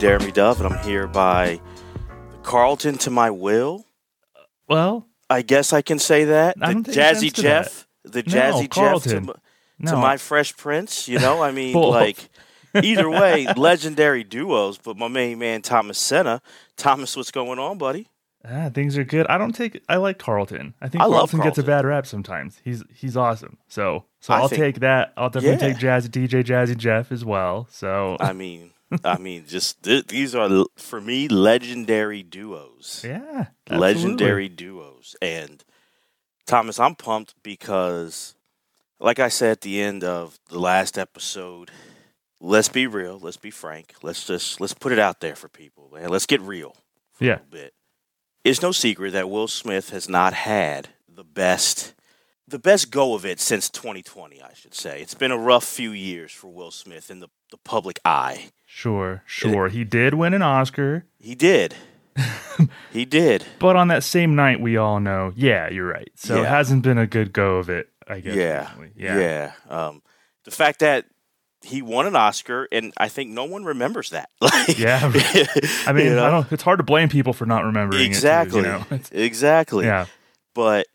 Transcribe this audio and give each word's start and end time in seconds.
Jeremy 0.00 0.32
Dove, 0.32 0.60
and 0.62 0.72
I'm 0.72 0.82
here 0.82 1.06
by 1.06 1.60
Carlton 2.42 2.96
to 2.98 3.10
my 3.10 3.30
will. 3.30 3.84
Well, 4.66 5.06
I 5.28 5.42
guess 5.42 5.72
I 5.74 5.82
can 5.82 5.98
say 5.98 6.24
that. 6.24 6.58
The 6.58 6.64
Jazzy 6.64 7.32
Jeff, 7.32 7.86
the 8.04 8.22
No, 8.22 8.32
Jazzy 8.32 8.60
Jeff 8.62 8.62
to, 8.62 8.68
Carlton. 8.68 9.30
m- 9.30 9.86
to 9.86 9.96
my 9.96 10.16
Fresh 10.16 10.56
Prince. 10.56 11.06
You 11.06 11.18
know, 11.18 11.42
I 11.42 11.50
mean, 11.52 11.74
like 11.74 12.30
either 12.74 13.10
way, 13.10 13.46
legendary 13.56 14.24
duos. 14.24 14.78
But 14.78 14.96
my 14.96 15.08
main 15.08 15.38
man 15.38 15.60
Thomas 15.62 15.98
Senna. 15.98 16.40
Thomas, 16.76 17.14
what's 17.16 17.30
going 17.30 17.58
on, 17.58 17.76
buddy? 17.78 18.08
ah, 18.50 18.70
things 18.72 18.96
are 18.96 19.04
good. 19.04 19.26
I 19.26 19.36
don't 19.36 19.52
take. 19.52 19.82
I 19.86 19.96
like 19.96 20.18
Carlton. 20.18 20.72
I 20.80 20.88
think 20.88 21.02
I 21.02 21.06
love 21.06 21.30
Carlton 21.30 21.40
gets 21.40 21.58
a 21.58 21.62
bad 21.62 21.84
rap 21.84 22.06
sometimes. 22.06 22.58
He's 22.64 22.82
he's 22.94 23.18
awesome. 23.18 23.58
So 23.68 24.04
so 24.20 24.32
I 24.32 24.38
I'll 24.38 24.48
think- 24.48 24.60
take 24.62 24.80
that. 24.80 25.12
I'll 25.18 25.28
definitely 25.28 25.66
Yeah. 25.68 25.74
take 25.74 25.82
Jazzy 25.82 26.08
DJ 26.08 26.42
Jazzy 26.42 26.76
Jeff 26.76 27.12
as 27.12 27.22
well. 27.22 27.68
So 27.70 28.16
I 28.18 28.32
mean, 28.32 28.70
I 29.04 29.18
mean, 29.18 29.44
just 29.46 29.82
th- 29.82 30.06
these 30.08 30.34
are 30.34 30.64
for 30.76 31.00
me 31.00 31.28
legendary 31.28 32.22
duos. 32.22 33.04
yeah, 33.06 33.46
legendary 33.68 34.48
duos. 34.48 35.14
And 35.22 35.62
Thomas, 36.46 36.80
I'm 36.80 36.94
pumped 36.96 37.34
because, 37.42 38.34
like 38.98 39.18
I 39.18 39.28
said 39.28 39.50
at 39.52 39.60
the 39.60 39.80
end 39.80 40.02
of 40.04 40.38
the 40.48 40.58
last 40.58 40.98
episode, 40.98 41.70
let's 42.40 42.68
be 42.68 42.86
real, 42.86 43.18
let's 43.20 43.36
be 43.36 43.50
frank, 43.50 43.94
let's 44.02 44.24
just 44.26 44.60
let's 44.60 44.74
put 44.74 44.92
it 44.92 44.98
out 44.98 45.20
there 45.20 45.36
for 45.36 45.48
people, 45.48 45.90
man. 45.92 46.08
Let's 46.08 46.26
get 46.26 46.40
real 46.40 46.74
for 47.12 47.24
Yeah. 47.24 47.36
a 47.36 47.50
bit. 47.50 47.74
It's 48.42 48.62
no 48.62 48.72
secret 48.72 49.12
that 49.12 49.28
Will 49.30 49.48
Smith 49.48 49.90
has 49.90 50.08
not 50.08 50.32
had 50.32 50.88
the 51.08 51.22
best 51.24 51.94
the 52.50 52.58
best 52.58 52.90
go 52.90 53.14
of 53.14 53.24
it 53.24 53.40
since 53.40 53.70
2020, 53.70 54.42
I 54.42 54.52
should 54.54 54.74
say. 54.74 55.00
It's 55.00 55.14
been 55.14 55.30
a 55.30 55.38
rough 55.38 55.64
few 55.64 55.92
years 55.92 56.32
for 56.32 56.48
Will 56.48 56.70
Smith 56.70 57.10
in 57.10 57.20
the, 57.20 57.28
the 57.50 57.56
public 57.58 57.98
eye. 58.04 58.50
Sure, 58.66 59.22
sure. 59.26 59.68
he 59.68 59.84
did 59.84 60.14
win 60.14 60.34
an 60.34 60.42
Oscar, 60.42 61.04
He 61.18 61.34
did. 61.34 61.74
he 62.92 63.04
did. 63.04 63.44
but 63.58 63.76
on 63.76 63.88
that 63.88 64.04
same 64.04 64.34
night, 64.34 64.60
we 64.60 64.76
all 64.76 65.00
know. 65.00 65.32
Yeah, 65.34 65.70
you're 65.70 65.86
right. 65.88 66.10
So 66.16 66.42
it 66.42 66.46
hasn't 66.46 66.82
been 66.82 66.98
a 66.98 67.06
good 67.06 67.32
go 67.32 67.56
of 67.56 67.68
it. 67.70 67.88
I 68.06 68.18
guess. 68.20 68.34
Yeah, 68.34 68.68
recently. 68.76 68.90
yeah. 69.04 69.52
Um, 69.68 70.02
the 70.44 70.50
fact 70.50 70.80
that 70.80 71.06
he 71.62 71.80
won 71.82 72.06
an 72.06 72.16
Oscar, 72.16 72.66
and 72.72 72.92
I 72.96 73.08
think 73.08 73.30
no 73.30 73.44
one 73.44 73.64
remembers 73.64 74.10
that. 74.10 74.28
Like, 74.40 74.76
Yeah. 74.78 74.98
I 75.86 75.92
mean, 75.92 76.06
you 76.06 76.14
know? 76.16 76.26
I 76.26 76.30
don't. 76.30 76.52
It's 76.52 76.62
hard 76.64 76.78
to 76.78 76.82
blame 76.84 77.08
people 77.08 77.32
for 77.32 77.46
not 77.46 77.64
remembering. 77.64 78.02
exactly, 78.04 78.60
It 78.60 78.64
you 78.64 78.68
know? 78.72 79.00
Exactly. 79.12 79.84
yeah. 79.86 80.06
But 80.54 80.86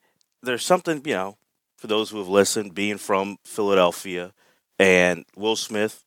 there's 0.44 0.64
something, 0.66 1.02
you 1.06 1.14
know, 1.14 1.38
for 1.86 1.90
those 1.90 2.10
who 2.10 2.18
have 2.18 2.28
listened, 2.28 2.74
being 2.74 2.98
from 2.98 3.38
Philadelphia, 3.44 4.34
and 4.80 5.24
Will 5.38 5.56
Smith, 5.56 6.04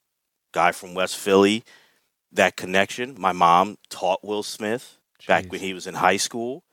guy 0.50 0.72
from 0.72 0.92
West 0.92 1.16
Philly, 1.16 1.62
that 2.32 2.56
connection. 2.56 3.14
My 3.16 3.30
mom 3.30 3.78
taught 3.88 4.24
Will 4.24 4.42
Smith 4.42 4.98
back 5.28 5.52
when 5.52 5.60
he 5.60 5.72
was 5.72 5.86
in 5.86 5.94
high 5.94 6.16
school. 6.16 6.64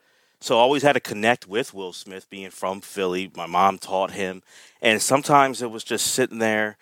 So 0.41 0.57
I 0.57 0.61
always 0.61 0.81
had 0.81 0.93
to 0.93 0.99
connect 0.99 1.47
with 1.47 1.71
Will 1.71 1.93
Smith 1.93 2.27
being 2.31 2.49
from 2.49 2.81
Philly. 2.81 3.31
My 3.35 3.45
mom 3.45 3.77
taught 3.77 4.09
him. 4.09 4.41
And 4.81 4.99
sometimes 4.99 5.61
it 5.61 5.69
was 5.69 5.83
just 5.83 6.07
sitting 6.07 6.39
there 6.39 6.75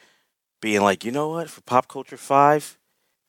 being 0.61 0.81
like, 0.81 1.03
you 1.03 1.11
know 1.11 1.27
what, 1.27 1.49
for 1.49 1.59
Pop 1.63 1.89
Culture 1.89 2.15
5, 2.15 2.77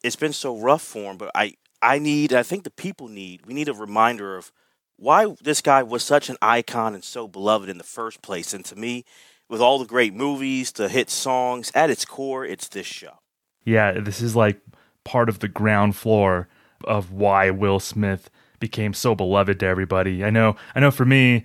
it's 0.05 0.15
been 0.15 0.33
so 0.33 0.57
rough 0.57 0.83
for 0.83 1.11
him, 1.11 1.17
but 1.17 1.33
I, 1.35 1.55
I 1.83 1.99
need, 1.99 2.33
I 2.33 2.45
think 2.45 2.63
the 2.63 2.71
people 2.71 3.09
need, 3.09 3.45
we 3.45 3.55
need 3.55 3.69
a 3.69 3.75
reminder 3.75 4.37
of 4.37 4.53
why 4.97 5.35
this 5.43 5.61
guy 5.61 5.83
was 5.83 6.03
such 6.03 6.29
an 6.29 6.37
icon 6.41 6.95
and 6.95 7.05
so 7.05 7.29
beloved 7.29 7.69
in 7.69 7.79
the 7.79 7.85
first 7.85 8.23
place. 8.23 8.55
And 8.55 8.65
to 8.67 8.77
me, 8.77 9.05
with 9.49 9.61
all 9.61 9.79
the 9.79 9.85
great 9.85 10.15
movies, 10.15 10.73
the 10.73 10.89
hit 10.89 11.11
songs, 11.11 11.71
at 11.75 11.91
its 11.91 12.05
core, 12.05 12.45
it's 12.45 12.69
this 12.69 12.87
show. 12.87 13.19
yeah, 13.65 13.93
this 13.93 14.21
is 14.21 14.35
like 14.37 14.61
part 15.05 15.29
of 15.29 15.41
the 15.41 15.49
ground 15.49 15.97
floor 15.97 16.49
of 16.85 17.13
why 17.13 17.51
Will 17.51 17.81
Smith 17.81 18.31
became 18.61 18.95
so 18.95 19.15
beloved 19.15 19.61
to 19.61 19.67
everybody. 19.67 20.25
I 20.25 20.31
know, 20.31 20.57
I 20.75 20.81
know 20.81 20.91
for 20.91 21.05
me, 21.05 21.45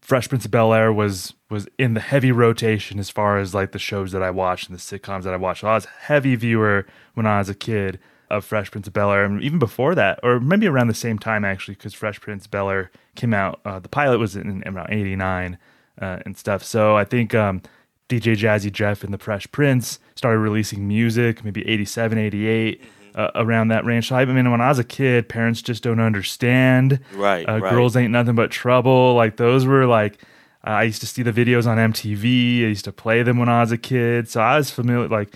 Fresh 0.00 0.28
Prince 0.28 0.44
of 0.44 0.50
Bel 0.50 0.72
Air 0.72 0.92
was 0.92 1.34
was 1.48 1.68
in 1.78 1.94
the 1.94 2.00
heavy 2.00 2.32
rotation 2.32 2.98
as 2.98 3.08
far 3.08 3.38
as 3.38 3.54
like 3.54 3.70
the 3.70 3.78
shows 3.78 4.10
that 4.12 4.22
I 4.22 4.30
watched 4.30 4.68
and 4.68 4.76
the 4.76 4.82
sitcoms 4.82 5.22
that 5.22 5.34
I 5.34 5.36
watched. 5.36 5.62
I 5.62 5.74
was 5.74 5.84
a 5.84 6.04
heavy 6.06 6.34
viewer 6.34 6.86
when 7.14 7.24
I 7.26 7.38
was 7.38 7.48
a 7.48 7.54
kid 7.54 8.00
of 8.30 8.44
Fresh 8.44 8.70
Prince 8.70 8.86
of 8.86 8.92
Bel 8.92 9.10
Air, 9.12 9.24
and 9.24 9.42
even 9.42 9.58
before 9.58 9.94
that, 9.94 10.18
or 10.22 10.40
maybe 10.40 10.66
around 10.66 10.88
the 10.88 10.94
same 10.94 11.18
time 11.18 11.44
actually, 11.44 11.74
because 11.74 11.94
Fresh 11.94 12.20
Prince 12.20 12.46
of 12.46 12.50
Bel 12.50 12.70
Air 12.70 12.90
came 13.14 13.32
out. 13.34 13.60
Uh, 13.64 13.78
the 13.78 13.88
pilot 13.88 14.18
was 14.18 14.36
in, 14.36 14.62
in 14.62 14.74
around 14.76 14.88
'89 14.92 15.58
uh, 16.00 16.18
and 16.24 16.36
stuff. 16.36 16.62
So 16.62 16.96
I 16.96 17.04
think 17.04 17.34
um, 17.34 17.62
DJ 18.08 18.36
Jazzy 18.36 18.72
Jeff 18.72 19.02
and 19.04 19.12
the 19.14 19.18
Fresh 19.18 19.50
Prince 19.52 19.98
started 20.14 20.38
releasing 20.38 20.86
music 20.88 21.44
maybe 21.44 21.66
87, 21.68 22.18
88, 22.18 22.82
uh, 23.14 23.30
around 23.34 23.68
that 23.68 23.84
range. 23.84 24.08
So 24.08 24.16
I 24.16 24.24
mean, 24.24 24.50
when 24.50 24.60
I 24.60 24.68
was 24.68 24.78
a 24.78 24.84
kid, 24.84 25.28
parents 25.28 25.62
just 25.62 25.82
don't 25.82 26.00
understand. 26.00 27.00
Right, 27.14 27.48
Uh, 27.48 27.58
right. 27.60 27.70
Girls 27.70 27.96
ain't 27.96 28.12
nothing 28.12 28.34
but 28.34 28.50
trouble. 28.50 29.14
Like 29.14 29.36
those 29.36 29.66
were 29.66 29.86
like. 29.86 30.18
I 30.64 30.82
used 30.82 31.00
to 31.02 31.06
see 31.06 31.22
the 31.22 31.30
videos 31.32 31.64
on 31.64 31.78
MTV. 31.78 32.64
I 32.64 32.66
used 32.66 32.86
to 32.86 32.92
play 32.92 33.22
them 33.22 33.38
when 33.38 33.48
I 33.48 33.60
was 33.60 33.70
a 33.70 33.78
kid. 33.78 34.28
So 34.28 34.40
I 34.40 34.56
was 34.56 34.68
familiar. 34.68 35.06
Like 35.06 35.32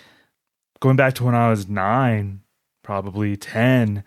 going 0.81 0.97
back 0.97 1.15
to 1.15 1.25
when 1.25 1.37
I 1.37 1.49
was 1.51 1.69
nine, 1.69 2.41
probably 2.83 3.37
ten. 3.37 4.05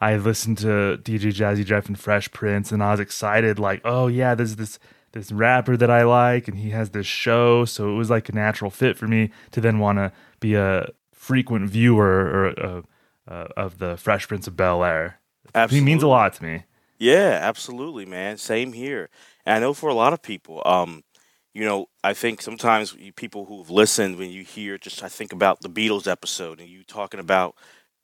I 0.00 0.16
listened 0.16 0.58
to 0.58 0.98
DJ 1.02 1.32
Jazzy 1.32 1.64
Jeff 1.64 1.86
and 1.86 1.98
Fresh 1.98 2.30
Prince, 2.32 2.70
and 2.70 2.82
I 2.82 2.92
was 2.92 3.00
excited. 3.00 3.58
Like, 3.58 3.80
oh 3.84 4.06
yeah, 4.06 4.34
there's 4.34 4.56
this 4.56 4.78
this 5.12 5.32
rapper 5.32 5.76
that 5.76 5.90
I 5.90 6.04
like, 6.04 6.48
and 6.48 6.58
he 6.58 6.70
has 6.70 6.90
this 6.90 7.06
show. 7.06 7.64
So 7.64 7.90
it 7.90 7.96
was 7.96 8.10
like 8.10 8.28
a 8.28 8.32
natural 8.32 8.70
fit 8.70 8.96
for 8.96 9.08
me 9.08 9.30
to 9.52 9.60
then 9.60 9.78
want 9.78 9.98
to 9.98 10.12
be 10.40 10.54
a 10.54 10.90
frequent 11.12 11.68
viewer 11.68 12.06
or 12.06 12.64
uh, 12.64 12.82
uh, 13.26 13.48
of 13.56 13.78
the 13.78 13.96
Fresh 13.96 14.28
Prince 14.28 14.46
of 14.46 14.56
Bel 14.56 14.84
Air. 14.84 15.18
He 15.70 15.80
means 15.80 16.02
a 16.02 16.08
lot 16.08 16.34
to 16.34 16.44
me. 16.44 16.64
Yeah, 16.98 17.38
absolutely, 17.40 18.04
man. 18.06 18.36
Same 18.38 18.72
here. 18.72 19.08
And 19.46 19.56
I 19.56 19.58
know 19.60 19.72
for 19.72 19.88
a 19.88 19.94
lot 19.94 20.12
of 20.12 20.20
people, 20.20 20.62
um, 20.66 21.04
you 21.54 21.64
know, 21.64 21.86
I 22.04 22.12
think 22.12 22.42
sometimes 22.42 22.96
people 23.16 23.46
who've 23.46 23.70
listened, 23.70 24.16
when 24.16 24.30
you 24.30 24.44
hear 24.44 24.78
just, 24.78 25.02
I 25.02 25.08
think 25.08 25.32
about 25.32 25.60
the 25.60 25.70
Beatles 25.70 26.10
episode 26.10 26.60
and 26.60 26.68
you 26.68 26.82
talking 26.84 27.20
about 27.20 27.54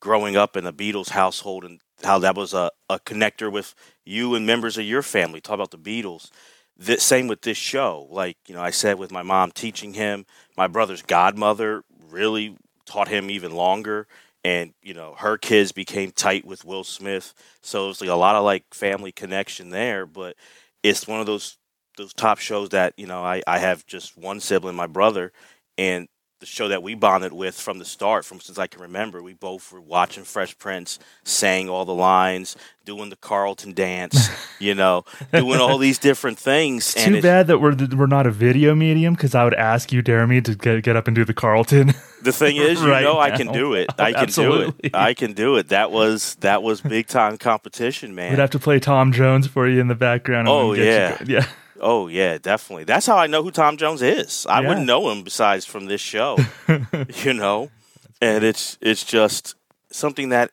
growing 0.05 0.37
up 0.37 0.55
in 0.55 0.67
a 0.67 0.71
Beatles 0.71 1.09
household 1.09 1.65
and 1.65 1.81
how 2.03 2.19
that 2.19 2.35
was 2.35 2.53
a, 2.53 2.69
a 2.91 2.99
connector 2.99 3.51
with 3.51 3.73
you 4.05 4.35
and 4.35 4.45
members 4.45 4.77
of 4.77 4.85
your 4.85 5.01
family. 5.01 5.41
Talk 5.41 5.55
about 5.55 5.71
the 5.71 5.79
Beatles. 5.79 6.29
The, 6.77 6.99
same 6.99 7.27
with 7.27 7.41
this 7.41 7.57
show. 7.57 8.07
Like, 8.11 8.37
you 8.45 8.53
know, 8.53 8.61
I 8.61 8.69
said 8.69 8.99
with 8.99 9.11
my 9.11 9.23
mom 9.23 9.49
teaching 9.49 9.95
him, 9.95 10.27
my 10.55 10.67
brother's 10.67 11.01
godmother 11.01 11.83
really 12.11 12.55
taught 12.85 13.07
him 13.07 13.31
even 13.31 13.55
longer. 13.55 14.05
And, 14.43 14.75
you 14.83 14.93
know, 14.93 15.15
her 15.17 15.39
kids 15.39 15.71
became 15.71 16.11
tight 16.11 16.45
with 16.45 16.63
Will 16.63 16.83
Smith. 16.83 17.33
So 17.63 17.89
it's 17.89 17.99
like 17.99 18.11
a 18.11 18.13
lot 18.13 18.35
of 18.35 18.43
like 18.43 18.75
family 18.75 19.11
connection 19.11 19.71
there. 19.71 20.05
But 20.05 20.35
it's 20.83 21.07
one 21.07 21.19
of 21.19 21.25
those 21.25 21.57
those 21.97 22.13
top 22.13 22.37
shows 22.37 22.69
that, 22.69 22.93
you 22.95 23.07
know, 23.07 23.23
I, 23.23 23.41
I 23.47 23.57
have 23.57 23.87
just 23.87 24.15
one 24.15 24.39
sibling, 24.39 24.75
my 24.75 24.85
brother, 24.85 25.31
and 25.79 26.07
the 26.45 26.51
show 26.51 26.67
that 26.67 26.83
we 26.83 26.93
bonded 26.93 27.33
with 27.33 27.59
from 27.59 27.79
the 27.79 27.85
start, 27.85 28.23
from 28.23 28.39
since 28.39 28.59
I 28.59 28.67
can 28.67 28.79
remember. 28.79 29.21
We 29.23 29.33
both 29.33 29.71
were 29.71 29.81
watching 29.81 30.23
Fresh 30.23 30.59
Prince, 30.59 30.99
saying 31.23 31.69
all 31.69 31.85
the 31.85 31.93
lines, 31.93 32.55
doing 32.85 33.09
the 33.09 33.15
Carlton 33.15 33.73
dance, 33.73 34.29
you 34.59 34.75
know, 34.75 35.05
doing 35.33 35.59
all 35.59 35.79
these 35.79 35.97
different 35.97 36.37
things. 36.37 36.93
It's 36.95 37.03
too 37.03 37.21
bad 37.21 37.47
that 37.47 37.59
we're 37.59 37.75
we're 37.95 38.05
not 38.05 38.27
a 38.27 38.31
video 38.31 38.75
medium 38.75 39.15
because 39.15 39.33
I 39.33 39.43
would 39.43 39.55
ask 39.55 39.91
you, 39.91 40.03
Jeremy, 40.03 40.39
to 40.41 40.55
get 40.55 40.83
get 40.83 40.95
up 40.95 41.07
and 41.07 41.15
do 41.15 41.25
the 41.25 41.33
Carlton. 41.33 41.93
The 42.21 42.31
thing 42.31 42.57
is, 42.57 42.79
you 42.83 42.91
right 42.91 43.03
know, 43.03 43.19
I 43.19 43.31
can 43.31 43.51
do 43.51 43.73
it. 43.73 43.89
I 43.97 44.13
can 44.13 44.21
absolutely. 44.21 44.67
do 44.67 44.73
it. 44.83 44.95
I 44.95 45.15
can 45.15 45.33
do 45.33 45.55
it. 45.57 45.69
That 45.69 45.91
was 45.91 46.35
that 46.41 46.61
was 46.61 46.81
big 46.81 47.07
time 47.07 47.39
competition, 47.39 48.13
man. 48.13 48.29
We'd 48.29 48.39
have 48.39 48.51
to 48.51 48.59
play 48.59 48.79
Tom 48.79 49.11
Jones 49.11 49.47
for 49.47 49.67
you 49.67 49.81
in 49.81 49.87
the 49.87 49.95
background. 49.95 50.47
and 50.47 50.55
Oh, 50.55 50.75
get 50.75 51.27
you 51.27 51.37
yeah. 51.37 51.47
Oh 51.79 52.07
yeah, 52.07 52.37
definitely. 52.37 52.85
That's 52.85 53.05
how 53.05 53.17
I 53.17 53.27
know 53.27 53.43
who 53.43 53.51
Tom 53.51 53.77
Jones 53.77 54.01
is. 54.01 54.45
I 54.47 54.61
Yeah. 54.61 54.69
wouldn't 54.69 54.85
know 54.85 55.09
him 55.09 55.23
besides 55.23 55.65
from 55.65 55.85
this 55.87 56.01
show. 56.01 56.37
you 57.23 57.33
know, 57.33 57.69
and 58.21 58.43
it's 58.43 58.77
it's 58.81 59.03
just 59.03 59.55
something 59.91 60.29
that 60.29 60.51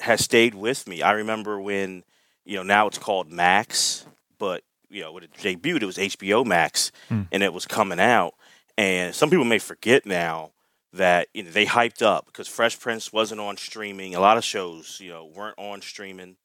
has 0.00 0.22
stayed 0.24 0.54
with 0.54 0.86
me. 0.88 1.02
I 1.02 1.12
remember 1.12 1.60
when 1.60 2.04
you 2.44 2.56
know 2.56 2.62
now 2.62 2.86
it's 2.86 2.98
called 2.98 3.30
Max, 3.30 4.04
but 4.38 4.62
you 4.90 5.02
know 5.02 5.12
when 5.12 5.22
it 5.24 5.32
debuted, 5.34 5.82
it 5.82 5.86
was 5.86 5.98
HBO 5.98 6.44
Max, 6.44 6.90
Hmm. 7.08 7.22
and 7.32 7.42
it 7.42 7.52
was 7.52 7.66
coming 7.66 8.00
out. 8.00 8.34
And 8.76 9.14
some 9.14 9.28
people 9.30 9.44
may 9.44 9.58
forget 9.58 10.06
now 10.06 10.52
that 10.92 11.28
you 11.34 11.42
know 11.44 11.50
they 11.50 11.66
hyped 11.66 12.00
up 12.02 12.26
because 12.26 12.48
Fresh 12.48 12.80
Prince 12.80 13.12
wasn't 13.12 13.40
on 13.40 13.56
streaming. 13.56 14.14
A 14.14 14.20
lot 14.20 14.36
of 14.38 14.44
shows 14.44 14.98
you 15.00 15.10
know 15.10 15.24
weren't 15.24 15.58
on 15.58 15.82
streaming 15.82 16.36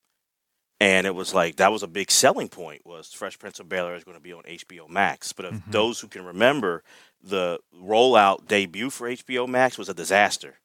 and 0.84 1.08
it 1.08 1.16
was 1.16 1.34
like 1.34 1.56
that 1.56 1.72
was 1.72 1.82
a 1.82 1.88
big 1.88 2.12
selling 2.12 2.50
point 2.50 2.86
was 2.86 3.14
Fresh 3.14 3.40
Prince 3.40 3.60
of 3.62 3.70
Bel 3.70 3.88
Air 3.88 3.96
is 3.96 4.04
going 4.04 4.18
to 4.18 4.22
be 4.22 4.34
on 4.34 4.44
HBO 4.46 4.90
Max. 4.90 5.32
But 5.32 5.46
if 5.46 5.54
Mhm. 5.54 5.72
those 5.72 6.02
who 6.02 6.10
can 6.10 6.26
remember, 6.26 6.84
the 7.24 7.60
rollout 7.74 8.48
debut 8.50 8.90
for 8.90 9.08
HBO 9.08 9.48
Max 9.48 9.78
was 9.78 9.88
a 9.88 9.94
disaster. 9.94 10.60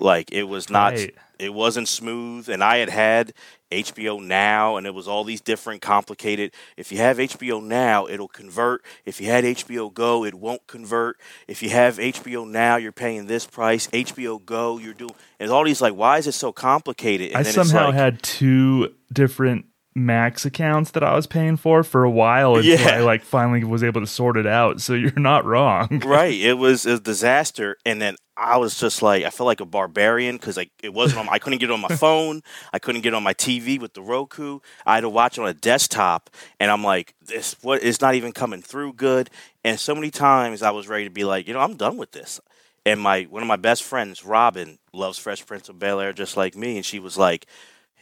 Like 0.00 0.32
it 0.32 0.44
was 0.44 0.68
not, 0.70 0.94
Right. 0.94 1.14
it 1.38 1.54
wasn't 1.54 1.88
smooth. 1.88 2.48
And 2.48 2.62
I 2.62 2.78
had 2.78 2.90
had 2.90 3.32
HBO 3.72 4.20
Now, 4.22 4.76
and 4.76 4.86
it 4.86 4.94
was 4.94 5.08
all 5.08 5.24
these 5.24 5.40
different 5.40 5.82
complicated. 5.82 6.52
If 6.76 6.92
you 6.92 6.98
have 6.98 7.18
HBO 7.18 7.60
Now, 7.62 8.06
it'll 8.06 8.28
convert. 8.28 8.84
If 9.04 9.20
you 9.20 9.26
had 9.26 9.44
HBO 9.44 9.92
Go, 9.92 10.24
it 10.24 10.34
won't 10.34 10.66
convert. 10.68 11.18
If 11.48 11.62
you 11.62 11.70
have 11.70 11.98
HBO 11.98 12.44
Now, 12.46 12.76
you're 12.76 12.92
paying 12.92 13.26
this 13.26 13.46
price. 13.46 13.88
HBO 13.88 14.38
Go, 14.44 14.78
you're 14.78 14.94
doing. 14.94 15.14
And 15.40 15.50
all 15.50 15.64
these 15.64 15.80
like, 15.80 15.94
why 15.94 16.18
is 16.18 16.26
it 16.28 16.32
so 16.32 16.52
complicated? 16.52 17.28
And 17.28 17.38
I 17.38 17.42
then 17.42 17.54
it's 17.58 17.68
somehow 17.70 17.86
like- 17.86 17.94
had 17.94 18.22
two 18.22 18.94
different 19.12 19.66
Max 19.96 20.44
accounts 20.44 20.90
that 20.92 21.04
I 21.04 21.14
was 21.14 21.26
paying 21.26 21.56
for 21.56 21.84
for 21.84 22.02
a 22.02 22.10
while 22.10 22.56
until 22.56 22.80
Yeah. 22.80 22.96
I 22.96 23.00
like 23.00 23.22
finally 23.22 23.62
was 23.62 23.84
able 23.84 24.00
to 24.00 24.06
sort 24.06 24.36
it 24.36 24.46
out. 24.46 24.80
So 24.80 24.94
you're 24.94 25.12
not 25.16 25.44
wrong. 25.44 26.02
right. 26.04 26.34
It 26.34 26.54
was 26.54 26.84
a 26.84 26.98
disaster, 26.98 27.76
and 27.86 28.02
then 28.02 28.16
I 28.36 28.56
was 28.56 28.76
just 28.76 29.02
like, 29.02 29.24
I 29.24 29.30
felt 29.30 29.46
like 29.46 29.60
a 29.60 29.64
barbarian 29.64 30.36
because 30.36 30.56
like 30.56 30.72
it 30.82 30.92
wasn't 30.92 31.20
on. 31.20 31.28
I 31.30 31.38
couldn't 31.38 31.60
get 31.60 31.70
it 31.70 31.72
on 31.72 31.80
my 31.80 31.88
phone. 31.96 32.42
I 32.72 32.80
couldn't 32.80 33.02
get 33.02 33.12
it 33.12 33.16
on 33.16 33.22
my 33.22 33.34
TV 33.34 33.80
with 33.80 33.94
the 33.94 34.02
Roku. 34.02 34.58
I 34.84 34.96
had 34.96 35.02
to 35.02 35.08
watch 35.08 35.38
it 35.38 35.42
on 35.42 35.48
a 35.48 35.54
desktop, 35.54 36.28
and 36.58 36.72
I'm 36.72 36.82
like, 36.82 37.14
this 37.24 37.54
what 37.62 37.82
is 37.82 38.00
not 38.00 38.16
even 38.16 38.32
coming 38.32 38.62
through 38.62 38.94
good. 38.94 39.30
And 39.62 39.78
so 39.78 39.94
many 39.94 40.10
times 40.10 40.62
I 40.62 40.72
was 40.72 40.88
ready 40.88 41.04
to 41.04 41.10
be 41.10 41.22
like, 41.24 41.46
you 41.46 41.54
know, 41.54 41.60
I'm 41.60 41.76
done 41.76 41.96
with 41.96 42.10
this. 42.10 42.40
And 42.84 43.00
my 43.00 43.22
one 43.30 43.42
of 43.42 43.46
my 43.48 43.56
best 43.56 43.84
friends, 43.84 44.24
Robin, 44.24 44.78
loves 44.92 45.18
Fresh 45.18 45.46
Prince 45.46 45.68
of 45.68 45.78
Bel 45.78 46.00
Air 46.00 46.12
just 46.12 46.36
like 46.36 46.56
me, 46.56 46.74
and 46.76 46.84
she 46.84 46.98
was 46.98 47.16
like, 47.16 47.46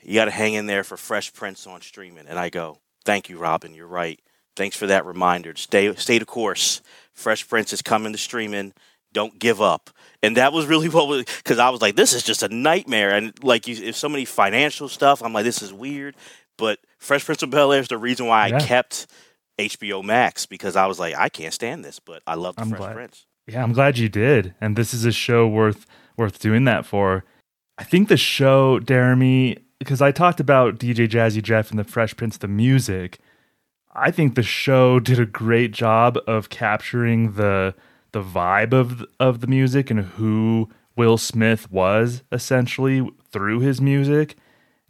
you 0.02 0.14
got 0.14 0.26
to 0.26 0.30
hang 0.30 0.54
in 0.54 0.66
there 0.66 0.84
for 0.84 0.96
Fresh 0.96 1.32
Prince 1.34 1.66
on 1.66 1.80
streaming. 1.80 2.26
And 2.28 2.38
I 2.38 2.48
go, 2.48 2.78
thank 3.04 3.28
you, 3.28 3.38
Robin. 3.38 3.74
You're 3.74 3.86
right. 3.86 4.20
Thanks 4.56 4.76
for 4.76 4.86
that 4.88 5.06
reminder. 5.06 5.54
Stay, 5.56 5.94
stay 5.94 6.18
the 6.18 6.24
course. 6.26 6.82
Fresh 7.14 7.48
Prince 7.48 7.72
is 7.72 7.82
coming 7.82 8.12
to 8.12 8.18
streaming. 8.18 8.72
Don't 9.12 9.38
give 9.38 9.60
up. 9.60 9.90
And 10.22 10.36
that 10.36 10.52
was 10.52 10.66
really 10.66 10.88
what 10.90 11.08
was 11.08 11.24
because 11.24 11.58
I 11.58 11.70
was 11.70 11.80
like, 11.80 11.96
this 11.96 12.12
is 12.12 12.22
just 12.22 12.42
a 12.42 12.48
nightmare. 12.48 13.10
And 13.14 13.32
like, 13.44 13.66
you, 13.66 13.76
if 13.82 13.96
so 13.96 14.08
many 14.08 14.24
financial 14.24 14.88
stuff, 14.88 15.22
I'm 15.22 15.32
like, 15.32 15.44
this 15.44 15.62
is 15.62 15.72
weird. 15.72 16.16
But 16.58 16.78
Fresh 16.98 17.24
Prince 17.24 17.42
of 17.42 17.50
Bel 17.50 17.72
Air 17.72 17.80
is 17.80 17.88
the 17.88 17.98
reason 17.98 18.26
why 18.26 18.48
Yeah. 18.48 18.56
I 18.56 18.60
kept 18.60 19.06
HBO 19.58 20.02
Max 20.04 20.46
because 20.46 20.76
I 20.76 20.86
was 20.86 20.98
like, 20.98 21.14
I 21.16 21.28
can't 21.28 21.52
stand 21.54 21.84
this, 21.84 21.98
but 21.98 22.22
I 22.26 22.34
love 22.34 22.56
the 22.56 22.62
I'm 22.62 22.68
Fresh 22.70 22.78
glad. 22.80 22.94
Prince. 22.94 23.26
Yeah, 23.46 23.62
I'm 23.62 23.72
glad 23.72 23.98
you 23.98 24.08
did. 24.08 24.54
And 24.60 24.76
this 24.76 24.94
is 24.94 25.04
a 25.04 25.12
show 25.12 25.46
worth 25.48 25.86
worth 26.16 26.38
doing 26.38 26.64
that 26.64 26.84
for. 26.86 27.24
I 27.78 27.84
think 27.84 28.08
the 28.08 28.16
show, 28.18 28.78
Jeremy, 28.80 29.58
because 29.82 30.00
I 30.00 30.12
talked 30.12 30.38
about 30.38 30.78
DJ 30.78 31.08
Jazzy 31.08 31.42
Jeff 31.42 31.70
and 31.70 31.78
the 31.78 31.84
Fresh 31.84 32.16
Prince 32.16 32.36
the 32.36 32.46
music. 32.46 33.18
I 33.92 34.12
think 34.12 34.34
the 34.34 34.42
show 34.42 35.00
did 35.00 35.18
a 35.18 35.26
great 35.26 35.72
job 35.72 36.18
of 36.26 36.48
capturing 36.48 37.32
the 37.32 37.74
the 38.12 38.22
vibe 38.22 38.72
of 38.72 39.04
of 39.18 39.40
the 39.40 39.46
music 39.46 39.90
and 39.90 40.00
who 40.00 40.70
Will 40.94 41.18
Smith 41.18 41.70
was 41.72 42.22
essentially 42.30 43.10
through 43.30 43.60
his 43.60 43.80
music. 43.80 44.36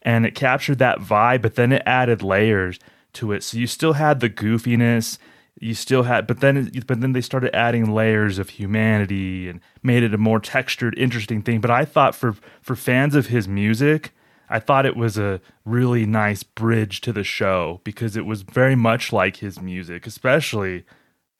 And 0.04 0.26
it 0.26 0.34
captured 0.34 0.78
that 0.78 0.98
vibe 0.98 1.42
but 1.42 1.54
then 1.54 1.72
it 1.72 1.82
added 1.86 2.22
layers 2.22 2.78
to 3.14 3.32
it. 3.32 3.42
So 3.42 3.56
you 3.56 3.66
still 3.66 3.94
had 3.94 4.20
the 4.20 4.30
goofiness 4.30 5.18
you 5.60 5.74
still 5.74 6.02
had 6.02 6.26
but 6.26 6.40
then 6.40 6.70
but 6.86 7.00
then 7.00 7.12
they 7.12 7.20
started 7.20 7.54
adding 7.54 7.94
layers 7.94 8.38
of 8.38 8.50
humanity 8.50 9.48
and 9.48 9.60
made 9.82 10.02
it 10.02 10.12
a 10.12 10.18
more 10.18 10.40
textured 10.40 10.98
interesting 10.98 11.40
thing. 11.40 11.60
But 11.60 11.70
i 11.70 11.86
thought 11.86 12.14
for 12.14 12.34
for 12.60 12.76
fans 12.76 13.14
of 13.14 13.28
his 13.28 13.48
music 13.48 14.12
i 14.52 14.60
thought 14.60 14.86
it 14.86 14.96
was 14.96 15.18
a 15.18 15.40
really 15.64 16.06
nice 16.06 16.42
bridge 16.42 17.00
to 17.00 17.12
the 17.12 17.24
show 17.24 17.80
because 17.84 18.16
it 18.16 18.26
was 18.26 18.42
very 18.42 18.76
much 18.76 19.12
like 19.12 19.36
his 19.36 19.60
music 19.60 20.06
especially 20.06 20.84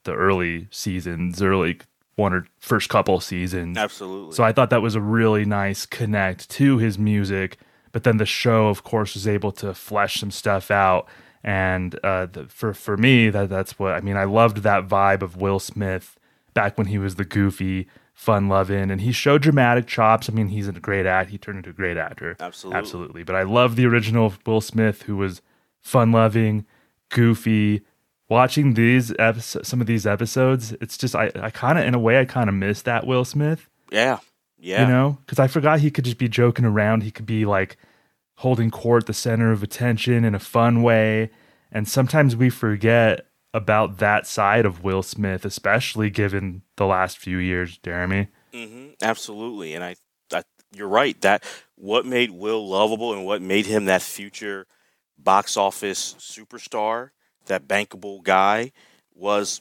the 0.05 0.13
early 0.13 0.67
seasons 0.71 1.41
early 1.41 1.79
one 2.17 2.33
or 2.33 2.47
first 2.59 2.89
couple 2.89 3.21
seasons 3.21 3.77
Absolutely. 3.77 4.35
so 4.35 4.45
I 4.45 4.53
thought 4.53 4.71
that 4.71 4.83
was 4.83 4.95
a 4.95 5.01
really 5.01 5.45
nice 5.45 5.87
connect 5.87 6.51
to 6.51 6.79
his 6.79 6.99
music. 6.99 7.59
But 7.93 8.05
then 8.05 8.17
the 8.17 8.27
show, 8.27 8.69
of 8.69 8.85
course, 8.85 9.15
was 9.15 9.29
able 9.29 9.53
to 9.53 9.75
flesh 9.75 10.19
some 10.19 10.31
stuff 10.31 10.71
out. 10.71 11.07
And 11.45 11.99
uh, 12.03 12.27
the, 12.27 12.45
for 12.47 12.73
for 12.73 12.97
me, 12.97 13.29
that 13.31 13.51
that's 13.51 13.79
what 13.79 13.93
I 13.93 14.01
mean. 14.01 14.17
I 14.17 14.25
loved 14.25 14.59
that 14.59 14.89
vibe 14.89 15.23
of 15.23 15.37
Will 15.37 15.59
Smith 15.59 16.19
back 16.55 16.79
when 16.79 16.87
he 16.87 16.99
was 16.99 17.17
the 17.17 17.25
goofy, 17.25 17.89
fun 18.13 18.49
loving, 18.49 18.91
and 18.91 19.01
he 19.01 19.13
showed 19.13 19.43
dramatic 19.43 19.87
chops. 19.87 20.29
I 20.29 20.33
mean, 20.33 20.49
he's 20.49 20.69
a 20.69 20.73
great 20.73 21.07
act. 21.07 21.31
He 21.31 21.39
turned 21.39 21.59
into 21.59 21.71
a 21.71 21.75
great 21.75 21.97
actor. 21.97 22.37
Absolutely. 22.41 22.79
absolutely. 22.79 23.23
But 23.25 23.37
I 23.37 23.43
love 23.43 23.77
the 23.77 23.87
original 23.87 24.33
Will 24.47 24.61
Smith, 24.61 25.03
who 25.03 25.17
was 25.17 25.43
fun 25.81 26.13
loving, 26.13 26.67
goofy. 27.09 27.83
Watching 28.29 28.75
these 28.75 29.13
episodes, 29.19 29.69
some 29.69 29.83
of 29.83 29.87
these 29.87 30.07
episodes, 30.07 30.73
it's 30.81 30.97
just 30.97 31.15
I, 31.15 31.31
I 31.35 31.51
kind 31.51 31.79
of 31.79 31.85
in 31.85 31.95
a 31.95 31.99
way 31.99 32.19
I 32.19 32.25
kind 32.25 32.49
of 32.49 32.55
miss 32.55 32.81
that 32.83 33.07
Will 33.07 33.27
Smith 33.27 33.69
yeah. 33.93 34.19
Yeah. 34.59 34.83
you 34.83 34.89
know 34.93 35.19
because 35.21 35.39
i 35.39 35.47
forgot 35.47 35.81
he 35.81 35.91
could 35.91 36.05
just 36.05 36.19
be 36.19 36.29
joking 36.29 36.65
around 36.65 37.03
he 37.03 37.11
could 37.11 37.27
be 37.27 37.45
like 37.45 37.77
holding 38.37 38.71
court 38.71 39.07
the 39.07 39.13
center 39.13 39.53
of 39.53 39.63
attention 39.63 40.25
in 40.25 40.35
a 40.35 40.39
fun 40.39 40.83
way 40.83 41.31
and 41.71 41.87
sometimes 41.87 42.35
we 42.35 42.49
forget 42.49 43.27
about 43.55 43.99
that 43.99 44.27
side 44.27 44.65
of 44.65 44.83
will 44.83 45.03
smith 45.03 45.45
especially 45.45 46.11
given 46.11 46.63
the 46.77 46.87
last 46.87 47.19
few 47.19 47.39
years 47.39 47.79
jeremy 47.79 48.29
hmm 48.55 48.89
Absolutely, 49.03 49.75
and 49.75 49.83
I, 49.85 49.97
I, 50.33 50.43
you're 50.75 50.89
right. 50.89 51.21
That 51.23 51.45
what 51.75 52.07
made 52.07 52.31
Will 52.31 52.69
lovable 52.69 53.13
and 53.13 53.25
what 53.25 53.43
made 53.43 53.67
him 53.67 53.87
that 53.87 54.03
future 54.03 54.67
box 55.19 55.57
office 55.57 56.15
superstar, 56.19 57.11
that 57.47 57.67
bankable 57.67 58.23
guy, 58.23 58.73
was 59.15 59.61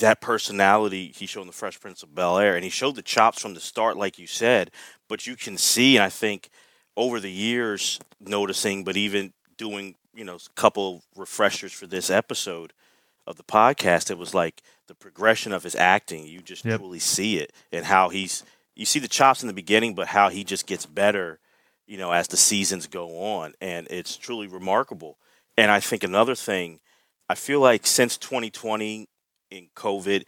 that 0.00 0.20
personality 0.20 1.12
he 1.14 1.26
showed 1.26 1.42
in 1.42 1.46
the 1.48 1.52
Fresh 1.52 1.80
Prince 1.80 2.02
of 2.02 2.14
Bel 2.14 2.38
Air, 2.38 2.54
and 2.54 2.64
he 2.64 2.70
showed 2.70 2.96
the 2.96 3.02
chops 3.02 3.40
from 3.42 3.54
the 3.54 3.60
start, 3.60 3.96
like 3.96 4.18
you 4.18 4.26
said. 4.26 4.70
But 5.08 5.26
you 5.26 5.36
can 5.36 5.58
see, 5.58 5.96
and 5.96 6.04
I 6.04 6.10
think 6.10 6.50
over 6.96 7.20
the 7.20 7.30
years, 7.30 7.98
noticing, 8.20 8.84
but 8.84 8.96
even 8.96 9.32
doing, 9.56 9.96
you 10.14 10.24
know, 10.24 10.36
a 10.36 10.60
couple 10.60 11.02
refreshers 11.16 11.72
for 11.72 11.86
this 11.86 12.08
episode 12.10 12.72
of 13.26 13.36
the 13.36 13.44
podcast, 13.44 14.10
it 14.10 14.18
was 14.18 14.34
like 14.34 14.62
the 14.86 14.94
progression 14.94 15.52
of 15.52 15.62
his 15.62 15.74
acting. 15.74 16.26
You 16.26 16.40
just 16.40 16.64
Yep. 16.64 16.80
truly 16.80 16.98
see 16.98 17.38
it, 17.38 17.52
and 17.72 17.86
how 17.86 18.08
he's 18.08 18.44
you 18.74 18.84
see 18.84 18.98
the 18.98 19.08
chops 19.08 19.42
in 19.42 19.46
the 19.46 19.54
beginning, 19.54 19.94
but 19.94 20.08
how 20.08 20.28
he 20.30 20.42
just 20.42 20.66
gets 20.66 20.84
better, 20.84 21.38
you 21.86 21.96
know, 21.96 22.10
as 22.10 22.28
the 22.28 22.36
seasons 22.36 22.86
go 22.88 23.18
on, 23.18 23.54
and 23.60 23.86
it's 23.88 24.16
truly 24.16 24.46
remarkable. 24.48 25.18
And 25.56 25.70
I 25.70 25.78
think 25.80 26.02
another 26.02 26.34
thing, 26.34 26.80
I 27.28 27.36
feel 27.36 27.60
like 27.60 27.86
since 27.86 28.18
2020 28.18 29.06
in 29.50 29.68
COVID, 29.76 30.24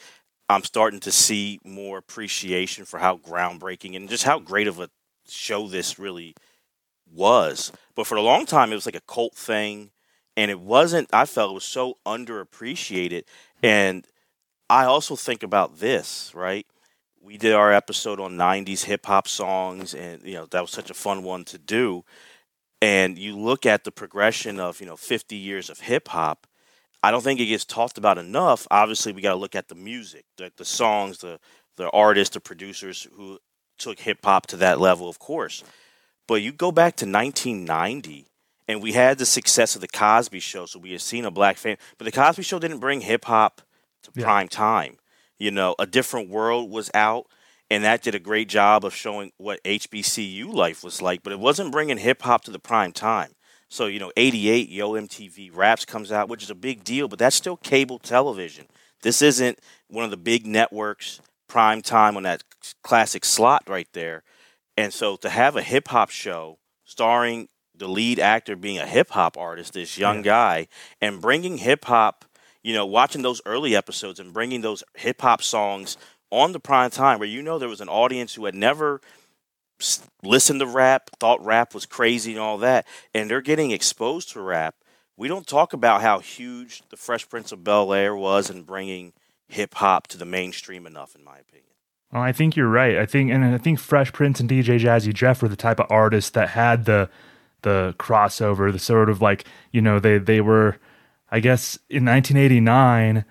I'm 0.49 0.63
starting 0.63 1.01
to 1.01 1.11
see 1.11 1.59
more 1.65 1.99
appreciation 1.99 2.85
for 2.85 2.99
how 2.99 3.17
groundbreaking 3.17 3.97
and 3.97 4.09
just 4.09 4.23
how 4.23 4.39
great 4.39 4.69
of 4.69 4.79
a 4.79 4.91
show 5.29 5.67
this 5.67 5.99
really 5.99 6.37
was. 7.13 7.73
But 7.95 8.07
for 8.07 8.17
a 8.17 8.23
long 8.23 8.47
time, 8.47 8.71
it 8.71 8.77
was 8.77 8.87
like 8.87 8.95
a 8.97 9.01
cult 9.01 9.35
thing, 9.35 9.91
and 10.37 10.51
it 10.51 10.61
wasn't. 10.61 11.09
I 11.13 11.25
felt 11.25 11.53
it 11.53 11.55
was 11.55 11.65
so 11.65 11.99
underappreciated. 12.07 13.25
And 13.63 14.07
I 14.69 14.85
also 14.85 15.17
think 15.17 15.43
about 15.43 15.79
this, 15.79 16.33
right? 16.35 16.67
We 17.23 17.39
did 17.39 17.55
our 17.55 17.73
episode 17.73 18.21
on 18.21 18.37
90s 18.37 18.85
hip 18.85 19.07
hop 19.07 19.27
songs, 19.27 19.95
and 19.95 20.23
you 20.23 20.35
know 20.35 20.47
that 20.47 20.61
was 20.61 20.71
such 20.71 20.91
a 20.91 20.95
fun 20.95 21.23
one 21.23 21.45
to 21.47 21.59
do. 21.59 22.05
And 22.83 23.19
you 23.19 23.37
look 23.37 23.65
at 23.67 23.85
the 23.85 23.91
progression 23.91 24.61
of 24.61 24.81
you 24.81 24.87
know 24.87 24.97
50 24.97 25.37
years 25.37 25.71
of 25.71 25.81
hip 25.81 26.09
hop. 26.09 26.47
I 27.03 27.11
don't 27.11 27.23
think 27.23 27.41
it 27.41 27.47
gets 27.47 27.65
talked 27.65 27.99
about 27.99 28.19
enough. 28.19 28.67
Obviously, 28.71 29.13
we 29.13 29.23
got 29.23 29.31
to 29.31 29.39
look 29.39 29.55
at 29.55 29.69
the 29.69 29.75
music, 29.75 30.25
the, 30.37 30.53
the 30.57 30.65
songs, 30.65 31.19
the 31.19 31.39
the 31.77 31.91
artists, 31.91 32.35
the 32.35 32.41
producers 32.41 33.07
who 33.17 33.39
took 33.79 34.01
hip 34.01 34.19
hop 34.25 34.47
to 34.49 34.57
that 34.57 34.81
level, 34.81 35.09
of 35.09 35.19
course. 35.19 35.63
But 36.27 36.43
you 36.43 36.53
go 36.53 36.73
back 36.73 36.97
to 36.97 37.07
1990, 37.07 38.27
and 38.69 38.83
we 38.83 38.93
had 38.93 39.19
the 39.19 39.27
success 39.27 39.75
of 39.75 39.81
the 39.81 39.89
Cosby 39.89 40.41
Show, 40.41 40.67
so 40.67 40.79
we 40.79 40.93
had 40.93 41.01
seen 41.01 41.25
a 41.25 41.31
black 41.31 41.57
fan. 41.57 41.77
But 41.99 42.05
the 42.05 42.13
Cosby 42.13 42.43
Show 42.43 42.59
didn't 42.59 42.79
bring 42.81 43.01
hip 43.03 43.25
hop 43.27 43.63
to 44.03 44.11
Yeah. 44.15 44.25
prime 44.25 44.49
time. 44.49 44.99
You 45.39 45.51
know, 45.51 45.75
a 45.79 45.87
different 45.87 46.31
world 46.31 46.71
was 46.71 46.91
out, 46.95 47.27
and 47.71 47.85
that 47.85 48.03
did 48.03 48.15
a 48.15 48.19
great 48.19 48.49
job 48.49 48.85
of 48.85 48.95
showing 48.95 49.33
what 49.37 49.61
HBCU 49.65 50.51
life 50.53 50.83
was 50.83 51.03
like. 51.03 51.23
But 51.23 51.33
it 51.33 51.39
wasn't 51.39 51.73
bringing 51.73 51.99
hip 51.99 52.23
hop 52.23 52.45
to 52.45 52.51
the 52.51 52.59
prime 52.59 52.93
time. 52.93 53.35
So 53.69 53.87
you 53.87 53.99
know, 53.99 54.13
'88, 54.17 54.69
Yo 54.69 54.93
MTV 54.93 55.51
Raps 55.53 55.85
comes 55.85 56.11
out, 56.13 56.29
which 56.29 56.43
is 56.43 56.51
a 56.51 56.55
big 56.55 56.85
deal, 56.85 57.09
but 57.09 57.19
that's 57.19 57.37
still 57.37 57.57
cable 57.57 57.99
television. 57.99 58.67
This 59.03 59.21
isn't 59.21 59.59
one 59.89 60.05
of 60.05 60.11
the 60.11 60.17
big 60.17 60.47
networks 60.47 61.21
prime 61.49 61.83
time 61.83 62.17
on 62.17 62.23
that 62.25 62.43
classic 62.83 63.25
slot 63.25 63.65
right 63.69 63.89
there. 63.93 64.23
And 64.77 64.93
so 64.93 65.17
to 65.17 65.29
have 65.29 65.57
a 65.57 65.63
hip 65.63 65.89
hop 65.89 66.11
show 66.11 66.59
starring 66.85 67.49
the 67.79 67.89
lead 67.89 68.19
actor 68.19 68.57
being 68.57 68.79
a 68.79 68.87
hip 68.87 69.11
hop 69.11 69.37
artist, 69.37 69.73
this 69.75 69.99
young 69.99 70.19
Yeah. 70.19 70.23
guy, 70.23 70.69
and 71.01 71.21
bringing 71.21 71.59
hip 71.59 71.85
hop, 71.87 72.25
you 72.63 72.73
know, 72.75 72.87
watching 72.87 73.23
those 73.23 73.41
early 73.47 73.77
episodes 73.77 74.19
and 74.21 74.33
bringing 74.33 74.61
those 74.63 74.83
hip 74.95 75.21
hop 75.21 75.43
songs 75.43 75.97
on 76.31 76.53
the 76.53 76.61
prime 76.61 76.91
time 76.91 77.19
where 77.19 77.29
you 77.29 77.43
know 77.43 77.59
there 77.59 77.69
was 77.69 77.81
an 77.81 77.89
audience 77.89 78.35
who 78.35 78.45
had 78.47 78.55
never 78.55 79.01
listened 80.23 80.61
to 80.61 80.67
rap, 80.67 81.11
thought 81.21 81.45
rap 81.45 81.75
was 81.75 81.87
crazy 81.87 82.33
and 82.33 82.41
all 82.41 82.59
that, 82.59 82.87
and 83.15 83.31
they're 83.31 83.41
getting 83.43 83.71
exposed 83.71 84.31
to 84.33 84.41
rap. 84.41 84.75
We 85.17 85.29
don't 85.29 85.47
talk 85.47 85.73
about 85.73 86.03
how 86.03 86.19
huge 86.19 86.83
the 86.91 86.97
Fresh 86.97 87.29
Prince 87.29 87.53
of 87.53 87.63
Bel 87.65 87.93
Air 87.93 88.15
was 88.15 88.51
in 88.51 88.63
bringing 88.63 89.13
hip 89.49 89.75
hop 89.75 90.07
to 90.09 90.19
the 90.19 90.25
mainstream 90.25 90.87
enough, 90.87 91.15
in 91.15 91.23
my 91.25 91.39
opinion. 91.39 91.63
Well, 92.13 92.23
I 92.23 92.33
think 92.33 92.57
you're 92.57 92.69
right. 92.69 92.97
I 92.97 93.07
think, 93.07 93.31
and 93.31 93.45
I 93.45 93.59
think 93.59 93.79
Fresh 93.79 94.13
Prince 94.13 94.41
and 94.41 94.49
DJ 94.49 94.79
Jazzy 94.79 95.13
Jeff 95.13 95.43
were 95.43 95.49
the 95.49 95.57
type 95.57 95.81
of 95.81 95.87
artists 95.91 96.31
that 96.31 96.51
had 96.51 96.85
the 96.85 97.09
the 97.67 97.95
crossover, 97.99 98.71
the 98.73 98.79
sort 98.79 99.11
of 99.11 99.21
like 99.21 99.45
you 99.73 99.81
know 99.83 99.99
they 99.99 100.19
they 100.19 100.41
were, 100.41 100.77
I 101.31 101.41
guess 101.41 101.77
in 101.91 102.05
1989, 102.05 103.25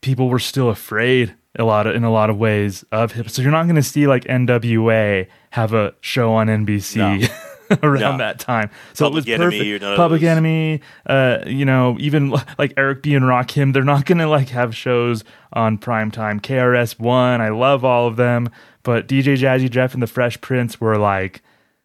people 0.00 0.28
were 0.30 0.38
still 0.38 0.70
afraid 0.70 1.34
a 1.58 1.64
lot 1.64 1.86
of 1.86 1.94
in 1.94 2.02
a 2.02 2.10
lot 2.10 2.30
of 2.30 2.38
ways 2.38 2.84
of 2.90 3.12
hip. 3.12 3.28
So 3.28 3.42
you're 3.42 3.50
not 3.50 3.64
going 3.64 3.76
to 3.76 3.82
see 3.82 4.06
like 4.06 4.24
NWA 4.24 5.26
have 5.50 5.74
a 5.74 5.94
show 6.00 6.32
on 6.32 6.46
NBC. 6.48 6.96
No. 6.96 7.28
around 7.84 8.00
No. 8.00 8.18
that 8.18 8.40
time, 8.40 8.68
so 8.94 9.04
Public 9.04 9.28
it 9.28 9.38
was 9.38 9.40
Enemy, 9.40 9.58
perfect. 9.58 9.84
you 9.84 9.96
Public 9.96 10.22
Enemy, 10.24 10.80
uh, 11.06 11.38
you 11.46 11.64
know, 11.64 11.96
even 12.00 12.30
like 12.58 12.74
Eric 12.76 13.00
B 13.04 13.14
and 13.14 13.24
Rakim, 13.24 13.72
they're 13.72 13.84
not 13.84 14.06
gonna 14.06 14.26
like 14.26 14.48
have 14.48 14.74
shows 14.74 15.22
on 15.52 15.78
prime 15.78 16.10
time. 16.10 16.40
KRS 16.40 16.98
One, 16.98 17.40
I 17.40 17.50
love 17.50 17.84
all 17.84 18.08
of 18.08 18.16
them, 18.16 18.48
but 18.82 19.06
DJ 19.06 19.36
Jazzy 19.36 19.70
Jeff 19.70 19.94
and 19.94 20.02
the 20.02 20.08
Fresh 20.08 20.40
Prince 20.40 20.80
were 20.80 20.98
like 20.98 21.42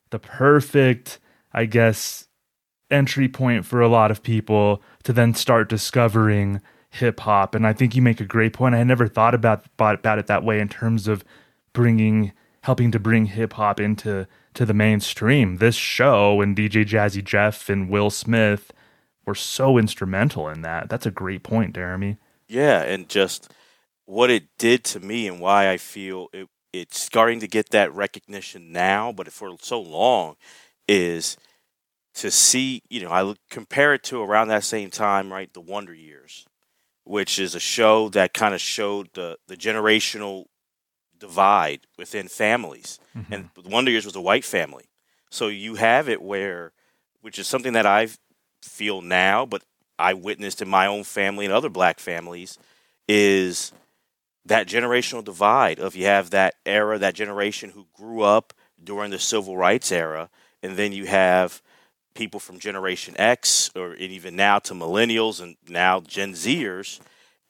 the 0.09 0.17
perfect, 0.17 1.19
I 1.55 1.65
guess, 1.65 2.27
entry 2.91 3.29
point 3.29 3.65
for 3.65 3.81
a 3.81 3.87
lot 3.87 4.11
of 4.11 4.21
people 4.21 4.83
to 5.03 5.13
then 5.13 5.33
start 5.33 5.69
discovering 5.69 6.61
hip 6.89 7.21
hop. 7.21 7.55
And 7.55 7.65
I 7.65 7.71
think 7.71 7.95
you 7.95 8.01
make 8.01 8.19
a 8.19 8.25
great 8.25 8.51
point. 8.51 8.75
I 8.75 8.79
had 8.79 8.87
never 8.87 9.07
thought 9.07 9.33
about 9.33 9.65
about, 9.79 10.19
it 10.19 10.27
that 10.27 10.43
way 10.43 10.59
in 10.59 10.67
terms 10.67 11.07
of 11.07 11.23
bringing, 11.71 12.33
helping 12.61 12.91
to 12.91 12.99
bring 12.99 13.27
hip 13.27 13.53
hop 13.53 13.79
into 13.79 14.27
to 14.53 14.65
the 14.65 14.73
mainstream. 14.73 15.57
This 15.57 15.75
show 15.75 16.41
and 16.41 16.57
DJ 16.57 16.85
Jazzy 16.85 17.23
Jeff 17.23 17.69
and 17.69 17.89
Will 17.89 18.09
Smith 18.09 18.73
were 19.25 19.33
so 19.33 19.77
instrumental 19.77 20.49
in 20.49 20.61
that. 20.61 20.89
That's 20.89 21.05
a 21.05 21.11
great 21.11 21.41
point, 21.41 21.73
Jeremy. 21.73 22.17
Yeah, 22.49 22.81
and 22.81 23.07
just 23.07 23.49
what 24.05 24.29
it 24.29 24.43
did 24.57 24.83
to 24.83 24.99
me 24.99 25.25
and 25.27 25.39
why 25.39 25.71
I 25.71 25.77
feel 25.77 26.27
it, 26.33 26.49
it's 26.73 26.99
starting 26.99 27.39
to 27.39 27.47
get 27.47 27.69
that 27.69 27.93
recognition 27.93 28.73
now, 28.73 29.13
but 29.13 29.31
for 29.31 29.55
so 29.61 29.79
long 29.79 30.35
is 30.87 31.37
to 32.15 32.31
see, 32.31 32.81
you 32.89 33.01
know, 33.01 33.11
I 33.11 33.33
compare 33.49 33.93
it 33.93 34.03
to 34.03 34.21
around 34.21 34.47
that 34.47 34.63
same 34.63 34.89
time, 34.89 35.31
right? 35.31 35.53
The 35.53 35.61
Wonder 35.61 35.93
Years, 35.93 36.45
which 37.03 37.39
is 37.39 37.55
a 37.55 37.59
show 37.59 38.09
that 38.09 38.33
kind 38.33 38.53
of 38.53 38.61
showed 38.61 39.09
the, 39.13 39.37
the 39.47 39.57
generational 39.57 40.45
divide 41.17 41.81
within 41.97 42.27
families. 42.27 42.99
Mm-hmm. 43.17 43.33
And 43.33 43.49
the 43.55 43.69
Wonder 43.69 43.91
Years 43.91 44.05
was 44.05 44.15
a 44.15 44.21
white 44.21 44.45
family. 44.45 44.85
So 45.29 45.47
you 45.47 45.75
have 45.75 46.07
it 46.07 46.21
where, 46.21 46.71
which 47.21 47.37
is 47.37 47.47
something 47.47 47.73
that 47.73 47.85
I 47.85 48.07
feel 48.61 49.01
now, 49.01 49.45
but 49.45 49.63
I 49.99 50.13
witnessed 50.13 50.61
in 50.61 50.69
my 50.69 50.87
own 50.87 51.03
family 51.03 51.45
and 51.45 51.53
other 51.53 51.69
black 51.69 51.99
families, 51.99 52.57
is 53.07 53.71
that 54.45 54.67
generational 54.67 55.23
divide 55.23 55.79
of 55.79 55.95
you 55.95 56.05
have 56.05 56.29
that 56.29 56.55
era, 56.65 56.97
that 56.99 57.15
generation 57.15 57.71
who 57.71 57.87
grew 57.93 58.21
up 58.21 58.53
during 58.81 59.11
the 59.11 59.19
civil 59.19 59.57
rights 59.57 59.91
era, 59.91 60.29
and 60.65 60.75
then 60.75 60.91
you 60.91 61.05
have 61.05 61.61
people 62.15 62.39
from 62.39 62.59
Generation 62.59 63.13
X, 63.17 63.69
or 63.75 63.95
even 63.95 64.35
now 64.35 64.59
to 64.59 64.73
millennials 64.73 65.41
and 65.41 65.55
now 65.67 65.99
Gen 65.99 66.33
Zers, 66.33 66.99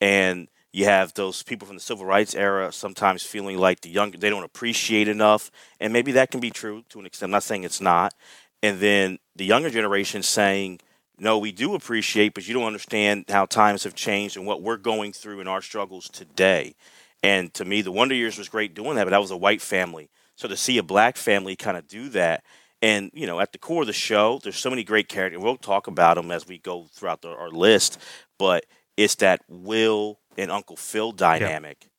and 0.02 0.48
you 0.74 0.86
have 0.86 1.14
those 1.14 1.44
people 1.44 1.66
from 1.66 1.78
the 1.78 1.82
civil 1.82 2.06
rights 2.06 2.36
era 2.36 2.72
sometimes 2.72 3.24
feeling 3.24 3.58
like 3.58 3.82
the 3.82 3.90
young 3.90 4.12
they 4.12 4.30
don't 4.30 4.44
appreciate 4.44 5.08
enough, 5.08 5.50
and 5.80 5.94
maybe 5.94 6.12
that 6.14 6.32
can 6.32 6.40
be 6.42 6.50
true 6.50 6.84
to 6.90 7.00
an 7.00 7.06
extent. 7.06 7.30
I'm 7.30 7.32
not 7.32 7.44
saying 7.44 7.64
it's 7.64 7.80
not, 7.80 8.14
and 8.62 8.80
then 8.80 9.20
the 9.36 9.46
younger 9.46 9.70
generation 9.70 10.22
saying, 10.22 10.80
"No, 11.18 11.38
we 11.38 11.52
do 11.52 11.76
appreciate, 11.76 12.34
but 12.34 12.48
you 12.48 12.54
don't 12.54 12.66
understand 12.66 13.26
how 13.30 13.46
times 13.46 13.84
have 13.86 13.96
changed 13.96 14.36
and 14.36 14.46
what 14.46 14.62
we're 14.62 14.78
going 14.78 15.14
through 15.14 15.40
in 15.40 15.48
our 15.48 15.62
struggles 15.62 16.10
today." 16.10 16.76
And 17.24 17.54
to 17.54 17.64
me, 17.66 17.82
the 17.82 17.92
Wonder 17.92 18.16
Years 18.16 18.38
was 18.38 18.50
great 18.50 18.74
doing 18.74 18.96
that, 18.96 19.06
but 19.06 19.12
that 19.12 19.22
was 19.22 19.32
a 19.32 19.38
white 19.38 19.62
family. 19.62 20.10
So 20.36 20.48
to 20.50 20.58
see 20.58 20.78
a 20.78 20.84
black 20.84 21.16
family 21.16 21.56
kind 21.56 21.78
of 21.78 21.88
do 21.88 22.10
that, 22.10 22.44
and 22.82 23.12
you 23.14 23.26
know, 23.28 23.40
at 23.40 23.52
the 23.52 23.58
core 23.58 23.82
of 23.82 23.88
the 23.88 23.94
show, 23.94 24.40
there's 24.44 24.58
so 24.58 24.70
many 24.70 24.84
great 24.84 25.10
characters. 25.10 25.42
We'll 25.42 25.58
talk 25.58 25.88
about 25.88 26.16
them 26.16 26.32
as 26.32 26.48
we 26.48 26.58
go 26.58 26.88
throughout 26.94 27.22
the, 27.22 27.30
our 27.30 27.50
list, 27.50 28.00
but 28.38 28.66
it's 28.98 29.16
that 29.16 29.42
Will 29.48 30.20
and 30.38 30.52
Uncle 30.52 30.76
Phil 30.76 31.12
dynamic 31.12 31.90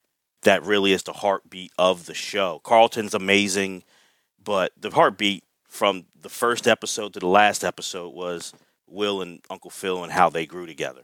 that 0.46 0.64
really 0.64 0.92
is 0.92 1.02
the 1.02 1.12
heartbeat 1.12 1.72
of 1.76 2.06
the 2.06 2.14
show. 2.14 2.60
Carlton's 2.62 3.14
amazing, 3.14 3.82
but 4.42 4.72
the 4.80 4.90
heartbeat 4.90 5.44
from 5.68 6.06
the 6.18 6.28
first 6.28 6.68
episode 6.68 7.12
to 7.12 7.20
the 7.20 7.26
last 7.26 7.64
episode 7.64 8.14
was 8.14 8.54
Will 8.86 9.20
and 9.20 9.40
Uncle 9.50 9.70
Phil 9.70 10.02
and 10.02 10.12
how 10.12 10.30
they 10.30 10.46
grew 10.46 10.64
together. 10.64 11.02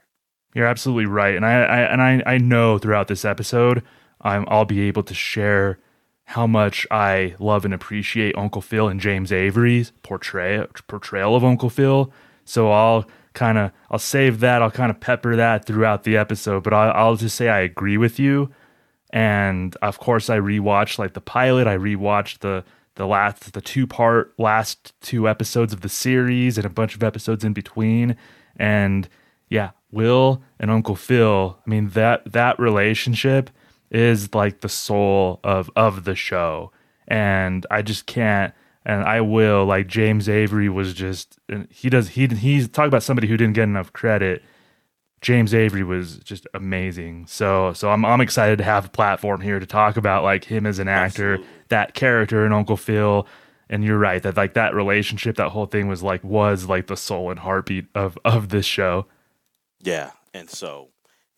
You're 0.54 0.66
absolutely 0.66 1.06
right, 1.06 1.34
and 1.34 1.44
I, 1.44 1.62
I 1.62 1.80
and 1.80 2.02
I, 2.02 2.22
I 2.26 2.38
know 2.38 2.78
throughout 2.78 3.08
this 3.08 3.24
episode, 3.24 3.82
I'm, 4.20 4.44
I'll 4.48 4.64
be 4.64 4.82
able 4.82 5.02
to 5.04 5.14
share 5.14 5.78
how 6.24 6.46
much 6.46 6.86
I 6.90 7.34
love 7.38 7.64
and 7.64 7.74
appreciate 7.74 8.36
Uncle 8.36 8.62
Phil 8.62 8.88
and 8.88 9.00
James 9.00 9.32
Avery's 9.32 9.92
portray, 10.02 10.64
portrayal 10.86 11.36
of 11.36 11.44
Uncle 11.44 11.70
Phil. 11.70 12.12
So 12.44 12.70
I'll 12.70 13.06
kind 13.34 13.58
of 13.58 13.72
I'll 13.90 13.98
save 13.98 14.40
that. 14.40 14.62
I'll 14.62 14.70
kind 14.70 14.90
of 14.90 15.00
pepper 15.00 15.36
that 15.36 15.66
throughout 15.66 16.04
the 16.04 16.16
episode. 16.16 16.62
But 16.62 16.74
I'll, 16.74 16.92
I'll 16.92 17.16
just 17.16 17.36
say 17.36 17.48
I 17.48 17.60
agree 17.60 17.96
with 17.96 18.18
you. 18.18 18.50
And 19.10 19.76
of 19.82 19.98
course, 19.98 20.30
I 20.30 20.38
rewatched 20.38 20.98
like 20.98 21.14
the 21.14 21.20
pilot. 21.20 21.66
I 21.66 21.76
rewatched 21.76 22.38
the 22.38 22.64
the 22.94 23.06
last 23.06 23.52
the 23.52 23.60
two 23.60 23.86
part 23.86 24.34
last 24.38 24.94
two 25.00 25.28
episodes 25.28 25.72
of 25.72 25.80
the 25.80 25.88
series 25.88 26.58
and 26.58 26.66
a 26.66 26.70
bunch 26.70 26.94
of 26.94 27.02
episodes 27.02 27.44
in 27.44 27.52
between. 27.52 28.16
And 28.56 29.08
yeah, 29.48 29.70
Will 29.90 30.42
and 30.58 30.70
Uncle 30.70 30.96
Phil. 30.96 31.58
I 31.66 31.70
mean 31.70 31.90
that 31.90 32.32
that 32.32 32.58
relationship 32.58 33.50
is 33.92 34.34
like 34.34 34.62
the 34.62 34.68
soul 34.68 35.38
of 35.44 35.70
of 35.76 36.04
the 36.04 36.16
show, 36.16 36.72
and 37.06 37.64
I 37.70 37.82
just 37.82 38.06
can't. 38.06 38.52
And 38.84 39.04
I 39.04 39.20
will 39.20 39.64
like 39.64 39.86
James 39.86 40.28
Avery 40.28 40.68
was 40.68 40.92
just 40.92 41.38
and 41.48 41.68
he 41.70 41.88
does 41.88 42.08
he 42.08 42.26
he's 42.26 42.66
talk 42.68 42.88
about 42.88 43.04
somebody 43.04 43.28
who 43.28 43.36
didn't 43.36 43.54
get 43.54 43.64
enough 43.64 43.92
credit. 43.92 44.42
James 45.20 45.54
Avery 45.54 45.84
was 45.84 46.16
just 46.16 46.48
amazing. 46.52 47.26
So 47.28 47.72
so 47.74 47.90
I'm 47.92 48.04
I'm 48.04 48.20
excited 48.20 48.58
to 48.58 48.64
have 48.64 48.86
a 48.86 48.88
platform 48.88 49.40
here 49.40 49.60
to 49.60 49.66
talk 49.66 49.96
about 49.96 50.24
like 50.24 50.44
him 50.44 50.66
as 50.66 50.80
an 50.80 50.88
actor, 50.88 51.34
Absolutely. 51.34 51.54
that 51.68 51.94
character 51.94 52.44
in 52.44 52.52
Uncle 52.52 52.76
Phil. 52.76 53.26
And 53.70 53.84
you're 53.84 53.98
right 53.98 54.20
that 54.24 54.36
like 54.36 54.54
that 54.54 54.74
relationship, 54.74 55.36
that 55.36 55.50
whole 55.50 55.66
thing 55.66 55.86
was 55.86 56.02
like 56.02 56.24
was 56.24 56.66
like 56.66 56.88
the 56.88 56.96
soul 56.96 57.30
and 57.30 57.38
heartbeat 57.38 57.86
of 57.94 58.18
of 58.24 58.48
this 58.48 58.66
show. 58.66 59.06
Yeah, 59.80 60.10
and 60.34 60.50
so 60.50 60.88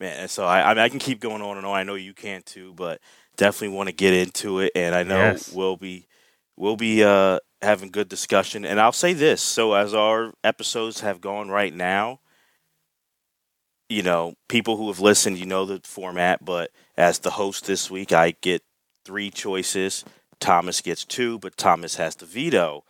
man, 0.00 0.20
and 0.20 0.30
so 0.30 0.44
I 0.44 0.62
I, 0.70 0.74
mean, 0.74 0.78
I 0.82 0.88
can 0.88 0.98
keep 0.98 1.20
going 1.20 1.42
on 1.42 1.56
and 1.56 1.66
on. 1.66 1.74
I 1.76 1.82
know 1.84 1.94
you 1.94 2.14
can 2.14 2.42
too, 2.42 2.72
but 2.74 3.00
definitely 3.36 3.76
want 3.76 3.88
to 3.88 3.94
get 3.94 4.12
into 4.14 4.60
it, 4.60 4.72
and 4.74 4.94
I 4.94 5.02
know 5.02 5.14
Yes. 5.16 5.52
we'll 5.54 5.76
be 5.76 6.06
we'll 6.56 6.76
be 6.76 7.02
uh, 7.04 7.38
having 7.62 7.90
good 7.90 8.08
discussion. 8.08 8.64
And 8.64 8.80
I'll 8.80 8.92
say 8.92 9.12
this: 9.12 9.40
so 9.42 9.74
as 9.74 9.94
our 9.94 10.32
episodes 10.42 11.00
have 11.00 11.20
gone 11.20 11.48
right 11.50 11.74
now, 11.74 12.20
you 13.88 14.02
know, 14.02 14.34
people 14.48 14.76
who 14.76 14.88
have 14.88 15.00
listened, 15.00 15.38
you 15.38 15.46
know 15.46 15.64
the 15.64 15.80
format. 15.84 16.44
But 16.44 16.70
as 16.96 17.18
the 17.20 17.30
host 17.32 17.66
this 17.66 17.90
week, 17.90 18.12
I 18.12 18.34
get 18.40 18.62
three 19.04 19.30
choices. 19.30 20.04
Thomas 20.40 20.80
gets 20.80 21.04
two, 21.04 21.38
but 21.38 21.56
Thomas 21.56 21.96
has 21.96 22.16
the 22.16 22.26
veto. 22.26 22.84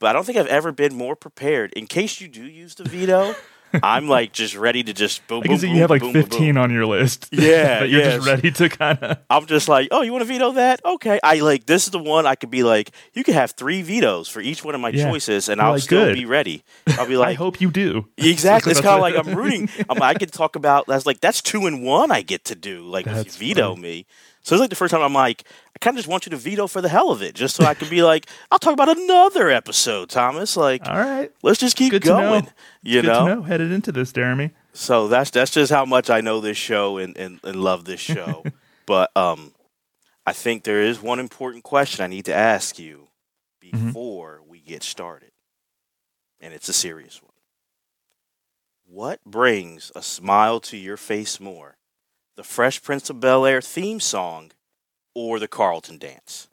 But 0.00 0.08
I 0.08 0.12
don't 0.12 0.24
think 0.24 0.38
I've 0.38 0.46
ever 0.46 0.72
been 0.72 0.94
more 0.94 1.16
prepared. 1.16 1.72
In 1.74 1.86
case 1.86 2.20
you 2.20 2.28
do 2.28 2.44
use 2.44 2.74
the 2.74 2.84
veto, 2.84 3.34
I'm 3.82 4.08
like 4.08 4.32
just 4.32 4.56
ready 4.56 4.82
to 4.84 4.92
just 4.92 5.26
boom. 5.26 5.42
I 5.44 5.48
can 5.48 5.58
see 5.58 5.66
boom, 5.66 5.74
you 5.76 5.80
have 5.82 5.90
like 5.90 6.00
boom, 6.02 6.12
boom, 6.12 6.22
boom. 6.22 6.30
15 6.30 6.56
on 6.56 6.70
your 6.70 6.86
list. 6.86 7.28
Yeah, 7.32 7.80
that 7.80 7.88
you're 7.88 8.00
yeah. 8.00 8.16
just 8.16 8.26
ready 8.26 8.50
to 8.52 8.68
kind 8.68 8.98
of. 9.00 9.18
I'm 9.28 9.46
just 9.46 9.68
like, 9.68 9.88
oh, 9.90 10.02
you 10.02 10.12
want 10.12 10.22
to 10.22 10.26
veto 10.28 10.52
that? 10.52 10.80
Okay. 10.84 11.18
I 11.22 11.40
like 11.40 11.66
this 11.66 11.84
is 11.84 11.90
the 11.90 11.98
one 11.98 12.26
I 12.26 12.34
could 12.36 12.50
be 12.50 12.62
like, 12.62 12.90
you 13.12 13.24
could 13.24 13.34
have 13.34 13.52
three 13.52 13.82
vetoes 13.82 14.28
for 14.28 14.40
each 14.40 14.64
one 14.64 14.74
of 14.74 14.80
my 14.80 14.90
Yeah. 14.90 15.10
choices, 15.10 15.48
and 15.48 15.60
I'll 15.60 15.72
like, 15.72 15.82
still 15.82 16.06
good. 16.06 16.14
be 16.14 16.24
ready. 16.26 16.62
I'll 16.98 17.06
be 17.06 17.16
like, 17.18 17.28
I 17.30 17.34
hope 17.34 17.60
you 17.60 17.70
do. 17.70 18.06
exactly. 18.16 18.70
It's 18.72 18.80
kind 18.80 18.94
of 18.96 19.00
like 19.00 19.16
I'm 19.16 19.34
rooting. 19.34 19.68
I'm, 19.88 20.00
I 20.02 20.14
could 20.14 20.32
talk 20.32 20.56
about 20.56 20.86
that's 20.86 21.06
like 21.06 21.20
that's 21.20 21.42
two 21.42 21.66
and 21.66 21.82
one 21.84 22.10
I 22.10 22.22
get 22.22 22.44
to 22.46 22.54
do. 22.54 22.82
Like 22.82 23.06
if 23.06 23.12
you 23.12 23.22
That's 23.24 23.36
veto 23.36 23.70
funny. 23.70 23.82
me. 23.82 24.06
So 24.44 24.54
it's 24.54 24.60
like 24.60 24.70
the 24.70 24.76
first 24.76 24.92
time 24.92 25.00
I'm 25.02 25.12
like, 25.14 25.44
I 25.74 25.78
kind 25.80 25.96
of 25.96 25.98
just 25.98 26.08
want 26.08 26.26
you 26.26 26.30
to 26.30 26.36
veto 26.36 26.66
for 26.66 26.80
the 26.82 26.88
hell 26.88 27.10
of 27.10 27.22
it, 27.22 27.34
just 27.34 27.56
so 27.56 27.64
I 27.64 27.72
can 27.74 27.88
be 27.88 28.02
like, 28.02 28.26
I'll 28.52 28.58
talk 28.58 28.74
about 28.74 28.96
another 28.96 29.50
episode, 29.50 30.10
Thomas. 30.10 30.56
Like, 30.56 30.86
All 30.86 30.96
right. 30.96 31.32
let's 31.42 31.58
just 31.58 31.76
keep 31.76 31.90
Good 31.90 32.02
to 32.02 32.10
know. 32.10 32.16
going. 32.20 32.48
You 32.82 33.00
Good 33.00 33.08
know? 33.08 33.26
to 33.26 33.34
know. 33.36 33.42
Headed 33.42 33.72
into 33.72 33.90
this, 33.90 34.12
Jeremy. 34.12 34.50
So 34.74 35.08
that's 35.08 35.30
that's 35.30 35.50
just 35.50 35.72
how 35.72 35.84
much 35.86 36.10
I 36.10 36.20
know 36.20 36.40
this 36.40 36.56
show 36.58 36.98
and, 36.98 37.16
and, 37.16 37.40
and 37.42 37.56
love 37.56 37.84
this 37.86 38.00
show. 38.00 38.44
but 38.86 39.10
um, 39.16 39.54
I 40.26 40.32
think 40.34 40.64
there 40.64 40.82
is 40.82 41.00
one 41.00 41.20
important 41.20 41.64
question 41.64 42.04
I 42.04 42.08
need 42.08 42.26
to 42.26 42.34
ask 42.34 42.78
you 42.78 43.08
Mhm. 43.64 43.86
before 43.86 44.42
we 44.46 44.60
get 44.60 44.82
started, 44.82 45.30
and 46.38 46.52
it's 46.52 46.68
a 46.68 46.72
serious 46.74 47.22
one. 47.22 47.32
What 48.84 49.24
brings 49.24 49.90
a 49.96 50.02
smile 50.02 50.60
to 50.60 50.76
your 50.76 50.98
face 50.98 51.40
more, 51.40 51.78
the 52.36 52.44
Fresh 52.44 52.82
Prince 52.82 53.10
of 53.10 53.20
Bel 53.20 53.46
Air 53.46 53.60
theme 53.60 54.00
song, 54.00 54.50
or 55.14 55.38
the 55.38 55.48
Carlton 55.48 55.98
dance? 55.98 56.48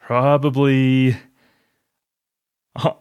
Probably. 0.00 1.16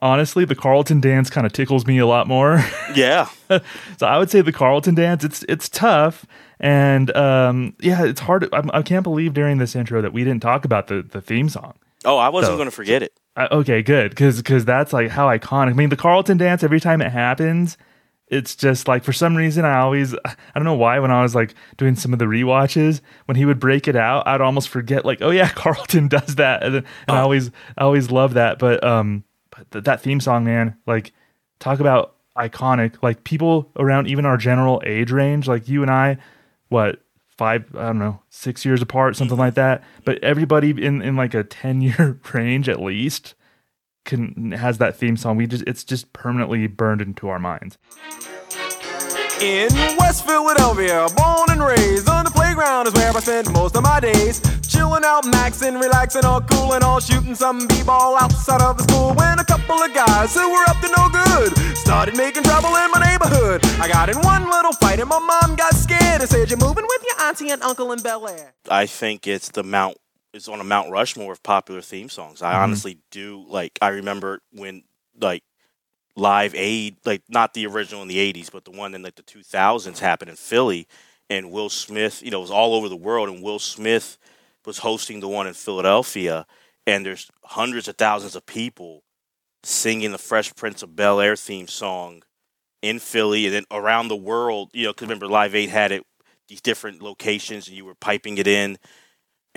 Honestly, 0.02 0.44
the 0.44 0.56
Carlton 0.56 1.00
dance 1.02 1.30
kind 1.30 1.46
of 1.46 1.54
tickles 1.54 1.86
me 1.86 2.00
a 2.00 2.08
lot 2.08 2.28
more. 2.28 2.64
Yeah, 2.96 3.30
so 3.48 4.08
I 4.08 4.18
would 4.18 4.32
say 4.32 4.42
the 4.42 4.52
Carlton 4.54 4.96
dance. 4.96 5.24
It's 5.24 5.44
it's 5.48 5.70
tough, 5.70 6.26
And 6.60 7.16
um, 7.16 7.76
yeah, 7.80 8.06
it's 8.06 8.22
hard. 8.22 8.52
I, 8.52 8.64
I 8.74 8.82
can't 8.82 9.04
believe 9.04 9.36
during 9.36 9.60
this 9.60 9.76
intro 9.76 10.02
that 10.02 10.14
we 10.14 10.24
didn't 10.24 10.42
talk 10.42 10.66
about 10.66 10.88
the 10.88 11.04
the 11.04 11.22
theme 11.22 11.48
song. 11.48 11.74
Oh, 12.06 12.18
I 12.18 12.30
wasn't 12.30 12.54
So- 12.54 12.58
going 12.58 12.70
to 12.70 12.76
forget 12.76 13.04
it. 13.04 13.14
Uh, 13.36 13.48
okay, 13.52 13.84
good, 13.84 14.10
because 14.16 14.66
that's 14.66 14.94
like 14.94 15.10
how 15.12 15.28
iconic. 15.28 15.70
I 15.70 15.74
mean, 15.74 15.90
the 15.90 15.96
Carlton 15.98 16.38
dance 16.38 16.64
every 16.64 16.80
time 16.80 17.02
it 17.04 17.12
happens, 17.12 17.78
it's 18.30 18.56
just 18.56 18.88
like 18.88 19.04
for 19.04 19.14
some 19.14 19.36
reason 19.38 19.64
I 19.66 19.78
always 19.80 20.14
I 20.26 20.36
don't 20.56 20.66
know 20.66 20.74
why 20.76 21.00
when 21.00 21.12
I 21.12 21.22
was 21.22 21.34
like 21.34 21.56
doing 21.78 21.96
some 21.96 22.12
of 22.14 22.20
the 22.20 22.26
rewatches 22.26 23.00
when 23.26 23.38
he 23.38 23.46
would 23.46 23.60
break 23.60 23.88
it 23.88 23.96
out, 23.96 24.28
I'd 24.28 24.42
almost 24.42 24.70
forget 24.70 25.06
like 25.06 25.22
oh 25.22 25.30
yeah, 25.32 25.48
Carlton 25.56 26.08
does 26.08 26.36
that, 26.36 26.64
and, 26.64 26.76
then- 26.76 26.86
and 27.08 27.18
I 27.18 27.22
always 27.22 27.50
I 27.78 27.84
always 27.84 28.12
love 28.12 28.34
that. 28.34 28.60
But 28.60 28.84
um, 28.84 29.24
but 29.52 29.70
th- 29.72 29.86
that 29.86 30.02
theme 30.02 30.20
song, 30.20 30.44
man, 30.44 30.76
like 30.86 31.14
talk 31.60 31.80
about 31.80 32.16
iconic. 32.38 32.96
Like 33.02 33.24
people 33.24 33.72
around 33.78 34.08
even 34.08 34.26
our 34.26 34.38
general 34.38 34.82
age 34.86 35.12
range, 35.12 35.48
like 35.48 35.68
you 35.70 35.82
and 35.82 35.90
I, 35.92 36.18
what 36.70 37.02
five 37.38 37.66
I 37.76 37.86
don't 37.88 38.00
know 38.00 38.22
six 38.30 38.66
years 38.66 38.82
apart, 38.82 39.16
something 39.16 39.38
like 39.38 39.54
that. 39.54 39.84
But 40.04 40.22
everybody 40.24 40.70
in 40.72 41.02
in 41.02 41.16
like 41.16 41.34
a 41.34 41.44
ten 41.44 41.82
year 41.82 42.20
range 42.34 42.68
at 42.68 42.82
least 42.82 43.36
can 44.08 44.54
has 44.54 44.80
that 44.80 44.96
theme 44.96 45.18
song. 45.18 45.38
We 45.38 45.46
just 45.46 45.64
it's 45.68 45.84
just 45.84 46.12
permanently 46.14 46.66
burned 46.66 47.02
into 47.02 47.28
our 47.28 47.38
minds. 47.38 47.78
In 49.40 49.70
West 50.00 50.26
Philadelphia, 50.26 51.06
born 51.16 51.52
and 51.52 51.62
raised 51.62 52.10
on 52.10 52.26
the 52.26 52.32
playground 52.32 52.88
is 52.88 52.94
where 52.94 53.16
I 53.16 53.20
spend 53.20 53.54
most 53.54 53.76
of 53.76 53.84
my 53.84 54.00
days. 54.00 54.42
Chilling 54.68 55.04
out, 55.06 55.26
maxing, 55.26 55.80
relaxing, 55.80 56.26
all 56.26 56.42
cool 56.42 56.74
and 56.74 56.84
all 56.84 57.00
shooting 57.00 57.36
some 57.36 57.68
b-ball 57.68 58.18
outside 58.18 58.62
of 58.62 58.78
the 58.78 58.84
school. 58.84 59.14
When 59.14 59.38
a 59.38 59.46
couple 59.46 59.76
of 59.76 59.94
guys 59.94 60.34
who 60.34 60.50
were 60.52 60.66
up 60.68 60.80
to 60.82 60.90
no 60.98 61.10
good 61.10 61.78
started 61.78 62.18
making 62.18 62.44
trouble 62.44 62.76
in 62.76 62.90
my 62.92 63.00
neighborhood. 63.00 63.62
I 63.80 63.88
got 63.88 64.10
in 64.10 64.18
one 64.22 64.50
little 64.50 64.74
fight 64.74 65.00
and 65.00 65.10
my 65.10 65.20
mom 65.20 65.56
got 65.56 65.76
scared 65.76 66.22
and 66.22 66.30
said, 66.30 66.50
"You're 66.50 66.58
moving 66.58 66.86
with 66.88 67.04
your 67.06 67.28
auntie 67.28 67.52
and 67.52 67.62
uncle 67.62 67.92
in 67.92 68.02
Bel 68.02 68.28
Air." 68.28 68.56
I 68.70 68.88
think 68.88 69.28
it's 69.28 69.50
the 69.50 69.64
Mount. 69.64 69.98
It's 70.38 70.48
on 70.48 70.62
a 70.62 70.64
Mount 70.64 70.92
Rushmore 70.92 71.34
of 71.34 71.42
popular 71.42 71.82
theme 71.82 72.10
songs. 72.10 72.42
I 72.42 72.54
mm-hmm. 72.54 72.64
honestly 72.64 73.00
do 73.12 73.44
like. 73.50 73.78
I 73.82 73.90
remember 73.90 74.40
when 74.54 74.84
like 75.20 75.44
Live 76.16 76.54
Aid, 76.56 76.98
like 77.06 77.24
not 77.28 77.54
the 77.54 77.66
original 77.66 78.04
in 78.04 78.08
the 78.08 78.34
'80s, 78.34 78.52
but 78.52 78.64
the 78.64 78.72
one 78.72 78.94
in 78.94 79.02
like 79.02 79.16
the 79.16 79.24
2000s 79.24 80.00
happened 80.00 80.30
in 80.30 80.36
Philly, 80.38 80.88
and 81.30 81.52
Will 81.52 81.70
Smith. 81.70 82.22
You 82.24 82.32
know, 82.32 82.38
it 82.38 82.42
was 82.42 82.52
all 82.52 82.76
over 82.76 82.88
the 82.88 82.96
world, 82.96 83.30
and 83.30 83.44
Will 83.44 83.60
Smith 83.60 84.18
was 84.64 84.78
hosting 84.78 85.20
the 85.20 85.28
one 85.28 85.48
in 85.48 85.56
Philadelphia, 85.56 86.46
and 86.86 87.06
there's 87.06 87.30
hundreds 87.44 87.88
of 87.88 87.98
thousands 87.98 88.36
of 88.36 88.46
people 88.46 89.04
singing 89.64 90.12
the 90.12 90.18
Fresh 90.20 90.56
Prince 90.56 90.84
of 90.84 90.96
Bel 90.96 91.20
Air 91.20 91.36
theme 91.36 91.68
song 91.68 92.22
in 92.84 93.00
Philly, 93.00 93.48
and 93.48 93.56
then 93.56 93.66
around 93.72 94.08
the 94.08 94.16
world. 94.16 94.70
You 94.72 94.86
know, 94.86 94.92
because 94.92 95.08
remember 95.08 95.28
Live 95.28 95.56
Aid 95.56 95.70
had 95.70 95.92
it 95.92 96.06
these 96.48 96.62
different 96.62 97.02
locations, 97.02 97.68
and 97.68 97.76
you 97.76 97.86
were 97.86 97.96
piping 97.96 98.38
it 98.38 98.48
in 98.48 98.78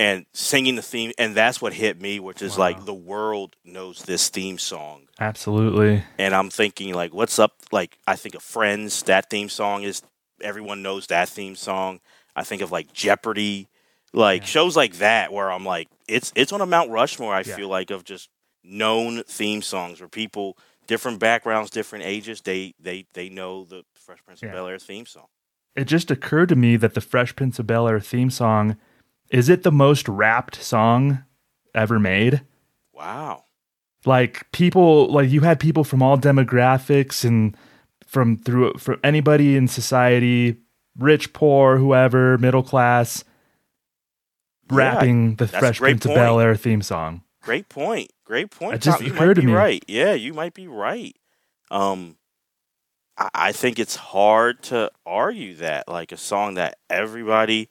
and 0.00 0.24
singing 0.32 0.76
the 0.76 0.82
theme, 0.82 1.12
and 1.18 1.34
that's 1.34 1.60
what 1.60 1.74
hit 1.74 2.00
me, 2.00 2.18
which 2.20 2.40
is 2.40 2.56
like 2.56 2.86
the 2.86 2.94
world 2.94 3.54
knows 3.66 4.02
this 4.04 4.30
theme 4.30 4.56
song, 4.56 5.02
Absolutely. 5.20 6.02
and 6.18 6.34
I'm 6.34 6.48
thinking 6.48 6.94
like, 6.94 7.12
what's 7.12 7.38
up? 7.38 7.52
Like, 7.70 7.98
I 8.06 8.16
think 8.16 8.34
of 8.34 8.42
Friends, 8.42 9.02
that 9.04 9.28
theme 9.28 9.50
song 9.50 9.82
is 9.82 10.00
everyone 10.42 10.80
knows 10.82 11.06
that 11.08 11.28
theme 11.28 11.54
song. 11.54 12.00
I 12.34 12.44
think 12.44 12.62
of 12.62 12.72
like 12.72 12.92
Jeopardy, 12.94 13.68
like 14.14 14.46
shows 14.46 14.74
like 14.74 14.94
that 14.94 15.32
where 15.32 15.52
I'm 15.52 15.66
like, 15.66 15.88
it's 16.08 16.32
it's 16.34 16.52
on 16.52 16.62
a 16.62 16.66
Mount 16.66 16.90
Rushmore. 16.90 17.34
I 17.34 17.40
Yeah. 17.46 17.56
feel 17.56 17.68
like 17.68 17.90
of 17.90 18.02
just 18.04 18.30
known 18.64 19.22
theme 19.24 19.60
songs 19.60 20.00
where 20.00 20.08
people, 20.08 20.56
different 20.86 21.18
backgrounds, 21.18 21.70
different 21.70 22.04
ages, 22.06 22.40
they 22.40 22.72
they 22.80 23.06
they 23.12 23.28
know 23.28 23.64
the 23.64 23.84
Fresh 23.94 24.20
Prince 24.24 24.40
Yeah. 24.42 24.48
of 24.48 24.54
Bel 24.54 24.66
Air 24.68 24.78
theme 24.78 25.04
song. 25.04 25.26
It 25.76 25.84
just 25.84 26.10
occurred 26.10 26.48
to 26.48 26.56
me 26.56 26.76
that 26.76 26.94
the 26.94 27.00
Fresh 27.02 27.36
Prince 27.36 27.58
of 27.58 27.66
Bel 27.66 27.86
Air 27.86 28.00
theme 28.00 28.30
song 28.30 28.76
is 29.30 29.48
it 29.48 29.62
the 29.62 29.72
most 29.72 30.08
rapped 30.08 30.62
song 30.62 31.24
ever 31.74 31.98
made? 31.98 32.42
Wow. 32.92 33.44
like 34.04 34.50
people 34.52 35.10
like 35.10 35.30
you 35.30 35.40
had 35.40 35.58
people 35.58 35.84
from 35.84 36.02
all 36.02 36.18
demographics 36.18 37.24
and 37.24 37.56
from 38.06 38.36
through 38.36 38.74
from 38.74 38.98
anybody 39.02 39.56
in 39.56 39.68
society 39.68 40.56
rich 40.98 41.32
poor 41.32 41.78
whoever 41.78 42.36
middle 42.38 42.62
class 42.62 43.24
Yeah, 44.70 44.76
rapping 44.76 45.36
the 45.36 45.48
fresh 45.48 45.78
prince 45.78 46.04
of 46.04 46.14
bel 46.14 46.40
air 46.40 46.56
theme 46.56 46.82
song 46.82 47.22
Great 47.42 47.68
point. 47.70 48.12
Great 48.24 48.50
point. 48.50 48.74
It 48.74 48.82
just 48.82 49.00
you 49.00 49.12
occurred 49.12 49.34
to 49.36 49.42
me. 49.42 49.52
right. 49.52 49.82
Yeah, 49.88 50.12
you 50.12 50.34
might 50.34 50.52
be 50.54 50.68
right. 50.68 51.16
Um, 51.70 52.16
I, 53.16 53.30
I 53.34 53.52
think 53.52 53.78
it's 53.78 53.96
hard 53.96 54.62
to 54.64 54.90
argue 55.06 55.54
that 55.56 55.88
like 55.88 56.12
a 56.12 56.16
song 56.16 56.54
that 56.54 56.76
everybody. 56.90 57.68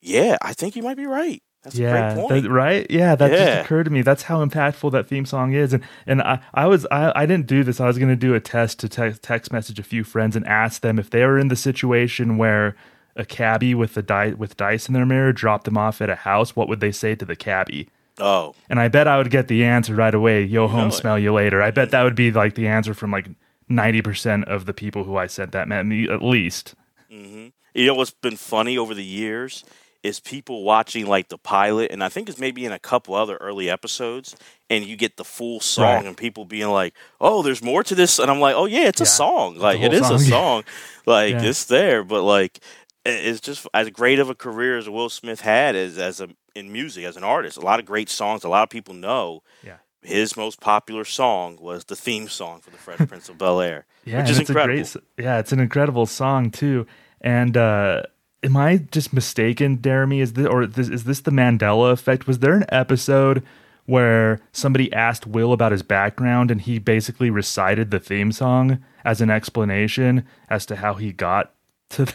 Yeah, 0.00 0.36
I 0.42 0.52
think 0.54 0.76
you 0.76 0.82
might 0.82 0.96
be 0.96 1.06
right. 1.06 1.42
That's 1.62 1.76
a 1.78 1.82
yeah 1.82 2.14
great 2.14 2.28
point. 2.28 2.42
that- 2.44 2.50
right 2.50 2.86
yeah 2.90 3.14
that 3.14 3.30
Yeah. 3.30 3.36
just 3.36 3.66
occurred 3.66 3.84
to 3.84 3.90
me 3.90 4.00
that's 4.00 4.22
how 4.22 4.42
impactful 4.42 4.92
that 4.92 5.06
theme 5.08 5.26
song 5.26 5.52
is 5.52 5.74
and 5.74 5.84
and 6.06 6.22
i 6.22 6.40
i 6.54 6.64
was 6.66 6.86
i, 6.90 7.12
I 7.14 7.26
didn't 7.26 7.46
do 7.46 7.62
this 7.62 7.80
i 7.80 7.86
was 7.86 7.98
going 7.98 8.08
to 8.08 8.16
do 8.16 8.34
a 8.34 8.40
test 8.40 8.78
to 8.78 8.88
te- 8.88 9.12
text 9.20 9.52
message 9.52 9.78
a 9.78 9.82
few 9.82 10.02
friends 10.02 10.36
and 10.36 10.46
ask 10.46 10.80
them 10.80 10.98
if 10.98 11.10
they 11.10 11.22
were 11.26 11.38
in 11.38 11.48
the 11.48 11.56
situation 11.56 12.38
where 12.38 12.76
a 13.14 13.26
cabbie 13.26 13.74
with 13.74 13.92
the 13.92 14.00
di- 14.02 14.32
with 14.32 14.56
dice 14.56 14.88
in 14.88 14.94
their 14.94 15.04
mirror 15.04 15.34
dropped 15.34 15.64
them 15.66 15.76
off 15.76 16.00
at 16.00 16.08
a 16.08 16.14
house 16.14 16.56
what 16.56 16.66
would 16.66 16.80
they 16.80 16.92
say 16.92 17.14
to 17.14 17.26
the 17.26 17.36
cabbie 17.36 17.90
oh, 18.18 18.54
And 18.70 18.80
I 18.80 18.88
bet 18.88 19.06
I 19.06 19.18
would 19.18 19.30
get 19.30 19.48
the 19.48 19.62
answer 19.64 19.94
right 19.94 20.14
away. 20.14 20.42
Yo, 20.44 20.66
home, 20.66 20.88
it. 20.88 20.92
smell 20.92 21.18
you 21.18 21.32
later. 21.32 21.60
I 21.62 21.70
bet 21.70 21.90
that 21.90 22.04
would 22.04 22.14
be 22.14 22.30
like 22.32 22.54
the 22.54 22.68
answer 22.68 22.94
from 22.94 23.10
like 23.10 23.28
ninety 23.68 24.00
percent 24.00 24.44
of 24.46 24.64
the 24.64 24.72
people 24.72 25.04
who 25.04 25.16
I 25.16 25.26
sent 25.26 25.52
that 25.52 25.68
met 25.68 25.84
me 25.84 26.08
at 26.08 26.22
least. 26.22 26.74
Mm-hmm. 27.12 27.48
you 27.74 27.86
know 27.86 27.94
what's 27.94 28.12
been 28.12 28.36
funny 28.36 28.78
over 28.78 28.94
the 28.94 29.04
years 29.04 29.62
is 30.02 30.18
people 30.20 30.64
watching 30.64 31.06
like 31.06 31.28
the 31.28 31.36
pilot, 31.38 31.90
and 31.90 32.02
I 32.02 32.08
think 32.08 32.28
it's 32.28 32.38
maybe 32.38 32.64
in 32.64 32.72
a 32.72 32.78
couple 32.78 33.14
other 33.14 33.36
early 33.36 33.68
episodes, 33.68 34.34
and 34.70 34.84
you 34.84 34.96
get 34.96 35.16
the 35.16 35.24
full 35.24 35.60
song, 35.60 35.84
Right. 35.84 36.06
and 36.06 36.16
people 36.16 36.44
being 36.44 36.68
like, 36.68 36.94
"Oh, 37.20 37.42
there's 37.42 37.62
more 37.62 37.82
to 37.84 37.94
this," 37.94 38.18
and 38.18 38.30
I'm 38.30 38.40
like, 38.40 38.54
"Oh 38.56 38.64
yeah, 38.66 38.86
it's 38.88 39.00
a 39.00 39.06
song. 39.06 39.56
Like 39.56 39.80
it 39.80 39.92
is 39.92 40.06
song, 40.06 40.14
a 40.14 40.18
song. 40.36 40.64
Like 41.06 41.32
Yeah. 41.32 41.42
it's 41.42 41.64
there." 41.64 42.02
But 42.02 42.22
like, 42.22 42.60
it's 43.04 43.40
just 43.40 43.66
as 43.74 43.90
great 43.90 44.18
of 44.18 44.30
a 44.30 44.34
career 44.34 44.78
as 44.78 44.88
Will 44.88 45.08
Smith 45.10 45.42
had 45.42 45.76
as 45.76 45.98
as 45.98 46.20
a 46.20 46.28
in 46.54 46.72
music 46.72 47.04
as 47.04 47.16
an 47.16 47.24
artist. 47.24 47.56
A 47.58 47.60
lot 47.60 47.78
of 47.78 47.86
great 47.86 48.08
songs. 48.08 48.42
A 48.44 48.48
lot 48.48 48.62
of 48.62 48.70
people 48.70 48.94
know. 48.94 49.42
Yeah. 49.62 49.76
His 50.02 50.34
most 50.34 50.60
popular 50.60 51.04
song 51.04 51.58
was 51.60 51.84
the 51.84 51.94
theme 51.94 52.26
song 52.30 52.60
for 52.62 52.70
the 52.70 52.78
Fresh 52.78 53.06
Prince 53.06 53.28
of 53.28 53.36
Bel 53.36 53.60
Air, 53.60 53.84
Yeah, 54.06 54.22
which 54.22 54.30
is 54.30 54.38
it's 54.38 54.48
incredible. 54.48 54.80
a 54.80 54.82
great. 54.82 54.96
Yeah, 55.26 55.38
it's 55.38 55.52
an 55.52 55.60
incredible 55.60 56.06
song 56.06 56.50
too. 56.50 56.86
And 57.20 57.54
uh 57.56 58.04
am 58.42 58.56
I 58.56 58.78
just 58.90 59.12
mistaken, 59.12 59.80
Jeremy? 59.82 60.20
Is 60.20 60.34
this 60.34 60.46
or 60.46 60.66
this, 60.66 60.88
is 60.88 61.04
this 61.04 61.20
the 61.20 61.30
Mandela 61.30 61.92
effect? 61.92 62.26
Was 62.26 62.38
there 62.40 62.54
an 62.54 62.64
episode 62.70 63.42
where 63.86 64.40
somebody 64.52 64.92
asked 64.92 65.26
Will 65.26 65.52
about 65.52 65.72
his 65.72 65.82
background 65.82 66.50
and 66.50 66.60
he 66.60 66.78
basically 66.78 67.28
recited 67.30 67.90
the 67.90 67.98
theme 67.98 68.30
song 68.32 68.82
as 69.04 69.20
an 69.20 69.30
explanation 69.30 70.24
as 70.48 70.64
to 70.66 70.76
how 70.76 70.94
he 70.94 71.12
got 71.12 71.52
to 71.90 72.06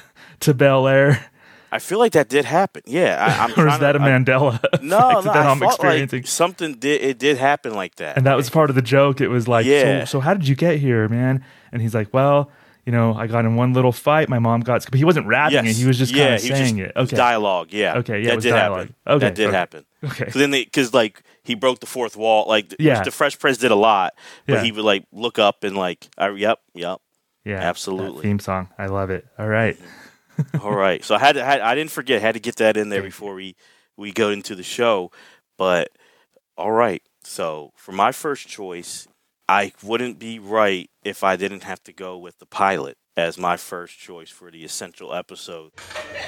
to 0.41 0.53
Bel 0.53 0.87
Air? 0.87 1.25
I 1.71 1.79
feel 1.79 1.99
like 1.99 2.13
that 2.13 2.29
did 2.29 2.45
happen. 2.45 2.83
Yeah, 2.85 3.17
I, 3.19 3.43
I'm 3.43 3.51
or 3.59 3.67
is 3.67 3.79
that 3.79 3.93
to, 3.93 3.99
a 3.99 4.01
I- 4.01 4.07
Mandela 4.09 4.63
No, 4.81 5.11
no, 5.11 5.21
that 5.23 5.35
I 5.35 5.49
I'm 5.49 5.61
experiencing? 5.61 6.19
like 6.19 6.27
something 6.27 6.75
did 6.75 7.01
it 7.01 7.17
did 7.19 7.37
happen 7.37 7.73
like 7.73 7.95
that. 7.95 8.15
and 8.15 8.25
that 8.25 8.35
was 8.37 8.49
part 8.49 8.69
of 8.69 8.75
the 8.75 8.81
joke. 8.81 9.19
It 9.19 9.27
was 9.27 9.47
like, 9.47 9.65
Yeah. 9.65 10.05
so, 10.05 10.05
so 10.05 10.19
how 10.21 10.33
did 10.33 10.47
you 10.47 10.55
get 10.55 10.79
here, 10.79 11.09
man? 11.09 11.43
And 11.73 11.81
he's 11.81 11.93
like, 11.93 12.13
well, 12.13 12.49
you 12.85 12.91
know, 12.91 13.13
I 13.13 13.27
got 13.27 13.45
in 13.45 13.55
one 13.55 13.73
little 13.73 13.91
fight. 13.91 14.29
My 14.29 14.39
mom 14.39 14.61
got, 14.61 14.85
but 14.89 14.95
he 14.97 15.03
wasn't 15.05 15.27
rapping 15.27 15.65
it. 15.65 15.75
He 15.75 15.85
was 15.85 15.97
just 15.97 16.13
yeah, 16.13 16.23
kind 16.25 16.33
of 16.35 16.41
saying 16.41 16.77
just- 16.77 16.89
it. 16.89 16.95
was 16.95 17.07
Okay, 17.09 17.17
dialogue. 17.17 17.69
Yeah, 17.71 17.97
Okay, 17.97 18.19
yeah, 18.21 18.29
that 18.29 18.37
it 18.37 18.41
did 18.41 18.49
dialogue. 18.51 18.77
happen. 18.79 18.95
Okay, 19.07 19.19
that 19.25 19.35
did 19.35 19.47
okay. 19.47 19.57
happen. 19.57 19.85
okay, 20.03 20.29
So 20.29 20.39
then 20.39 20.51
they 20.51 20.63
because 20.63 20.93
like 20.93 21.23
he 21.43 21.55
broke 21.55 21.79
the 21.79 21.85
fourth 21.87 22.15
wall. 22.15 22.47
Like 22.47 22.75
Yeah. 22.79 23.03
the 23.03 23.11
Fresh 23.11 23.39
Prince 23.39 23.57
did 23.57 23.71
a 23.71 23.75
lot, 23.75 24.13
but 24.45 24.53
Yeah. 24.55 24.63
he 24.63 24.71
would 24.71 24.85
like 24.85 25.05
look 25.11 25.39
up 25.39 25.63
and 25.63 25.75
like, 25.75 26.07
yep, 26.19 26.59
yep. 26.73 26.99
yeah, 27.43 27.59
absolutely. 27.59 28.21
theme 28.23 28.39
song. 28.39 28.69
I 28.77 28.85
love 28.87 29.09
it. 29.09 29.25
All 29.39 29.47
right, 29.47 29.77
mm-hmm. 29.77 30.61
All 30.65 30.75
right. 30.75 31.03
So 31.03 31.15
I 31.15 31.19
had, 31.19 31.33
to, 31.35 31.43
had 31.45 31.61
I 31.61 31.75
didn't 31.75 31.91
forget. 31.91 32.21
Had 32.21 32.33
to 32.33 32.39
get 32.41 32.57
that 32.57 32.75
in 32.77 32.89
there 32.89 33.01
before 33.01 33.33
we 33.35 33.55
we 33.97 34.11
go 34.11 34.29
into 34.29 34.53
the 34.53 34.63
show. 34.63 35.09
But 35.57 35.89
all 36.57 36.71
right. 36.71 37.01
So 37.23 37.71
for 37.75 37.93
my 37.93 38.11
first 38.11 38.47
choice, 38.47 39.07
I 39.47 39.73
wouldn't 39.83 40.17
be 40.17 40.39
right 40.39 40.89
if 41.03 41.23
I 41.23 41.35
didn't 41.35 41.63
have 41.63 41.83
to 41.83 41.93
go 41.93 42.17
with 42.17 42.39
the 42.39 42.47
pilot 42.47 42.97
as 43.15 43.37
my 43.37 43.57
first 43.57 43.97
choice 43.99 44.31
for 44.31 44.49
the 44.49 44.63
essential 44.65 45.13
episode. 45.13 45.71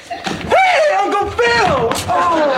Hey, 0.07 0.95
Uncle 0.99 1.31
Phil! 1.31 1.89
Oh, 2.09 2.53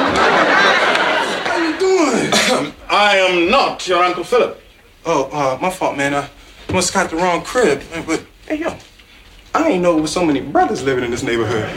how 1.46 1.58
you 1.58 1.80
doing? 1.80 2.74
I 2.90 3.16
am 3.18 3.50
not 3.50 3.88
your 3.88 4.04
Uncle 4.04 4.26
Philip. 4.26 4.62
Oh, 5.06 5.30
uh, 5.32 5.58
my 5.62 5.70
fault, 5.70 5.96
man. 5.96 6.14
I 6.14 6.30
must 6.74 6.94
got 6.94 7.10
the 7.10 7.16
wrong 7.16 7.42
crib. 7.42 7.82
But 8.06 8.26
hey, 8.46 8.58
yo, 8.58 8.76
I 9.56 9.70
ain't 9.70 9.82
know 9.82 9.94
there 9.94 10.02
was 10.02 10.12
so 10.12 10.26
many 10.26 10.42
brothers 10.42 10.84
living 10.84 11.06
in 11.06 11.12
this 11.12 11.24
neighborhood. 11.24 11.70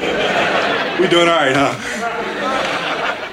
we 0.99 1.07
doing 1.07 1.29
all 1.29 1.37
right, 1.37 1.55
huh? 1.55 3.29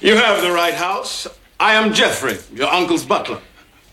You 0.00 0.14
have 0.16 0.42
the 0.42 0.52
right 0.52 0.74
house. 0.74 1.26
I 1.58 1.74
am 1.74 1.92
Jeffrey, 1.92 2.38
your 2.56 2.72
uncle's 2.72 3.04
butler. 3.04 3.40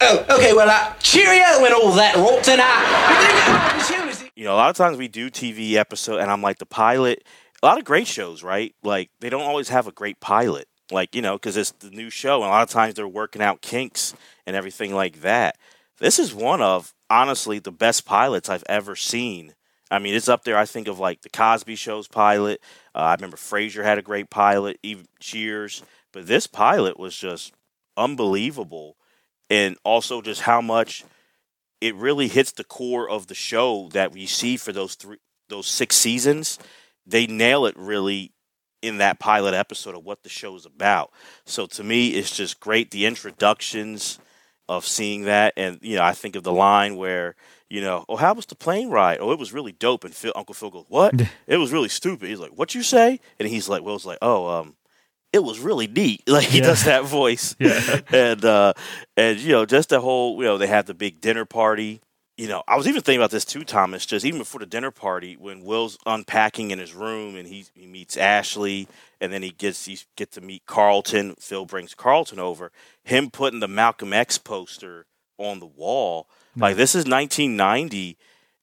Oh, 0.05 0.25
okay, 0.37 0.53
well, 0.53 0.69
uh, 0.69 0.93
cheerio 0.99 1.63
and 1.63 1.73
all 1.73 1.93
that 1.93 2.15
rot, 2.17 2.47
and 2.49 2.59
uh, 2.61 4.29
you 4.35 4.43
know, 4.43 4.53
a 4.53 4.57
lot 4.57 4.69
of 4.69 4.75
times 4.75 4.97
we 4.97 5.07
do 5.07 5.29
TV 5.29 5.75
episode, 5.75 6.17
and 6.17 6.29
I'm 6.29 6.41
like 6.41 6.59
the 6.59 6.65
pilot. 6.65 7.23
A 7.61 7.65
lot 7.65 7.77
of 7.77 7.85
great 7.85 8.07
shows, 8.07 8.43
right? 8.43 8.75
Like 8.83 9.11
they 9.21 9.29
don't 9.29 9.43
always 9.43 9.69
have 9.69 9.87
a 9.87 9.93
great 9.93 10.19
pilot, 10.19 10.67
like 10.91 11.15
you 11.15 11.21
know, 11.21 11.35
because 11.35 11.55
it's 11.55 11.71
the 11.71 11.89
new 11.89 12.09
show, 12.09 12.41
and 12.41 12.45
a 12.45 12.49
lot 12.49 12.63
of 12.63 12.69
times 12.69 12.95
they're 12.95 13.07
working 13.07 13.41
out 13.41 13.61
kinks 13.61 14.13
and 14.45 14.57
everything 14.57 14.93
like 14.93 15.21
that. 15.21 15.57
This 15.99 16.19
is 16.19 16.33
one 16.33 16.61
of 16.61 16.93
honestly 17.09 17.59
the 17.59 17.71
best 17.71 18.05
pilots 18.05 18.49
I've 18.49 18.65
ever 18.67 18.97
seen. 18.97 19.53
I 19.89 19.99
mean, 19.99 20.15
it's 20.15 20.27
up 20.27 20.43
there. 20.43 20.57
I 20.57 20.65
think 20.65 20.89
of 20.89 20.99
like 20.99 21.21
the 21.21 21.29
Cosby 21.29 21.75
Show's 21.75 22.09
pilot. 22.09 22.59
Uh, 22.93 22.99
I 22.99 23.13
remember 23.13 23.37
Frasier 23.37 23.83
had 23.83 23.97
a 23.97 24.01
great 24.01 24.29
pilot, 24.29 24.79
even 24.83 25.05
Cheers. 25.21 25.81
But 26.11 26.27
this 26.27 26.45
pilot 26.45 26.99
was 26.99 27.15
just 27.15 27.53
unbelievable, 27.95 28.97
and 29.53 29.77
also 29.83 30.19
just 30.19 30.41
how 30.41 30.61
much 30.61 31.05
it 31.79 31.93
really 31.93 32.27
hits 32.27 32.51
the 32.53 32.63
core 32.63 33.07
of 33.07 33.27
the 33.27 33.35
show 33.35 33.87
that 33.93 34.11
we 34.11 34.25
see 34.25 34.57
for 34.57 34.71
those 34.71 34.95
three, 34.95 35.17
those 35.47 35.67
six 35.67 35.95
seasons. 35.95 36.57
They 37.05 37.27
nail 37.27 37.67
it 37.67 37.75
really 37.77 38.33
in 38.81 38.97
that 38.97 39.19
pilot 39.19 39.53
episode 39.53 39.93
of 39.93 40.03
what 40.03 40.23
the 40.23 40.29
show 40.29 40.55
is 40.55 40.65
about. 40.65 41.11
So 41.45 41.67
to 41.67 41.83
me, 41.83 42.09
it's 42.15 42.35
just 42.35 42.59
great. 42.59 42.89
The 42.89 43.05
introductions 43.05 44.17
of 44.67 44.87
seeing 44.87 45.25
that, 45.25 45.53
and 45.55 45.77
you 45.83 45.97
know, 45.97 46.03
I 46.03 46.13
think 46.13 46.35
of 46.35 46.41
the 46.41 46.51
line 46.51 46.95
where 46.95 47.35
you 47.69 47.81
know, 47.81 48.05
oh, 48.09 48.15
how 48.15 48.33
was 48.33 48.47
the 48.47 48.55
plane 48.55 48.89
ride? 48.89 49.19
Oh, 49.19 49.31
it 49.31 49.39
was 49.39 49.53
really 49.53 49.71
dope. 49.71 50.03
And 50.03 50.15
Phil, 50.15 50.33
Uncle 50.35 50.55
Phil 50.55 50.71
goes, 50.71 50.85
what? 50.89 51.13
it 51.47 51.57
was 51.57 51.71
really 51.71 51.89
stupid. 51.89 52.27
He's 52.27 52.39
like, 52.39 52.51
what 52.51 52.73
you 52.73 52.81
say? 52.81 53.19
And 53.39 53.47
he's 53.47 53.69
like, 53.69 53.83
Will's 53.83 54.05
like, 54.05 54.19
oh, 54.21 54.47
um, 54.47 54.75
it 55.33 55.43
was 55.43 55.59
really 55.59 55.87
neat. 55.87 56.21
Like 56.27 56.45
he 56.47 56.59
Yeah. 56.59 56.63
does 56.65 56.83
that 56.85 57.03
voice. 57.05 57.55
Yeah. 57.59 57.99
and 58.11 58.45
uh 58.45 58.73
and 59.17 59.39
you 59.39 59.51
know, 59.51 59.65
just 59.65 59.89
the 59.89 59.99
whole, 59.99 60.37
you 60.37 60.45
know, 60.45 60.57
they 60.57 60.67
have 60.67 60.85
the 60.85 60.93
big 60.93 61.19
dinner 61.19 61.45
party. 61.45 61.99
You 62.37 62.47
know, 62.47 62.63
I 62.67 62.77
was 62.77 62.87
even 62.87 63.01
thinking 63.01 63.19
about 63.21 63.29
this 63.29 63.45
too, 63.45 63.63
Thomas, 63.63 64.05
just 64.07 64.25
even 64.25 64.39
before 64.39 64.59
the 64.59 64.65
dinner 64.65 64.89
party 64.89 65.35
when 65.37 65.63
Will's 65.63 65.99
unpacking 66.07 66.71
in 66.71 66.79
his 66.79 66.93
room 66.93 67.35
and 67.35 67.47
he 67.47 67.65
he 67.75 67.85
meets 67.85 68.15
Ashley 68.17 68.87
and 69.21 69.31
then 69.33 69.43
he 69.43 69.51
gets 69.51 69.85
he 69.85 69.99
get 70.15 70.31
to 70.31 70.41
meet 70.41 70.65
Carlton. 70.65 71.35
Phil 71.39 71.65
brings 71.65 71.93
Carlton 71.93 72.39
over. 72.39 72.71
Him 73.03 73.29
putting 73.29 73.59
the 73.59 73.67
Malcolm 73.67 74.13
X 74.13 74.37
poster 74.37 75.05
on 75.37 75.59
the 75.59 75.65
wall. 75.67 76.27
Like 76.55 76.75
this 76.77 76.95
is 76.95 77.05
1990. 77.05 78.17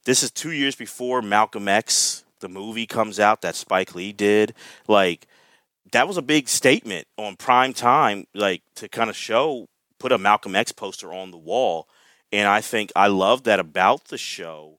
This 0.05 0.23
is 0.23 0.31
2 0.31 0.51
years 0.53 0.75
before 0.77 1.23
Malcolm 1.23 1.69
X 1.69 2.25
the 2.41 2.49
movie 2.49 2.87
comes 2.87 3.21
out 3.21 3.43
that 3.43 3.55
Spike 3.55 3.95
Lee 3.95 4.13
did. 4.13 4.55
Like 4.89 5.27
that 5.93 6.07
was 6.09 6.17
a 6.17 6.23
big 6.23 6.49
statement 6.49 7.07
on 7.17 7.37
prime 7.37 7.73
time, 7.73 8.27
like 8.35 8.63
to 8.77 8.89
kind 8.89 9.11
of 9.11 9.17
show, 9.17 9.69
put 9.99 10.13
a 10.13 10.19
Malcolm 10.19 10.55
X 10.57 10.73
poster 10.73 11.13
on 11.13 11.31
the 11.31 11.37
wall. 11.39 11.89
And 12.33 12.49
I 12.49 12.61
think 12.61 12.93
I 12.95 13.09
love 13.09 13.45
that 13.45 13.59
about 13.61 14.07
the 14.07 14.19
show 14.19 14.79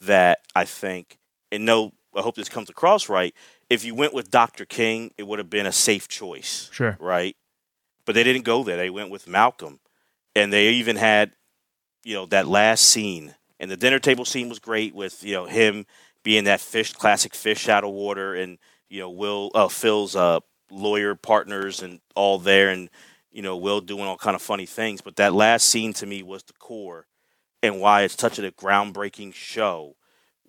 that 0.00 0.40
I 0.54 0.64
think, 0.64 1.18
and 1.52 1.64
no, 1.64 1.92
I 2.16 2.22
hope 2.22 2.36
this 2.36 2.48
comes 2.48 2.70
across 2.70 3.08
right. 3.08 3.34
If 3.68 3.84
you 3.84 3.94
went 3.94 4.14
with 4.14 4.30
Dr. 4.30 4.64
King, 4.64 5.12
it 5.18 5.24
would 5.26 5.38
have 5.38 5.50
been 5.50 5.66
a 5.66 5.72
safe 5.72 6.08
choice, 6.08 6.70
Sure. 6.72 6.96
right? 7.00 7.36
But 8.04 8.14
they 8.14 8.22
didn't 8.24 8.44
go 8.44 8.62
there. 8.62 8.76
They 8.76 8.90
went 8.90 9.10
with 9.10 9.28
Malcolm. 9.28 9.80
And 10.34 10.52
they 10.52 10.68
even 10.70 10.96
had, 10.96 11.32
you 12.04 12.14
know, 12.14 12.26
that 12.26 12.46
last 12.46 12.84
scene. 12.84 13.34
And 13.58 13.70
the 13.70 13.76
dinner 13.76 13.98
table 13.98 14.24
scene 14.24 14.48
was 14.48 14.58
great 14.58 14.94
with, 14.94 15.24
you 15.24 15.34
know, 15.34 15.46
him 15.46 15.86
being 16.22 16.44
that 16.44 16.60
fish, 16.60 16.92
classic 16.92 17.34
fish 17.34 17.68
out 17.68 17.84
of 17.84 17.90
water 17.90 18.34
and, 18.34 18.58
you 18.88 19.00
know, 19.00 19.10
Will 19.10 19.50
uh, 19.54 19.68
Phil's 19.68 20.16
uh, 20.16 20.40
lawyer 20.70 21.14
partners 21.14 21.82
and 21.82 22.00
all 22.14 22.38
there, 22.38 22.70
and 22.70 22.90
you 23.30 23.42
know 23.42 23.56
Will 23.56 23.80
doing 23.80 24.04
all 24.04 24.16
kind 24.16 24.34
of 24.34 24.42
funny 24.42 24.66
things. 24.66 25.00
But 25.00 25.16
that 25.16 25.34
last 25.34 25.66
scene 25.66 25.92
to 25.94 26.06
me 26.06 26.22
was 26.22 26.42
the 26.44 26.52
core, 26.54 27.06
and 27.62 27.80
why 27.80 28.02
it's 28.02 28.18
such 28.18 28.38
a 28.38 28.50
groundbreaking 28.50 29.34
show 29.34 29.96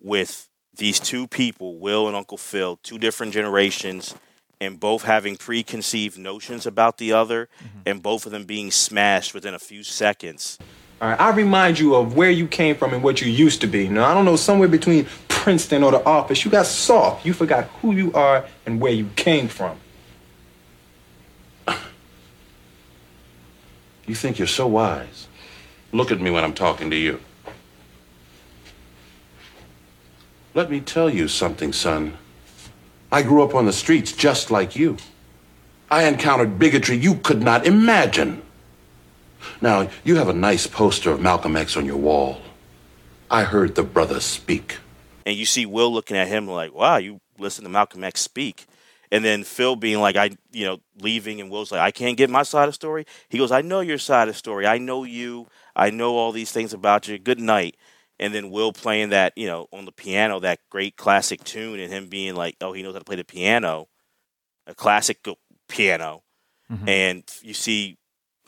with 0.00 0.48
these 0.76 1.00
two 1.00 1.26
people, 1.26 1.78
Will 1.78 2.06
and 2.06 2.16
Uncle 2.16 2.38
Phil, 2.38 2.78
two 2.82 2.98
different 2.98 3.32
generations, 3.32 4.14
and 4.60 4.78
both 4.78 5.02
having 5.02 5.36
preconceived 5.36 6.18
notions 6.18 6.66
about 6.66 6.98
the 6.98 7.12
other, 7.12 7.48
and 7.84 8.02
both 8.02 8.26
of 8.26 8.32
them 8.32 8.44
being 8.44 8.70
smashed 8.70 9.34
within 9.34 9.54
a 9.54 9.58
few 9.58 9.82
seconds. 9.82 10.58
All 11.00 11.08
right, 11.08 11.20
I 11.20 11.30
remind 11.30 11.78
you 11.78 11.94
of 11.94 12.16
where 12.16 12.30
you 12.30 12.48
came 12.48 12.74
from 12.74 12.92
and 12.92 13.02
what 13.02 13.20
you 13.20 13.30
used 13.30 13.60
to 13.60 13.68
be. 13.68 13.88
Now, 13.88 14.10
I 14.10 14.14
don't 14.14 14.24
know, 14.24 14.34
somewhere 14.34 14.68
between 14.68 15.06
Princeton 15.48 15.82
or 15.82 15.92
the 15.92 16.04
office, 16.04 16.44
you 16.44 16.50
got 16.50 16.66
soft. 16.66 17.24
You 17.24 17.32
forgot 17.32 17.64
who 17.80 17.92
you 17.92 18.12
are 18.12 18.44
and 18.66 18.78
where 18.82 18.92
you 18.92 19.08
came 19.16 19.48
from. 19.48 19.78
You 24.06 24.14
think 24.14 24.38
you're 24.38 24.46
so 24.46 24.66
wise. 24.66 25.26
Look 25.90 26.12
at 26.12 26.20
me 26.20 26.30
when 26.30 26.44
I'm 26.44 26.52
talking 26.52 26.90
to 26.90 26.96
you. 26.96 27.20
Let 30.52 30.70
me 30.70 30.80
tell 30.80 31.08
you 31.08 31.28
something, 31.28 31.72
son. 31.72 32.18
I 33.10 33.22
grew 33.22 33.42
up 33.42 33.54
on 33.54 33.64
the 33.64 33.72
streets 33.72 34.12
just 34.12 34.50
like 34.50 34.76
you. 34.76 34.98
I 35.90 36.04
encountered 36.04 36.58
bigotry 36.58 36.98
you 36.98 37.14
could 37.14 37.40
not 37.40 37.66
imagine. 37.66 38.42
Now, 39.62 39.88
you 40.04 40.16
have 40.16 40.28
a 40.28 40.34
nice 40.34 40.66
poster 40.66 41.10
of 41.10 41.22
Malcolm 41.22 41.56
X 41.56 41.74
on 41.74 41.86
your 41.86 41.96
wall. 41.96 42.42
I 43.30 43.44
heard 43.44 43.76
the 43.76 43.82
brother 43.82 44.20
speak. 44.20 44.76
And 45.28 45.36
you 45.36 45.44
see 45.44 45.66
Will 45.66 45.92
looking 45.92 46.16
at 46.16 46.26
him 46.26 46.48
like, 46.48 46.72
"Wow, 46.72 46.96
you 46.96 47.20
listen 47.38 47.62
to 47.64 47.68
Malcolm 47.68 48.02
X 48.02 48.22
speak," 48.22 48.64
and 49.12 49.22
then 49.22 49.44
Phil 49.44 49.76
being 49.76 50.00
like, 50.00 50.16
"I, 50.16 50.30
you 50.52 50.64
know, 50.64 50.80
leaving," 50.98 51.38
and 51.38 51.50
Will's 51.50 51.70
like, 51.70 51.82
"I 51.82 51.90
can't 51.90 52.16
get 52.16 52.30
my 52.30 52.42
side 52.42 52.64
of 52.64 52.70
the 52.70 52.72
story." 52.72 53.04
He 53.28 53.36
goes, 53.36 53.52
"I 53.52 53.60
know 53.60 53.80
your 53.80 53.98
side 53.98 54.28
of 54.28 54.34
the 54.34 54.38
story. 54.38 54.66
I 54.66 54.78
know 54.78 55.04
you. 55.04 55.46
I 55.76 55.90
know 55.90 56.16
all 56.16 56.32
these 56.32 56.50
things 56.50 56.72
about 56.72 57.08
you. 57.08 57.18
Good 57.18 57.40
night." 57.40 57.76
And 58.18 58.34
then 58.34 58.50
Will 58.50 58.72
playing 58.72 59.10
that, 59.10 59.34
you 59.36 59.46
know, 59.46 59.68
on 59.70 59.84
the 59.84 59.92
piano, 59.92 60.40
that 60.40 60.60
great 60.70 60.96
classic 60.96 61.44
tune, 61.44 61.78
and 61.78 61.92
him 61.92 62.08
being 62.08 62.34
like, 62.34 62.56
"Oh, 62.62 62.72
he 62.72 62.82
knows 62.82 62.94
how 62.94 63.00
to 63.00 63.04
play 63.04 63.16
the 63.16 63.22
piano, 63.22 63.88
a 64.66 64.74
classic 64.74 65.18
piano," 65.68 66.22
mm-hmm. 66.72 66.88
and 66.88 67.24
you 67.42 67.52
see 67.52 67.98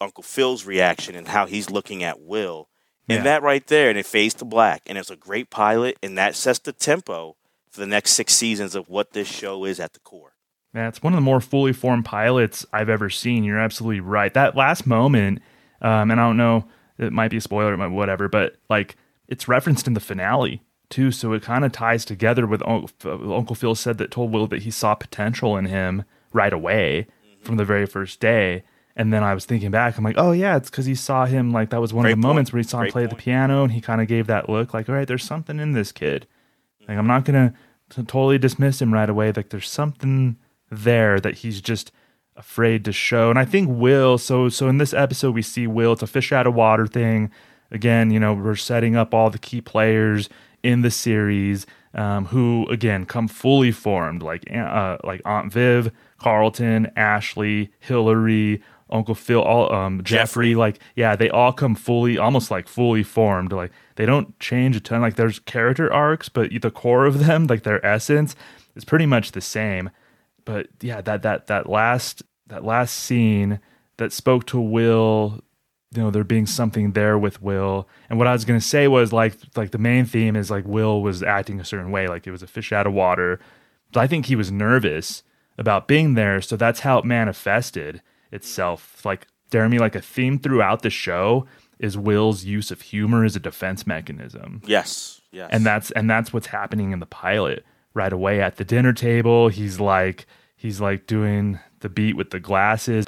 Uncle 0.01 0.25
Phil's 0.25 0.65
reaction 0.65 1.15
and 1.15 1.29
how 1.29 1.45
he's 1.45 1.69
looking 1.69 2.03
at 2.05 2.21
Will. 2.21 2.70
And 3.11 3.19
Yeah. 3.19 3.23
that 3.25 3.43
right 3.43 3.67
there, 3.67 3.89
and 3.91 3.99
it 3.99 4.07
fades 4.07 4.35
to 4.35 4.45
black, 4.45 4.83
and 4.87 4.97
it's 4.97 5.11
a 5.11 5.17
great 5.17 5.51
pilot, 5.51 5.99
and 6.03 6.17
that 6.17 6.37
sets 6.37 6.61
the 6.61 6.73
tempo 6.73 7.37
for 7.71 7.81
the 7.81 7.87
next 7.87 8.13
six 8.13 8.35
seasons 8.35 8.75
of 8.75 8.89
what 8.89 9.13
this 9.13 9.29
show 9.29 9.65
is 9.65 9.81
at 9.81 9.93
the 9.93 10.01
core. 10.01 10.33
Yeah, 10.75 10.87
it's 10.89 11.03
one 11.03 11.13
of 11.13 11.17
the 11.17 11.23
more 11.23 11.41
fully 11.41 11.73
formed 11.73 12.05
pilots 12.05 12.65
I've 12.73 12.89
ever 12.89 13.11
seen. 13.11 13.43
You're 13.43 13.59
absolutely 13.59 14.01
right. 14.01 14.33
That 14.33 14.55
last 14.57 14.87
moment, 14.87 15.41
um, 15.83 16.11
and 16.11 16.21
I 16.21 16.27
don't 16.27 16.37
know, 16.37 16.67
it 16.99 17.13
might 17.13 17.31
be 17.31 17.39
a 17.39 17.41
spoiler, 17.41 17.75
it 17.75 17.79
might 17.79 17.89
whatever, 17.89 18.29
but 18.29 18.57
like 18.69 18.97
it's 19.27 19.49
referenced 19.49 19.87
in 19.89 19.95
the 19.95 20.01
finale 20.01 20.63
too, 20.89 21.11
so 21.11 21.33
it 21.33 21.43
kind 21.43 21.65
of 21.65 21.73
ties 21.73 22.05
together 22.05 22.47
with 22.47 22.63
Uncle, 22.67 23.35
Uncle 23.35 23.57
Phil 23.57 23.75
said 23.75 23.99
that 23.99 24.11
told 24.11 24.33
Will 24.33 24.47
that 24.49 24.63
he 24.63 24.71
saw 24.71 24.95
potential 24.95 25.57
in 25.57 25.65
him 25.67 26.05
right 26.33 26.53
away 26.53 27.07
from 27.43 27.57
the 27.57 27.65
very 27.65 27.87
first 27.87 28.21
day. 28.21 28.63
And 28.97 29.13
then 29.13 29.23
I 29.23 29.35
was 29.35 29.45
thinking 29.47 29.71
back, 29.71 29.97
I'm 29.97 30.05
like, 30.05 30.19
oh 30.19 30.33
yeah, 30.33 30.57
it's 30.57 30.69
because 30.69 30.85
he 30.87 30.95
saw 30.95 31.25
him 31.25 31.53
like 31.53 31.71
that 31.71 31.81
was 31.81 31.93
one 31.95 32.03
Great 32.03 32.13
of 32.13 32.19
the 32.19 32.23
point. 32.23 32.31
moments 32.31 32.53
where 32.53 32.61
he 32.61 32.69
saw 32.69 32.79
him 32.79 32.83
Great 32.85 32.93
play 32.93 33.07
the 33.07 33.15
piano, 33.15 33.63
and 33.63 33.73
he 33.73 33.81
kind 33.81 34.01
of 34.01 34.09
gave 34.09 34.27
that 34.27 34.49
look, 34.49 34.75
like, 34.75 34.89
all 34.89 34.95
right, 34.95 35.07
there's 35.09 35.25
something 35.25 35.59
in 35.61 35.73
this 35.73 35.93
kid. 35.93 36.27
Like 36.89 36.99
I'm 36.99 37.07
not 37.07 37.25
gonna 37.25 37.55
t- 37.89 38.03
totally 38.03 38.39
dismiss 38.39 38.83
him 38.83 38.93
right 38.93 39.09
away. 39.09 39.33
Like 39.33 39.51
there's 39.51 39.69
something 39.69 40.37
there 40.71 41.21
that 41.21 41.37
he's 41.39 41.61
just 41.61 41.93
afraid 42.37 42.85
to 42.87 42.93
show. 42.93 43.31
And 43.31 43.39
I 43.39 43.45
think 43.45 43.69
Will. 43.71 44.19
So 44.19 44.49
so 44.49 44.69
in 44.69 44.79
this 44.79 44.93
episode 44.93 45.35
we 45.35 45.43
see 45.43 45.67
Will. 45.67 45.93
It's 45.93 46.03
a 46.03 46.07
fish 46.07 46.33
out 46.33 46.47
of 46.47 46.55
water 46.55 46.87
thing. 46.87 47.31
Again, 47.71 48.11
you 48.11 48.19
know 48.19 48.35
we're 48.35 48.57
setting 48.57 48.97
up 48.97 49.15
all 49.15 49.31
the 49.31 49.39
key 49.39 49.61
players 49.61 50.29
in 50.63 50.83
the 50.83 50.91
series 50.91 51.65
um, 51.95 52.27
who 52.27 52.67
again 52.71 53.07
come 53.07 53.29
fully 53.29 53.71
formed 53.73 54.23
like 54.23 54.51
uh, 54.53 54.99
like 55.05 55.23
Aunt 55.25 55.53
Viv, 55.53 55.93
Carlton, 56.19 56.91
Ashley, 56.97 57.71
Hillary. 57.79 58.63
Uncle 58.91 59.15
Phil, 59.15 59.41
all 59.41 59.73
um, 59.73 60.03
Jeffrey, 60.03 60.55
like 60.55 60.81
yeah, 60.97 61.17
they 61.17 61.31
all 61.31 61.53
come 61.53 61.75
fully, 61.75 62.19
almost 62.19 62.51
like 62.51 62.69
fully 62.69 63.03
formed. 63.03 63.53
Like 63.53 63.73
they 63.97 64.07
don't 64.07 64.39
change 64.41 64.77
a 64.77 64.81
ton. 64.81 65.01
Like 65.01 65.17
there's 65.17 65.39
character 65.41 65.93
arcs, 65.93 66.29
but 66.29 66.51
the 66.61 66.71
core 66.71 67.07
of 67.07 67.25
them, 67.25 67.47
like 67.47 67.63
their 67.63 67.85
essence, 67.85 68.35
is 68.75 68.85
pretty 68.85 69.07
much 69.07 69.33
the 69.33 69.41
same. 69.41 69.91
But 70.45 70.69
yeah, 70.81 71.01
that 71.03 71.23
that 71.23 71.47
that 71.47 71.69
last 71.69 72.23
that 72.49 72.65
last 72.65 72.97
scene 72.97 73.61
that 73.99 74.13
spoke 74.13 74.47
to 74.47 74.61
Will, 74.61 75.41
you 75.95 76.03
know, 76.03 76.11
there 76.11 76.25
being 76.25 76.47
something 76.47 76.93
there 76.93 77.19
with 77.19 77.41
Will. 77.41 77.89
And 78.09 78.19
what 78.19 78.29
I 78.29 78.33
was 78.33 78.45
gonna 78.45 78.61
say 78.61 78.89
was 78.89 79.13
like 79.13 79.35
like 79.57 79.71
the 79.71 79.79
main 79.79 80.05
theme 80.05 80.35
is 80.35 80.51
like 80.51 80.67
Will 80.67 81.03
was 81.03 81.23
acting 81.23 81.61
a 81.61 81.65
certain 81.65 81.93
way, 81.93 82.09
like 82.09 82.27
it 82.27 82.33
was 82.33 82.43
a 82.43 82.49
fish 82.49 82.73
out 82.73 82.87
of 82.87 82.93
water. 82.93 83.39
But 83.93 84.01
I 84.01 84.07
think 84.07 84.27
he 84.27 84.37
was 84.37 84.51
nervous 84.51 85.23
about 85.59 85.89
being 85.89 86.15
there, 86.15 86.41
so 86.41 86.57
that's 86.57 86.81
how 86.81 86.99
it 86.99 87.05
manifested 87.05 88.03
itself. 88.33 89.05
Like 89.05 89.27
Jeremy, 89.51 89.79
like 89.79 89.95
a 89.95 90.01
theme 90.01 90.39
throughout 90.39 90.83
the 90.83 90.91
show 90.91 91.47
is 91.79 91.97
Will's 91.97 92.45
use 92.45 92.71
of 92.71 92.83
humor 92.83 93.25
as 93.25 93.37
a 93.37 93.41
defense 93.41 93.87
mechanism 93.87 94.61
Yes, 94.67 95.21
yes. 95.33 95.49
and 95.53 95.65
that's 95.65 95.91
and 95.93 96.11
that's 96.11 96.33
what's 96.33 96.49
happening 96.49 96.93
in 96.93 97.01
the 97.01 97.07
pilot 97.07 97.65
right 97.95 98.13
away 98.13 98.41
at 98.43 98.57
the 98.57 98.65
dinner 98.65 98.93
table 98.93 99.49
he's 99.49 99.81
like 99.81 100.27
he's 100.57 100.81
like 100.81 101.07
doing 101.07 101.59
the 101.81 101.89
beat 101.89 102.17
with 102.17 102.31
the 102.31 102.39
glasses 102.39 103.07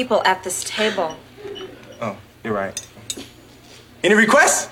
people 0.00 0.22
at 0.24 0.42
this 0.42 0.64
table. 0.64 1.14
Oh, 2.00 2.16
you're 2.42 2.54
right. 2.54 2.74
Any 4.02 4.14
requests? 4.14 4.70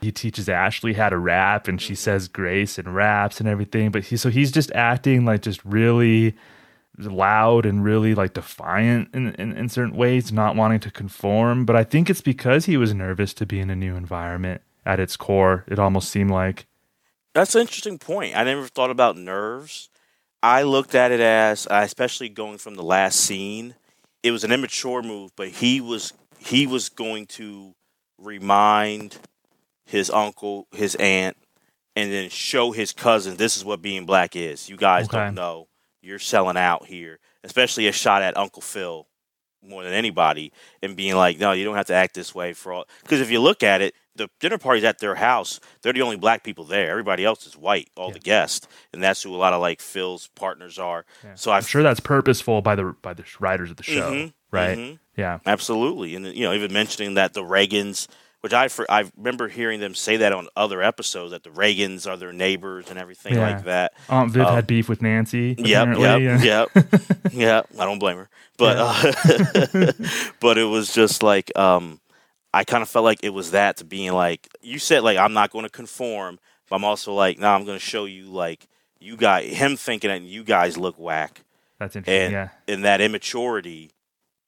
he 0.00 0.12
teaches 0.12 0.48
Ashley 0.48 0.92
how 0.92 1.08
to 1.08 1.18
rap 1.18 1.66
and 1.66 1.82
she 1.82 1.96
says 1.96 2.28
grace 2.28 2.78
and 2.78 2.94
raps 2.94 3.40
and 3.40 3.48
everything. 3.48 3.90
But 3.90 4.04
he 4.04 4.16
so 4.16 4.30
he's 4.30 4.52
just 4.52 4.70
acting 4.76 5.24
like 5.24 5.42
just 5.42 5.64
really 5.64 6.36
loud 6.96 7.66
and 7.66 7.82
really 7.82 8.14
like 8.14 8.34
defiant 8.34 9.08
in, 9.12 9.34
in, 9.34 9.50
in 9.56 9.68
certain 9.68 9.96
ways, 9.96 10.30
not 10.30 10.54
wanting 10.54 10.78
to 10.78 10.90
conform. 10.92 11.64
But 11.64 11.74
I 11.74 11.82
think 11.82 12.08
it's 12.08 12.20
because 12.20 12.66
he 12.66 12.76
was 12.76 12.94
nervous 12.94 13.34
to 13.34 13.44
be 13.44 13.58
in 13.58 13.70
a 13.70 13.76
new 13.76 13.96
environment 13.96 14.60
at 14.86 15.00
its 15.00 15.16
core. 15.16 15.64
It 15.66 15.80
almost 15.80 16.10
seemed 16.10 16.30
like. 16.30 16.66
That's 17.34 17.56
an 17.56 17.62
interesting 17.62 17.98
point. 17.98 18.36
I 18.36 18.44
never 18.44 18.68
thought 18.68 18.90
about 18.90 19.16
nerves. 19.16 19.89
I 20.42 20.62
looked 20.62 20.94
at 20.94 21.12
it 21.12 21.20
as, 21.20 21.66
especially 21.70 22.28
going 22.28 22.58
from 22.58 22.74
the 22.74 22.82
last 22.82 23.20
scene, 23.20 23.74
it 24.22 24.30
was 24.30 24.44
an 24.44 24.52
immature 24.52 25.02
move, 25.02 25.32
but 25.36 25.48
he 25.48 25.80
was 25.80 26.12
he 26.38 26.66
was 26.66 26.88
going 26.88 27.26
to 27.26 27.74
remind 28.18 29.18
his 29.84 30.10
uncle, 30.10 30.66
his 30.72 30.94
aunt, 30.96 31.36
and 31.96 32.10
then 32.10 32.30
show 32.30 32.72
his 32.72 32.92
cousin 32.92 33.36
this 33.36 33.56
is 33.56 33.64
what 33.64 33.82
being 33.82 34.06
black 34.06 34.34
is. 34.36 34.68
You 34.68 34.76
guys 34.76 35.06
Okay. 35.06 35.18
don't 35.18 35.34
know. 35.34 35.68
You're 36.02 36.18
selling 36.18 36.56
out 36.56 36.86
here, 36.86 37.18
especially 37.44 37.86
a 37.88 37.92
shot 37.92 38.22
at 38.22 38.36
Uncle 38.36 38.62
Phil 38.62 39.06
more 39.62 39.84
than 39.84 39.92
anybody, 39.92 40.52
and 40.82 40.96
being 40.96 41.14
like, 41.16 41.38
no, 41.38 41.52
you 41.52 41.64
don't 41.64 41.76
have 41.76 41.86
to 41.86 41.94
act 41.94 42.14
this 42.14 42.34
way 42.34 42.54
for 42.54 42.72
all. 42.72 42.86
Because 43.02 43.20
if 43.20 43.30
you 43.30 43.40
look 43.40 43.62
at 43.62 43.82
it, 43.82 43.94
the 44.16 44.28
dinner 44.40 44.58
party's 44.58 44.84
at 44.84 44.98
their 44.98 45.14
house. 45.14 45.60
They're 45.82 45.92
the 45.92 46.02
only 46.02 46.16
black 46.16 46.42
people 46.44 46.64
there. 46.64 46.90
Everybody 46.90 47.24
else 47.24 47.46
is 47.46 47.56
white, 47.56 47.88
all 47.96 48.10
the 48.10 48.18
guests, 48.18 48.66
and 48.92 49.02
that's 49.02 49.22
who 49.22 49.34
a 49.34 49.36
lot 49.38 49.52
of 49.52 49.60
like 49.60 49.80
Phil's 49.80 50.28
partners 50.34 50.78
are. 50.78 51.04
So 51.36 51.50
I'm 51.52 51.58
I 51.58 51.60
sure 51.60 51.82
that's 51.82 52.00
purposeful 52.00 52.60
by 52.62 52.74
the 52.74 52.94
by 53.02 53.14
the 53.14 53.24
writers 53.38 53.70
of 53.70 53.76
the 53.76 53.82
show, 53.84 54.12
Mhm, 54.12 54.32
right? 54.50 54.78
mhm. 54.78 54.98
Yeah. 55.16 55.38
Absolutely, 55.46 56.14
and 56.16 56.26
you 56.26 56.44
know, 56.44 56.52
even 56.54 56.72
mentioning 56.72 57.14
that 57.14 57.34
the 57.34 57.42
Reagans, 57.42 58.08
which 58.40 58.52
I 58.54 58.68
for, 58.68 58.90
I 58.90 59.04
remember 59.16 59.48
hearing 59.48 59.80
them 59.80 59.94
say 59.94 60.16
that 60.18 60.32
on 60.32 60.48
other 60.56 60.82
episodes 60.82 61.30
that 61.32 61.42
the 61.44 61.50
Reagans 61.50 62.10
are 62.10 62.16
their 62.16 62.32
neighbors 62.32 62.88
and 62.90 62.98
everything 62.98 63.34
Yeah. 63.34 63.50
like 63.50 63.64
that. 63.64 63.92
Aunt 64.08 64.32
Viv 64.32 64.46
Um, 64.46 64.54
had 64.54 64.66
beef 64.66 64.88
with 64.88 65.02
Nancy. 65.02 65.54
Yep, 65.58 65.88
apparently, 65.88 66.24
yep, 66.46 66.68
and- 66.74 66.84
yep, 66.92 67.32
yep. 67.32 67.66
I 67.78 67.84
don't 67.84 67.98
blame 67.98 68.16
her, 68.16 68.28
but 68.58 68.76
uh, 68.78 69.92
but 70.40 70.58
it 70.58 70.64
was 70.64 70.92
just 70.92 71.22
like 71.22 71.56
um, 71.56 72.00
I 72.52 72.64
kind 72.64 72.82
of 72.82 72.88
felt 72.88 73.04
like 73.04 73.20
it 73.22 73.30
was 73.30 73.52
that 73.52 73.76
to 73.78 73.84
being 73.84 74.12
like 74.12 74.48
you 74.60 74.78
said 74.78 75.02
like 75.02 75.18
I'm 75.18 75.32
not 75.32 75.50
going 75.50 75.64
to 75.64 75.70
conform, 75.70 76.38
but 76.68 76.76
I'm 76.76 76.84
also 76.84 77.12
like 77.14 77.38
no, 77.38 77.48
I'm 77.48 77.64
going 77.64 77.78
to 77.78 77.84
show 77.84 78.04
you 78.04 78.24
like 78.24 78.66
you 78.98 79.16
got 79.16 79.42
him 79.44 79.76
thinking 79.76 80.10
that 80.10 80.22
you 80.22 80.44
guys 80.44 80.76
look 80.76 80.98
whack 80.98 81.42
That's 81.78 81.96
interesting. 81.96 82.24
and 82.24 82.32
yeah. 82.32 82.48
in 82.66 82.82
that 82.82 83.00
immaturity 83.00 83.92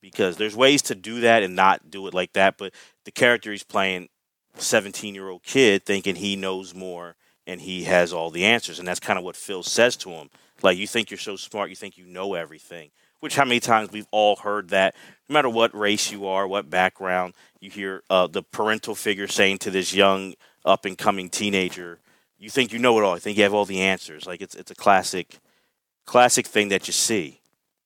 because 0.00 0.36
there's 0.36 0.56
ways 0.56 0.82
to 0.82 0.94
do 0.94 1.20
that 1.20 1.42
and 1.42 1.56
not 1.56 1.90
do 1.90 2.06
it 2.06 2.14
like 2.14 2.32
that 2.34 2.58
but 2.58 2.72
the 3.04 3.10
character 3.10 3.50
he's 3.50 3.62
playing 3.62 4.08
17 4.56 5.14
year 5.14 5.28
old 5.28 5.42
kid 5.42 5.84
thinking 5.86 6.16
he 6.16 6.36
knows 6.36 6.74
more 6.74 7.16
and 7.46 7.62
he 7.62 7.84
has 7.84 8.12
all 8.12 8.30
the 8.30 8.44
answers 8.44 8.78
and 8.78 8.86
that's 8.86 9.00
kind 9.00 9.18
of 9.18 9.24
what 9.24 9.36
phil 9.36 9.62
says 9.62 9.96
to 9.96 10.10
him 10.10 10.28
like 10.62 10.76
you 10.76 10.86
think 10.86 11.10
you're 11.10 11.18
so 11.18 11.36
smart 11.36 11.70
you 11.70 11.76
think 11.76 11.96
you 11.96 12.04
know 12.04 12.34
everything 12.34 12.90
which 13.20 13.36
how 13.36 13.44
many 13.44 13.60
times 13.60 13.90
we've 13.92 14.08
all 14.10 14.36
heard 14.36 14.68
that 14.68 14.94
no 15.28 15.34
matter 15.34 15.48
what 15.48 15.74
race 15.74 16.12
you 16.12 16.26
are 16.26 16.46
what 16.46 16.68
background 16.68 17.32
you 17.62 17.70
hear 17.70 18.03
uh, 18.11 18.27
the 18.27 18.42
parental 18.42 18.94
figure 18.94 19.27
saying 19.29 19.59
to 19.59 19.70
this 19.70 19.94
young 19.94 20.35
up 20.64 20.85
and 20.85 20.98
coming 20.98 21.29
teenager 21.29 21.98
you 22.38 22.51
think 22.51 22.72
you 22.72 22.79
know 22.79 22.98
it 22.98 23.05
all 23.05 23.14
I 23.14 23.18
think 23.18 23.37
you 23.37 23.44
have 23.44 23.55
all 23.55 23.64
the 23.64 23.81
answers 23.81 24.27
like 24.27 24.40
it's, 24.42 24.55
it's 24.55 24.70
a 24.70 24.75
classic 24.75 25.38
classic 26.07 26.46
thing 26.46 26.68
that 26.68 26.87
you 26.87 26.92
see 26.92 27.40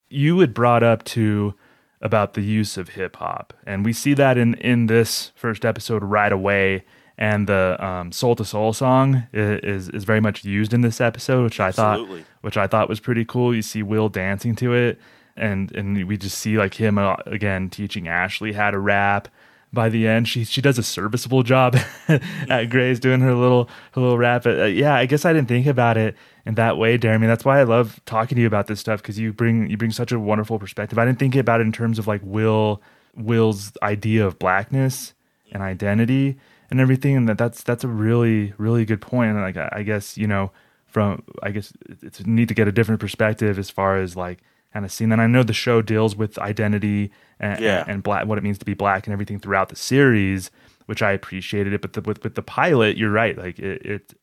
you 0.08 0.38
had 0.40 0.54
brought 0.54 0.82
up 0.82 1.04
to 1.04 1.54
about 2.00 2.34
the 2.34 2.42
use 2.42 2.76
of 2.76 2.90
hip 2.90 3.16
hop, 3.16 3.52
and 3.66 3.84
we 3.84 3.92
see 3.92 4.14
that 4.14 4.36
in 4.38 4.54
in 4.54 4.86
this 4.86 5.32
first 5.34 5.64
episode 5.64 6.04
right 6.04 6.30
away. 6.30 6.84
And 7.18 7.48
the 7.48 7.76
um, 7.84 8.12
Soul 8.12 8.36
II 8.38 8.44
Soul 8.44 8.72
song 8.74 9.26
i- 9.32 9.36
is 9.62 9.88
is 9.88 10.04
very 10.04 10.20
much 10.20 10.44
used 10.44 10.72
in 10.74 10.82
this 10.82 11.00
episode, 11.00 11.42
which 11.44 11.58
I 11.58 11.68
Absolutely. 11.68 12.20
thought 12.20 12.28
which 12.42 12.56
I 12.58 12.66
thought 12.66 12.88
was 12.88 13.00
pretty 13.00 13.24
cool. 13.24 13.54
You 13.54 13.62
see 13.62 13.82
Will 13.82 14.08
dancing 14.10 14.54
to 14.56 14.74
it, 14.74 15.00
and 15.36 15.74
and 15.74 16.06
we 16.06 16.16
just 16.18 16.38
see 16.38 16.56
like 16.58 16.74
him 16.74 16.98
uh, 16.98 17.16
again 17.24 17.70
teaching 17.70 18.06
Ashley 18.06 18.52
how 18.52 18.70
to 18.70 18.78
rap. 18.78 19.26
By 19.72 19.88
the 19.88 20.06
end, 20.06 20.28
she 20.28 20.44
she 20.44 20.62
does 20.62 20.78
a 20.78 20.82
serviceable 20.82 21.42
job 21.42 21.76
at 22.48 22.66
Gray's 22.70 23.00
doing 23.00 23.20
her 23.20 23.34
little 23.34 23.68
her 23.92 24.00
little 24.00 24.16
rap. 24.16 24.46
Uh, 24.46 24.64
yeah, 24.64 24.94
I 24.94 25.06
guess 25.06 25.24
I 25.24 25.32
didn't 25.32 25.48
think 25.48 25.66
about 25.66 25.96
it 25.98 26.16
in 26.46 26.54
that 26.54 26.78
way, 26.78 26.96
Jeremy. 26.96 27.26
That's 27.26 27.44
why 27.44 27.60
I 27.60 27.64
love 27.64 28.00
talking 28.06 28.36
to 28.36 28.40
you 28.40 28.46
about 28.46 28.68
this 28.68 28.80
stuff 28.80 29.02
because 29.02 29.18
you 29.18 29.32
bring 29.32 29.68
you 29.68 29.76
bring 29.76 29.90
such 29.90 30.12
a 30.12 30.20
wonderful 30.20 30.58
perspective. 30.58 30.98
I 30.98 31.04
didn't 31.04 31.18
think 31.18 31.36
about 31.36 31.60
it 31.60 31.64
in 31.64 31.72
terms 31.72 31.98
of 31.98 32.06
like 32.06 32.20
Will 32.24 32.80
Will's 33.14 33.72
idea 33.82 34.26
of 34.26 34.38
blackness 34.38 35.14
and 35.52 35.62
identity 35.62 36.38
and 36.70 36.80
everything, 36.80 37.16
and 37.16 37.28
that 37.28 37.38
that's 37.38 37.62
that's 37.62 37.84
a 37.84 37.88
really 37.88 38.54
really 38.58 38.84
good 38.84 39.00
point. 39.00 39.32
And 39.32 39.40
like 39.40 39.56
I, 39.56 39.68
I 39.72 39.82
guess 39.82 40.16
you 40.16 40.26
know 40.26 40.52
from 40.86 41.22
I 41.42 41.50
guess 41.50 41.72
it's 42.02 42.24
neat 42.24 42.48
to 42.48 42.54
get 42.54 42.68
a 42.68 42.72
different 42.72 43.00
perspective 43.00 43.58
as 43.58 43.68
far 43.68 43.98
as 43.98 44.16
like 44.16 44.38
kind 44.76 44.84
of 44.84 44.92
scene. 44.92 45.10
And 45.10 45.22
I 45.22 45.26
know 45.26 45.42
the 45.42 45.54
show 45.54 45.80
deals 45.80 46.14
with 46.16 46.38
identity 46.38 47.10
and, 47.40 47.58
Yeah. 47.60 47.84
and, 47.88 48.02
black 48.02 48.26
what 48.26 48.36
it 48.36 48.44
means 48.44 48.58
to 48.58 48.66
be 48.66 48.74
black 48.74 49.06
and 49.06 49.12
everything 49.14 49.38
throughout 49.40 49.70
the 49.70 49.76
series, 49.76 50.50
which 50.84 51.02
I 51.02 51.12
appreciated 51.12 51.72
it. 51.72 51.80
But 51.80 51.94
the, 51.94 52.02
with 52.02 52.22
with 52.22 52.34
the 52.34 52.42
pilot, 52.42 52.98
you're 52.98 53.10
right. 53.10 53.36
Like 53.38 53.58
it, 53.58 53.86
it 53.86 54.14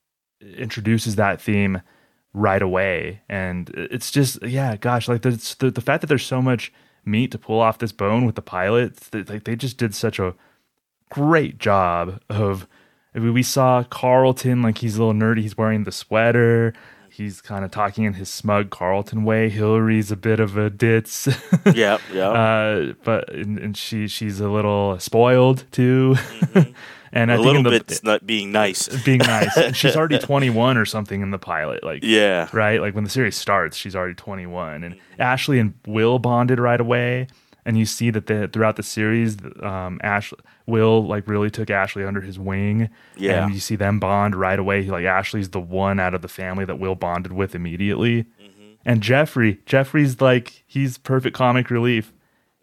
introduces 0.58 1.16
that 1.16 1.42
theme 1.42 1.82
right 2.36 2.62
away, 2.62 3.22
and 3.28 3.70
it's 3.76 4.12
just 4.12 4.44
yeah, 4.44 4.76
gosh, 4.78 5.08
like 5.08 5.24
there's 5.24 5.56
the 5.56 5.72
the 5.72 5.82
fact 5.82 6.02
that 6.02 6.08
there's 6.08 6.26
so 6.26 6.40
much 6.42 6.72
meat 7.04 7.32
to 7.32 7.40
pull 7.40 7.60
off 7.60 7.80
this 7.80 7.92
bone 7.92 8.26
with 8.26 8.36
the 8.36 8.42
pilot. 8.44 8.94
it's 9.14 9.30
Like 9.30 9.46
they 9.46 9.56
just 9.56 9.78
did 9.78 9.96
such 9.96 10.20
a 10.20 10.36
great 11.10 11.58
job 11.58 12.22
of. 12.30 12.68
I 13.16 13.20
mean, 13.20 13.34
we 13.34 13.44
saw 13.44 13.84
Carlton 13.84 14.62
like 14.64 14.80
he's 14.80 14.98
a 14.98 15.04
little 15.04 15.20
nerdy. 15.20 15.42
He's 15.42 15.58
wearing 15.58 15.84
the 15.84 15.92
sweater. 15.92 16.74
He's 17.16 17.42
kind 17.42 17.64
of 17.64 17.70
talking 17.70 18.06
in 18.06 18.14
his 18.14 18.28
smug 18.30 18.72
Carlton 18.72 19.24
way. 19.24 19.48
Hillary's 19.50 20.12
a 20.12 20.16
bit 20.16 20.40
of 20.40 20.58
a 20.58 20.70
ditz. 20.70 21.28
Yep, 21.74 22.02
yep. 22.12 22.32
uh, 22.36 22.94
but 23.04 23.32
and, 23.34 23.58
and 23.60 23.78
she 23.78 24.08
she's 24.08 24.40
a 24.40 24.50
little 24.50 25.00
spoiled 25.00 25.66
too. 25.72 26.16
and 27.14 27.30
Mm-hmm. 27.30 27.30
a 27.30 27.36
think 27.36 27.46
little 27.46 27.64
bit 27.64 28.04
not 28.04 28.26
being 28.26 28.52
nice. 28.52 28.88
being 29.06 29.20
nice. 29.20 29.56
And 29.56 29.76
she's 29.78 29.96
already 29.96 30.18
21 30.18 30.78
or 30.78 30.86
something 30.86 31.22
in 31.22 31.30
the 31.30 31.38
pilot. 31.38 31.84
Like 31.84 32.04
Yeah. 32.04 32.50
right? 32.52 32.82
Like 32.82 32.96
when 32.96 33.04
the 33.04 33.10
series 33.12 33.36
starts, 33.36 33.78
she's 33.78 33.96
already 33.96 34.16
21, 34.16 34.84
and 34.84 34.96
Mm-hmm. 34.96 35.22
Ashley 35.22 35.60
and 35.60 35.76
Will 35.86 36.18
bonded 36.18 36.60
right 36.60 36.82
away. 36.82 37.28
And 37.66 37.78
you 37.78 37.86
see 37.86 38.10
that 38.10 38.28
the, 38.28 38.48
throughout 38.52 38.76
the 38.76 38.84
series, 38.84 39.38
um, 39.62 40.00
Ash 40.04 40.34
Will 40.66 41.06
like 41.08 41.28
really 41.28 41.50
took 41.50 41.70
Ashley 41.70 42.04
under 42.04 42.22
his 42.22 42.38
wing. 42.38 42.90
Yeah. 43.16 43.46
and 43.46 43.54
you 43.54 43.60
see 43.60 43.76
them 43.78 44.00
bond 44.00 44.36
right 44.36 44.60
away. 44.60 44.84
Like 44.84 45.06
Ashley's 45.06 45.50
the 45.50 45.60
one 45.62 46.00
out 46.00 46.14
of 46.14 46.22
the 46.22 46.28
family 46.28 46.66
that 46.66 46.80
Will 46.80 46.96
bonded 46.96 47.32
with 47.34 47.56
immediately. 47.56 48.24
Mm-hmm. 48.24 48.74
And 48.86 49.02
Jeffrey, 49.02 49.60
Jeffrey's 49.66 50.20
like 50.20 50.64
he's 50.68 50.98
perfect 50.98 51.36
comic 51.36 51.70
relief 51.70 52.12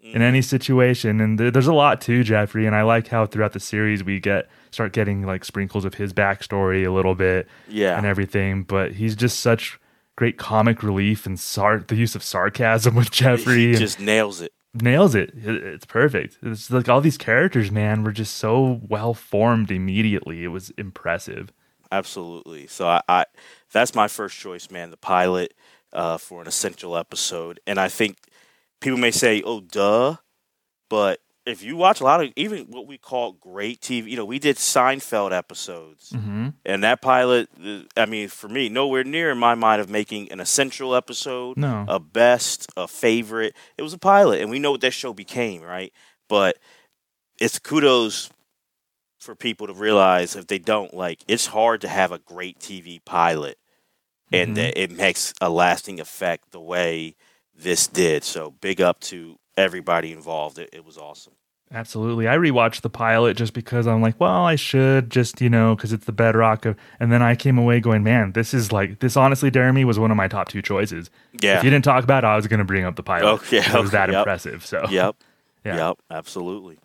Mm-hmm. 0.03 0.15
in 0.15 0.21
any 0.23 0.41
situation. 0.41 1.21
And 1.21 1.39
there, 1.39 1.51
there's 1.51 1.67
a 1.67 1.73
lot 1.75 2.01
to 2.01 2.23
Jeffrey, 2.23 2.65
and 2.65 2.75
I 2.75 2.81
like 2.81 3.07
how 3.07 3.27
throughout 3.27 3.53
the 3.53 3.59
series 3.59 4.03
we 4.03 4.19
get 4.19 4.49
start 4.71 4.93
getting 4.93 5.27
like 5.27 5.45
sprinkles 5.45 5.85
of 5.85 5.93
his 5.93 6.11
backstory 6.11 6.87
a 6.87 6.89
little 6.91 7.13
bit, 7.13 7.47
Yeah. 7.69 7.95
and 7.99 8.07
everything. 8.07 8.63
But 8.63 8.93
he's 8.93 9.15
just 9.15 9.41
such 9.41 9.79
great 10.15 10.39
comic 10.39 10.81
relief 10.81 11.27
and 11.27 11.39
sar- 11.39 11.85
the 11.87 11.95
use 11.95 12.15
of 12.15 12.23
sarcasm 12.23 12.95
with 12.95 13.11
Jeffrey 13.11 13.55
He 13.57 13.69
and 13.69 13.77
just 13.77 13.99
nails 13.99 14.41
it. 14.41 14.51
Nails 14.73 15.15
it. 15.15 15.31
It- 15.35 15.63
It's 15.63 15.85
perfect. 15.85 16.37
It's 16.41 16.69
like 16.71 16.89
all 16.89 17.01
these 17.01 17.17
characters, 17.17 17.71
man, 17.71 18.03
were 18.03 18.11
just 18.11 18.37
so 18.37 18.79
well 18.87 19.13
formed 19.13 19.71
immediately. 19.71 20.43
It 20.43 20.49
was 20.49 20.71
impressive. 20.71 21.51
Absolutely. 21.91 22.67
So 22.67 22.87
I, 22.87 23.01
I 23.09 23.25
that's 23.71 23.93
my 23.95 24.07
first 24.07 24.37
choice, 24.37 24.71
man. 24.71 24.91
The 24.91 24.97
pilot 24.97 25.53
uh, 25.93 26.17
for 26.17 26.41
an 26.41 26.47
essential 26.47 26.95
episode, 26.95 27.59
and 27.67 27.79
I 27.79 27.89
think 27.89 28.17
people 28.79 28.97
may 28.99 29.11
say, 29.11 29.41
"Oh, 29.45 29.59
duh," 29.59 30.15
but 30.89 31.19
if 31.45 31.63
you 31.63 31.75
watch 31.75 32.01
a 32.01 32.03
lot 32.03 32.23
of 32.23 32.31
even 32.35 32.65
what 32.65 32.85
we 32.87 32.97
call 32.97 33.33
great 33.33 33.81
TV, 33.81 34.11
you 34.11 34.15
know, 34.17 34.25
we 34.25 34.39
did 34.39 34.57
Seinfeld 34.57 35.31
episodes, 35.31 36.11
Mm-hmm. 36.13 36.49
and 36.65 36.83
that 36.83 37.01
pilot, 37.01 37.49
uh, 37.63 37.81
I 37.97 38.05
mean, 38.05 38.27
for 38.27 38.47
me, 38.47 38.69
nowhere 38.69 39.03
near 39.03 39.31
in 39.31 39.37
my 39.37 39.55
mind 39.55 39.81
of 39.81 39.89
making 39.89 40.31
an 40.31 40.39
essential 40.39 40.93
episode, 40.95 41.57
No. 41.57 41.85
a 41.87 41.99
best, 41.99 42.67
a 42.77 42.87
favorite. 42.87 43.55
It 43.77 43.81
was 43.81 43.93
a 43.93 43.97
pilot, 43.97 44.41
and 44.41 44.49
we 44.51 44.59
know 44.59 44.71
what 44.71 44.81
that 44.81 44.91
show 44.93 45.13
became, 45.13 45.61
right? 45.61 45.91
But 46.29 46.57
it's 47.39 47.57
kudos 47.59 48.29
for 49.19 49.35
people 49.35 49.67
to 49.67 49.73
realize 49.73 50.35
if 50.35 50.47
they 50.47 50.57
don't 50.59 50.93
like 50.93 51.23
it's 51.27 51.47
hard 51.47 51.81
to 51.81 51.87
have 51.87 52.11
a 52.11 52.17
great 52.19 52.59
TV 52.59 52.99
pilot 53.05 53.57
and 54.31 54.51
Mhm. 54.51 54.55
that 54.55 54.81
it 54.81 54.91
makes 54.91 55.33
a 55.41 55.49
lasting 55.49 55.99
effect 55.99 56.51
the 56.51 56.59
way 56.59 57.15
this 57.53 57.85
did. 57.87 58.23
So 58.23 58.51
big 58.61 58.81
up 58.81 58.99
to 59.01 59.37
everybody 59.57 60.11
involved. 60.11 60.59
It, 60.59 60.69
it 60.73 60.85
was 60.85 60.97
awesome. 60.97 61.33
Absolutely. 61.73 62.27
I 62.27 62.35
rewatched 62.35 62.81
the 62.81 62.89
pilot 62.89 63.37
just 63.37 63.53
because 63.53 63.87
I'm 63.87 64.01
like, 64.01 64.19
well, 64.19 64.43
I 64.43 64.55
should 64.55 65.09
just, 65.09 65.39
you 65.39 65.49
know, 65.49 65.73
because 65.73 65.93
it's 65.93 66.05
the 66.05 66.11
bedrock 66.11 66.65
of. 66.65 66.75
And 66.99 67.13
then 67.13 67.21
I 67.21 67.33
came 67.35 67.57
away 67.57 67.79
going, 67.79 68.03
man, 68.03 68.33
this 68.33 68.53
is 68.53 68.73
like, 68.73 68.99
this 68.99 69.15
honestly, 69.15 69.49
Jeremy, 69.49 69.85
was 69.85 69.97
one 69.97 70.11
of 70.11 70.17
my 70.17 70.27
top 70.27 70.49
two 70.49 70.61
choices. 70.61 71.09
Yeah. 71.39 71.59
If 71.59 71.63
you 71.63 71.69
didn't 71.69 71.85
talk 71.85 72.03
about 72.03 72.25
it, 72.25 72.27
I 72.27 72.35
was 72.35 72.47
going 72.47 72.57
to 72.59 72.65
bring 72.65 72.83
up 72.83 72.97
the 72.97 73.03
pilot. 73.03 73.25
Oh, 73.25 73.41
yeah, 73.49 73.77
It 73.77 73.81
was 73.81 73.91
that 73.91 74.09
yep. 74.09 74.19
impressive. 74.19 74.65
So, 74.65 74.85
Yep. 74.89 75.15
Yeah. 75.63 75.89
Yep. 75.89 75.97
Absolutely. 76.09 76.79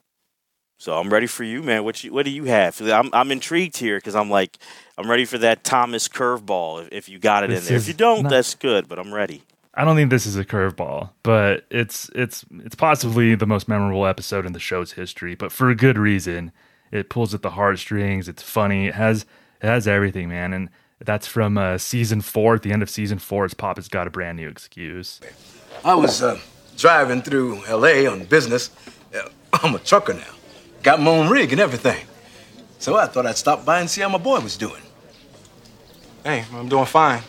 So 0.79 0.99
I'm 0.99 1.09
ready 1.11 1.27
for 1.27 1.45
you, 1.45 1.63
man. 1.63 1.83
What 1.85 2.05
you, 2.05 2.13
what 2.13 2.27
do 2.27 2.31
you 2.31 2.45
have? 2.45 2.79
I'm 2.83 3.09
I'm 3.15 3.33
intrigued 3.33 3.79
here 3.79 3.97
because 3.97 4.15
I'm 4.15 4.29
like 4.29 4.59
I'm 4.99 5.09
ready 5.11 5.25
for 5.25 5.39
that 5.39 5.65
Thomas 5.65 6.09
curveball. 6.09 6.83
If, 6.83 6.89
if 6.93 7.09
you 7.09 7.19
got 7.19 7.45
it 7.45 7.49
This 7.49 7.61
in 7.61 7.69
there, 7.69 7.77
if 7.79 7.89
you 7.89 7.95
don't, 7.95 8.25
not- 8.25 8.31
that's 8.31 8.55
good. 8.55 8.87
But 8.87 8.99
I'm 8.99 9.15
ready. 9.15 9.43
I 9.77 9.85
don't 9.85 9.95
think 9.95 10.11
this 10.11 10.27
is 10.27 10.37
a 10.37 10.45
curveball, 10.45 11.11
but 11.23 11.67
it's 11.71 12.11
it's 12.15 12.45
it's 12.65 12.75
possibly 12.75 13.35
the 13.35 13.47
most 13.47 13.69
memorable 13.69 14.07
episode 14.07 14.47
in 14.47 14.53
the 14.53 14.59
show's 14.59 14.93
history, 14.93 15.35
but 15.35 15.53
for 15.53 15.71
a 15.71 15.75
good 15.77 15.99
reason. 15.99 16.53
It 16.93 17.11
pulls 17.11 17.35
at 17.35 17.43
the 17.43 17.51
heartstrings. 17.51 18.29
It's 18.29 18.43
funny. 18.43 18.87
It 18.87 18.95
has 18.95 19.27
it 19.61 19.67
has 19.67 19.89
everything, 19.89 20.29
man. 20.29 20.53
And 20.53 20.71
that's 21.01 21.27
from 21.27 21.59
uh, 21.59 21.79
season 21.79 22.21
four. 22.21 22.55
At 22.55 22.63
the 22.63 22.73
end 22.73 22.83
of 22.83 22.91
season 22.91 23.19
four, 23.19 23.45
it's 23.45 23.55
Papa's 23.55 23.89
got 23.89 24.07
a 24.07 24.11
brand 24.11 24.37
new 24.37 24.49
excuse. 24.49 25.21
I 25.85 25.95
was 25.95 26.23
uh, 26.23 26.39
driving 26.77 27.23
through 27.23 27.65
L.A. 27.67 28.07
on 28.07 28.25
business. 28.25 28.71
Uh, 29.15 29.29
I'm 29.53 29.75
a 29.75 29.79
trucker 29.79 30.15
now. 30.15 30.35
Got 30.83 31.01
my 31.01 31.11
own 31.11 31.29
rig 31.29 31.53
and 31.53 31.61
everything. 31.61 32.07
So 32.79 32.97
I 32.97 33.07
thought 33.07 33.27
I'd 33.27 33.37
stop 33.37 33.65
by 33.65 33.81
and 33.81 33.91
see 33.91 34.03
how 34.03 34.09
my 34.09 34.19
boy 34.19 34.41
was 34.41 34.57
doing. 34.57 34.83
Hey, 36.25 36.45
I'm 36.53 36.69
doing 36.69 36.87
fine. 36.87 37.23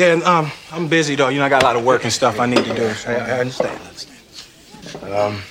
Yeah, 0.00 0.14
and, 0.14 0.22
um, 0.22 0.50
I'm 0.72 0.88
busy 0.88 1.14
though. 1.14 1.28
You 1.28 1.40
know, 1.40 1.44
I 1.44 1.50
got 1.50 1.62
a 1.62 1.66
lot 1.66 1.76
of 1.76 1.84
work 1.84 2.04
and 2.04 2.12
stuff 2.12 2.40
I 2.40 2.46
need 2.46 2.64
to 2.64 2.74
do. 2.74 2.90
I, 3.06 3.16
I 3.16 3.40
understand. 3.40 3.78
I 3.82 3.86
understand. 3.86 5.14
Um, 5.14 5.42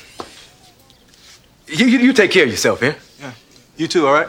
you, 1.67 1.85
you, 1.85 1.99
you 1.99 2.13
take 2.13 2.31
care 2.31 2.45
of 2.45 2.49
yourself 2.49 2.79
here. 2.79 2.95
Yeah. 3.19 3.33
You 3.77 3.87
too, 3.87 4.07
all 4.07 4.13
right? 4.13 4.27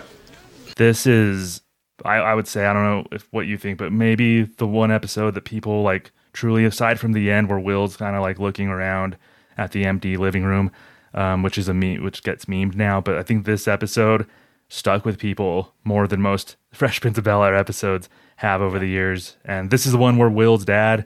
This 0.76 1.06
is, 1.06 1.62
I, 2.04 2.16
I 2.16 2.35
would 2.35 2.46
say, 2.46 2.66
I 2.66 2.74
don't 2.74 2.83
know 2.83 3.06
if 3.12 3.28
what 3.30 3.46
you 3.46 3.56
think, 3.56 3.78
but 3.78 3.92
maybe 3.92 4.42
the 4.42 4.66
one 4.66 4.90
episode 4.90 5.33
that 5.37 5.46
people 5.46 5.80
like 5.80 6.12
truly, 6.35 6.66
aside 6.66 7.00
from 7.00 7.12
the 7.12 7.30
end 7.30 7.48
where 7.48 7.59
Will's 7.59 7.96
kind 7.96 8.14
of 8.14 8.20
like 8.20 8.38
looking 8.38 8.68
around 8.68 9.16
at 9.56 9.72
the 9.72 9.87
empty 9.87 10.18
living 10.18 10.44
room, 10.44 10.70
um, 11.14 11.42
which 11.42 11.56
is 11.56 11.66
a 11.66 11.72
meme, 11.72 12.04
which 12.04 12.22
gets 12.22 12.44
memed 12.44 12.74
now. 12.74 13.00
But 13.00 13.16
I 13.16 13.22
think 13.22 13.46
this 13.46 13.66
episode 13.66 14.26
stuck 14.68 15.06
with 15.06 15.18
people 15.18 15.72
more 15.83 16.06
than 16.06 16.20
most 16.20 16.56
Fresh 16.72 17.00
Prince 17.00 17.16
of 17.16 17.24
Bel 17.24 17.42
Air 17.42 17.56
episodes 17.56 18.11
have 18.40 18.62
over 18.62 18.79
the 18.79 18.87
years. 18.87 19.37
And 19.44 19.70
this 19.70 19.85
is 19.85 19.92
the 19.92 19.98
one 19.98 20.16
where 20.16 20.31
Will's 20.31 20.64
dad 20.64 21.05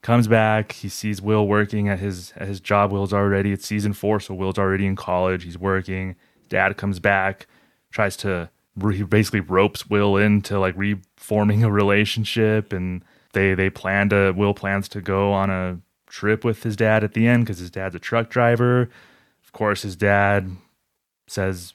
comes 0.00 0.28
back. 0.28 0.70
He 0.72 0.88
sees 0.88 1.20
Will 1.20 1.46
working 1.46 1.88
at 1.88 1.98
his 1.98 2.32
at 2.36 2.46
his 2.46 2.60
job. 2.60 2.92
Will's 2.92 3.12
already 3.12 3.50
it's 3.50 3.66
season 3.66 3.92
four, 3.92 4.20
so 4.20 4.32
Will's 4.32 4.58
already 4.58 4.86
in 4.86 4.94
college. 4.94 5.42
He's 5.42 5.58
working. 5.58 6.14
Dad 6.48 6.76
comes 6.76 7.00
back, 7.00 7.48
tries 7.90 8.16
to 8.18 8.48
he 8.92 9.02
basically 9.02 9.40
ropes 9.40 9.90
Will 9.90 10.16
into 10.16 10.60
like 10.60 10.74
reforming 10.76 11.64
a 11.64 11.70
relationship, 11.70 12.72
and 12.72 13.02
they 13.32 13.54
they 13.54 13.70
plan 13.70 14.08
to 14.10 14.32
Will 14.36 14.54
plans 14.54 14.88
to 14.90 15.00
go 15.00 15.32
on 15.32 15.50
a 15.50 15.80
trip 16.06 16.44
with 16.44 16.62
his 16.62 16.76
dad 16.76 17.02
at 17.02 17.12
the 17.12 17.26
end 17.26 17.44
because 17.44 17.58
his 17.58 17.72
dad's 17.72 17.96
a 17.96 17.98
truck 17.98 18.30
driver. 18.30 18.88
Of 19.42 19.50
course, 19.50 19.82
his 19.82 19.96
dad 19.96 20.48
says 21.26 21.74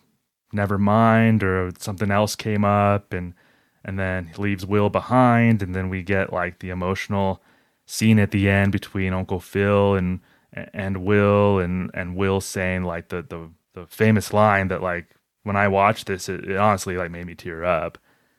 never 0.54 0.78
mind 0.78 1.44
or 1.44 1.72
something 1.78 2.10
else 2.10 2.38
came 2.38 2.64
up 2.64 3.12
and 3.12 3.34
and 3.84 4.00
then 4.00 4.28
he 4.28 4.42
leaves 4.42 4.66
Will 4.66 4.90
behind 4.90 5.62
and 5.62 5.76
then 5.76 5.90
we 5.90 6.04
get 6.04 6.32
like 6.32 6.60
the 6.60 6.70
emotional 6.70 7.42
scene 7.86 8.20
at 8.20 8.32
the 8.32 8.50
end 8.50 8.72
between 8.72 9.14
Uncle 9.14 9.40
Phil 9.40 9.96
and 9.96 10.20
and 10.54 11.04
Will 11.04 11.60
and 11.60 11.92
and 11.94 12.16
Will 12.16 12.42
saying 12.42 12.84
like 12.84 13.10
the 13.10 13.22
the 13.22 13.50
the 13.74 13.88
famous 13.88 14.34
line 14.34 14.68
that 14.70 14.82
like 14.82 15.16
when 15.44 15.56
I 15.56 15.68
watched 15.68 16.08
this 16.08 16.30
it, 16.30 16.46
it 16.46 16.58
honestly 16.58 16.98
like 16.98 17.12
made 17.12 17.26
me 17.26 17.36
tear 17.36 17.64
up. 17.64 17.98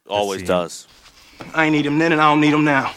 Always 0.09 0.41
scene. 0.41 0.49
does. 0.49 0.89
I 1.55 1.69
need 1.69 1.85
him 1.87 1.99
then 1.99 2.13
and 2.13 2.21
I 2.21 2.31
don't 2.31 2.41
need 2.41 2.55
him 2.55 2.65
now. 2.65 2.93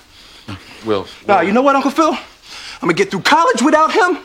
Will. 0.85 1.07
Nah, 1.27 1.41
you 1.41 1.51
know 1.51 1.61
what, 1.61 1.75
Uncle 1.75 1.91
Phil? 1.91 2.13
I'm 2.13 2.81
gonna 2.81 2.93
get 2.93 3.11
through 3.11 3.21
college 3.21 3.61
without 3.61 3.91
him. 3.91 4.19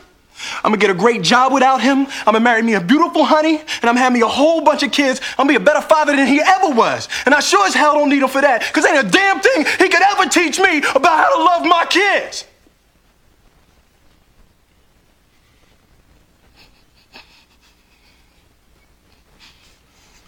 I'm 0.57 0.71
gonna 0.73 0.77
get 0.79 0.91
a 0.91 0.95
great 0.95 1.23
job 1.23 1.53
without 1.53 1.81
him. 1.81 2.07
I'm 2.27 2.33
gonna 2.33 2.41
marry 2.41 2.63
me 2.63 2.75
a 2.75 2.81
beautiful 2.81 3.25
honey, 3.25 3.59
and 3.59 3.85
I'm 3.85 3.97
having 3.97 4.15
me 4.21 4.23
a 4.25 4.29
whole 4.29 4.61
bunch 4.63 4.83
of 4.83 4.93
kids. 4.93 5.21
I'm 5.39 5.47
gonna 5.47 5.59
be 5.59 5.63
a 5.63 5.67
better 5.67 5.81
father 5.81 6.15
than 6.17 6.27
he 6.27 6.41
ever 6.41 6.71
was. 6.75 7.09
And 7.27 7.35
I 7.35 7.41
sure 7.41 7.67
as 7.67 7.75
hell 7.75 7.95
don't 7.95 8.09
need 8.09 8.23
him 8.23 8.29
for 8.29 8.41
that, 8.41 8.61
because 8.67 8.85
ain't 8.87 9.07
a 9.07 9.11
damn 9.11 9.41
thing 9.41 9.65
he 9.79 9.89
could 9.89 10.03
ever 10.13 10.29
teach 10.29 10.59
me 10.61 10.79
about 10.79 11.17
how 11.19 11.37
to 11.37 11.43
love 11.45 11.65
my 11.67 11.85
kids. 11.89 12.45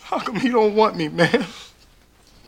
How 0.04 0.18
come 0.18 0.36
he 0.36 0.50
don't 0.50 0.74
want 0.74 0.96
me, 0.96 1.08
man? 1.08 1.46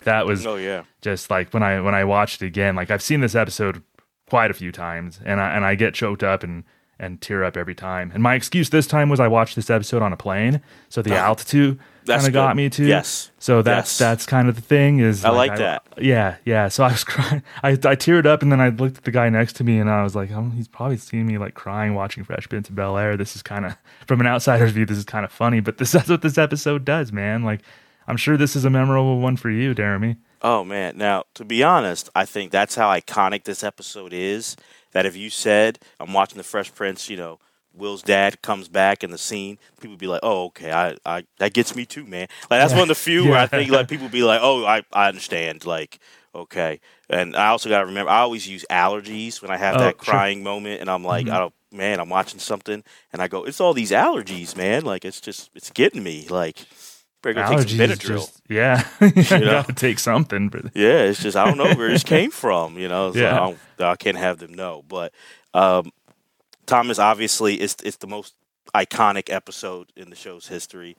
That 0.05 0.27
was 0.27 0.47
Oh 0.47 0.57
yeah. 0.57 0.85
just 1.01 1.31
like 1.31 1.53
when 1.53 1.63
I 1.63 1.81
when 1.81 1.95
I 1.95 2.05
watched 2.05 2.43
it 2.43 2.47
again, 2.47 2.77
like 2.77 2.91
I've 2.91 3.03
seen 3.03 3.21
this 3.21 3.35
episode 3.35 3.83
quite 4.29 4.51
a 4.51 4.55
few 4.55 4.71
times, 4.71 5.19
and 5.25 5.41
I 5.41 5.55
and 5.57 5.65
I 5.65 5.75
get 5.75 5.95
choked 5.95 6.23
up 6.23 6.43
and 6.45 6.63
and 6.99 7.21
tear 7.21 7.45
up 7.45 7.57
every 7.57 7.75
time. 7.75 8.11
And 8.15 8.23
my 8.23 8.35
excuse 8.35 8.71
this 8.71 8.87
time 8.87 9.09
was 9.09 9.21
I 9.21 9.29
watched 9.29 9.57
this 9.57 9.71
episode 9.71 10.03
on 10.03 10.13
a 10.13 10.17
plane, 10.17 10.61
so 10.89 11.03
the 11.03 11.15
ah, 11.15 11.27
altitude 11.27 11.79
kind 12.07 12.27
of 12.27 12.33
got 12.33 12.57
me 12.57 12.71
too. 12.71 12.87
Yes. 12.87 13.31
So 13.39 13.63
that's 13.63 13.93
Yes. 13.93 13.99
that's 13.99 14.27
kind 14.27 14.49
of 14.49 14.55
the 14.55 14.63
thing. 14.63 15.01
Is 15.01 15.25
I 15.25 15.31
like 15.31 15.57
that. 15.57 15.83
Yeah, 15.99 16.37
yeah. 16.45 16.69
So 16.69 16.85
I 16.85 16.93
was 16.93 17.05
crying. 17.13 17.43
I 17.63 17.71
I 17.71 17.97
teared 17.97 18.27
up, 18.27 18.43
and 18.43 18.51
then 18.51 18.61
I 18.61 18.71
looked 18.71 18.99
at 18.99 19.05
the 19.05 19.11
guy 19.11 19.29
next 19.29 19.55
to 19.57 19.65
me, 19.65 19.79
and 19.79 19.91
I 19.91 20.03
was 20.03 20.15
like, 20.15 20.31
oh, 20.31 20.51
he's 20.55 20.69
probably 20.69 20.97
seen 20.97 21.27
me 21.27 21.39
like 21.39 21.55
crying 21.55 21.95
watching 21.95 22.25
Fresh 22.25 22.49
Prince 22.49 22.69
of 22.69 22.75
Bel 22.75 22.97
Air. 22.97 23.17
This 23.17 23.37
is 23.37 23.43
kind 23.43 23.67
of 23.67 23.77
from 24.07 24.21
an 24.21 24.27
outsider's 24.27 24.73
view, 24.73 24.87
this 24.87 24.99
is 24.99 25.05
kind 25.05 25.25
of 25.25 25.33
funny, 25.33 25.61
but 25.61 25.79
this 25.79 25.93
that's 25.97 26.09
what 26.09 26.23
this 26.23 26.39
episode 26.39 26.85
does, 26.85 27.13
man. 27.13 27.43
Like. 27.43 27.61
I'm 28.09 28.17
sure 28.17 28.37
this 28.37 28.55
is 28.55 28.65
a 28.65 28.71
memorable 28.71 29.19
one 29.19 29.37
for 29.37 29.51
you, 29.51 29.75
Jeremy. 29.75 30.15
Oh 30.41 30.63
man! 30.63 30.97
Now, 30.97 31.25
to 31.35 31.45
be 31.45 31.65
honest, 31.65 32.09
I 32.15 32.25
think 32.25 32.53
that's 32.53 32.77
how 32.77 32.89
iconic 32.89 33.43
this 33.43 33.65
episode 33.65 34.13
is. 34.13 34.55
That 34.97 35.05
if 35.05 35.15
you 35.15 35.29
said 35.29 35.79
I'm 36.01 36.15
watching 36.15 36.39
the 36.39 36.43
Fresh 36.43 36.75
Prince, 36.75 37.11
you 37.11 37.19
know, 37.19 37.39
Will's 37.75 38.01
dad 38.01 38.41
comes 38.41 38.67
back 38.67 39.05
in 39.05 39.11
the 39.11 39.19
scene, 39.19 39.59
people 39.79 39.91
would 39.91 39.99
be 39.99 40.07
like, 40.07 40.21
"Oh, 40.23 40.47
okay, 40.47 40.73
I, 40.73 40.97
I 41.05 41.25
that 41.37 41.53
gets 41.53 41.77
me 41.77 41.85
too, 41.85 42.07
man." 42.07 42.29
Like 42.51 42.61
that's 42.61 42.73
one 42.73 42.81
of 42.81 42.89
the 42.89 42.95
few 42.95 43.25
where 43.29 43.39
I 43.39 43.47
think 43.47 43.71
like 43.71 43.89
people 43.89 44.09
be 44.09 44.23
like, 44.23 44.41
"Oh, 44.43 44.65
I, 44.65 44.85
I 44.95 45.09
understand." 45.09 45.67
Like, 45.67 45.99
okay, 46.35 46.81
and 47.11 47.37
I 47.37 47.49
also 47.49 47.69
got 47.69 47.81
to 47.81 47.85
remember, 47.85 48.11
I 48.11 48.21
always 48.21 48.49
use 48.49 48.65
allergies 48.71 49.43
when 49.43 49.51
I 49.51 49.59
have 49.59 49.77
Oh, 49.77 49.81
that 49.81 49.97
sure. 49.97 50.15
crying 50.15 50.43
moment, 50.43 50.81
and 50.81 50.89
I'm 50.89 51.05
like, 51.05 51.27
mm-hmm. 51.27 51.35
I 51.35 51.39
don't, 51.41 51.55
man, 51.71 52.01
I'm 52.01 52.09
watching 52.09 52.41
something, 52.41 52.83
and 53.13 53.21
I 53.21 53.29
go, 53.29 53.45
"It's 53.45 53.61
all 53.61 53.75
these 53.75 53.91
allergies, 53.91 54.57
man. 54.57 54.83
Like, 54.83 55.05
it's 55.05 55.21
just, 55.21 55.51
it's 55.55 55.69
getting 55.69 56.03
me. 56.03 56.27
Like, 56.31 56.65
better 57.23 57.35
go 57.43 57.57
take 57.59 57.69
some 57.69 57.79
Benadryl." 57.79 57.99
just 58.19 58.41
yeah, 58.49 58.87
you 59.01 59.45
know? 59.45 59.51
gotta 59.63 59.73
take 59.73 59.99
something. 59.99 60.49
But 60.49 60.67
Yeah, 60.75 61.03
it's 61.05 61.23
just 61.23 61.37
I 61.37 61.45
don't 61.47 61.59
know 61.59 61.75
where 61.75 61.89
this 61.91 62.05
came 62.05 62.31
from. 62.31 62.79
You 62.79 62.89
know, 62.89 63.09
it's 63.09 63.17
Yeah. 63.17 63.55
I, 63.81 63.85
I 63.85 63.97
can't 63.97 64.17
have 64.17 64.39
them 64.39 64.55
know. 64.55 64.83
But 64.87 65.13
um, 65.55 65.91
Thomas 66.67 66.99
obviously 66.99 67.61
is 67.61 67.77
it's 67.85 67.97
the 67.99 68.07
most 68.07 68.35
iconic 68.75 69.31
episode 69.33 69.93
in 69.97 70.11
the 70.11 70.17
show's 70.17 70.49
history, 70.49 70.97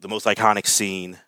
the 0.00 0.08
most 0.08 0.26
iconic 0.26 0.66
scene. 0.66 1.18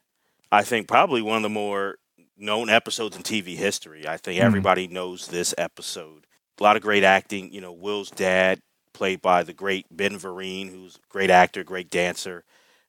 I 0.52 0.62
think 0.62 0.88
probably 0.88 1.22
one 1.22 1.36
of 1.36 1.42
the 1.42 1.48
more 1.48 1.96
known 2.36 2.70
episodes 2.70 3.16
in 3.16 3.22
TV 3.22 3.56
history. 3.56 4.08
I 4.08 4.16
think 4.16 4.40
Mhm. 4.40 4.44
everybody 4.44 4.88
knows 4.88 5.28
this 5.28 5.54
episode. 5.58 6.26
A 6.58 6.62
lot 6.62 6.76
of 6.76 6.82
great 6.82 7.04
acting. 7.04 7.52
You 7.52 7.60
know, 7.60 7.72
Will's 7.72 8.10
dad, 8.10 8.60
played 8.92 9.20
by 9.22 9.42
the 9.42 9.52
great 9.52 9.86
Ben 9.90 10.18
Vereen, 10.18 10.70
who's 10.70 10.96
a 10.96 10.98
great 11.08 11.30
actor, 11.30 11.62
great 11.64 11.90
dancer. 11.90 12.44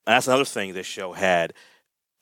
And 0.05 0.15
that's 0.15 0.27
another 0.27 0.45
thing 0.45 0.73
this 0.73 0.87
show 0.87 1.13
had 1.13 1.53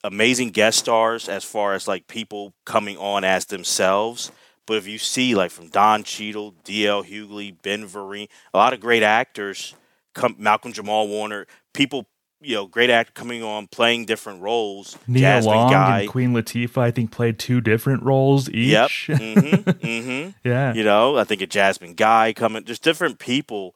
amazing 0.04 0.50
guest 0.50 0.80
stars 0.80 1.28
as 1.30 1.44
far 1.44 1.74
as 1.74 1.88
like 1.88 2.08
people 2.08 2.54
coming 2.65 2.98
on 2.98 3.24
as 3.24 3.46
themselves. 3.46 4.32
But 4.65 4.78
if 4.78 4.88
you 4.88 4.98
see 4.98 5.34
like 5.36 5.52
from 5.52 5.68
Don 5.70 6.04
Cheadle, 6.04 6.54
D.L. 6.63 7.04
Hughley, 7.04 7.56
Ben 7.62 7.88
Vereen, 7.88 8.27
a 8.54 8.58
lot 8.58 8.73
of 8.73 8.80
great 8.80 9.04
actors, 9.04 9.75
come, 10.13 10.36
Malcolm 10.38 10.73
Jamal 10.73 11.08
Warner, 11.08 11.48
people, 11.73 12.06
you 12.42 12.56
know, 12.56 12.67
great 12.67 12.90
actor 12.90 13.12
coming 13.13 13.42
on 13.42 13.67
playing 13.67 14.06
different 14.06 14.42
roles. 14.42 14.98
Nia 15.08 15.21
Jasmine 15.21 15.56
Long 15.56 15.71
Guy. 15.71 16.02
and 16.02 16.10
Queen 16.10 16.34
Latifah, 16.34 16.77
I 16.77 16.92
think, 16.92 17.12
played 17.12 17.40
two 17.40 17.62
different 17.62 18.04
roles 18.04 18.50
each. 18.50 19.10
Yep. 19.10 19.19
hmm 19.19 19.56
hmm 19.82 20.30
yeah. 20.44 20.73
You 20.73 20.84
know, 20.84 21.17
I 21.17 21.23
think 21.23 21.42
a 21.42 21.48
Jasmine 21.48 21.96
Guy 21.96 22.34
coming. 22.34 22.63
just 22.63 22.84
different 22.84 23.17
people 23.19 23.75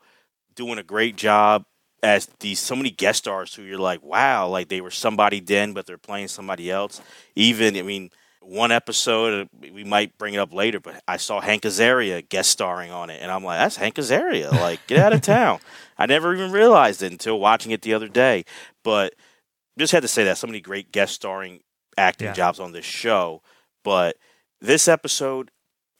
doing 0.55 0.77
a 0.77 0.83
great 0.83 1.15
job 1.15 1.65
as 2.03 2.27
these 2.41 2.59
so 2.59 2.75
many 2.75 2.91
guest 2.91 3.19
stars 3.19 3.55
who 3.55 3.63
you're 3.63 3.79
like, 3.79 4.03
wow, 4.03 4.47
like 4.47 4.67
they 4.67 4.81
were 4.81 4.91
somebody 4.91 5.39
then, 5.39 5.73
but 5.73 5.85
they're 5.87 5.97
playing 5.97 6.27
somebody 6.27 6.69
else. 6.69 7.01
Even, 7.35 7.77
I 7.77 7.81
mean, 7.81 8.11
one 8.41 8.73
episode 8.73 9.47
we 9.71 9.85
might 9.85 10.17
bring 10.17 10.33
it 10.33 10.37
up 10.37 10.53
later, 10.53 10.81
but 10.81 11.01
I 11.07 11.15
saw 11.15 11.39
Hank 11.39 11.63
Azaria 11.63 12.27
guest 12.27 12.49
starring 12.51 12.91
on 12.91 13.09
it, 13.09 13.21
and 13.21 13.31
I'm 13.31 13.43
like, 13.43 13.57
that's 13.59 13.77
Hank 13.77 13.95
Azaria. 13.95 14.51
Like, 14.51 14.85
get 14.85 14.99
out 14.99 15.13
of 15.13 15.21
town. 15.37 15.59
I 15.97 16.05
never 16.05 16.35
even 16.35 16.51
realized 16.51 17.01
it 17.01 17.11
until 17.13 17.39
watching 17.39 17.71
it 17.71 17.81
the 17.83 17.93
other 17.93 18.09
day. 18.09 18.43
But 18.83 19.13
just 19.79 19.93
had 19.93 20.01
to 20.01 20.09
say 20.09 20.25
that 20.25 20.37
so 20.37 20.45
many 20.47 20.59
great 20.59 20.91
guest 20.91 21.13
starring 21.15 21.61
acting 21.97 22.27
Yeah. 22.27 22.33
jobs 22.33 22.59
on 22.59 22.73
this 22.73 22.85
show. 22.85 23.41
But 23.83 24.17
this 24.59 24.89
episode, 24.89 25.49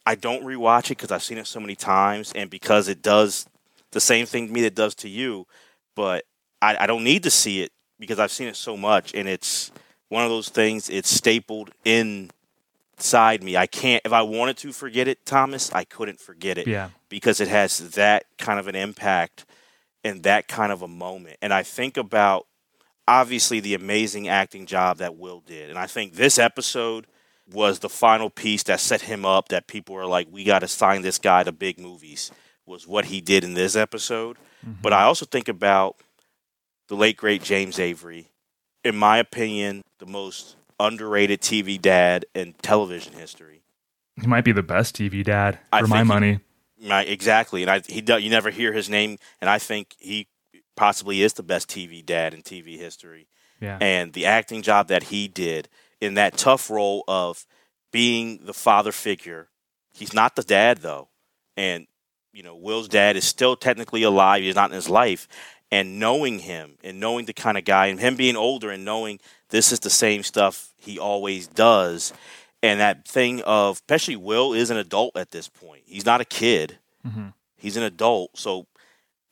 I 0.04 0.14
don't 0.16 0.44
rewatch 0.44 0.86
it 0.86 0.98
because 0.98 1.10
I've 1.10 1.22
seen 1.22 1.38
it 1.38 1.46
so 1.46 1.60
many 1.60 1.74
times, 1.76 2.30
and 2.34 2.50
because 2.50 2.88
it 2.88 3.00
does 3.00 3.46
the 3.92 4.00
same 4.00 4.26
thing 4.26 4.48
to 4.48 4.52
me 4.52 4.60
that 4.60 4.66
it 4.68 4.74
does 4.74 4.94
to 4.96 5.08
you. 5.08 5.46
But 5.94 6.24
I, 6.62 6.76
I 6.80 6.86
don't 6.86 7.04
need 7.04 7.22
to 7.24 7.30
see 7.30 7.62
it 7.62 7.72
because 7.98 8.18
I've 8.18 8.32
seen 8.32 8.48
it 8.48 8.56
so 8.56 8.76
much, 8.76 9.14
and 9.14 9.28
it's 9.28 9.70
one 10.08 10.24
of 10.24 10.30
those 10.30 10.48
things. 10.48 10.88
It's 10.90 11.10
stapled 11.10 11.70
inside 11.84 13.42
me. 13.42 13.56
I 13.56 13.66
can't. 13.66 14.02
If 14.04 14.12
I 14.12 14.22
wanted 14.22 14.56
to 14.58 14.72
forget 14.72 15.08
it, 15.08 15.24
Thomas, 15.24 15.72
I 15.72 15.84
couldn't 15.84 16.20
forget 16.20 16.58
it. 16.58 16.66
Yeah. 16.66 16.90
because 17.08 17.40
it 17.40 17.48
has 17.48 17.78
that 17.92 18.24
kind 18.38 18.58
of 18.58 18.66
an 18.68 18.74
impact 18.74 19.44
and 20.02 20.22
that 20.24 20.48
kind 20.48 20.72
of 20.72 20.82
a 20.82 20.88
moment. 20.88 21.36
And 21.40 21.52
I 21.52 21.62
think 21.62 21.96
about 21.96 22.46
obviously 23.06 23.60
the 23.60 23.74
amazing 23.74 24.28
acting 24.28 24.66
job 24.66 24.98
that 24.98 25.16
Will 25.16 25.40
did, 25.40 25.70
and 25.70 25.78
I 25.78 25.86
think 25.86 26.14
this 26.14 26.38
episode 26.38 27.06
was 27.52 27.78
the 27.80 27.88
final 27.90 28.30
piece 28.30 28.62
that 28.64 28.80
set 28.80 29.02
him 29.02 29.24
up. 29.24 29.48
That 29.48 29.66
people 29.66 29.96
are 29.96 30.06
like, 30.06 30.28
we 30.30 30.44
got 30.44 30.60
to 30.60 30.68
sign 30.68 31.02
this 31.02 31.18
guy 31.18 31.42
to 31.44 31.52
big 31.52 31.78
movies. 31.78 32.30
Was 32.66 32.86
what 32.86 33.04
he 33.06 33.20
did 33.20 33.44
in 33.44 33.52
this 33.54 33.76
episode. 33.76 34.38
But 34.64 34.92
I 34.92 35.04
also 35.04 35.26
think 35.26 35.48
about 35.48 35.96
the 36.88 36.96
late 36.96 37.16
great 37.16 37.42
James 37.42 37.78
Avery, 37.78 38.28
in 38.82 38.96
my 38.96 39.18
opinion, 39.18 39.82
the 39.98 40.06
most 40.06 40.56
underrated 40.78 41.40
TV 41.40 41.80
dad 41.80 42.26
in 42.34 42.54
television 42.62 43.14
history. 43.14 43.62
He 44.20 44.26
might 44.26 44.44
be 44.44 44.52
the 44.52 44.62
best 44.62 44.96
TV 44.96 45.24
dad 45.24 45.58
I 45.72 45.80
for 45.80 45.86
my 45.86 45.98
he- 45.98 46.04
money. 46.04 46.40
Right, 46.86 47.08
exactly, 47.08 47.62
and 47.62 47.70
I 47.70 47.80
he 47.80 48.04
you 48.06 48.28
never 48.28 48.50
hear 48.50 48.72
his 48.72 48.90
name, 48.90 49.16
and 49.40 49.48
I 49.48 49.58
think 49.58 49.94
he 49.98 50.28
possibly 50.76 51.22
is 51.22 51.32
the 51.34 51.42
best 51.42 51.68
TV 51.68 52.04
dad 52.04 52.34
in 52.34 52.42
TV 52.42 52.78
history. 52.78 53.28
Yeah. 53.60 53.78
And 53.80 54.12
the 54.12 54.26
acting 54.26 54.62
job 54.62 54.88
that 54.88 55.04
he 55.04 55.28
did 55.28 55.68
in 56.00 56.14
that 56.14 56.36
tough 56.36 56.68
role 56.68 57.04
of 57.08 57.46
being 57.92 58.44
the 58.44 58.52
father 58.52 58.92
figure. 58.92 59.48
He's 59.94 60.12
not 60.12 60.36
the 60.36 60.42
dad 60.42 60.78
though, 60.78 61.08
and 61.56 61.86
you 62.34 62.42
know 62.42 62.56
Will's 62.56 62.88
dad 62.88 63.16
is 63.16 63.24
still 63.24 63.56
technically 63.56 64.02
alive. 64.02 64.42
He's 64.42 64.54
not 64.54 64.70
in 64.70 64.74
his 64.74 64.88
life, 64.88 65.28
and 65.70 65.98
knowing 65.98 66.40
him 66.40 66.76
and 66.82 67.00
knowing 67.00 67.26
the 67.26 67.32
kind 67.32 67.56
of 67.56 67.64
guy, 67.64 67.86
and 67.86 68.00
him 68.00 68.16
being 68.16 68.36
older 68.36 68.70
and 68.70 68.84
knowing 68.84 69.20
this 69.50 69.72
is 69.72 69.80
the 69.80 69.90
same 69.90 70.22
stuff 70.22 70.72
he 70.76 70.98
always 70.98 71.46
does, 71.46 72.12
and 72.62 72.80
that 72.80 73.06
thing 73.06 73.40
of 73.42 73.76
especially 73.76 74.16
Will 74.16 74.52
is 74.52 74.70
an 74.70 74.76
adult 74.76 75.16
at 75.16 75.30
this 75.30 75.48
point. 75.48 75.82
He's 75.86 76.06
not 76.06 76.20
a 76.20 76.24
kid. 76.26 76.78
Mm-hmm. 77.06 77.28
He's 77.56 77.76
an 77.76 77.84
adult, 77.84 78.36
so 78.36 78.66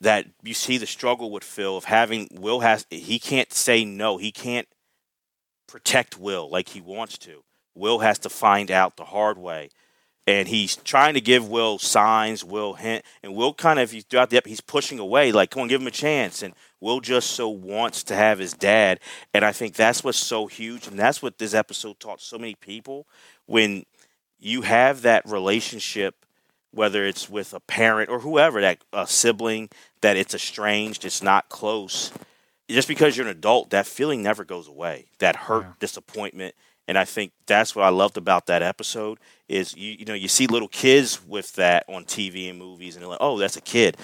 that 0.00 0.26
you 0.42 0.54
see 0.54 0.78
the 0.78 0.86
struggle 0.86 1.30
with 1.30 1.44
Phil 1.44 1.76
of 1.76 1.84
having 1.84 2.28
Will 2.32 2.60
has 2.60 2.86
he 2.90 3.18
can't 3.18 3.52
say 3.52 3.84
no. 3.84 4.16
He 4.16 4.32
can't 4.32 4.68
protect 5.66 6.18
Will 6.18 6.48
like 6.50 6.70
he 6.70 6.80
wants 6.80 7.18
to. 7.18 7.42
Will 7.74 8.00
has 8.00 8.18
to 8.20 8.28
find 8.28 8.70
out 8.70 8.96
the 8.96 9.06
hard 9.06 9.38
way. 9.38 9.70
And 10.26 10.46
he's 10.46 10.76
trying 10.76 11.14
to 11.14 11.20
give 11.20 11.48
Will 11.48 11.78
signs, 11.78 12.44
Will 12.44 12.74
hint, 12.74 13.04
and 13.22 13.34
Will 13.34 13.52
kind 13.52 13.80
of 13.80 13.90
he's 13.90 14.04
throughout 14.04 14.30
the 14.30 14.36
ep- 14.36 14.46
he's 14.46 14.60
pushing 14.60 15.00
away, 15.00 15.32
like, 15.32 15.50
come 15.50 15.62
on, 15.62 15.68
give 15.68 15.80
him 15.80 15.86
a 15.88 15.92
chance. 15.92 16.42
And 16.42 16.54
Will 16.80 17.00
just 17.00 17.30
so 17.30 17.48
wants 17.48 18.04
to 18.04 18.14
have 18.14 18.38
his 18.38 18.52
dad. 18.52 19.00
And 19.34 19.44
I 19.44 19.50
think 19.50 19.74
that's 19.74 20.04
what's 20.04 20.18
so 20.18 20.46
huge, 20.46 20.86
and 20.86 20.98
that's 20.98 21.22
what 21.22 21.38
this 21.38 21.54
episode 21.54 21.98
taught 21.98 22.20
so 22.20 22.38
many 22.38 22.54
people. 22.54 23.06
When 23.46 23.84
you 24.38 24.62
have 24.62 25.02
that 25.02 25.28
relationship 25.28 26.16
whether 26.72 27.04
it's 27.04 27.28
with 27.28 27.52
a 27.52 27.60
parent 27.60 28.10
or 28.10 28.20
whoever 28.20 28.60
that 28.60 28.78
a 28.92 29.06
sibling 29.06 29.68
that 30.00 30.16
it's 30.16 30.34
estranged 30.34 31.04
it's 31.04 31.22
not 31.22 31.48
close 31.48 32.10
just 32.68 32.88
because 32.88 33.16
you're 33.16 33.26
an 33.26 33.32
adult 33.32 33.70
that 33.70 33.86
feeling 33.86 34.22
never 34.22 34.44
goes 34.44 34.66
away 34.66 35.06
that 35.18 35.36
hurt 35.36 35.78
disappointment 35.78 36.54
and 36.88 36.98
i 36.98 37.04
think 37.04 37.32
that's 37.46 37.76
what 37.76 37.84
i 37.84 37.88
loved 37.88 38.16
about 38.16 38.46
that 38.46 38.62
episode 38.62 39.18
is 39.52 39.76
you 39.76 39.96
you 39.98 40.04
know 40.04 40.14
you 40.14 40.28
see 40.28 40.46
little 40.46 40.68
kids 40.68 41.24
with 41.26 41.52
that 41.54 41.84
on 41.88 42.04
tv 42.04 42.48
and 42.50 42.58
movies 42.58 42.94
and 42.96 43.02
they're 43.02 43.10
like 43.10 43.18
oh 43.20 43.38
that's 43.38 43.56
a 43.56 43.60
kid 43.60 43.96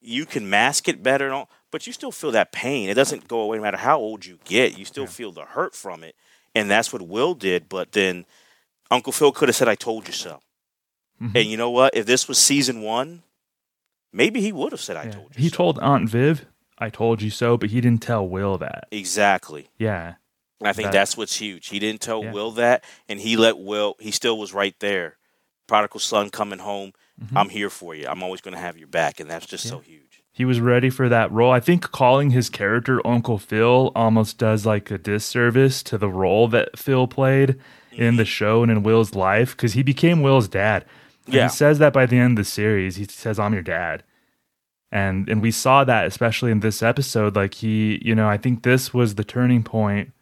you 0.00 0.26
can 0.26 0.48
mask 0.50 0.86
it 0.86 1.02
better 1.02 1.24
and 1.24 1.34
all, 1.34 1.50
but 1.70 1.86
you 1.86 1.92
still 1.92 2.12
feel 2.12 2.30
that 2.30 2.52
pain 2.52 2.88
it 2.88 2.94
doesn't 2.94 3.26
go 3.26 3.40
away 3.40 3.56
no 3.56 3.62
matter 3.62 3.78
how 3.78 3.98
old 3.98 4.24
you 4.26 4.38
get 4.44 4.78
you 4.78 4.84
still 4.84 5.06
feel 5.06 5.32
the 5.32 5.42
hurt 5.42 5.74
from 5.74 6.04
it 6.04 6.14
and 6.54 6.70
that's 6.70 6.92
what 6.92 7.02
will 7.02 7.34
did 7.34 7.68
but 7.68 7.92
then 7.92 8.24
uncle 8.90 9.12
phil 9.12 9.32
could 9.32 9.48
have 9.48 9.56
said 9.56 9.68
i 9.68 9.74
told 9.74 10.06
you 10.06 10.12
so 10.12 10.40
mm-hmm. 11.20 11.36
and 11.36 11.46
you 11.46 11.56
know 11.56 11.70
what? 11.70 11.96
If 11.96 12.06
this 12.06 12.28
was 12.28 12.38
season 12.38 12.82
one, 12.82 13.22
maybe 14.12 14.40
he 14.40 14.52
would 14.52 14.72
have 14.72 14.80
said, 14.80 14.96
"I 14.96 15.04
Yeah. 15.04 15.10
told 15.12 15.36
you." 15.36 15.42
He 15.42 15.48
so." 15.48 15.56
told 15.56 15.78
Aunt 15.78 16.08
Viv, 16.10 16.44
"I 16.78 16.90
told 16.90 17.22
you 17.22 17.30
so," 17.30 17.56
but 17.56 17.70
he 17.70 17.80
didn't 17.80 18.02
tell 18.02 18.26
Will 18.28 18.58
that. 18.58 18.88
exactly. 18.90 19.68
Yeah. 19.78 20.14
And 20.64 20.68
I 20.70 20.72
think 20.72 20.86
That- 20.86 20.92
that's 20.92 21.14
what's 21.16 21.36
huge. 21.36 21.68
He 21.68 21.78
didn't 21.78 22.00
tell 22.00 22.24
Yeah. 22.24 22.32
Will 22.32 22.50
that, 22.52 22.84
and 23.06 23.20
he 23.20 23.36
let 23.36 23.58
Will. 23.58 23.96
He 24.00 24.10
still 24.10 24.38
was 24.38 24.54
right 24.54 24.74
there. 24.80 25.18
Prodigal 25.66 26.00
son 26.00 26.30
coming 26.30 26.58
home. 26.58 26.92
Mm-hmm. 27.22 27.36
I'm 27.36 27.48
here 27.50 27.68
for 27.68 27.94
you. 27.94 28.06
I'm 28.08 28.22
always 28.22 28.40
going 28.40 28.54
to 28.54 28.60
have 28.60 28.78
your 28.78 28.88
back, 28.88 29.20
and 29.20 29.30
that's 29.30 29.46
just 29.46 29.68
so 29.68 29.80
huge. 29.80 30.00
he 30.32 30.44
was 30.46 30.58
ready 30.60 30.88
for 30.90 31.08
that 31.08 31.30
role. 31.30 31.52
I 31.52 31.60
think 31.60 31.82
calling 31.92 32.30
his 32.30 32.48
character 32.50 33.00
Uncle 33.06 33.38
Phil 33.38 33.92
almost 33.94 34.36
does 34.38 34.64
like 34.66 34.90
a 34.90 34.98
disservice 34.98 35.80
to 35.84 35.96
the 35.98 36.08
role 36.08 36.48
that 36.48 36.76
Phil 36.78 37.06
played 37.06 37.56
in 37.92 38.16
the 38.16 38.24
show 38.24 38.62
and 38.64 38.72
in 38.72 38.82
Will's 38.82 39.14
life 39.14 39.54
because 39.56 39.74
he 39.74 39.82
became 39.84 40.22
Will's 40.22 40.48
dad. 40.48 40.84
And 41.26 41.34
Yeah. 41.34 41.42
He 41.44 41.50
says 41.50 41.78
that 41.78 41.92
by 41.92 42.06
the 42.06 42.18
end 42.18 42.36
of 42.38 42.44
the 42.44 42.50
series. 42.50 42.96
He 42.96 43.04
says, 43.04 43.38
I'm 43.38 43.52
your 43.52 43.62
dad. 43.62 44.02
And 44.90 45.28
and 45.28 45.40
we 45.42 45.50
saw 45.50 45.84
that 45.84 46.06
especially 46.06 46.50
in 46.50 46.60
this 46.60 46.82
episode. 46.82 47.36
Like 47.36 47.54
he, 47.54 48.00
you 48.04 48.14
know, 48.14 48.28
I 48.28 48.36
think 48.36 48.62
this 48.64 48.92
was 48.92 49.14
the 49.14 49.24
turning 49.24 49.62
point 49.62 50.12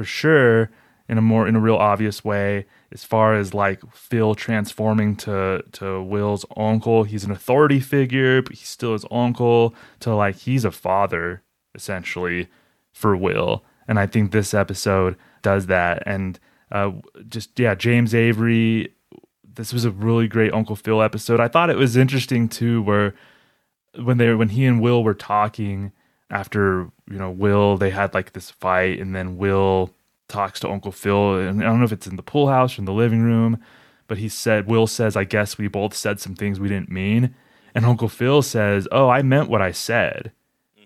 for 0.00 0.04
sure 0.06 0.70
in 1.10 1.18
a 1.18 1.20
more 1.20 1.46
in 1.46 1.54
a 1.54 1.60
real 1.60 1.76
obvious 1.76 2.24
way 2.24 2.64
as 2.90 3.04
far 3.04 3.34
as 3.34 3.52
like 3.52 3.82
Phil 3.92 4.34
transforming 4.34 5.14
to 5.14 5.62
to 5.72 6.00
Will's 6.00 6.46
uncle. 6.56 7.04
He's 7.04 7.22
an 7.22 7.30
authority 7.30 7.80
figure, 7.80 8.40
but 8.40 8.54
he's 8.54 8.68
still 8.68 8.94
his 8.94 9.04
uncle. 9.10 9.74
To 10.00 10.14
like 10.14 10.36
he's 10.36 10.64
a 10.64 10.70
father 10.70 11.42
essentially 11.74 12.48
for 12.94 13.14
Will, 13.14 13.62
and 13.86 13.98
I 13.98 14.06
think 14.06 14.32
this 14.32 14.54
episode 14.54 15.16
does 15.42 15.66
that. 15.66 16.02
And 16.06 16.40
uh, 16.72 16.92
just 17.28 17.60
yeah, 17.60 17.74
James 17.74 18.14
Avery. 18.14 18.94
This 19.44 19.74
was 19.74 19.84
a 19.84 19.90
really 19.90 20.28
great 20.28 20.54
Uncle 20.54 20.76
Phil 20.76 21.02
episode. 21.02 21.40
I 21.40 21.48
thought 21.48 21.68
it 21.68 21.76
was 21.76 21.94
interesting 21.94 22.48
too, 22.48 22.80
where 22.80 23.14
when 24.02 24.16
they 24.16 24.32
when 24.32 24.48
he 24.48 24.64
and 24.64 24.80
Will 24.80 25.04
were 25.04 25.12
talking 25.12 25.92
after 26.30 26.90
you 27.10 27.18
know 27.18 27.30
Will 27.30 27.76
they 27.76 27.90
had 27.90 28.14
like 28.14 28.32
this 28.32 28.50
fight 28.50 28.98
and 29.00 29.14
then 29.14 29.36
Will 29.36 29.90
talks 30.28 30.60
to 30.60 30.70
Uncle 30.70 30.92
Phil 30.92 31.38
and 31.38 31.60
I 31.60 31.66
don't 31.66 31.78
know 31.78 31.84
if 31.84 31.92
it's 31.92 32.06
in 32.06 32.16
the 32.16 32.22
pool 32.22 32.48
house 32.48 32.78
or 32.78 32.82
in 32.82 32.84
the 32.84 32.92
living 32.92 33.22
room 33.22 33.62
but 34.06 34.18
he 34.18 34.28
said 34.28 34.66
Will 34.66 34.86
says 34.86 35.16
I 35.16 35.24
guess 35.24 35.58
we 35.58 35.68
both 35.68 35.94
said 35.94 36.20
some 36.20 36.34
things 36.34 36.60
we 36.60 36.68
didn't 36.68 36.90
mean. 36.90 37.34
And 37.74 37.84
Uncle 37.84 38.08
Phil 38.08 38.42
says 38.42 38.86
oh 38.92 39.08
I 39.08 39.22
meant 39.22 39.50
what 39.50 39.62
I 39.62 39.72
said. 39.72 40.32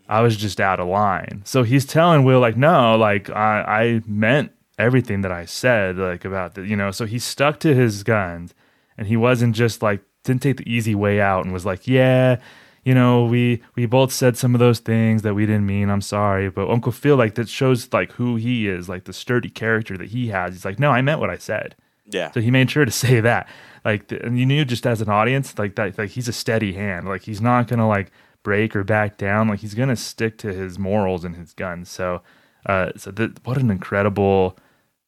I 0.09 0.20
was 0.20 0.36
just 0.36 0.61
out 0.61 0.80
of 0.80 0.88
line. 0.88 1.42
So 1.45 1.62
he's 1.62 1.86
telling 1.86 2.24
Will 2.24 2.40
like 2.40 2.57
no 2.57 2.97
like 2.97 3.30
I 3.30 3.62
I 3.62 4.03
meant 4.07 4.53
everything 4.78 5.20
that 5.20 5.32
I 5.32 5.45
said 5.45 5.99
like 5.99 6.24
about 6.24 6.55
the 6.55 6.66
you 6.66 6.76
know. 6.76 6.90
So 6.90 7.07
he 7.07 7.18
stuck 7.18 7.61
to 7.61 7.74
his 7.74 8.03
guns 8.03 8.55
and 8.97 9.07
he 9.07 9.16
wasn't 9.16 9.55
just 9.55 9.82
like 9.82 10.01
didn't 10.22 10.42
take 10.42 10.57
the 10.57 10.70
easy 10.70 10.95
way 10.95 11.20
out 11.20 11.45
and 11.45 11.53
was 11.53 11.66
like 11.66 11.86
yeah 11.86 12.38
you 12.85 12.95
know, 12.95 13.24
we 13.24 13.62
we 13.76 13.87
both 13.87 14.12
said 14.12 14.37
some 14.37 14.55
of 14.55 14.59
those 14.59 14.78
things 14.78 15.22
that 15.22 15.35
we 15.35 15.47
didn't 15.47 15.66
mean. 15.66 15.89
I'm 15.89 16.03
sorry, 16.03 16.51
but 16.51 16.68
Uncle 16.70 16.93
Phil 16.93 17.16
like 17.16 17.35
that 17.37 17.49
shows 17.49 17.91
like 17.93 18.12
who 18.12 18.37
he 18.37 18.68
is, 18.68 18.89
like 18.89 19.05
the 19.05 19.12
sturdy 19.12 19.49
character 19.49 19.97
that 19.97 20.09
he 20.09 20.28
has. 20.28 20.53
He's 20.55 20.64
like, 20.64 20.78
no, 20.78 20.91
I 20.91 21.01
meant 21.01 21.20
what 21.20 21.30
I 21.30 21.39
said. 21.39 21.76
Yeah. 22.07 22.30
So 22.32 22.41
he 22.41 22.51
made 22.51 22.70
sure 22.70 22.85
to 22.85 22.91
say 23.05 23.20
that. 23.20 23.49
Like, 23.85 24.12
and 24.12 24.39
you 24.39 24.47
knew 24.47 24.64
just 24.64 24.87
as 24.87 25.01
an 25.01 25.09
audience, 25.09 25.59
like 25.59 25.76
that, 25.76 25.97
like 25.97 26.11
he's 26.11 26.28
a 26.28 26.32
steady 26.32 26.74
hand. 26.74 27.09
Like 27.09 27.22
he's 27.22 27.41
not 27.41 27.68
gonna 27.68 27.89
like 27.89 28.11
break 28.43 28.76
or 28.76 28.85
back 28.85 29.16
down. 29.16 29.49
Like 29.49 29.61
he's 29.61 29.74
gonna 29.74 29.97
stick 29.97 30.37
to 30.39 30.53
his 30.53 30.78
morals 30.78 31.24
and 31.24 31.37
his 31.37 31.55
guns. 31.55 31.89
So, 31.91 32.20
uh, 32.66 32.93
so 32.97 33.11
th- 33.11 33.32
what 33.45 33.57
an 33.57 33.70
incredible 33.70 34.59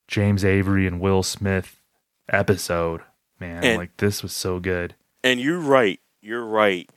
James 0.08 0.44
Avery 0.46 0.86
and 0.86 0.98
Will 1.00 1.22
Smith 1.22 1.78
episode, 2.30 3.02
man. 3.38 3.62
And- 3.64 3.76
like 3.78 3.96
this 3.98 4.22
was 4.22 4.32
so 4.32 4.60
good. 4.60 4.94
And 5.22 5.40
you're 5.40 5.60
right. 5.60 6.00
You're 6.22 6.44
right 6.44 6.88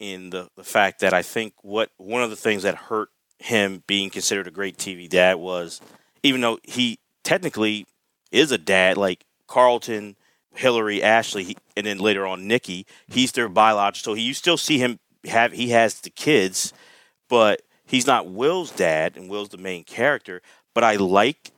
in 0.00 0.30
the, 0.30 0.48
the 0.56 0.64
fact 0.64 1.00
that 1.00 1.12
I 1.12 1.22
think 1.22 1.54
what 1.62 1.90
one 1.96 2.22
of 2.22 2.30
the 2.30 2.36
things 2.36 2.62
that 2.62 2.74
hurt 2.74 3.08
him 3.38 3.82
being 3.86 4.10
considered 4.10 4.46
a 4.46 4.50
great 4.50 4.76
TV 4.76 5.08
dad 5.08 5.34
was 5.34 5.80
even 6.22 6.40
though 6.40 6.58
he 6.62 6.98
technically 7.24 7.86
is 8.30 8.52
a 8.52 8.58
dad, 8.58 8.96
like 8.96 9.24
Carlton, 9.46 10.16
Hillary, 10.54 11.02
Ashley, 11.02 11.44
he, 11.44 11.56
and 11.76 11.86
then 11.86 11.98
later 11.98 12.26
on 12.26 12.46
Nikki, 12.46 12.86
he's 13.06 13.32
their 13.32 13.48
biological. 13.48 14.14
So 14.14 14.18
you 14.18 14.34
still 14.34 14.56
see 14.56 14.78
him 14.78 14.98
have 15.24 15.52
he 15.52 15.70
has 15.70 16.00
the 16.00 16.10
kids, 16.10 16.72
but 17.28 17.62
he's 17.86 18.06
not 18.06 18.30
Will's 18.30 18.70
dad, 18.70 19.16
and 19.16 19.28
Will's 19.28 19.50
the 19.50 19.58
main 19.58 19.84
character. 19.84 20.42
But 20.74 20.84
I 20.84 20.96
like 20.96 21.52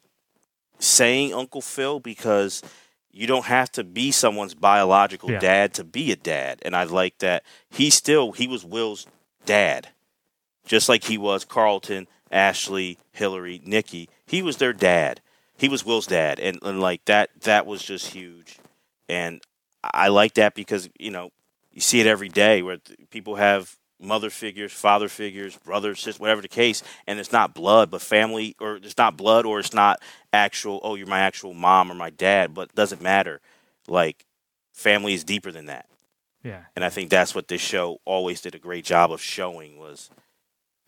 saying 0.79 1.35
Uncle 1.35 1.61
Phil 1.61 2.01
because 2.01 2.63
you 3.13 3.27
don't 3.27 3.47
have 3.47 3.71
to 3.73 3.85
be 3.85 4.11
someone's 4.13 4.55
biological 4.55 5.31
Yeah. 5.31 5.39
dad 5.41 5.75
to 5.75 5.85
be 5.85 6.13
a 6.13 6.17
dad. 6.17 6.61
And 6.63 6.77
I 6.77 6.85
like 6.85 7.19
that 7.19 7.45
he 7.71 7.91
still 7.91 8.33
he 8.33 8.47
was 8.47 8.65
Will's 8.65 9.07
dad. 9.45 9.89
Just 10.65 10.89
like 10.89 11.05
he 11.05 11.19
was 11.19 11.45
Carlton, 11.45 12.07
Ashley, 12.31 12.99
Hillary, 13.13 13.61
Nikki. 13.65 14.09
He 14.27 14.43
was 14.43 14.59
their 14.59 14.73
dad. 14.73 15.21
He 15.57 15.69
was 15.69 15.85
Will's 15.85 16.07
dad. 16.07 16.39
And, 16.39 16.59
and 16.63 16.81
like 16.81 17.05
that 17.07 17.31
that 17.43 17.67
was 17.67 17.83
just 17.83 18.09
huge. 18.13 18.59
And 19.09 19.43
I 19.83 20.09
like 20.09 20.35
that 20.35 20.55
because, 20.55 20.89
you 20.99 21.11
know, 21.11 21.31
you 21.73 21.81
see 21.81 22.01
it 22.01 22.07
every 22.07 22.29
day 22.29 22.63
where 22.63 22.79
people 23.11 23.37
have 23.37 23.77
mother 24.01 24.31
figures, 24.31 24.73
father 24.73 25.09
figures, 25.09 25.57
brothers, 25.59 25.99
sisters, 26.01 26.21
whatever 26.21 26.43
the 26.43 26.49
case, 26.49 26.83
and 27.07 27.19
it's 27.19 27.33
not 27.33 27.55
blood, 27.55 27.91
but 27.91 28.01
family, 28.03 28.57
or 28.61 28.77
it's 28.77 28.97
not 28.99 29.17
blood, 29.17 29.47
or 29.47 29.59
it's 29.61 29.75
not 29.75 30.01
actual. 30.33 30.81
Oh, 30.83 30.95
you're 30.95 31.07
my 31.07 31.21
actual 31.21 31.55
mom 31.55 31.91
or 31.91 31.95
my 31.95 32.11
dad, 32.11 32.55
but 32.55 32.71
it 32.71 32.75
doesn't 32.75 33.03
matter. 33.03 33.41
Like 33.89 34.25
family 34.73 35.15
is 35.15 35.25
deeper 35.25 35.53
than 35.53 35.67
that, 35.67 35.87
Yeah. 36.43 36.65
and 36.75 36.85
I 36.85 36.89
think 36.91 37.11
that's 37.11 37.35
what 37.35 37.49
this 37.49 37.61
show 37.61 37.99
always 38.05 38.41
did 38.41 38.55
a 38.55 38.59
great 38.59 38.85
job 38.85 39.13
of 39.13 39.21
showing. 39.21 39.79
Was 39.79 40.11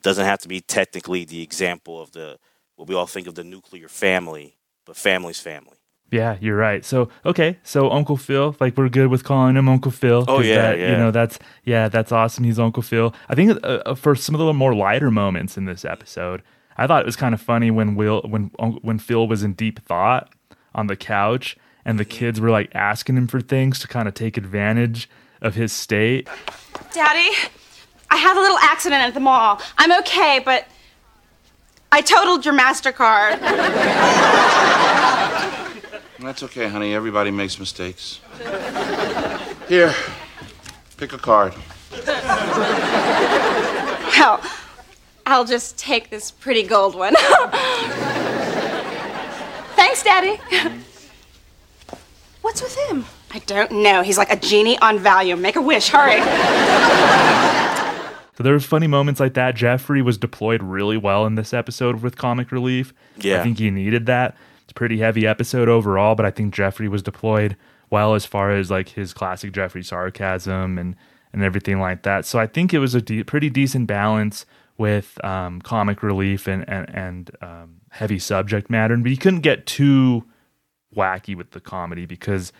doesn't 0.02 0.24
have 0.24 0.40
to 0.40 0.48
be 0.48 0.60
technically 0.60 1.24
the 1.24 1.42
example 1.42 2.00
of 2.00 2.12
the 2.12 2.38
what 2.76 2.88
we 2.88 2.94
all 2.94 3.06
think 3.06 3.26
of 3.26 3.34
the 3.34 3.44
nuclear 3.44 3.88
family, 3.88 4.56
but 4.86 4.96
family's 4.96 5.40
family. 5.40 5.76
Yeah, 6.12 6.36
you're 6.42 6.56
right. 6.56 6.84
So 6.84 7.08
okay, 7.24 7.56
so 7.64 7.90
Uncle 7.90 8.16
Phil, 8.18 8.54
like 8.60 8.76
we're 8.76 8.90
good 8.90 9.08
with 9.08 9.24
calling 9.24 9.56
him 9.56 9.66
Uncle 9.68 9.90
Phil. 9.90 10.24
Oh, 10.28 10.36
'cause 10.38 10.46
yeah, 10.46 10.62
that, 10.62 10.78
yeah. 10.78 10.90
You 10.92 10.96
know 10.98 11.10
that's 11.10 11.38
yeah, 11.64 11.88
that's 11.88 12.12
awesome. 12.12 12.44
He's 12.44 12.58
Uncle 12.58 12.82
Phil. 12.82 13.14
I 13.30 13.34
think 13.34 13.52
uh, 13.64 13.80
uh, 13.86 13.94
for 13.94 14.14
some 14.14 14.34
of 14.34 14.38
the 14.38 14.52
more 14.52 14.74
lighter 14.74 15.10
moments 15.10 15.56
in 15.56 15.64
this 15.64 15.86
episode, 15.86 16.42
I 16.76 16.86
thought 16.86 17.00
it 17.00 17.06
was 17.06 17.16
kind 17.16 17.32
of 17.34 17.40
funny 17.40 17.70
when 17.70 17.94
Will 17.94 18.20
when 18.28 18.50
when 18.82 18.98
Phil 18.98 19.26
was 19.26 19.42
in 19.42 19.54
deep 19.54 19.80
thought 19.86 20.30
on 20.74 20.86
the 20.86 20.96
couch 20.96 21.56
and 21.84 21.98
the 21.98 22.04
kids 22.04 22.38
were 22.40 22.50
like 22.50 22.70
asking 22.74 23.16
him 23.16 23.26
for 23.26 23.40
things 23.40 23.78
to 23.80 23.88
kind 23.88 24.06
of 24.06 24.12
take 24.12 24.36
advantage 24.36 25.08
of 25.40 25.54
his 25.54 25.72
state. 25.72 26.28
Daddy, 26.92 27.30
I 28.10 28.16
had 28.18 28.36
a 28.36 28.40
little 28.40 28.58
accident 28.58 29.00
at 29.02 29.14
the 29.14 29.20
mall. 29.20 29.60
I'm 29.78 29.92
okay, 30.00 30.40
but 30.44 30.66
I 31.90 32.02
totaled 32.02 32.44
your 32.44 32.54
MasterCard. 32.54 33.38
That's 36.22 36.42
okay, 36.44 36.68
honey. 36.68 36.94
Everybody 36.94 37.30
makes 37.30 37.58
mistakes. 37.58 38.20
Here, 39.68 39.92
pick 40.96 41.12
a 41.12 41.18
card. 41.18 41.52
Well, 44.16 44.40
I'll 45.26 45.44
just 45.44 45.76
take 45.78 46.10
this 46.10 46.30
pretty 46.30 46.62
gold 46.62 46.94
one. 46.94 47.14
Thanks, 49.74 50.02
Daddy. 50.04 50.40
What's 52.42 52.62
with 52.62 52.76
him? 52.88 53.04
I 53.32 53.40
don't 53.40 53.72
know. 53.82 54.02
He's 54.02 54.18
like 54.18 54.32
a 54.32 54.36
genie 54.36 54.78
on 54.78 54.98
Valium. 54.98 55.40
Make 55.40 55.56
a 55.56 55.60
wish. 55.60 55.88
Hurry. 55.88 56.20
So 58.36 58.44
there 58.44 58.52
were 58.52 58.60
funny 58.60 58.86
moments 58.86 59.20
like 59.20 59.34
that. 59.34 59.56
Jeffrey 59.56 60.02
was 60.02 60.18
deployed 60.18 60.62
really 60.62 60.96
well 60.96 61.26
in 61.26 61.34
this 61.34 61.52
episode 61.52 62.00
with 62.02 62.16
comic 62.16 62.52
relief. 62.52 62.94
Yeah. 63.16 63.40
I 63.40 63.42
think 63.42 63.58
he 63.58 63.70
needed 63.70 64.06
that. 64.06 64.36
It's 64.72 64.78
a 64.78 64.78
pretty 64.78 65.00
heavy 65.00 65.26
episode 65.26 65.68
overall, 65.68 66.14
but 66.14 66.24
I 66.24 66.30
think 66.30 66.54
Jeffrey 66.54 66.88
was 66.88 67.02
deployed 67.02 67.58
well 67.90 68.14
as 68.14 68.24
far 68.24 68.52
as 68.52 68.70
like 68.70 68.88
his 68.88 69.12
classic 69.12 69.52
Jeffrey 69.52 69.82
sarcasm 69.82 70.78
and 70.78 70.96
and 71.30 71.42
everything 71.42 71.78
like 71.78 72.04
that. 72.04 72.24
So 72.24 72.38
I 72.38 72.46
think 72.46 72.72
it 72.72 72.78
was 72.78 72.94
a 72.94 73.02
de- 73.02 73.22
pretty 73.22 73.50
decent 73.50 73.86
balance 73.86 74.46
with 74.78 75.22
um, 75.22 75.60
comic 75.60 76.02
relief 76.02 76.46
and 76.46 76.66
and, 76.66 76.88
and 76.88 77.30
um, 77.42 77.80
heavy 77.90 78.18
subject 78.18 78.70
matter. 78.70 78.96
But 78.96 79.10
you 79.10 79.18
couldn't 79.18 79.40
get 79.40 79.66
too 79.66 80.24
wacky 80.96 81.36
with 81.36 81.50
the 81.50 81.60
comedy 81.60 82.06
because 82.06 82.50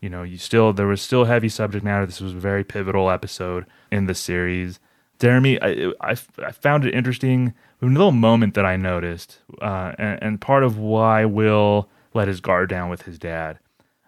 you 0.00 0.08
know 0.08 0.24
you 0.24 0.38
still 0.38 0.72
there 0.72 0.88
was 0.88 1.00
still 1.00 1.26
heavy 1.26 1.48
subject 1.48 1.84
matter. 1.84 2.04
This 2.04 2.20
was 2.20 2.32
a 2.32 2.40
very 2.40 2.64
pivotal 2.64 3.10
episode 3.10 3.64
in 3.92 4.06
the 4.06 4.14
series. 4.16 4.80
Jeremy, 5.20 5.62
I, 5.62 5.92
I, 6.00 6.16
I 6.42 6.50
found 6.50 6.84
it 6.84 6.94
interesting. 6.94 7.54
A 7.82 7.86
little 7.86 8.12
moment 8.12 8.54
that 8.54 8.66
I 8.66 8.76
noticed, 8.76 9.38
uh, 9.62 9.92
and, 9.98 10.22
and 10.22 10.40
part 10.40 10.62
of 10.64 10.76
why 10.76 11.24
Will 11.24 11.88
let 12.12 12.28
his 12.28 12.40
guard 12.40 12.68
down 12.68 12.90
with 12.90 13.02
his 13.02 13.18
dad. 13.18 13.58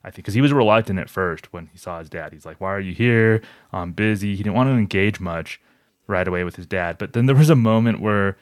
I 0.04 0.08
think 0.10 0.16
because 0.16 0.34
he 0.34 0.40
was 0.40 0.52
reluctant 0.52 0.98
at 0.98 1.08
first 1.08 1.52
when 1.52 1.66
he 1.72 1.78
saw 1.78 1.98
his 2.00 2.10
dad. 2.10 2.32
He's 2.32 2.44
like, 2.44 2.60
"Why 2.60 2.72
are 2.74 2.80
you 2.80 2.92
here? 2.92 3.40
I'm 3.72 3.92
busy." 3.92 4.32
He 4.36 4.42
didn't 4.42 4.54
want 4.56 4.68
to 4.68 4.72
engage 4.72 5.20
much 5.20 5.60
right 6.08 6.26
away 6.26 6.42
with 6.44 6.56
his 6.56 6.66
dad. 6.66 6.98
But 6.98 7.12
then 7.12 7.26
there 7.26 7.36
was 7.36 7.48
a 7.50 7.56
moment 7.56 8.00
where 8.00 8.36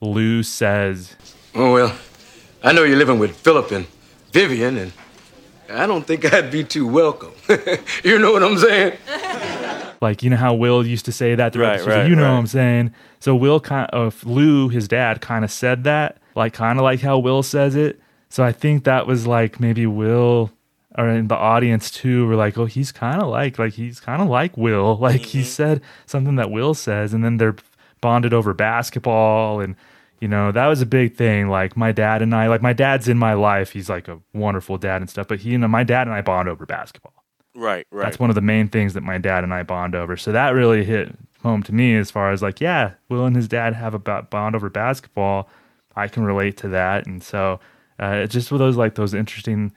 Lou 0.00 0.42
says, 0.42 1.16
Oh, 1.54 1.72
well, 1.72 1.96
I 2.62 2.72
know 2.72 2.84
you're 2.84 2.98
living 2.98 3.18
with 3.18 3.34
Philip 3.34 3.70
and 3.72 3.86
Vivian, 4.30 4.76
and 4.76 4.92
I 5.70 5.86
don't 5.86 6.06
think 6.06 6.30
I'd 6.32 6.50
be 6.50 6.62
too 6.62 6.86
welcome. 6.86 7.32
you 8.04 8.18
know 8.18 8.32
what 8.32 8.42
I'm 8.42 8.58
saying? 8.58 8.98
like 10.02 10.22
you 10.22 10.28
know 10.28 10.36
how 10.36 10.52
Will 10.54 10.86
used 10.86 11.06
to 11.06 11.12
say 11.12 11.34
that 11.34 11.54
throughout 11.54 11.68
Right, 11.70 11.78
the 11.78 11.84
season. 11.84 11.98
right, 12.00 12.08
you 12.10 12.14
know 12.16 12.24
right. 12.24 12.32
what 12.32 12.38
I'm 12.38 12.46
saying. 12.46 12.94
So 13.20 13.34
Will 13.34 13.60
kind 13.60 13.90
of 13.90 14.24
uh, 14.24 14.28
Lou, 14.28 14.68
his 14.68 14.88
dad, 14.88 15.20
kind 15.20 15.44
of 15.44 15.50
said 15.50 15.84
that, 15.84 16.18
like 16.34 16.52
kind 16.52 16.78
of 16.78 16.82
like 16.82 17.00
how 17.00 17.18
Will 17.18 17.42
says 17.42 17.74
it. 17.74 18.00
So 18.28 18.44
I 18.44 18.52
think 18.52 18.84
that 18.84 19.06
was 19.06 19.26
like 19.26 19.60
maybe 19.60 19.86
Will 19.86 20.50
or 20.98 21.08
in 21.08 21.28
the 21.28 21.36
audience 21.36 21.90
too 21.90 22.26
were 22.26 22.36
like, 22.36 22.56
oh, 22.56 22.64
he's 22.64 22.92
kind 22.92 23.20
of 23.20 23.28
like 23.28 23.58
like 23.58 23.74
he's 23.74 24.00
kind 24.00 24.22
of 24.22 24.28
like 24.28 24.56
Will. 24.56 24.96
Like 25.00 25.22
he 25.22 25.40
mm-hmm. 25.40 25.46
said 25.46 25.82
something 26.06 26.36
that 26.36 26.50
Will 26.50 26.74
says, 26.74 27.14
and 27.14 27.24
then 27.24 27.36
they're 27.36 27.56
bonded 28.00 28.34
over 28.34 28.54
basketball 28.54 29.60
and. 29.60 29.76
You 30.18 30.28
know, 30.28 30.50
that 30.50 30.66
was 30.66 30.80
a 30.80 30.86
big 30.86 31.14
thing. 31.14 31.50
Like 31.50 31.76
my 31.76 31.92
dad 31.92 32.22
and 32.22 32.34
I, 32.34 32.46
like 32.46 32.62
my 32.62 32.72
dad's 32.72 33.06
in 33.06 33.18
my 33.18 33.34
life. 33.34 33.72
He's 33.72 33.90
like 33.90 34.08
a 34.08 34.18
wonderful 34.32 34.78
dad 34.78 35.02
and 35.02 35.10
stuff, 35.10 35.28
but 35.28 35.40
he, 35.40 35.50
you 35.50 35.58
know, 35.58 35.68
my 35.68 35.84
dad 35.84 36.06
and 36.06 36.16
I 36.16 36.22
bond 36.22 36.48
over 36.48 36.64
basketball. 36.64 37.12
Right, 37.54 37.86
right. 37.90 38.04
That's 38.04 38.18
one 38.18 38.30
of 38.30 38.34
the 38.34 38.40
main 38.40 38.68
things 38.68 38.94
that 38.94 39.02
my 39.02 39.18
dad 39.18 39.44
and 39.44 39.52
I 39.52 39.62
bond 39.62 39.94
over. 39.94 40.16
So 40.16 40.32
that 40.32 40.50
really 40.50 40.84
hit 40.84 41.14
home 41.42 41.62
to 41.64 41.74
me 41.74 41.96
as 41.96 42.10
far 42.10 42.32
as 42.32 42.42
like, 42.42 42.60
yeah, 42.60 42.92
Will 43.08 43.26
and 43.26 43.36
his 43.36 43.48
dad 43.48 43.74
have 43.74 43.94
a 43.94 43.98
bond 43.98 44.54
over 44.56 44.70
basketball. 44.70 45.48
I 45.94 46.08
can 46.08 46.24
relate 46.24 46.56
to 46.58 46.68
that, 46.68 47.06
and 47.06 47.22
so 47.22 47.58
uh, 47.98 48.20
it's 48.22 48.34
just 48.34 48.50
those 48.50 48.76
like 48.76 48.96
those 48.96 49.14
interesting 49.14 49.72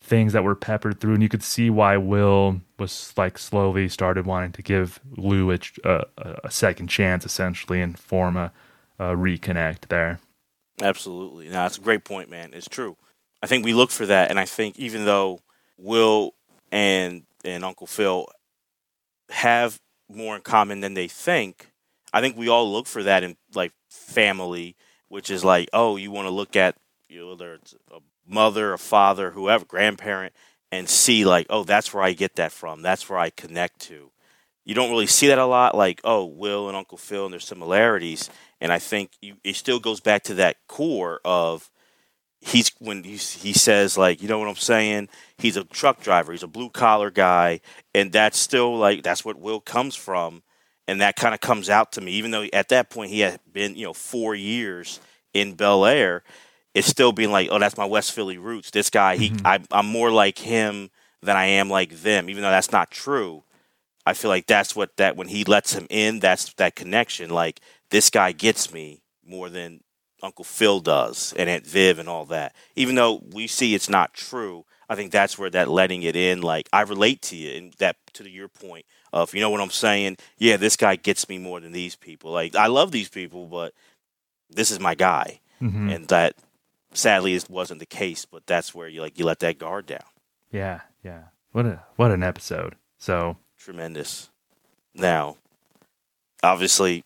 things 0.00 0.34
that 0.34 0.44
were 0.44 0.54
peppered 0.54 1.00
through, 1.00 1.14
and 1.14 1.22
you 1.22 1.28
could 1.28 1.42
see 1.42 1.70
why 1.70 1.96
Will 1.96 2.60
was 2.78 3.12
like 3.16 3.38
slowly 3.38 3.88
started 3.88 4.26
wanting 4.26 4.52
to 4.52 4.62
give 4.62 5.00
Lou 5.16 5.50
a, 5.50 5.58
a, 5.82 6.04
a 6.44 6.50
second 6.50 6.88
chance, 6.88 7.24
essentially, 7.24 7.80
and 7.80 7.98
form 7.98 8.36
a, 8.36 8.52
a 8.98 9.16
reconnect 9.16 9.88
there. 9.88 10.20
Absolutely. 10.80 11.46
No, 11.46 11.52
that's 11.52 11.78
a 11.78 11.82
great 11.82 12.04
point, 12.04 12.30
man. 12.30 12.50
It's 12.52 12.68
true. 12.68 12.96
I 13.42 13.46
think 13.46 13.64
we 13.64 13.74
look 13.74 13.90
for 13.90 14.06
that, 14.06 14.30
and 14.30 14.38
I 14.38 14.44
think 14.44 14.78
even 14.78 15.04
though 15.04 15.40
Will 15.78 16.34
and 16.70 17.24
and 17.44 17.64
Uncle 17.64 17.86
Phil 17.86 18.28
have 19.30 19.80
more 20.08 20.36
in 20.36 20.42
common 20.42 20.80
than 20.80 20.94
they 20.94 21.08
think, 21.08 21.68
I 22.12 22.20
think 22.20 22.36
we 22.36 22.48
all 22.48 22.70
look 22.70 22.86
for 22.86 23.02
that 23.02 23.24
in 23.24 23.36
like 23.54 23.72
family, 23.88 24.76
which 25.08 25.30
is 25.30 25.44
like, 25.44 25.68
oh, 25.72 25.96
you 25.96 26.10
want 26.10 26.26
to 26.26 26.34
look 26.34 26.56
at 26.56 26.76
you 27.08 27.20
know, 27.20 27.28
whether 27.30 27.54
it's 27.54 27.74
a 27.90 27.98
mother, 28.26 28.72
a 28.72 28.78
father, 28.78 29.32
whoever, 29.32 29.64
grandparent, 29.64 30.32
and 30.70 30.88
see 30.88 31.24
like, 31.24 31.46
oh, 31.50 31.64
that's 31.64 31.92
where 31.92 32.02
I 32.02 32.12
get 32.12 32.36
that 32.36 32.52
from. 32.52 32.82
That's 32.82 33.08
where 33.08 33.18
I 33.18 33.30
connect 33.30 33.80
to. 33.82 34.10
You 34.64 34.74
don't 34.74 34.90
really 34.90 35.06
see 35.06 35.26
that 35.26 35.38
a 35.38 35.44
lot, 35.44 35.76
like, 35.76 36.00
oh, 36.04 36.24
Will 36.24 36.68
and 36.68 36.76
Uncle 36.76 36.96
Phil 36.96 37.24
and 37.24 37.32
their 37.32 37.40
similarities. 37.40 38.30
And 38.60 38.72
I 38.72 38.78
think 38.78 39.10
you, 39.20 39.34
it 39.44 39.56
still 39.56 39.78
goes 39.78 40.00
back 40.00 40.22
to 40.24 40.34
that 40.34 40.56
core 40.68 41.20
of 41.24 41.70
he's 42.44 42.70
when 42.78 43.04
he, 43.04 43.16
he 43.16 43.52
says 43.52 43.96
like 43.96 44.22
you 44.22 44.28
know 44.28 44.38
what 44.38 44.48
i'm 44.48 44.56
saying? 44.56 45.08
He's 45.38 45.56
a 45.56 45.64
truck 45.64 46.00
driver. 46.00 46.32
He's 46.32 46.42
a 46.42 46.48
blue 46.48 46.70
collar 46.70 47.10
guy. 47.10 47.60
And 47.94 48.12
that's 48.12 48.38
still 48.38 48.76
like 48.76 49.02
that's 49.02 49.24
what 49.24 49.38
will 49.38 49.60
comes 49.60 49.96
from. 49.96 50.42
And 50.86 51.00
that 51.00 51.16
kind 51.16 51.34
of 51.34 51.40
comes 51.40 51.70
out 51.70 51.92
to 51.92 52.00
me. 52.00 52.12
Even 52.12 52.30
though 52.30 52.46
at 52.52 52.68
that 52.68 52.90
point 52.90 53.10
he 53.10 53.20
had 53.20 53.40
been 53.52 53.74
you 53.76 53.84
know 53.84 53.92
four 53.94 54.34
years 54.34 55.00
in 55.32 55.54
bel 55.54 55.84
air 55.84 56.22
it's 56.74 56.86
still 56.86 57.12
being 57.12 57.32
like 57.32 57.48
oh 57.50 57.58
that's 57.58 57.76
my 57.76 57.84
west 57.84 58.12
philly 58.12 58.38
roots. 58.38 58.70
This 58.70 58.90
guy 58.90 59.16
he 59.16 59.30
mm-hmm. 59.30 59.46
I, 59.46 59.60
i'm 59.70 59.86
more 59.86 60.10
like 60.10 60.38
him 60.38 60.90
than 61.22 61.36
i 61.36 61.46
am 61.46 61.70
like 61.70 62.02
them. 62.02 62.28
Even 62.28 62.42
though 62.42 62.50
that's 62.50 62.72
not 62.72 62.90
true 62.90 63.42
i 64.06 64.12
feel 64.12 64.30
like 64.30 64.46
that's 64.46 64.76
what 64.76 64.96
that 64.98 65.16
when 65.16 65.28
he 65.28 65.44
lets 65.44 65.72
him 65.72 65.86
in 65.88 66.20
that's 66.20 66.52
that 66.54 66.76
connection. 66.76 67.30
Like 67.30 67.60
this 67.90 68.10
guy 68.10 68.32
gets 68.32 68.72
me 68.72 69.00
more 69.26 69.48
than 69.48 69.80
Uncle 70.24 70.44
Phil 70.44 70.80
does 70.80 71.32
and 71.36 71.48
Aunt 71.50 71.66
Viv 71.66 71.98
and 71.98 72.08
all 72.08 72.24
that. 72.26 72.54
Even 72.74 72.94
though 72.94 73.22
we 73.32 73.46
see 73.46 73.74
it's 73.74 73.88
not 73.88 74.14
true, 74.14 74.64
I 74.88 74.94
think 74.96 75.12
that's 75.12 75.38
where 75.38 75.50
that 75.50 75.68
letting 75.68 76.02
it 76.02 76.16
in, 76.16 76.40
like 76.42 76.68
I 76.72 76.80
relate 76.82 77.22
to 77.22 77.36
you, 77.36 77.56
and 77.56 77.72
that 77.74 77.96
to 78.14 78.28
your 78.28 78.48
point 78.48 78.86
of 79.12 79.34
you 79.34 79.40
know 79.40 79.50
what 79.50 79.60
I'm 79.60 79.70
saying. 79.70 80.16
Yeah, 80.38 80.56
this 80.56 80.76
guy 80.76 80.96
gets 80.96 81.28
me 81.28 81.38
more 81.38 81.60
than 81.60 81.72
these 81.72 81.94
people. 81.96 82.32
Like 82.32 82.54
I 82.56 82.66
love 82.66 82.90
these 82.90 83.08
people, 83.08 83.46
but 83.46 83.72
this 84.50 84.70
is 84.70 84.80
my 84.80 84.94
guy, 84.94 85.40
Mhm. 85.60 85.94
and 85.94 86.08
that 86.08 86.34
sadly 86.92 87.34
it 87.34 87.48
wasn't 87.48 87.80
the 87.80 87.86
case. 87.86 88.24
But 88.24 88.46
that's 88.46 88.74
where 88.74 88.88
you 88.88 89.00
like 89.02 89.18
you 89.18 89.24
let 89.24 89.40
that 89.40 89.58
guard 89.58 89.86
down. 89.86 90.04
Yeah, 90.50 90.80
yeah. 91.02 91.24
What 91.52 91.66
a 91.66 91.82
what 91.96 92.10
an 92.10 92.22
episode. 92.22 92.74
So 92.98 93.36
Tremendous. 93.58 94.28
Now, 94.94 95.36
obviously, 96.42 97.04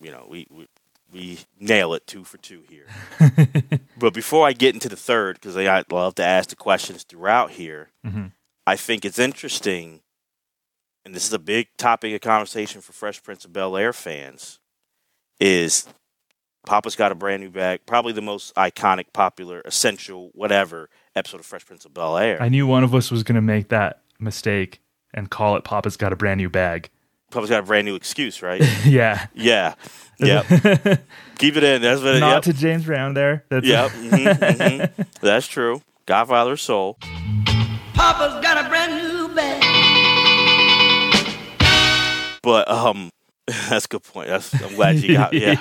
you 0.00 0.10
know 0.10 0.26
we. 0.28 0.46
we 0.50 0.66
we 1.12 1.40
nail 1.58 1.94
it 1.94 2.06
two 2.06 2.24
for 2.24 2.38
two 2.38 2.62
here. 2.68 2.86
but 3.98 4.14
before 4.14 4.46
I 4.46 4.52
get 4.52 4.74
into 4.74 4.88
the 4.88 4.96
third, 4.96 5.36
because 5.40 5.56
I 5.56 5.84
love 5.90 6.14
to 6.16 6.24
ask 6.24 6.50
the 6.50 6.56
questions 6.56 7.02
throughout 7.02 7.52
here, 7.52 7.90
Mhm. 8.06 8.32
I 8.66 8.76
think 8.76 9.04
it's 9.04 9.18
interesting, 9.18 10.00
and 11.04 11.14
this 11.14 11.26
is 11.26 11.32
a 11.32 11.38
big 11.38 11.68
topic 11.76 12.14
of 12.14 12.20
conversation 12.20 12.80
for 12.80 12.92
Fresh 12.92 13.22
Prince 13.22 13.44
of 13.44 13.52
Bel 13.52 13.76
Air 13.76 13.92
fans, 13.92 14.58
is 15.40 15.86
Papa's 16.66 16.94
got 16.94 17.10
a 17.10 17.14
brand 17.14 17.42
new 17.42 17.50
bag, 17.50 17.80
probably 17.86 18.12
the 18.12 18.20
most 18.22 18.54
iconic, 18.54 19.06
popular, 19.12 19.62
essential, 19.64 20.30
whatever 20.34 20.90
episode 21.16 21.40
of 21.40 21.46
Fresh 21.46 21.66
Prince 21.66 21.84
of 21.84 21.94
Bel 21.94 22.16
Air. 22.18 22.40
I 22.40 22.48
knew 22.48 22.66
one 22.66 22.84
of 22.84 22.94
us 22.94 23.10
was 23.10 23.22
going 23.22 23.36
to 23.36 23.40
make 23.40 23.68
that 23.70 24.02
mistake 24.18 24.80
and 25.12 25.30
call 25.30 25.56
it 25.56 25.64
Papa's 25.64 25.96
Got 25.96 26.12
a 26.12 26.16
Brand 26.16 26.38
New 26.38 26.50
Bag. 26.50 26.90
Public's 27.30 27.50
got 27.50 27.60
a 27.60 27.66
brand 27.66 27.86
new 27.86 27.94
excuse, 27.94 28.42
right? 28.42 28.60
yeah. 28.84 29.26
yeah. 29.34 29.74
Yeah. 30.18 30.42
Keep 31.38 31.56
it 31.56 31.64
in. 31.64 31.80
That's 31.82 32.02
what 32.02 32.16
it 32.16 32.20
Not 32.20 32.34
yep. 32.34 32.42
to 32.42 32.52
James 32.52 32.84
Brown 32.84 33.14
there. 33.14 33.44
That's 33.48 33.66
Yep. 33.66 33.90
mhm, 33.92 34.38
mhm. 34.38 35.06
That's 35.20 35.46
true. 35.46 35.80
Godfather 36.06 36.56
Soul. 36.56 36.98
Papa's 37.94 38.42
got 38.42 38.64
a 38.64 38.68
brand 38.68 38.92
new 39.02 39.34
bag. 39.34 39.62
But 42.42 42.70
um, 42.70 43.10
that's 43.46 43.84
a 43.84 43.88
good 43.88 44.02
point. 44.02 44.28
That's 44.28 44.52
I'm 44.62 44.74
glad 44.74 44.96
you 44.96 45.14
got. 45.14 45.32
Yeah, 45.32 45.56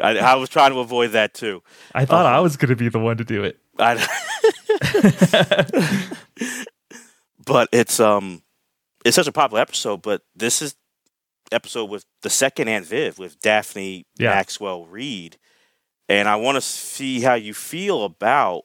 I, 0.00 0.18
I 0.18 0.34
was 0.34 0.48
trying 0.48 0.72
to 0.72 0.80
avoid 0.80 1.12
that 1.12 1.34
too. 1.34 1.62
I 1.94 2.04
thought 2.04 2.26
I 2.26 2.40
was 2.40 2.56
going 2.56 2.70
to 2.70 2.76
be 2.76 2.88
the 2.88 2.98
one 2.98 3.16
to 3.18 3.24
do 3.24 3.44
it. 3.44 3.58
I, 3.78 3.94
but 7.46 7.68
it's 7.72 8.00
um, 8.00 8.42
it's 9.04 9.14
such 9.16 9.26
a 9.28 9.32
popular 9.32 9.60
episode. 9.60 10.02
But 10.02 10.22
this 10.34 10.62
is 10.62 10.74
episode 11.52 11.86
with 11.86 12.04
the 12.22 12.30
second 12.30 12.68
Aunt 12.68 12.86
Viv 12.86 13.18
with 13.18 13.40
Daphne 13.40 14.06
Yeah. 14.18 14.30
Maxwell 14.30 14.86
Reid, 14.86 15.38
and 16.08 16.28
I 16.28 16.36
want 16.36 16.56
to 16.56 16.60
see 16.60 17.20
how 17.20 17.34
you 17.34 17.54
feel 17.54 18.04
about 18.04 18.64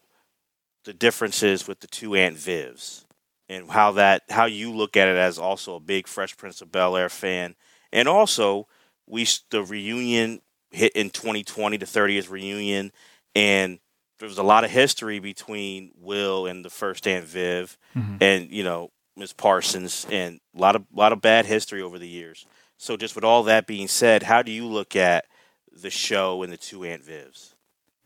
the 0.85 0.93
differences 0.93 1.67
with 1.67 1.81
the 1.81 1.87
two 1.87 2.15
Aunt 2.15 2.37
Vivs 2.37 3.05
and 3.47 3.69
how 3.69 3.91
that 3.93 4.23
how 4.29 4.45
you 4.45 4.71
look 4.73 4.95
at 4.95 5.07
it 5.07 5.17
as 5.17 5.37
also 5.39 5.75
a 5.75 5.79
big 5.79 6.07
Fresh 6.07 6.37
Prince 6.37 6.61
of 6.61 6.71
Bel 6.71 6.95
Air 6.95 7.09
fan, 7.09 7.55
and 7.91 8.07
also 8.07 8.67
we 9.07 9.27
the 9.49 9.63
reunion 9.63 10.41
hit 10.71 10.93
in 10.93 11.09
2020, 11.09 11.77
the 11.77 11.85
30th 11.85 12.29
reunion, 12.29 12.91
and 13.35 13.79
there 14.19 14.27
was 14.27 14.37
a 14.37 14.43
lot 14.43 14.63
of 14.63 14.71
history 14.71 15.19
between 15.19 15.91
Will 15.97 16.45
and 16.45 16.63
the 16.63 16.69
first 16.69 17.07
Aunt 17.07 17.25
Viv, 17.25 17.77
mm-hmm. 17.95 18.17
and 18.21 18.51
you 18.51 18.63
know 18.63 18.91
Miss 19.15 19.33
Parsons, 19.33 20.05
and 20.09 20.39
a 20.55 20.59
lot 20.59 20.75
of 20.75 20.85
lot 20.93 21.11
of 21.11 21.21
bad 21.21 21.45
history 21.45 21.81
over 21.81 21.97
the 21.97 22.07
years. 22.07 22.45
So, 22.81 22.95
just 22.95 23.13
with 23.13 23.25
all 23.25 23.43
that 23.43 23.67
being 23.67 23.89
said, 23.89 24.23
how 24.23 24.41
do 24.41 24.53
you 24.53 24.65
look 24.65 24.95
at 24.95 25.25
the 25.69 25.89
show 25.89 26.41
and 26.43 26.51
the 26.51 26.55
two 26.55 26.85
Aunt 26.85 27.05
Vivs? 27.05 27.53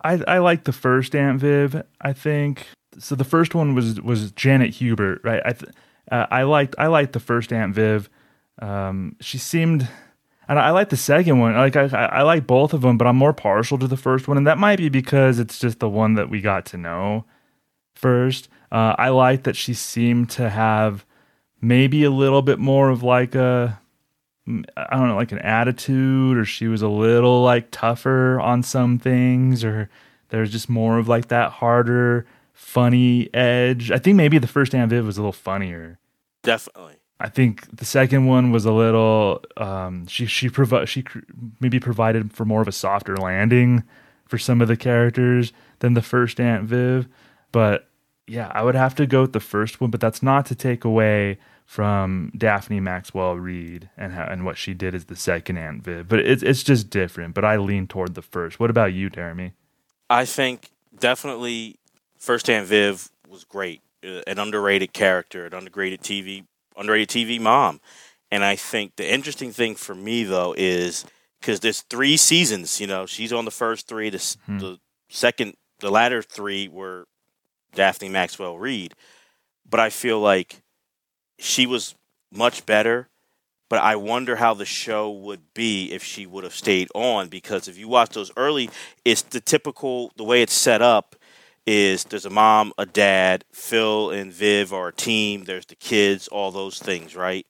I 0.04 0.20
I 0.28 0.40
like 0.40 0.64
the 0.64 0.74
first 0.74 1.16
Aunt 1.16 1.40
Viv. 1.40 1.84
I 2.02 2.12
think 2.12 2.66
so. 2.98 3.14
The 3.14 3.24
first 3.24 3.54
one 3.54 3.76
was 3.76 4.02
was 4.02 4.32
Janet 4.32 4.72
Hubert, 4.72 5.22
right? 5.24 5.44
I 5.46 5.54
th- 5.54 5.72
uh, 6.12 6.26
I 6.32 6.42
liked 6.42 6.74
I 6.80 6.88
liked 6.88 7.14
the 7.14 7.20
first 7.20 7.54
Aunt 7.54 7.76
Viv. 7.76 8.10
Um, 8.60 9.16
she 9.22 9.38
seemed, 9.38 9.88
and 10.48 10.58
I 10.58 10.72
like 10.72 10.90
the 10.90 10.98
second 10.98 11.38
one. 11.38 11.54
Like 11.54 11.76
I 11.76 11.84
I 11.84 12.06
I 12.06 12.22
like 12.24 12.48
both 12.48 12.74
of 12.74 12.82
them, 12.82 12.98
but 12.98 13.06
I'm 13.06 13.16
more 13.16 13.32
partial 13.32 13.78
to 13.78 13.88
the 13.88 13.96
first 13.96 14.28
one, 14.28 14.38
and 14.38 14.48
that 14.48 14.58
might 14.58 14.80
be 14.80 14.90
because 14.90 15.38
it's 15.38 15.60
just 15.60 15.82
the 15.82 15.90
one 15.90 16.16
that 16.16 16.32
we 16.32 16.42
got 16.42 16.66
to 16.68 16.78
know 16.78 17.26
first. 17.94 18.50
Uh, 18.72 18.96
I 18.98 19.10
like 19.10 19.44
that 19.44 19.56
she 19.56 19.76
seemed 19.76 20.32
to 20.32 20.50
have 20.50 21.06
maybe 21.62 22.04
a 22.04 22.10
little 22.10 22.42
bit 22.42 22.58
more 22.58 22.90
of 22.90 23.04
like 23.04 23.36
a 23.36 23.80
I 24.46 24.98
don't 24.98 25.08
know, 25.08 25.16
like 25.16 25.32
an 25.32 25.40
attitude, 25.40 26.38
or 26.38 26.44
she 26.44 26.68
was 26.68 26.82
a 26.82 26.90
little 26.90 27.44
like 27.44 27.72
tougher 27.72 28.40
on 28.42 28.62
some 28.62 29.00
things, 29.00 29.64
or 29.64 29.90
there's 30.30 30.52
just 30.52 30.70
more 30.70 30.98
of 30.98 31.08
like 31.08 31.30
that 31.30 31.52
harder, 31.52 32.26
funny 32.52 33.34
edge. 33.34 33.90
I 33.90 33.98
think 33.98 34.18
maybe 34.18 34.38
the 34.38 34.48
first 34.48 34.76
Aunt 34.76 34.90
Viv 34.90 35.06
was 35.06 35.18
a 35.18 35.22
little 35.22 35.32
funnier. 35.32 35.98
Definitely. 36.42 36.96
I 37.20 37.30
think 37.30 37.78
the 37.78 37.86
second 37.86 38.26
one 38.26 38.52
was 38.52 38.66
a 38.66 38.74
little. 38.74 39.42
Um, 39.56 40.08
she 40.08 40.26
she 40.26 40.50
provi- 40.50 40.88
she 40.88 41.04
cr- 41.04 41.20
maybe 41.62 41.80
provided 41.80 42.34
for 42.34 42.44
more 42.44 42.62
of 42.62 42.68
a 42.68 42.74
softer 42.74 43.16
landing 43.16 43.84
for 44.28 44.38
some 44.38 44.62
of 44.62 44.68
the 44.68 44.76
characters 44.76 45.54
than 45.80 45.94
the 45.94 46.02
first 46.02 46.40
Aunt 46.40 46.66
Viv, 46.66 47.08
but 47.54 47.88
yeah, 48.28 48.52
I 48.54 48.64
would 48.64 48.76
have 48.76 48.96
to 48.96 49.06
go 49.06 49.22
with 49.22 49.34
the 49.34 49.40
first 49.40 49.80
one. 49.80 49.90
But 49.90 50.02
that's 50.02 50.22
not 50.22 50.46
to 50.48 50.56
take 50.56 50.84
away 50.84 51.38
from 51.74 52.32
Daphne 52.38 52.80
Maxwell 52.80 53.34
Reid 53.34 53.90
and 53.98 54.14
how, 54.14 54.26
and 54.26 54.46
what 54.46 54.60
she 54.60 54.76
did 54.76 54.94
as 54.94 55.06
the 55.06 55.16
second 55.16 55.58
Aunt 55.58 55.84
Viv. 55.84 56.08
But 56.08 56.20
it's 56.20 56.44
it's 56.44 56.62
just 56.62 56.92
different. 56.92 57.34
But 57.34 57.46
I 57.46 57.58
lean 57.58 57.88
toward 57.88 58.14
the 58.14 58.22
first. 58.22 58.60
What 58.60 58.70
about 58.70 58.94
you, 58.94 59.10
Jeremy? 59.10 59.54
I 60.08 60.26
think 60.26 60.70
definitely 61.00 61.80
First 62.20 62.48
Aunt 62.48 62.68
Viv 62.68 63.10
was 63.28 63.44
great, 63.44 63.82
uh, 64.06 64.22
an 64.28 64.38
underrated 64.38 64.94
character, 64.94 65.48
an 65.48 65.56
underrated 65.56 66.02
TV, 66.02 66.46
underrated 66.78 67.10
TV 67.10 67.42
mom. 67.42 67.82
And 68.30 68.44
I 68.46 68.56
think 68.56 68.96
the 68.96 69.12
interesting 69.12 69.52
thing 69.52 69.74
for 69.74 69.96
me 69.96 70.24
though 70.26 70.54
is 70.56 71.06
because 71.42 71.62
there's 71.62 71.82
three 71.82 72.18
seasons. 72.18 72.80
You 72.80 72.86
know, 72.86 73.08
she's 73.08 73.34
on 73.34 73.46
the 73.46 73.52
first 73.52 73.88
three. 73.88 74.12
The, 74.12 74.18
s 74.18 74.38
the 74.48 74.78
second, 75.10 75.56
the 75.80 75.90
latter 75.90 76.22
three 76.22 76.68
were 76.68 77.08
Daphne 77.74 78.10
Maxwell 78.10 78.60
Reed. 78.60 78.94
But 79.68 79.80
I 79.80 79.90
feel 79.90 80.20
like 80.20 80.63
she 81.38 81.66
was 81.66 81.96
much 82.32 82.66
better. 82.66 83.10
But 83.70 83.82
I 83.82 83.96
wonder 83.96 84.36
how 84.36 84.54
the 84.54 84.66
show 84.66 85.10
would 85.10 85.54
be 85.56 85.92
if 85.92 86.04
she 86.04 86.28
would 86.28 86.44
have 86.44 86.54
stayed 86.54 86.90
on 86.94 87.28
because 87.30 87.68
if 87.68 87.78
you 87.78 87.88
watch 87.88 88.12
those 88.12 88.32
early, 88.38 88.70
it's 89.04 89.24
the 89.24 89.40
typical 89.40 90.12
the 90.16 90.24
way 90.24 90.44
it's 90.44 90.54
set 90.54 90.82
up 90.82 91.16
is 91.66 92.04
there's 92.04 92.26
a 92.26 92.30
mom, 92.30 92.74
a 92.78 92.86
dad, 92.86 93.46
Phil 93.52 94.12
and 94.12 94.32
Viv 94.32 94.74
are 94.74 94.90
a 94.90 94.94
team, 94.94 95.46
there's 95.46 95.66
the 95.66 95.76
kids, 95.76 96.28
all 96.28 96.52
those 96.52 96.78
things, 96.78 97.16
right? 97.16 97.48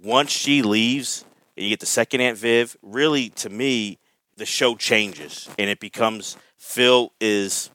Once 0.00 0.30
she 0.30 0.62
leaves 0.62 1.24
and 1.56 1.64
you 1.64 1.70
get 1.70 1.80
the 1.80 1.86
second 1.86 2.20
Aunt 2.20 2.38
Viv, 2.38 2.76
really 2.82 3.30
to 3.30 3.48
me, 3.48 3.98
the 4.36 4.46
show 4.46 4.76
changes 4.76 5.48
and 5.58 5.70
it 5.70 5.80
becomes 5.80 6.36
Phil 6.56 7.12
is 7.20 7.70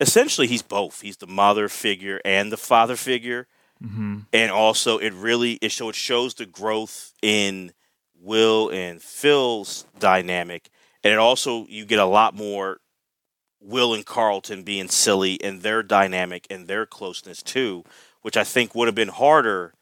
essentially 0.00 0.46
he's 0.46 0.62
both. 0.62 1.00
He's 1.00 1.18
the 1.18 1.26
mother 1.26 1.68
figure 1.68 2.20
and 2.24 2.50
the 2.50 2.56
father 2.56 2.96
figure 2.96 3.46
Mm-hmm. 3.82 4.18
and 4.34 4.50
also 4.52 4.98
it 4.98 5.14
really 5.14 5.52
it 5.62 5.72
show 5.72 5.88
it 5.88 5.94
shows 5.94 6.34
the 6.34 6.44
growth 6.44 7.14
in 7.22 7.72
Will 8.20 8.68
and 8.68 9.00
Phil's 9.00 9.86
dynamic, 9.98 10.68
and 11.02 11.14
it 11.14 11.18
also 11.18 11.64
you 11.66 11.86
get 11.86 11.98
a 11.98 12.04
lot 12.04 12.34
more 12.34 12.80
Will 13.60 13.94
and 13.94 14.04
Carlton 14.06 14.62
being 14.64 14.88
silly 14.88 15.42
and 15.42 15.62
their 15.62 15.82
dynamic 15.82 16.46
and 16.50 16.66
their 16.66 16.86
closeness 16.86 17.42
too, 17.42 17.84
which 18.22 18.36
I 18.36 18.44
think 18.44 18.74
would 18.74 18.88
have 18.88 18.94
been 18.94 19.08
harder. 19.08 19.74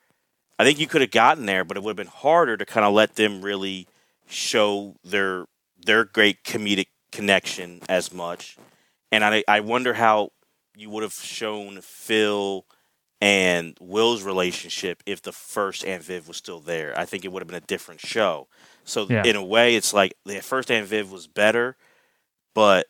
I 0.59 0.65
think 0.65 0.79
you 0.79 0.87
could 0.87 1.01
have 1.03 1.11
gotten 1.11 1.47
there, 1.47 1.65
but 1.65 1.77
it 1.77 1.83
would 1.83 1.91
have 1.91 1.97
been 2.07 2.07
harder 2.09 2.57
to 2.57 2.67
kind 2.67 2.87
of 2.87 2.95
let 2.95 3.17
them 3.17 3.43
really 3.43 3.87
show 4.27 4.97
their 5.05 5.47
their 5.79 6.05
great 6.05 6.45
comedic 6.45 6.89
connection 7.13 7.81
as 7.89 8.13
much. 8.13 8.57
And 9.13 9.25
I 9.25 9.45
I 9.49 9.61
wonder 9.61 9.95
how 9.95 10.33
you 10.77 10.91
would 10.91 11.03
have 11.03 11.15
shown 11.15 11.81
Phil 11.81 12.65
and 13.21 13.77
Will's 13.81 14.23
relationship 14.23 15.03
if 15.07 15.23
the 15.23 15.33
first 15.33 15.85
Aunt 15.85 16.03
Viv 16.05 16.29
was 16.29 16.37
still 16.37 16.61
there. 16.61 16.97
I 16.99 17.05
think 17.05 17.25
it 17.25 17.33
would 17.33 17.41
have 17.43 17.49
been 17.49 17.57
a 17.57 17.67
different 17.67 18.01
show. 18.01 18.47
So 18.85 19.07
Yeah. 19.09 19.25
in 19.25 19.37
a 19.37 19.45
way, 19.45 19.75
it's 19.77 19.93
like 19.93 20.15
the 20.25 20.41
first 20.41 20.71
Aunt 20.71 20.87
Viv 20.87 21.11
was 21.11 21.27
better, 21.27 21.77
but 22.55 22.87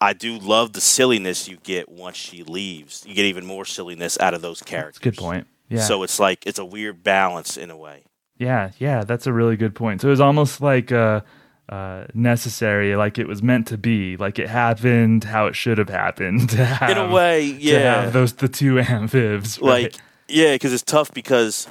I 0.00 0.12
do 0.12 0.36
love 0.38 0.72
the 0.72 0.80
silliness 0.80 1.48
you 1.48 1.56
get 1.62 1.88
once 1.88 2.16
she 2.16 2.42
leaves. 2.42 3.04
You 3.06 3.14
get 3.14 3.24
even 3.24 3.46
more 3.46 3.64
silliness 3.64 4.18
out 4.20 4.34
of 4.34 4.42
those 4.42 4.60
characters. 4.62 4.98
Good 4.98 5.16
point. 5.16 5.46
Yeah. 5.68 5.80
So 5.80 6.02
it's 6.02 6.18
like 6.18 6.44
it's 6.46 6.58
a 6.58 6.64
weird 6.64 7.02
balance 7.02 7.56
in 7.56 7.70
a 7.70 7.76
way. 7.76 8.04
Yeah, 8.36 8.72
yeah, 8.78 9.04
that's 9.04 9.26
a 9.26 9.32
really 9.32 9.56
good 9.56 9.74
point. 9.74 10.00
So 10.00 10.08
it 10.08 10.10
was 10.10 10.20
almost 10.20 10.60
like 10.60 10.90
uh, 10.90 11.20
uh, 11.68 12.04
necessary, 12.14 12.96
like 12.96 13.18
it 13.18 13.26
was 13.26 13.42
meant 13.42 13.66
to 13.68 13.78
be, 13.78 14.16
like 14.16 14.38
it 14.38 14.48
happened 14.48 15.24
how 15.24 15.46
it 15.46 15.56
should 15.56 15.78
have 15.78 15.88
happened. 15.88 16.50
Have, 16.52 16.90
in 16.90 16.98
a 16.98 17.12
way, 17.12 17.52
to 17.52 17.58
yeah. 17.58 18.02
have 18.02 18.12
those 18.12 18.34
the 18.34 18.48
two 18.48 18.78
Aunt 18.80 19.10
Vivs, 19.10 19.60
right? 19.60 19.84
like 19.84 19.94
yeah 20.28 20.54
because 20.54 20.72
it's 20.72 20.82
tough 20.82 21.12
because 21.12 21.68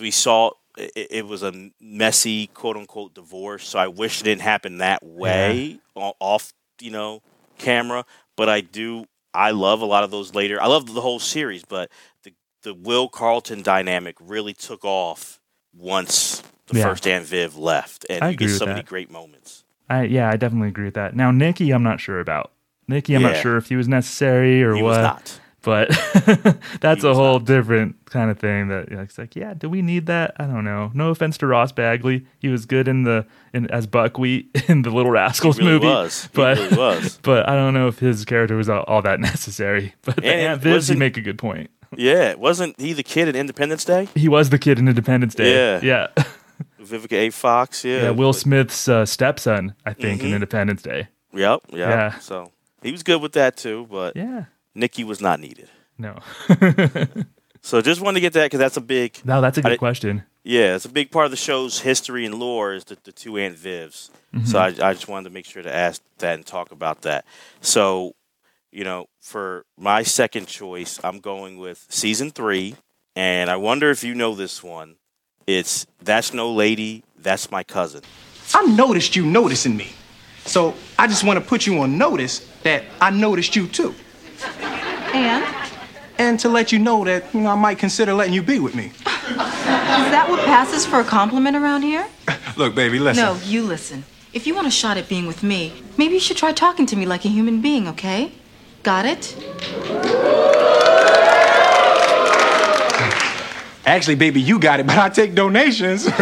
we 0.00 0.10
saw 0.10 0.50
it, 0.78 1.08
it 1.10 1.26
was 1.26 1.42
a 1.42 1.70
messy 1.80 2.46
quote 2.48 2.76
unquote 2.76 3.14
divorce 3.14 3.66
so 3.66 3.78
i 3.78 3.88
wish 3.88 4.20
it 4.20 4.24
didn't 4.24 4.42
happen 4.42 4.78
that 4.78 5.04
way 5.04 5.78
o- 5.96 6.14
off 6.20 6.52
you 6.80 6.90
know 6.90 7.20
camera 7.58 8.04
but 8.36 8.48
i 8.48 8.60
do 8.60 9.04
i 9.32 9.50
love 9.50 9.80
a 9.80 9.86
lot 9.86 10.04
of 10.04 10.10
those 10.10 10.34
later 10.34 10.60
i 10.60 10.66
love 10.66 10.92
the 10.92 11.00
whole 11.00 11.18
series 11.18 11.64
but 11.64 11.90
the 12.22 12.32
the 12.62 12.74
will 12.74 13.08
carlton 13.08 13.62
dynamic 13.62 14.16
really 14.20 14.52
took 14.52 14.84
off 14.84 15.40
once 15.76 16.42
the 16.66 16.78
Yeah. 16.78 16.84
first 16.84 17.06
Aunt 17.06 17.24
Viv 17.26 17.56
left 17.56 18.06
and 18.08 18.22
I 18.24 18.30
you 18.30 18.36
get 18.36 18.50
so 18.50 18.66
many 18.66 18.82
great 18.82 19.10
moments 19.10 19.64
I 19.88 20.04
yeah, 20.04 20.30
I 20.30 20.36
definitely 20.36 20.68
agree 20.68 20.86
with 20.86 20.94
that. 20.94 21.14
Now 21.14 21.30
Nikki, 21.30 21.70
I'm 21.72 21.82
not 21.82 22.00
sure 22.00 22.18
about. 22.20 22.52
Nikki, 22.88 23.14
I'm 23.14 23.22
not 23.22 23.36
sure 23.36 23.56
if 23.58 23.68
he 23.68 23.76
was 23.76 23.86
necessary 23.88 24.62
or 24.62 24.74
He 24.74 24.82
what. 24.82 24.88
was 24.88 24.98
not. 24.98 25.40
But 25.62 25.88
that's 26.82 27.04
a 27.04 27.14
whole 27.14 27.38
different 27.38 27.96
kind 28.04 28.30
of 28.30 28.38
thing. 28.38 28.68
That 28.68 28.90
you 28.90 28.96
know, 28.96 29.02
it's 29.02 29.16
like, 29.16 29.34
yeah, 29.34 29.54
do 29.54 29.68
we 29.70 29.80
need 29.80 30.04
that? 30.06 30.34
I 30.38 30.44
don't 30.44 30.64
know. 30.64 30.90
No 30.94 31.08
offense 31.08 31.38
to 31.38 31.46
Ross 31.46 31.72
Bagley, 31.72 32.26
he 32.38 32.48
was 32.48 32.66
good 32.66 32.86
in 32.86 33.04
the 33.04 33.26
in 33.54 33.70
as 33.70 33.86
Buckwheat 33.86 34.50
in 34.68 34.82
the 34.82 34.90
Little 34.90 35.10
Rascals 35.10 35.58
really 35.58 35.72
movie. 35.72 35.86
was. 35.86 36.24
He 36.24 36.28
But 36.34 36.58
really 36.58 36.76
was. 36.76 37.18
but 37.22 37.48
I 37.48 37.54
don't 37.54 37.72
know 37.74 37.88
if 37.88 37.98
his 37.98 38.24
character 38.26 38.56
was 38.56 38.68
all, 38.68 38.82
all 38.86 39.00
that 39.02 39.20
necessary. 39.20 39.94
But 40.02 40.16
the 40.16 40.26
And 40.26 40.40
it 40.62 40.66
Aunt 40.66 40.88
you 40.90 40.96
make 40.96 41.16
a 41.16 41.22
good 41.22 41.38
point. 41.38 41.70
yeah 41.96 42.34
wasn't 42.34 42.78
he 42.80 42.92
the 42.92 43.02
kid 43.04 43.28
in 43.28 43.36
independence 43.36 43.84
day 43.84 44.08
He 44.14 44.28
was 44.28 44.50
the 44.50 44.58
kid 44.58 44.78
in 44.78 44.88
Independence 44.88 45.34
Day. 45.34 45.80
Yeah. 45.82 46.08
yeah, 46.16 46.24
vivica 46.84 47.12
a 47.12 47.30
fox 47.30 47.84
yeah 47.84 48.02
yeah. 48.04 48.10
Will 48.10 48.32
Smith's 48.32 48.88
uh, 48.88 49.04
stepson, 49.06 49.74
I 49.84 49.92
think, 49.94 50.22
in 50.22 50.30
Mhm. 50.30 50.34
Independence 50.34 50.82
Day. 50.82 51.08
Yep, 51.32 51.60
yep. 51.70 51.78
Yeah. 51.78 52.18
So 52.20 52.52
he 52.82 52.92
was 52.92 53.02
good 53.02 53.20
with 53.20 53.32
that 53.32 53.56
too, 53.56 53.86
but 53.90 54.16
Yeah. 54.16 54.44
Nikki 54.74 55.04
was 55.04 55.20
not 55.20 55.40
needed. 55.40 55.68
No. 55.98 56.18
So 57.62 57.80
just 57.80 58.02
wanted 58.02 58.16
to 58.16 58.20
get 58.20 58.34
that 58.34 58.44
because 58.44 58.58
that's 58.58 58.76
a 58.76 58.80
big. 58.82 59.16
No, 59.24 59.40
that's 59.40 59.56
a 59.56 59.62
good 59.62 59.70
did- 59.70 59.78
question. 59.78 60.24
Yeah, 60.46 60.74
it's 60.74 60.84
a 60.84 60.90
big 60.90 61.10
part 61.10 61.24
of 61.24 61.30
the 61.30 61.38
show's 61.38 61.80
history 61.80 62.26
and 62.26 62.34
lore 62.34 62.74
is 62.74 62.84
the, 62.84 62.98
the 63.02 63.12
two 63.12 63.38
Aunt 63.38 63.56
Vivs. 63.56 64.10
So 64.44 64.58
I, 64.58 64.66
I 64.66 64.92
just 64.92 65.08
wanted 65.08 65.30
to 65.30 65.32
make 65.32 65.46
sure 65.46 65.62
to 65.62 65.74
ask 65.74 66.02
that 66.18 66.34
and 66.34 66.44
talk 66.44 66.70
about 66.72 67.00
that. 67.02 67.24
So, 67.62 68.14
you 68.70 68.84
know, 68.84 69.06
for 69.22 69.64
my 69.78 70.02
second 70.02 70.46
choice, 70.46 71.00
I'm 71.02 71.20
going 71.20 71.56
with 71.56 71.86
season 71.88 72.30
three, 72.30 72.74
and 73.16 73.48
I 73.48 73.56
wonder 73.56 73.88
if 73.90 74.04
you 74.04 74.14
know 74.14 74.34
this 74.34 74.62
one. 74.62 74.96
It's 75.46 75.86
That's 76.02 76.32
No 76.32 76.52
Lady, 76.52 77.02
That's 77.18 77.50
My 77.50 77.62
Cousin. 77.62 78.02
I 78.54 78.64
noticed 78.66 79.16
you 79.16 79.26
noticing 79.26 79.76
me. 79.76 79.88
So 80.46 80.74
I 80.98 81.06
just 81.06 81.24
want 81.24 81.38
to 81.38 81.44
put 81.44 81.66
you 81.66 81.80
on 81.80 81.98
notice 81.98 82.50
that 82.62 82.84
I 83.00 83.10
noticed 83.10 83.56
you 83.56 83.66
too. 83.66 83.94
And? 85.12 85.44
And 86.18 86.38
to 86.40 86.48
let 86.48 86.70
you 86.70 86.78
know 86.78 87.04
that, 87.04 87.32
you 87.34 87.40
know, 87.40 87.50
I 87.50 87.54
might 87.56 87.78
consider 87.78 88.14
letting 88.14 88.34
you 88.34 88.42
be 88.42 88.58
with 88.58 88.74
me. 88.74 88.86
Is 88.86 90.10
that 90.10 90.26
what 90.28 90.44
passes 90.44 90.86
for 90.86 91.00
a 91.00 91.04
compliment 91.04 91.56
around 91.56 91.82
here? 91.82 92.06
Look, 92.56 92.74
baby, 92.74 92.98
listen. 92.98 93.24
No, 93.24 93.36
you 93.44 93.62
listen. 93.62 94.04
If 94.32 94.46
you 94.46 94.54
want 94.54 94.66
a 94.66 94.70
shot 94.70 94.96
at 94.96 95.08
being 95.08 95.26
with 95.26 95.42
me, 95.42 95.72
maybe 95.96 96.14
you 96.14 96.20
should 96.20 96.36
try 96.36 96.52
talking 96.52 96.86
to 96.86 96.96
me 96.96 97.06
like 97.06 97.24
a 97.24 97.28
human 97.28 97.60
being, 97.60 97.88
okay? 97.88 98.32
Got 98.82 99.06
it? 99.06 99.36
Actually, 103.86 104.16
baby, 104.16 104.40
you 104.40 104.58
got 104.58 104.80
it, 104.80 104.86
but 104.88 104.98
I 104.98 105.08
take 105.08 105.34
donations. 105.34 106.08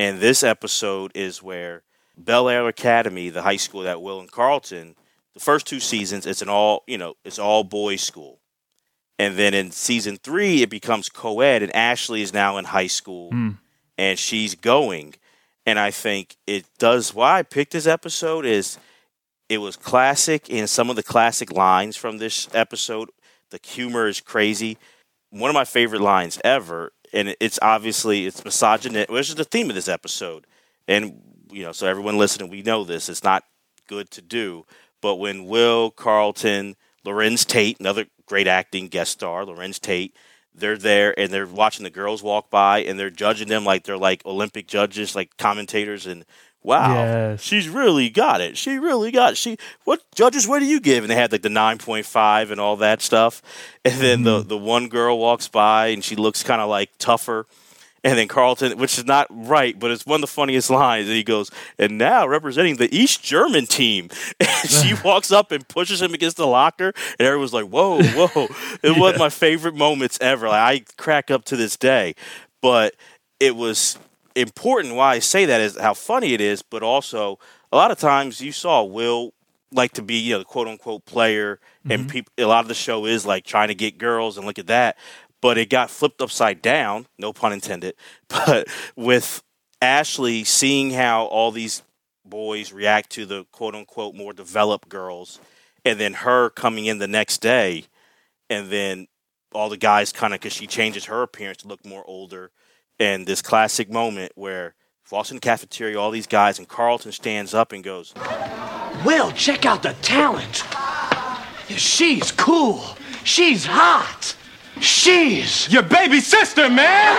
And 0.00 0.18
this 0.18 0.42
episode 0.42 1.12
is 1.14 1.42
where 1.42 1.82
Bel 2.16 2.48
Air 2.48 2.66
Academy, 2.68 3.28
the 3.28 3.42
high 3.42 3.58
school 3.58 3.82
that 3.82 4.00
Will 4.00 4.18
and 4.18 4.32
Carlton, 4.32 4.94
the 5.34 5.40
first 5.40 5.66
two 5.66 5.78
seasons, 5.78 6.24
it's 6.24 6.40
an 6.40 6.48
all 6.48 6.84
you 6.86 6.96
know, 6.96 7.16
it's 7.22 7.38
all 7.38 7.64
boys 7.64 8.00
school. 8.00 8.40
And 9.18 9.36
then 9.36 9.52
in 9.52 9.70
season 9.70 10.16
three, 10.16 10.62
it 10.62 10.70
becomes 10.70 11.10
co-ed, 11.10 11.62
and 11.62 11.76
Ashley 11.76 12.22
is 12.22 12.32
now 12.32 12.56
in 12.56 12.64
high 12.64 12.86
school, 12.86 13.28
hmm. 13.28 13.50
and 13.98 14.18
she's 14.18 14.54
going. 14.54 15.16
And 15.66 15.78
I 15.78 15.90
think 15.90 16.36
it 16.46 16.64
does. 16.78 17.14
Why 17.14 17.40
I 17.40 17.42
picked 17.42 17.74
this 17.74 17.86
episode 17.86 18.46
is 18.46 18.78
it 19.50 19.58
was 19.58 19.76
classic 19.76 20.48
in 20.48 20.66
some 20.66 20.88
of 20.88 20.96
the 20.96 21.02
classic 21.02 21.52
lines 21.52 21.98
from 21.98 22.16
this 22.16 22.48
episode. 22.54 23.10
The 23.50 23.60
humor 23.62 24.08
is 24.08 24.22
crazy. 24.22 24.78
One 25.30 25.50
of 25.50 25.54
my 25.54 25.64
favorite 25.64 26.02
lines 26.02 26.40
ever, 26.44 26.92
and 27.12 27.34
it's 27.40 27.58
obviously 27.62 28.26
it's 28.26 28.44
misogynistic, 28.44 29.10
which 29.10 29.28
is 29.28 29.34
the 29.36 29.44
theme 29.44 29.68
of 29.68 29.74
this 29.76 29.88
episode. 29.88 30.46
And 30.88 31.22
you 31.50 31.62
know, 31.62 31.72
so 31.72 31.86
everyone 31.86 32.18
listening, 32.18 32.50
we 32.50 32.62
know 32.62 32.84
this. 32.84 33.08
It's 33.08 33.24
not 33.24 33.44
good 33.86 34.10
to 34.12 34.22
do. 34.22 34.66
But 35.00 35.16
when 35.16 35.46
Will 35.46 35.90
Carlton, 35.90 36.76
Larenz 37.04 37.46
Tate, 37.46 37.80
another 37.80 38.06
great 38.26 38.46
acting 38.46 38.88
guest 38.88 39.12
star, 39.12 39.44
Larenz 39.44 39.80
Tate, 39.80 40.14
they're 40.54 40.76
there 40.76 41.18
and 41.18 41.32
they're 41.32 41.46
watching 41.46 41.84
the 41.84 41.90
girls 41.90 42.22
walk 42.22 42.50
by 42.50 42.80
and 42.80 42.98
they're 42.98 43.10
judging 43.10 43.48
them 43.48 43.64
like 43.64 43.84
they're 43.84 43.96
like 43.96 44.24
Olympic 44.26 44.66
judges, 44.66 45.14
like 45.14 45.36
commentators, 45.36 46.06
and 46.06 46.24
wow, 46.62 46.94
Yes. 46.94 47.42
she's 47.42 47.68
really 47.68 48.10
got 48.10 48.40
it. 48.40 48.56
She 48.56 48.78
really 48.78 49.10
got 49.10 49.32
it. 49.32 49.36
She 49.36 49.56
what 49.84 50.02
judges? 50.14 50.46
What 50.46 50.60
do 50.60 50.66
you 50.66 50.80
give? 50.80 51.04
And 51.04 51.10
they 51.10 51.14
had 51.14 51.32
like 51.32 51.42
the 51.42 51.48
nine 51.48 51.78
point 51.78 52.06
five 52.06 52.50
and 52.50 52.60
all 52.60 52.76
that 52.76 53.02
stuff. 53.02 53.42
And 53.84 53.94
then 54.00 54.22
the 54.22 54.40
mm-hmm. 54.40 54.48
the 54.48 54.58
one 54.58 54.88
girl 54.88 55.18
walks 55.18 55.48
by 55.48 55.88
and 55.88 56.04
she 56.04 56.16
looks 56.16 56.42
kind 56.42 56.60
of 56.60 56.68
like 56.68 56.90
tougher. 56.98 57.46
And 58.02 58.16
then 58.16 58.28
Carlton, 58.28 58.78
which 58.78 58.96
is 58.96 59.04
not 59.04 59.26
right, 59.30 59.78
but 59.78 59.90
it's 59.90 60.06
one 60.06 60.16
of 60.16 60.20
the 60.22 60.26
funniest 60.26 60.70
lines. 60.70 61.06
And 61.06 61.14
he 61.14 61.22
goes, 61.22 61.50
and 61.78 61.98
now 61.98 62.26
representing 62.26 62.76
the 62.76 62.94
East 62.96 63.22
German 63.22 63.66
team. 63.66 64.08
And 64.40 64.70
she 64.70 64.94
walks 65.04 65.30
up 65.30 65.52
and 65.52 65.66
pushes 65.68 66.00
him 66.02 66.14
against 66.14 66.36
the 66.36 66.46
locker. 66.46 66.92
And 67.18 67.26
everyone's 67.26 67.52
like, 67.52 67.66
whoa, 67.66 68.02
whoa. 68.02 68.48
It 68.82 68.98
was 68.98 69.18
my 69.18 69.28
favorite 69.28 69.74
moments 69.74 70.18
ever. 70.20 70.48
Like, 70.48 70.88
I 70.88 71.02
crack 71.02 71.30
up 71.30 71.44
to 71.46 71.56
this 71.56 71.76
day. 71.76 72.14
But 72.62 72.94
it 73.38 73.56
was 73.56 73.98
important. 74.40 74.94
Why 74.94 75.14
I 75.14 75.18
say 75.18 75.44
that 75.44 75.60
is 75.60 75.78
how 75.78 75.94
funny 75.94 76.34
it 76.34 76.40
is, 76.40 76.62
but 76.62 76.82
also 76.82 77.38
a 77.72 77.76
lot 77.76 77.90
of 77.90 77.98
times 77.98 78.40
you 78.40 78.52
saw 78.52 78.82
Will 78.82 79.32
like 79.72 79.92
to 79.92 80.02
be, 80.02 80.16
you 80.16 80.32
know, 80.32 80.38
the 80.40 80.44
quote 80.44 80.68
unquote 80.68 81.04
player, 81.04 81.60
and 81.84 82.02
mm-hmm. 82.02 82.08
people. 82.08 82.32
A 82.38 82.44
lot 82.44 82.64
of 82.64 82.68
the 82.68 82.74
show 82.74 83.06
is 83.06 83.24
like 83.24 83.44
trying 83.44 83.68
to 83.68 83.74
get 83.74 83.98
girls, 83.98 84.36
and 84.36 84.46
look 84.46 84.58
at 84.58 84.66
that. 84.66 84.96
But 85.40 85.56
it 85.56 85.70
got 85.70 85.90
flipped 85.90 86.20
upside 86.20 86.60
down, 86.60 87.06
no 87.18 87.32
pun 87.32 87.52
intended. 87.52 87.94
But 88.28 88.68
with 88.94 89.42
Ashley 89.80 90.44
seeing 90.44 90.90
how 90.90 91.24
all 91.24 91.50
these 91.50 91.82
boys 92.24 92.72
react 92.72 93.10
to 93.10 93.26
the 93.26 93.44
quote 93.52 93.74
unquote 93.74 94.14
more 94.14 94.32
developed 94.32 94.88
girls, 94.88 95.40
and 95.84 95.98
then 95.98 96.14
her 96.14 96.50
coming 96.50 96.86
in 96.86 96.98
the 96.98 97.08
next 97.08 97.38
day, 97.38 97.84
and 98.48 98.70
then 98.70 99.08
all 99.52 99.68
the 99.68 99.76
guys 99.76 100.12
kind 100.12 100.32
of 100.32 100.40
because 100.40 100.52
she 100.52 100.66
changes 100.66 101.06
her 101.06 101.22
appearance 101.22 101.58
to 101.58 101.68
look 101.68 101.84
more 101.84 102.04
older, 102.06 102.50
and 103.00 103.26
this 103.26 103.42
classic 103.42 103.90
moment 103.90 104.30
where 104.36 104.74
Boston 105.10 105.40
cafeteria, 105.40 105.98
all 105.98 106.12
these 106.12 106.28
guys, 106.28 106.58
and 106.58 106.68
Carlton 106.68 107.10
stands 107.10 107.54
up 107.54 107.72
and 107.72 107.82
goes, 107.82 108.14
Will, 109.04 109.32
check 109.32 109.66
out 109.66 109.82
the 109.82 109.94
talent. 110.02 110.62
She's 111.68 112.30
cool. 112.30 112.84
She's 113.24 113.64
hot. 113.64 114.36
She's 114.80 115.72
your 115.72 115.82
baby 115.82 116.20
sister, 116.20 116.68
man. 116.68 117.16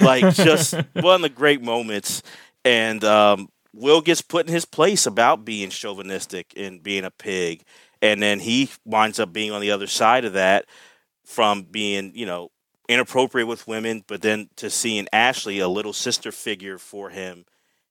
like 0.00 0.34
just 0.34 0.74
one 0.94 1.16
of 1.16 1.22
the 1.22 1.28
great 1.28 1.62
moments. 1.62 2.22
And 2.64 3.04
um, 3.04 3.48
Will 3.74 4.00
gets 4.00 4.22
put 4.22 4.46
in 4.46 4.52
his 4.52 4.64
place 4.64 5.06
about 5.06 5.44
being 5.44 5.70
chauvinistic 5.70 6.54
and 6.56 6.82
being 6.82 7.04
a 7.04 7.10
pig, 7.10 7.64
and 8.02 8.22
then 8.22 8.40
he 8.40 8.70
winds 8.84 9.18
up 9.18 9.32
being 9.32 9.52
on 9.52 9.60
the 9.60 9.70
other 9.70 9.86
side 9.86 10.24
of 10.24 10.34
that 10.34 10.66
from 11.24 11.62
being, 11.62 12.12
you 12.14 12.26
know, 12.26 12.50
inappropriate 12.88 13.48
with 13.48 13.66
women, 13.66 14.04
but 14.06 14.22
then 14.22 14.48
to 14.56 14.70
seeing 14.70 15.08
Ashley, 15.12 15.58
a 15.58 15.68
little 15.68 15.92
sister 15.92 16.30
figure 16.30 16.78
for 16.78 17.10
him, 17.10 17.44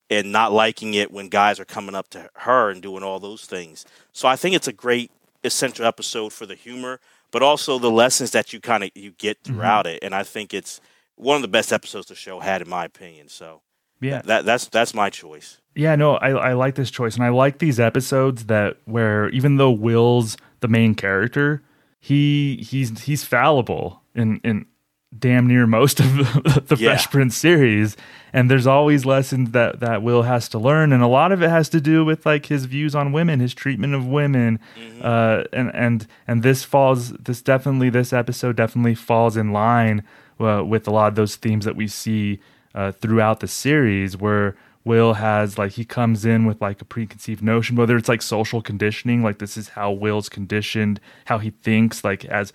and 0.10 0.32
not 0.32 0.54
liking 0.54 0.94
it 0.94 1.12
when 1.12 1.30
guys 1.30 1.60
are 1.60 1.66
coming 1.66 1.96
up 1.96 2.10
to 2.10 2.30
her 2.36 2.70
and 2.70 2.82
doing 2.82 3.04
all 3.04 3.20
those 3.20 3.46
things. 3.46 3.86
So 4.14 4.28
I 4.28 4.36
think 4.36 4.56
it's 4.56 4.68
a 4.68 4.74
great 4.74 5.12
essential 5.44 5.86
episode 5.86 6.32
for 6.32 6.46
the 6.46 6.56
humor, 6.56 7.00
but 7.32 7.42
also 7.42 7.80
the 7.80 7.92
lessons 7.92 8.32
that 8.32 8.54
you 8.54 8.60
kind 8.60 8.84
of 8.84 8.92
you 8.96 9.12
get 9.12 9.44
mm-hmm. 9.44 9.56
throughout 9.56 9.88
it. 9.88 10.00
And 10.04 10.14
I 10.14 10.24
think 10.24 10.54
it's 10.54 10.80
one 11.16 11.36
of 11.36 11.42
the 11.42 11.48
best 11.48 11.74
episodes 11.74 12.08
the 12.08 12.16
show 12.16 12.40
had, 12.40 12.62
in 12.62 12.70
my 12.70 12.86
opinion. 12.86 13.28
So 13.30 13.62
Yeah. 14.00 14.22
that 14.26 14.46
that's 14.46 14.68
that's 14.68 14.94
my 14.94 15.10
choice. 15.10 15.60
Yeah, 15.76 15.96
no, 15.96 16.16
I, 16.16 16.30
I 16.32 16.54
like 16.54 16.76
this 16.76 16.90
choice, 16.90 17.16
and 17.16 17.24
I 17.24 17.30
like 17.30 17.60
these 17.60 17.80
episodes 17.80 18.46
that 18.46 18.78
where 18.86 19.30
even 19.30 19.58
though 19.58 19.72
Will's 19.72 20.38
the 20.62 20.68
main 20.70 20.96
character, 20.96 21.62
he 22.00 22.58
he's 22.68 23.02
he's 23.04 23.24
fallible 23.24 24.02
in 24.16 24.40
in 24.44 24.66
damn 25.18 25.48
near 25.48 25.66
most 25.68 26.00
of 26.00 26.16
the, 26.18 26.64
the 26.68 26.76
Yeah. 26.76 26.90
Fresh 26.90 27.10
Prince 27.12 27.36
series, 27.38 27.96
and 28.34 28.50
there's 28.50 28.68
always 28.68 29.06
lessons 29.06 29.52
that 29.52 29.80
that 29.82 30.02
Will 30.02 30.24
has 30.24 30.48
to 30.50 30.60
learn, 30.60 30.94
and 30.94 31.04
a 31.04 31.08
lot 31.08 31.32
of 31.32 31.42
it 31.42 31.50
has 31.50 31.68
to 31.70 31.82
do 31.82 32.06
with 32.06 32.26
like 32.26 32.46
his 32.46 32.66
views 32.66 32.96
on 32.96 33.12
women, 33.12 33.40
his 33.42 33.54
treatment 33.54 33.94
of 33.96 34.08
women, 34.08 34.60
uh, 35.02 35.44
and 35.52 35.72
and 35.76 36.08
and 36.28 36.42
this 36.44 36.64
falls 36.64 37.12
this 37.14 37.42
definitely 37.42 37.90
this 37.90 38.14
episode 38.14 38.56
definitely 38.56 38.96
falls 38.96 39.36
in 39.36 39.52
line 39.52 40.04
uh, 40.40 40.64
with 40.66 40.88
a 40.88 40.92
lot 40.92 41.08
of 41.10 41.16
those 41.16 41.36
themes 41.36 41.66
that 41.66 41.76
we 41.76 41.88
see 41.88 42.40
uh, 42.74 42.92
throughout 42.94 43.40
the 43.42 43.48
series 43.48 44.18
where 44.18 44.56
Will 44.86 45.16
has 45.16 45.58
like 45.58 45.74
he 45.74 45.84
comes 45.84 46.26
in 46.26 46.46
with 46.46 46.62
like 46.62 46.80
a 46.80 46.86
preconceived 46.86 47.44
notion, 47.44 47.76
whether 47.76 47.98
it's 47.98 48.08
like 48.08 48.22
social 48.22 48.62
conditioning, 48.62 49.24
like 49.24 49.40
this 49.40 49.58
is 49.58 49.70
how 49.70 49.92
Will's 49.92 50.30
conditioned, 50.30 51.02
how 51.26 51.40
he 51.40 51.50
thinks, 51.50 52.04
like 52.04 52.24
as 52.26 52.54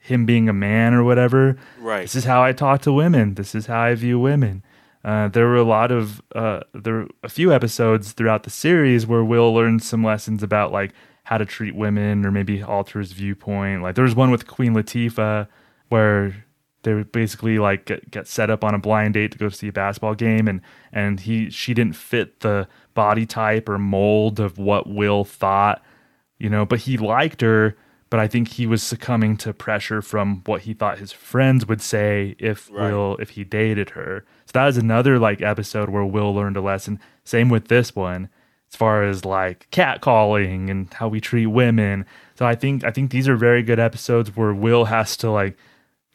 him 0.00 0.26
being 0.26 0.48
a 0.48 0.52
man 0.52 0.92
or 0.92 1.04
whatever. 1.04 1.56
Right. 1.78 2.02
This 2.02 2.16
is 2.16 2.24
how 2.24 2.42
I 2.42 2.52
talk 2.52 2.82
to 2.82 2.92
women. 2.92 3.34
This 3.34 3.54
is 3.54 3.66
how 3.66 3.80
I 3.80 3.94
view 3.94 4.18
women. 4.18 4.64
Uh, 5.04 5.28
there 5.28 5.46
were 5.46 5.56
a 5.56 5.64
lot 5.64 5.92
of 5.92 6.20
uh, 6.34 6.60
there 6.74 6.94
were 6.94 7.08
a 7.22 7.28
few 7.28 7.52
episodes 7.52 8.12
throughout 8.12 8.42
the 8.42 8.50
series 8.50 9.06
where 9.06 9.24
Will 9.24 9.54
learned 9.54 9.82
some 9.82 10.04
lessons 10.04 10.42
about 10.42 10.72
like 10.72 10.92
how 11.24 11.38
to 11.38 11.44
treat 11.44 11.76
women 11.76 12.26
or 12.26 12.32
maybe 12.32 12.62
alter 12.62 12.98
his 12.98 13.12
viewpoint. 13.12 13.82
Like 13.82 13.94
there 13.94 14.04
was 14.04 14.16
one 14.16 14.32
with 14.32 14.48
Queen 14.48 14.74
Latifah 14.74 15.46
where 15.88 16.44
they 16.82 16.94
would 16.94 17.12
basically 17.12 17.58
like 17.58 17.84
get, 17.84 18.10
get 18.10 18.26
set 18.26 18.50
up 18.50 18.64
on 18.64 18.74
a 18.74 18.78
blind 18.78 19.14
date 19.14 19.32
to 19.32 19.38
go 19.38 19.48
see 19.48 19.68
a 19.68 19.72
basketball 19.72 20.14
game 20.14 20.48
and 20.48 20.60
and 20.92 21.20
he 21.20 21.50
she 21.50 21.74
didn't 21.74 21.96
fit 21.96 22.40
the 22.40 22.66
body 22.94 23.26
type 23.26 23.68
or 23.68 23.78
mold 23.78 24.40
of 24.40 24.58
what 24.58 24.88
Will 24.88 25.24
thought, 25.24 25.82
you 26.38 26.48
know, 26.48 26.64
but 26.64 26.80
he 26.80 26.96
liked 26.96 27.40
her, 27.40 27.76
but 28.08 28.18
I 28.18 28.26
think 28.26 28.48
he 28.48 28.66
was 28.66 28.82
succumbing 28.82 29.36
to 29.38 29.52
pressure 29.52 30.02
from 30.02 30.42
what 30.46 30.62
he 30.62 30.74
thought 30.74 30.98
his 30.98 31.12
friends 31.12 31.66
would 31.66 31.80
say 31.82 32.34
if 32.38 32.70
Right. 32.70 32.90
Will 32.90 33.16
if 33.18 33.30
he 33.30 33.44
dated 33.44 33.90
her. 33.90 34.24
So 34.46 34.52
that 34.54 34.68
is 34.68 34.76
another 34.76 35.18
like 35.18 35.42
episode 35.42 35.90
where 35.90 36.04
Will 36.04 36.34
learned 36.34 36.56
a 36.56 36.60
lesson. 36.60 36.98
Same 37.24 37.48
with 37.48 37.68
this 37.68 37.94
one 37.94 38.28
as 38.70 38.76
far 38.76 39.04
as 39.04 39.24
like 39.24 39.68
catcalling 39.70 40.70
and 40.70 40.92
how 40.94 41.08
we 41.08 41.20
treat 41.20 41.46
women. 41.46 42.06
So 42.36 42.46
I 42.46 42.54
think 42.54 42.84
I 42.84 42.90
think 42.90 43.10
these 43.10 43.28
are 43.28 43.36
very 43.36 43.62
good 43.62 43.78
episodes 43.78 44.34
where 44.36 44.54
Will 44.54 44.86
has 44.86 45.16
to 45.18 45.30
like 45.30 45.56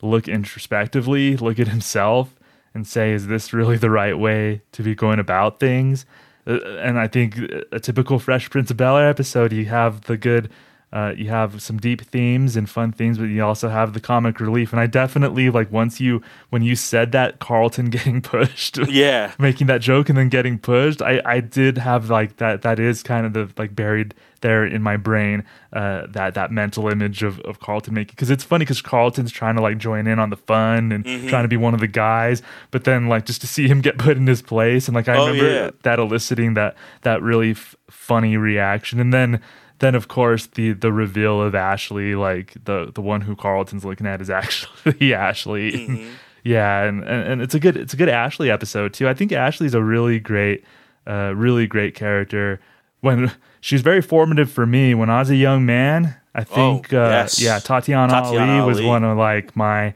look 0.02 0.28
introspectively, 0.28 1.38
look 1.38 1.60
at 1.60 1.68
himself 1.76 2.36
and 2.74 2.86
say 2.86 3.14
is 3.14 3.28
this 3.28 3.54
really 3.54 3.78
the 3.78 3.89
right 3.89 4.18
way 4.18 4.62
to 4.74 4.84
be 4.84 4.96
going 4.96 5.20
about 5.20 5.60
things? 5.60 6.06
Uh, 6.48 6.60
and 6.78 7.00
I 7.00 7.08
think 7.08 7.38
a 7.72 7.80
typical 7.80 8.20
Fresh 8.20 8.50
Prince 8.50 8.70
of 8.70 8.78
Bel-Air 8.78 9.10
episode 9.10 9.52
you 9.52 9.66
have 9.66 10.02
the 10.02 10.18
good 10.18 10.50
uh, 10.96 11.14
you 11.18 11.28
have 11.28 11.62
some 11.62 11.78
deep 11.78 12.00
themes 12.02 12.56
and 12.56 12.70
fun 12.70 12.89
themes, 12.93 13.18
but 13.18 13.26
you 13.26 13.43
also 13.43 13.68
have 13.68 13.91
the 13.93 14.00
comic 14.00 14.39
relief. 14.39 14.72
And 14.72 14.80
I 14.80 14.88
definitely 14.88 15.50
like 15.50 15.70
once 15.70 16.00
you 16.00 16.22
when 16.52 16.62
you 16.64 16.76
said 16.76 17.12
that 17.12 17.39
Carlton 17.39 17.89
getting 17.98 18.22
pushed, 18.22 18.78
Yeah. 18.88 19.34
making 19.39 19.68
that 19.68 19.82
joke 19.82 20.08
and 20.10 20.18
then 20.18 20.30
getting 20.30 20.58
pushed, 20.58 21.02
I 21.02 21.22
I 21.26 21.41
did 21.41 21.78
have 21.80 22.10
like 22.10 22.38
that. 22.38 22.62
That 22.62 22.80
is 22.80 23.04
kind 23.04 23.26
of 23.26 23.34
the 23.34 23.50
like 23.62 23.76
buried 23.76 24.16
there 24.41 24.66
in 24.66 24.82
my 24.82 24.96
brain 24.96 25.43
uh, 25.74 26.06
that 26.10 26.34
that 26.36 26.52
mental 26.52 26.88
image 26.88 27.24
of, 27.24 27.39
of 27.41 27.60
Carlton 27.60 27.93
making 27.93 28.14
because 28.16 28.30
it's 28.30 28.43
funny 28.43 28.64
because 28.64 28.82
Carlton's 28.82 29.32
trying 29.32 29.56
to 29.56 29.62
like 29.62 29.78
join 29.78 30.08
in 30.08 30.18
on 30.20 30.30
the 30.30 30.38
fun 30.38 30.91
and 30.93 31.04
Mhm. 31.04 31.28
trying 31.30 31.43
to 31.43 31.50
be 31.50 31.58
one 31.58 31.74
of 31.74 31.80
the 31.82 31.88
guys, 31.88 32.41
but 32.72 32.84
then 32.86 33.08
like 33.08 33.26
just 33.26 33.41
to 33.41 33.48
see 33.48 33.68
him 33.68 33.82
get 33.82 33.98
put 33.98 34.16
in 34.18 34.28
his 34.28 34.41
place 34.41 34.88
and 34.88 34.96
like 34.96 35.10
I 35.10 35.18
Oh, 35.18 35.28
remember 35.28 35.52
yeah. 35.52 35.70
that 35.84 36.00
eliciting 36.00 36.54
that 36.54 36.76
that 37.02 37.22
really 37.22 37.52
f- 37.52 37.76
funny 37.89 38.38
reaction 38.38 39.00
and 39.02 39.12
then 39.14 39.41
then 39.80 39.95
of 39.95 40.07
course 40.07 40.45
the 40.47 40.73
the 40.73 40.91
reveal 40.91 41.41
of 41.41 41.55
Ashley 41.55 42.15
like 42.15 42.53
the 42.65 42.91
the 42.93 43.01
one 43.01 43.21
who 43.21 43.36
Carlton's 43.36 43.86
looking 43.86 44.07
at 44.07 44.21
is 44.21 44.30
actually 44.41 45.13
Ashley. 45.13 45.71
Mm-hmm. 45.71 46.09
yeah, 46.43 46.84
and, 46.84 47.03
and 47.03 47.28
and 47.32 47.41
it's 47.41 47.55
a 47.55 47.59
good 47.59 47.76
it's 47.78 47.93
a 47.93 47.97
good 47.97 48.09
Ashley 48.09 48.49
episode 48.51 48.93
too. 48.93 49.07
I 49.07 49.13
think 49.13 49.32
Ashley's 49.32 49.73
a 49.73 49.84
really 49.84 50.19
great 50.19 50.63
uh 51.07 51.34
really 51.36 51.67
great 51.67 51.95
character 51.95 52.59
when 53.01 53.32
she's 53.61 53.82
very 53.82 54.01
formative 54.01 54.51
for 54.51 54.65
me 54.65 54.93
when 54.95 55.09
I 55.09 55.19
was 55.19 55.30
a 55.30 55.36
young 55.36 55.65
man. 55.65 56.15
I 56.34 56.43
think 56.43 56.91
uh 56.93 56.97
Oh, 56.97 57.09
yes. 57.09 57.41
yeah, 57.41 57.59
Tatyana, 57.59 58.09
Tatyana 58.09 58.61
Ali 58.61 58.67
was 58.67 58.82
one 58.82 59.03
of 59.03 59.17
like 59.17 59.55
my 59.55 59.93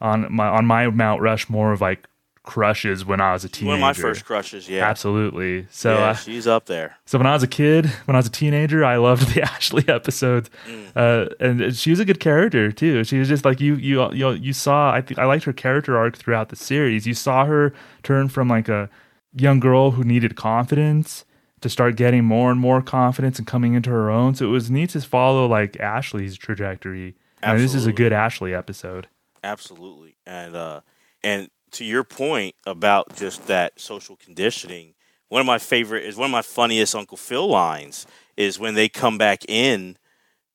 on 0.00 0.32
my 0.32 0.46
on 0.48 0.66
my 0.66 0.88
Mount 0.88 1.20
Rushmore 1.20 1.72
of 1.72 1.80
like 1.80 2.06
crushes 2.50 3.04
when 3.04 3.20
I 3.20 3.32
was 3.32 3.44
a 3.44 3.48
teenager. 3.48 3.68
One 3.68 3.76
of 3.76 3.80
my 3.80 3.92
first 3.92 4.24
crushes. 4.24 4.68
Yeah. 4.68 4.84
Absolutely. 4.88 5.66
So 5.70 5.94
yeah, 5.94 6.10
uh, 6.10 6.14
she's 6.14 6.46
up 6.46 6.66
there. 6.66 6.96
so 7.06 7.16
when 7.18 7.26
I 7.26 7.32
was 7.32 7.42
a 7.42 7.46
kid, 7.48 7.86
when 8.06 8.16
I 8.16 8.18
was 8.18 8.26
a 8.26 8.30
teenager, 8.30 8.84
I 8.84 8.96
loved 8.96 9.32
the 9.34 9.42
Ashley 9.54 9.84
episodes, 9.88 10.50
Mm. 10.66 10.92
uh, 10.96 11.34
and 11.38 11.76
she 11.76 11.90
was 11.90 12.00
a 12.00 12.04
good 12.04 12.20
character 12.20 12.72
too. 12.72 13.04
She 13.04 13.18
was 13.18 13.28
just 13.28 13.44
like 13.44 13.60
you, 13.60 13.76
you, 13.76 14.12
you, 14.12 14.30
you 14.32 14.52
saw. 14.52 14.92
I 14.92 15.00
think 15.00 15.18
I 15.18 15.24
liked 15.24 15.44
her 15.44 15.52
character 15.52 15.96
arc 15.96 16.16
throughout 16.16 16.48
the 16.48 16.56
series. 16.56 17.06
You 17.06 17.14
saw 17.14 17.44
her 17.44 17.72
turn 18.02 18.28
from 18.28 18.48
like 18.48 18.68
a 18.68 18.90
young 19.34 19.60
girl 19.60 19.92
who 19.92 20.02
needed 20.04 20.34
confidence 20.36 21.24
to 21.60 21.68
start 21.68 21.94
getting 21.94 22.24
more 22.24 22.50
and 22.50 22.58
more 22.58 22.82
confidence 22.82 23.38
and 23.38 23.46
coming 23.46 23.74
into 23.74 23.90
her 23.90 24.10
own. 24.10 24.34
So 24.34 24.46
it 24.46 24.48
was 24.48 24.70
neat 24.70 24.90
to 24.90 25.00
follow 25.02 25.46
like 25.46 25.78
Ashley's 25.78 26.36
trajectory. 26.36 27.14
And 27.42 27.60
this 27.60 27.74
is 27.74 27.86
a 27.86 27.92
good 27.92 28.12
Ashley 28.12 28.54
episode. 28.54 29.06
Absolutely. 29.44 30.16
And 30.26 30.54
uh 30.56 30.80
and 31.22 31.48
to 31.72 31.84
your 31.84 32.04
point 32.04 32.54
about 32.66 33.16
just 33.16 33.46
that 33.46 33.80
social 33.80 34.16
conditioning, 34.16 34.94
one 35.28 35.40
of 35.40 35.46
my 35.46 35.58
favorite 35.58 36.04
is 36.04 36.16
one 36.16 36.26
of 36.26 36.32
my 36.32 36.42
funniest 36.42 36.94
Uncle 36.94 37.16
Phil 37.16 37.46
lines 37.46 38.06
is 38.36 38.58
when 38.58 38.74
they 38.74 38.88
come 38.88 39.18
back 39.18 39.44
in 39.48 39.96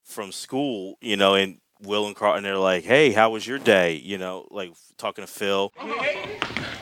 from 0.04 0.32
school, 0.32 0.98
you 1.02 1.16
know, 1.16 1.36
and 1.36 1.60
Will 1.86 2.08
and 2.08 2.16
Carl 2.16 2.36
and 2.36 2.46
they're 2.46 2.58
like, 2.58 2.84
Hey, 2.84 3.12
how 3.12 3.30
was 3.30 3.46
your 3.46 3.60
day? 3.60 3.96
You 3.96 4.18
know, 4.18 4.48
like 4.52 4.74
talking 4.98 5.26
to 5.26 5.32
Phil. 5.32 5.72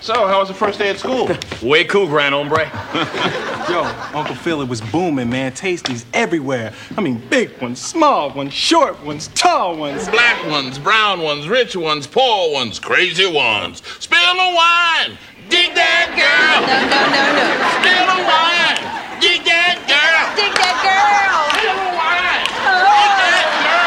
So, 0.02 0.28
how 0.28 0.40
was 0.40 0.50
the 0.50 0.54
first 0.54 0.80
day 0.80 0.90
at 0.90 1.00
school? 1.00 1.30
Way 1.64 1.86
cool, 1.86 2.08
grand 2.08 2.36
hombre. 2.36 2.66
Yo, 3.70 3.84
Uncle 4.14 4.36
Phil, 4.36 4.62
it 4.62 4.68
was 4.68 4.82
booming, 4.82 5.30
man. 5.30 5.54
Tasties 5.54 6.04
everywhere. 6.14 6.74
I 6.98 7.02
mean, 7.02 7.22
big 7.30 7.62
ones, 7.62 7.80
small 7.82 8.30
ones, 8.32 8.54
short 8.54 9.02
ones, 9.06 9.30
tall 9.30 9.78
ones. 9.78 10.10
Black 10.10 10.46
ones, 10.48 10.78
brown 10.78 11.22
ones, 11.22 11.48
rich 11.48 11.78
ones, 11.78 12.06
poor 12.06 12.52
ones, 12.52 12.80
crazy 12.80 13.26
ones. 13.32 13.82
Spill 14.00 14.34
the 14.34 14.54
wine. 14.56 15.18
Dig 15.48 15.74
that 15.76 16.12
girl. 16.20 16.68
No, 16.68 16.80
no, 16.92 17.02
no, 17.08 17.24
no. 17.40 17.48
Spill 17.80 18.06
the 18.12 18.20
wine. 18.28 18.80
Dig 19.24 19.40
that 19.48 19.80
girl. 19.88 20.36
Dig 20.36 20.52
that 20.52 20.76
girl. 20.84 21.48
Spill 21.56 21.80
the 21.80 21.96
wine. 21.96 22.44
Oh. 22.68 22.84
Dig 23.00 23.12
that 23.24 23.48
girl. 23.64 23.84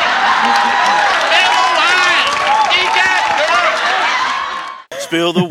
Spill 5.07 5.32
the 5.32 5.44
wine. 5.44 5.46
Dig 5.46 5.46
that 5.46 5.50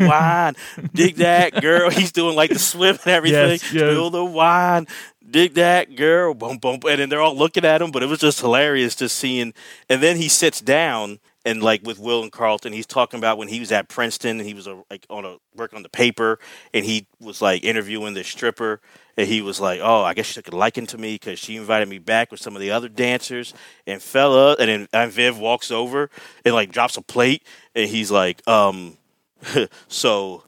Spill 0.76 0.82
the 0.82 0.82
wine. 0.82 0.86
Dig 0.92 1.16
that 1.16 1.60
girl. 1.60 1.90
He's 1.90 2.12
doing 2.12 2.36
like 2.36 2.50
the 2.50 2.58
swim 2.58 2.98
and 3.04 3.12
everything. 3.12 3.50
Yes, 3.50 3.72
yes. 3.72 3.82
Spill 3.82 4.10
the 4.10 4.24
wine. 4.24 4.86
Dig 5.28 5.54
that 5.54 5.96
girl. 5.96 6.34
Boom, 6.34 6.58
boom. 6.58 6.80
And 6.88 7.00
then 7.00 7.08
they're 7.08 7.20
all 7.20 7.36
looking 7.36 7.64
at 7.64 7.82
him, 7.82 7.90
but 7.90 8.02
it 8.02 8.06
was 8.06 8.20
just 8.20 8.40
hilarious 8.40 8.94
just 8.94 9.16
seeing. 9.16 9.54
And 9.88 10.02
then 10.02 10.16
he 10.16 10.28
sits 10.28 10.60
down 10.60 11.18
and 11.44 11.62
like 11.62 11.84
with 11.84 11.98
Will 11.98 12.22
and 12.22 12.32
Carlton, 12.32 12.72
he's 12.72 12.86
talking 12.86 13.18
about 13.18 13.38
when 13.38 13.48
he 13.48 13.60
was 13.60 13.70
at 13.70 13.88
Princeton 13.88 14.38
and 14.38 14.46
he 14.46 14.52
was 14.54 14.66
a, 14.66 14.82
like 14.90 15.06
on 15.08 15.24
a 15.24 15.36
working 15.54 15.76
on 15.76 15.84
the 15.84 15.88
paper 15.88 16.40
and 16.74 16.84
he 16.84 17.06
was 17.20 17.40
like 17.40 17.62
interviewing 17.62 18.14
the 18.14 18.24
stripper 18.24 18.80
and 19.16 19.26
he 19.28 19.40
was 19.42 19.60
like, 19.60 19.80
"Oh, 19.82 20.02
I 20.02 20.12
guess 20.12 20.26
she 20.26 20.34
took 20.34 20.52
a 20.52 20.56
liking 20.56 20.86
to 20.88 20.98
me 20.98 21.14
because 21.14 21.38
she 21.38 21.56
invited 21.56 21.88
me 21.88 21.98
back 21.98 22.30
with 22.30 22.40
some 22.40 22.54
of 22.54 22.60
the 22.60 22.70
other 22.72 22.88
dancers." 22.88 23.54
And 23.86 24.02
fella, 24.02 24.56
and 24.58 24.88
then 24.92 25.10
Viv 25.10 25.38
walks 25.38 25.70
over 25.70 26.10
and 26.44 26.54
like 26.54 26.72
drops 26.72 26.96
a 26.96 27.02
plate 27.02 27.46
and 27.74 27.88
he's 27.88 28.10
like, 28.10 28.46
"Um." 28.48 28.98
so 29.88 30.42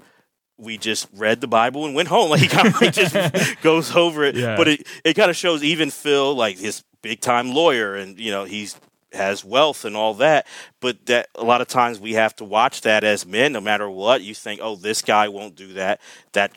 we 0.57 0.77
just 0.79 1.09
read 1.15 1.41
the 1.41 1.47
Bible 1.47 1.87
and 1.87 1.95
went 1.95 2.09
home. 2.09 2.31
Like 2.31 2.41
he 2.41 2.49
kind 2.49 2.69
of 2.69 2.81
like 2.81 2.93
just 2.93 3.61
goes 3.63 3.95
over 3.95 4.25
it, 4.25 4.35
Yeah. 4.35 4.57
but 4.57 4.69
it 4.69 4.87
it 5.05 5.15
kind 5.15 5.31
of 5.31 5.37
shows 5.37 5.63
even 5.63 5.91
Phil 5.91 6.35
like 6.35 6.59
his 6.59 6.83
big 7.03 7.21
time 7.21 7.53
lawyer, 7.53 7.95
and 7.95 8.19
you 8.19 8.31
know 8.31 8.45
he's 8.45 8.79
has 9.13 9.43
wealth 9.45 9.85
and 9.87 9.97
all 9.97 10.15
that. 10.15 10.47
But 10.81 11.07
that 11.07 11.29
a 11.35 11.45
lot 11.45 11.61
of 11.61 11.69
times 11.69 11.99
we 12.01 12.15
have 12.15 12.35
to 12.37 12.45
watch 12.45 12.83
that 12.83 13.05
as 13.05 13.25
men, 13.25 13.53
no 13.53 13.61
matter 13.61 13.89
what. 13.89 14.21
You 14.23 14.35
think, 14.35 14.61
oh, 14.63 14.77
this 14.77 15.01
guy 15.03 15.29
won't 15.29 15.55
do 15.55 15.73
that. 15.75 16.01
That 16.33 16.53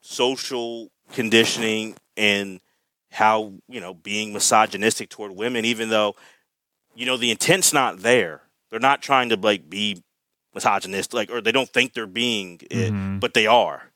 social 0.00 0.90
conditioning 1.12 1.96
and 2.16 2.60
how 3.10 3.52
you 3.68 3.80
know 3.80 3.94
being 3.94 4.32
misogynistic 4.32 5.08
toward 5.10 5.32
women, 5.32 5.64
even 5.64 5.88
though 5.90 6.16
you 6.94 7.06
know 7.06 7.16
the 7.16 7.30
intent's 7.30 7.72
not 7.72 8.00
there. 8.00 8.42
They're 8.70 8.80
not 8.80 9.02
trying 9.02 9.28
to 9.28 9.36
like 9.36 9.68
be 9.68 10.02
misogynist, 10.54 11.14
like 11.14 11.30
or 11.30 11.40
they 11.40 11.52
don't 11.52 11.68
think 11.72 11.94
they're 11.94 12.06
being 12.06 12.60
it, 12.70 12.92
Mhm. 12.92 13.20
but 13.20 13.34
they 13.34 13.46
are, 13.46 13.90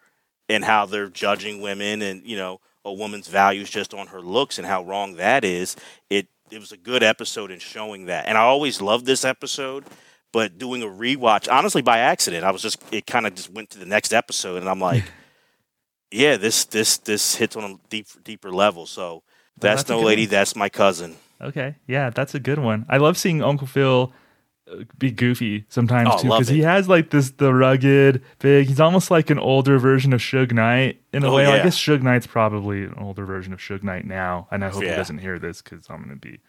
and 0.49 0.65
how 0.65 0.87
they're 0.87 1.09
judging 1.09 1.61
women 1.61 2.03
and 2.03 2.27
you 2.27 2.37
know 2.37 2.61
a 2.85 2.93
woman's 2.93 3.27
values 3.29 3.69
just 3.69 3.93
on 3.95 4.07
her 4.09 4.21
looks 4.21 4.59
and 4.59 4.67
how 4.67 4.83
wrong 4.85 5.15
that 5.17 5.45
is. 5.45 5.77
It 6.11 6.29
it 6.51 6.61
was 6.61 6.71
a 6.73 6.77
good 6.77 7.03
episode 7.03 7.51
in 7.51 7.59
showing 7.59 8.07
that, 8.07 8.27
and 8.27 8.39
I 8.39 8.43
always 8.43 8.81
loved 8.81 9.07
this 9.07 9.25
episode. 9.25 9.85
But 10.33 10.59
doing 10.59 10.83
a 10.83 10.87
rewatch, 10.87 11.51
honestly, 11.51 11.83
by 11.83 11.99
accident, 11.99 12.45
I 12.45 12.51
was 12.51 12.61
just 12.63 12.79
it 12.93 13.07
kind 13.07 13.27
of 13.27 13.35
just 13.35 13.51
went 13.51 13.71
to 13.71 13.79
the 13.79 13.87
next 13.87 14.13
episode, 14.13 14.59
and 14.59 14.69
I'm 14.69 14.81
like, 14.81 15.05
yeah, 16.11 16.37
this 16.37 16.65
this 16.65 16.99
this 16.99 17.37
hits 17.37 17.57
on 17.57 17.65
a 17.65 17.77
deep 17.89 18.07
deeper 18.25 18.51
level. 18.51 18.87
So 18.87 19.23
that's, 19.59 19.83
that's 19.83 19.91
no 19.91 20.01
lady, 20.01 20.23
one. 20.23 20.31
that's 20.31 20.55
my 20.57 20.69
cousin. 20.69 21.17
Okay, 21.41 21.77
yeah, 21.87 22.11
that's 22.11 22.35
a 22.35 22.41
good 22.41 22.59
one. 22.59 22.87
I 22.89 22.97
love 22.99 23.17
seeing 23.19 23.43
Uncle 23.43 23.67
Phil 23.67 24.13
be 24.99 25.11
goofy 25.11 25.65
sometimes 25.69 26.09
Oh, 26.13 26.19
too 26.19 26.29
because 26.29 26.49
he 26.49 26.61
has 26.63 26.89
like 26.89 27.11
this 27.11 27.31
the 27.31 27.55
rugged 27.55 28.23
big. 28.41 28.67
He's 28.67 28.81
almost 28.81 29.11
like 29.11 29.31
an 29.31 29.39
older 29.39 29.79
version 29.79 30.13
of 30.13 30.21
Suge 30.21 30.53
Knight 30.53 31.01
in 31.13 31.23
a 31.25 31.31
Oh, 31.31 31.37
way. 31.37 31.47
I 31.47 31.63
guess 31.63 31.79
Suge 31.79 32.03
Knight's 32.03 32.27
probably 32.27 32.85
an 32.85 32.95
older 32.99 33.25
version 33.25 33.53
of 33.53 33.61
Suge 33.61 33.83
Knight 33.83 34.05
now, 34.07 34.49
and 34.51 34.65
I 34.65 34.69
hope 34.71 34.83
he 34.83 34.89
doesn't 34.89 35.19
hear 35.19 35.39
this 35.39 35.63
because 35.63 35.87
I'm 35.89 36.03
gonna 36.03 36.17
be 36.17 36.41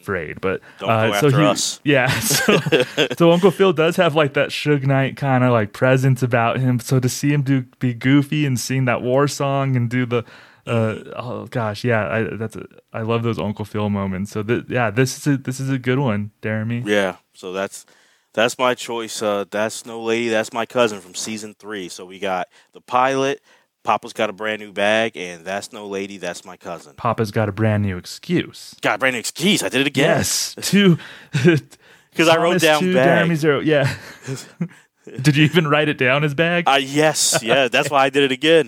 afraid. 0.00 0.40
But 0.40 0.60
Don't 0.80 0.90
uh, 0.90 1.20
so 1.20 1.28
he, 1.30 1.44
us. 1.44 1.80
yeah, 1.84 2.08
so, 2.20 2.58
so 3.16 3.30
Uncle 3.32 3.50
Phil 3.50 3.72
does 3.72 3.96
have 3.96 4.14
like 4.14 4.34
that 4.34 4.48
Suge 4.50 4.84
Knight 4.84 5.16
kind 5.16 5.44
of 5.44 5.52
like 5.52 5.72
presence 5.72 6.22
about 6.22 6.58
him. 6.58 6.80
So 6.80 6.98
to 7.00 7.08
see 7.08 7.32
him 7.32 7.42
do 7.42 7.62
be 7.78 7.94
goofy 7.94 8.44
and 8.44 8.58
sing 8.58 8.84
that 8.86 9.02
war 9.02 9.28
song 9.28 9.76
and 9.76 9.88
do 9.88 10.04
the 10.06 10.24
uh, 10.66 10.96
oh 11.16 11.46
gosh, 11.50 11.84
yeah, 11.84 12.08
I, 12.08 12.22
that's 12.36 12.56
a, 12.56 12.66
I 12.92 13.02
love 13.02 13.22
those 13.22 13.38
Uncle 13.38 13.64
Phil 13.64 13.90
moments. 13.90 14.30
So 14.30 14.42
th- 14.42 14.64
yeah, 14.68 14.90
this 14.90 15.16
is 15.16 15.26
a, 15.26 15.36
this 15.36 15.60
is 15.60 15.70
a 15.70 15.78
good 15.78 15.98
one, 15.98 16.30
Jeremy. 16.42 16.82
Yeah, 16.86 17.16
so 17.34 17.52
that's 17.52 17.86
that's 18.34 18.58
my 18.58 18.74
choice. 18.74 19.20
Uh, 19.22 19.44
that's 19.50 19.84
no 19.84 20.02
lady. 20.02 20.28
That's 20.28 20.52
my 20.52 20.66
cousin 20.66 21.00
from 21.00 21.14
season 21.14 21.54
three. 21.58 21.88
So 21.88 22.04
we 22.04 22.18
got 22.18 22.48
the 22.72 22.80
pilot. 22.80 23.42
Papa's 23.84 24.12
got 24.12 24.30
a 24.30 24.32
brand 24.32 24.60
new 24.60 24.72
bag, 24.72 25.16
and 25.16 25.44
that's 25.44 25.72
no 25.72 25.88
lady. 25.88 26.16
That's 26.16 26.44
my 26.44 26.56
cousin. 26.56 26.94
Papa's 26.96 27.32
got 27.32 27.48
a 27.48 27.52
brand 27.52 27.82
new 27.82 27.96
excuse. 27.96 28.76
Got 28.80 28.96
a 28.96 28.98
brand 28.98 29.14
new 29.14 29.20
excuse. 29.20 29.62
I 29.62 29.68
did 29.68 29.80
it 29.80 29.86
again. 29.88 30.18
Yes, 30.18 30.54
two. 30.60 30.98
because 32.12 32.28
I 32.28 32.36
wrote 32.36 32.60
down 32.60 32.80
two, 32.80 32.94
bag. 32.94 33.06
Jeremy 33.06 33.34
zero. 33.34 33.60
Yeah. 33.60 33.92
Did 35.20 35.36
you 35.36 35.44
even 35.44 35.66
write 35.66 35.88
it 35.88 35.98
down? 35.98 36.22
His 36.22 36.34
bag. 36.34 36.64
Uh, 36.68 36.78
yes, 36.80 37.42
yeah, 37.42 37.68
that's 37.68 37.90
why 37.90 38.04
I 38.04 38.10
did 38.10 38.22
it 38.24 38.32
again. 38.32 38.66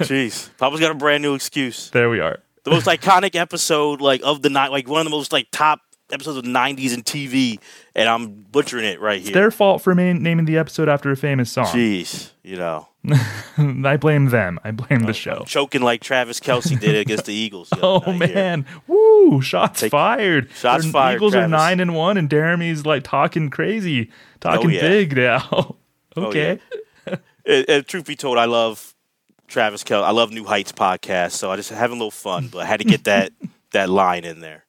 Jeez, 0.00 0.50
Papa's 0.58 0.80
got 0.80 0.90
a 0.90 0.94
brand 0.94 1.22
new 1.22 1.34
excuse. 1.34 1.90
there 1.90 2.10
we 2.10 2.20
are. 2.20 2.38
The 2.64 2.70
most 2.70 2.86
iconic 2.86 3.34
episode, 3.34 4.00
like 4.02 4.20
of 4.22 4.42
the 4.42 4.50
night, 4.50 4.70
like 4.70 4.86
one 4.88 5.00
of 5.00 5.04
the 5.06 5.10
most 5.10 5.32
like 5.32 5.48
top 5.50 5.80
episodes 6.12 6.36
of 6.36 6.44
the 6.44 6.50
'90s 6.50 6.92
in 6.92 7.02
TV, 7.02 7.58
and 7.94 8.08
I'm 8.08 8.42
butchering 8.42 8.84
it 8.84 9.00
right 9.00 9.18
It's 9.18 9.28
here. 9.28 9.34
their 9.34 9.50
fault 9.50 9.80
for 9.80 9.94
naming 9.94 10.44
the 10.44 10.58
episode 10.58 10.88
after 10.88 11.10
a 11.10 11.16
famous 11.16 11.50
song. 11.50 11.64
Jeez, 11.66 12.30
you 12.42 12.56
know, 12.56 12.86
I 13.56 13.96
blame 13.96 14.26
them. 14.26 14.60
I 14.62 14.72
blame 14.72 15.00
the 15.00 15.10
oh, 15.10 15.12
show. 15.12 15.44
choking 15.46 15.80
like 15.82 16.02
Travis 16.02 16.38
Kelce 16.38 16.78
did 16.78 16.96
against 16.96 17.24
the 17.24 17.34
Eagles. 17.34 17.70
the 17.70 17.78
Oh 17.82 18.00
night 18.06 18.26
here. 18.28 18.34
man! 18.34 18.66
Woo! 18.86 19.40
Shots 19.40 19.80
Take- 19.80 19.90
fired. 19.90 20.50
Shots 20.52 20.84
Their 20.84 20.92
fired, 20.92 21.16
Eagles 21.16 21.34
are 21.34 21.48
nine 21.48 21.80
and 21.80 21.94
one, 21.94 22.16
and 22.18 22.28
Jeremy's 22.30 22.84
like 22.84 23.02
talking 23.04 23.48
crazy, 23.48 24.10
talking 24.40 24.66
Oh, 24.66 24.72
yeah. 24.72 24.80
big 24.80 25.16
now. 25.16 25.76
Oh, 26.16 26.24
okay. 26.24 26.58
And, 27.06 27.64
and 27.68 27.86
truth 27.86 28.04
be 28.04 28.16
told, 28.16 28.36
I 28.36 28.46
love 28.46 28.96
Travis 29.46 29.84
Kelce. 29.84 30.02
I 30.02 30.10
love 30.10 30.32
New 30.32 30.44
Heights 30.44 30.72
podcast, 30.72 31.32
so 31.32 31.52
I 31.52 31.56
just 31.56 31.70
having 31.70 31.96
a 31.96 31.98
little 31.98 32.10
fun, 32.10 32.48
but 32.48 32.58
I 32.58 32.64
had 32.64 32.80
to 32.80 32.84
get 32.84 33.04
that 33.04 33.32
that 33.70 33.88
line 33.88 34.24
in 34.24 34.40
there. 34.40 34.64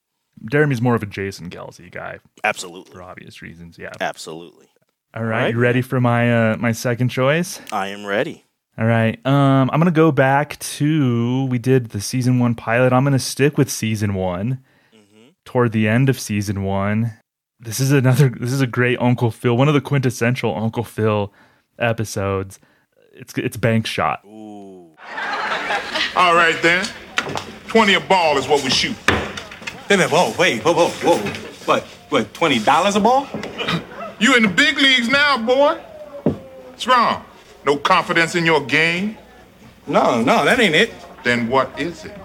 Jeremy's 0.52 0.82
more 0.84 0.94
of 0.94 1.02
a 1.02 1.08
Jason 1.08 1.50
Kelce 1.50 1.92
guy 1.92 2.20
Absolutely. 2.44 2.94
for 2.94 3.02
obvious 3.02 3.42
reasons. 3.42 3.78
Yeah. 3.80 3.92
Absolutely. 4.00 4.68
All 5.14 5.24
right, 5.24 5.44
right. 5.44 5.54
you 5.54 5.60
ready 5.60 5.82
for 5.82 6.00
my 6.00 6.52
uh, 6.52 6.58
my 6.58 6.72
second 6.72 7.10
choice? 7.10 7.60
I 7.72 7.88
am 7.88 8.06
ready. 8.06 8.46
All 8.78 8.86
right. 8.86 9.24
Um, 9.26 9.70
I'm 9.72 9.80
gonna 9.80 9.92
go 9.92 10.12
back 10.12 10.58
to 10.60 11.46
we 11.46 11.58
did 11.58 11.90
the 11.90 12.00
season 12.00 12.40
one 12.40 12.56
pilot. 12.56 12.94
I'm 12.94 13.04
gonna 13.04 13.20
stick 13.20 13.58
with 13.58 13.70
season 13.70 14.14
one. 14.14 14.64
Toward 15.44 15.72
the 15.72 15.88
end 15.88 16.08
of 16.08 16.20
season 16.20 16.64
one, 16.64 17.14
this 17.60 17.80
is 17.80 17.92
another. 17.92 18.30
This 18.30 18.54
is 18.54 18.62
a 18.62 18.68
great 18.68 19.00
Uncle 19.02 19.32
Phil. 19.32 19.58
One 19.58 19.68
of 19.68 19.74
the 19.74 19.82
quintessential 19.82 20.56
Uncle 20.56 20.84
Phil 20.84 21.34
episodes. 21.78 22.60
It's 23.12 23.34
it's 23.38 23.58
bank 23.58 23.88
shot. 23.88 24.22
All 24.24 24.96
right 26.36 26.58
then. 26.62 26.86
20 27.68 27.94
a 27.94 28.00
ball 28.02 28.38
is 28.38 28.48
what 28.48 28.64
we 28.64 28.70
shoot. 28.70 28.96
Wait, 29.90 30.00
wait, 30.00 30.12
whoa, 30.12 30.34
wait, 30.38 30.62
whoa, 30.64 30.74
whoa, 30.74 30.90
whoa. 30.90 31.18
What, 31.66 31.84
what, 32.10 32.34
$20 32.34 32.96
a 32.96 33.00
ball? 33.00 33.28
You 34.22 34.36
in 34.36 34.44
the 34.44 34.50
big 34.50 34.78
leagues 34.78 35.10
now, 35.10 35.36
boy. 35.40 35.80
What's 36.70 36.86
wrong? 36.86 37.26
No 37.66 37.76
confidence 37.76 38.36
in 38.36 38.46
your 38.46 38.62
game? 38.64 39.18
No, 39.88 40.22
no, 40.22 40.46
that 40.46 40.60
ain't 40.60 40.76
it. 40.76 40.94
Then 41.24 41.48
what 41.50 41.80
is 41.80 42.06
it? 42.06 42.16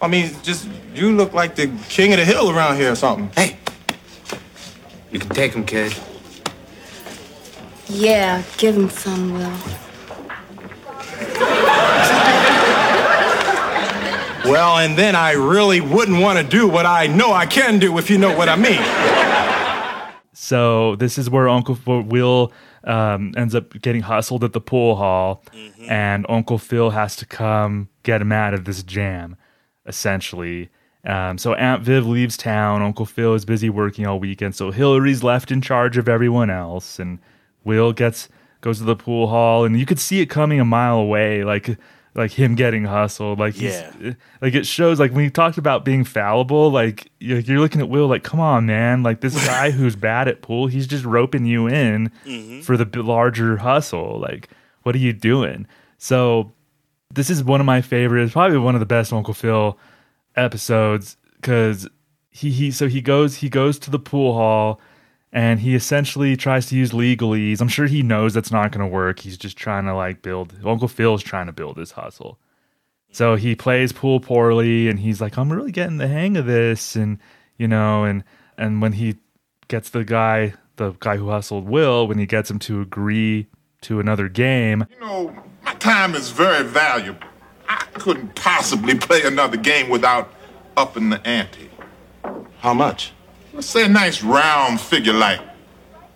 I 0.00 0.06
mean, 0.06 0.30
just 0.44 0.68
you 0.94 1.10
look 1.16 1.32
like 1.32 1.56
the 1.56 1.66
king 1.88 2.12
of 2.12 2.20
the 2.20 2.24
hill 2.24 2.48
around 2.48 2.76
here 2.76 2.92
or 2.92 2.94
something. 2.94 3.28
Hey, 3.34 3.56
You 5.10 5.18
can 5.18 5.30
take 5.30 5.52
him, 5.52 5.64
kid. 5.66 5.92
Yeah, 7.88 8.44
give 8.56 8.76
him 8.76 8.88
some, 8.88 9.32
Will. 9.32 9.58
well, 14.44 14.78
and 14.78 14.96
then 14.96 15.16
I 15.16 15.32
really 15.32 15.80
wouldn't 15.80 16.20
want 16.20 16.38
to 16.38 16.44
do 16.44 16.68
what 16.68 16.86
I 16.86 17.08
know 17.08 17.32
I 17.32 17.46
can 17.46 17.80
do, 17.80 17.98
if 17.98 18.10
you 18.10 18.18
know 18.18 18.36
what 18.36 18.48
I 18.48 18.54
mean. 18.54 19.31
So 20.52 20.96
this 20.96 21.16
is 21.16 21.30
where 21.30 21.48
Uncle 21.48 21.74
Phil 21.74 22.02
Will 22.02 22.52
um, 22.84 23.32
ends 23.38 23.54
up 23.54 23.80
getting 23.80 24.02
hustled 24.02 24.44
at 24.44 24.52
the 24.52 24.60
pool 24.60 24.96
hall, 24.96 25.42
and 25.88 26.26
Uncle 26.28 26.58
Phil 26.58 26.90
has 26.90 27.16
to 27.16 27.24
come 27.24 27.88
get 28.02 28.20
him 28.20 28.32
out 28.32 28.52
of 28.52 28.66
this 28.66 28.82
jam, 28.82 29.36
essentially. 29.86 30.68
Um, 31.06 31.38
so 31.38 31.54
Aunt 31.54 31.82
Viv 31.82 32.06
leaves 32.06 32.36
town. 32.36 32.82
Uncle 32.82 33.06
Phil 33.06 33.32
is 33.32 33.46
busy 33.46 33.70
working 33.70 34.06
all 34.06 34.20
weekend, 34.20 34.54
so 34.54 34.70
Hillary's 34.70 35.22
left 35.22 35.50
in 35.50 35.62
charge 35.62 35.96
of 35.96 36.06
everyone 36.06 36.50
else, 36.50 36.98
and 36.98 37.18
Will 37.64 37.94
gets 37.94 38.28
goes 38.60 38.76
to 38.76 38.84
the 38.84 38.94
pool 38.94 39.28
hall, 39.28 39.64
and 39.64 39.80
you 39.80 39.86
could 39.86 39.98
see 39.98 40.20
it 40.20 40.26
coming 40.26 40.60
a 40.60 40.66
mile 40.66 40.98
away, 40.98 41.44
like 41.44 41.78
like 42.14 42.32
him 42.32 42.54
getting 42.54 42.84
hustled. 42.84 43.38
Like 43.38 43.54
he's, 43.54 43.72
Yeah. 43.72 43.92
Eh, 44.02 44.12
like 44.40 44.54
it 44.54 44.66
shows. 44.66 45.00
Like 45.00 45.12
when 45.12 45.24
you 45.24 45.30
talked 45.30 45.58
about 45.58 45.84
being 45.84 46.04
fallible, 46.04 46.70
like 46.70 47.10
you're, 47.20 47.38
you're 47.38 47.60
looking 47.60 47.80
at 47.80 47.88
Will, 47.88 48.06
like 48.06 48.22
come 48.22 48.40
on, 48.40 48.66
man, 48.66 49.02
like 49.02 49.20
this 49.20 49.34
guy 49.46 49.70
who's 49.70 49.96
bad 49.96 50.28
at 50.28 50.42
pool, 50.42 50.66
he's 50.66 50.86
just 50.86 51.04
roping 51.04 51.46
you 51.46 51.66
in 51.66 52.10
mm-hmm. 52.24 52.60
for 52.60 52.76
the 52.76 53.02
larger 53.02 53.58
hustle. 53.58 54.18
Like 54.20 54.48
what 54.82 54.94
are 54.94 54.98
you 54.98 55.12
doing? 55.12 55.66
So 55.98 56.52
this 57.12 57.30
is 57.30 57.44
one 57.44 57.60
of 57.60 57.66
my 57.66 57.80
favorites, 57.80 58.32
probably 58.32 58.58
one 58.58 58.74
of 58.74 58.80
the 58.80 58.86
best 58.86 59.12
Uncle 59.12 59.34
Phil 59.34 59.78
episodes 60.36 61.16
because 61.36 61.88
he 62.30 62.50
he 62.50 62.70
so 62.70 62.88
he 62.88 63.00
goes 63.00 63.36
he 63.36 63.48
goes 63.48 63.78
to 63.78 63.90
the 63.90 63.98
pool 63.98 64.34
hall 64.34 64.80
and 65.32 65.60
he 65.60 65.74
essentially 65.74 66.36
tries 66.36 66.66
to 66.66 66.76
use 66.76 66.90
legalese. 66.90 67.60
I'm 67.60 67.68
sure 67.68 67.86
he 67.86 68.02
knows 68.02 68.34
that's 68.34 68.50
not 68.52 68.70
going 68.70 68.86
to 68.86 68.92
work. 68.92 69.20
He's 69.20 69.38
just 69.38 69.56
trying 69.56 69.86
to 69.86 69.94
like 69.94 70.22
build. 70.22 70.54
Uncle 70.64 70.88
Phil's 70.88 71.22
trying 71.22 71.46
to 71.46 71.52
build 71.52 71.78
his 71.78 71.92
hustle. 71.92 72.38
So 73.10 73.36
he 73.36 73.54
plays 73.54 73.92
pool 73.92 74.20
poorly, 74.20 74.88
and 74.88 74.98
he's 74.98 75.20
like, 75.20 75.36
"I'm 75.36 75.52
really 75.52 75.72
getting 75.72 75.98
the 75.98 76.08
hang 76.08 76.36
of 76.36 76.46
this," 76.46 76.96
and 76.96 77.18
you 77.58 77.68
know, 77.68 78.04
and 78.04 78.24
and 78.56 78.80
when 78.82 78.92
he 78.92 79.16
gets 79.68 79.90
the 79.90 80.04
guy, 80.04 80.54
the 80.76 80.92
guy 80.92 81.16
who 81.16 81.28
hustled 81.28 81.68
Will, 81.68 82.06
when 82.06 82.18
he 82.18 82.26
gets 82.26 82.50
him 82.50 82.58
to 82.60 82.80
agree 82.80 83.48
to 83.82 84.00
another 84.00 84.28
game, 84.28 84.86
You 84.90 85.00
know, 85.00 85.36
my 85.64 85.74
time 85.74 86.14
is 86.14 86.30
very 86.30 86.64
valuable. 86.64 87.26
I 87.68 87.84
couldn't 87.94 88.34
possibly 88.34 88.94
play 88.94 89.22
another 89.24 89.56
game 89.56 89.88
without 89.88 90.32
upping 90.76 91.10
the 91.10 91.26
ante. 91.26 91.70
How 92.60 92.74
much? 92.74 93.12
Let's 93.52 93.66
say 93.66 93.84
a 93.84 93.88
nice 93.88 94.22
round 94.22 94.80
figure 94.80 95.12
like 95.12 95.40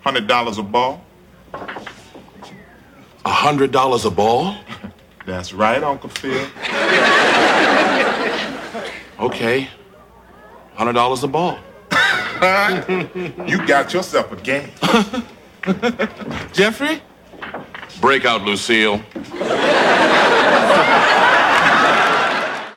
$100 0.05 0.59
a 0.59 0.63
ball. 0.63 1.05
A 1.53 3.31
hundred 3.31 3.73
dollars 3.73 4.05
a 4.05 4.11
ball? 4.11 4.57
That's 5.27 5.53
right, 5.53 5.83
Uncle 5.83 6.09
Phil. 6.11 6.47
Okay. 9.19 9.67
Hundred 10.75 10.93
dollars 10.93 11.25
a 11.25 11.29
ball. 11.29 11.59
you 13.49 13.67
got 13.67 13.95
yourself 13.95 14.31
a 14.31 14.37
game. 14.37 14.71
Jeffrey? 16.53 17.01
Break 18.03 18.27
out, 18.27 18.43
Lucille. 18.43 19.01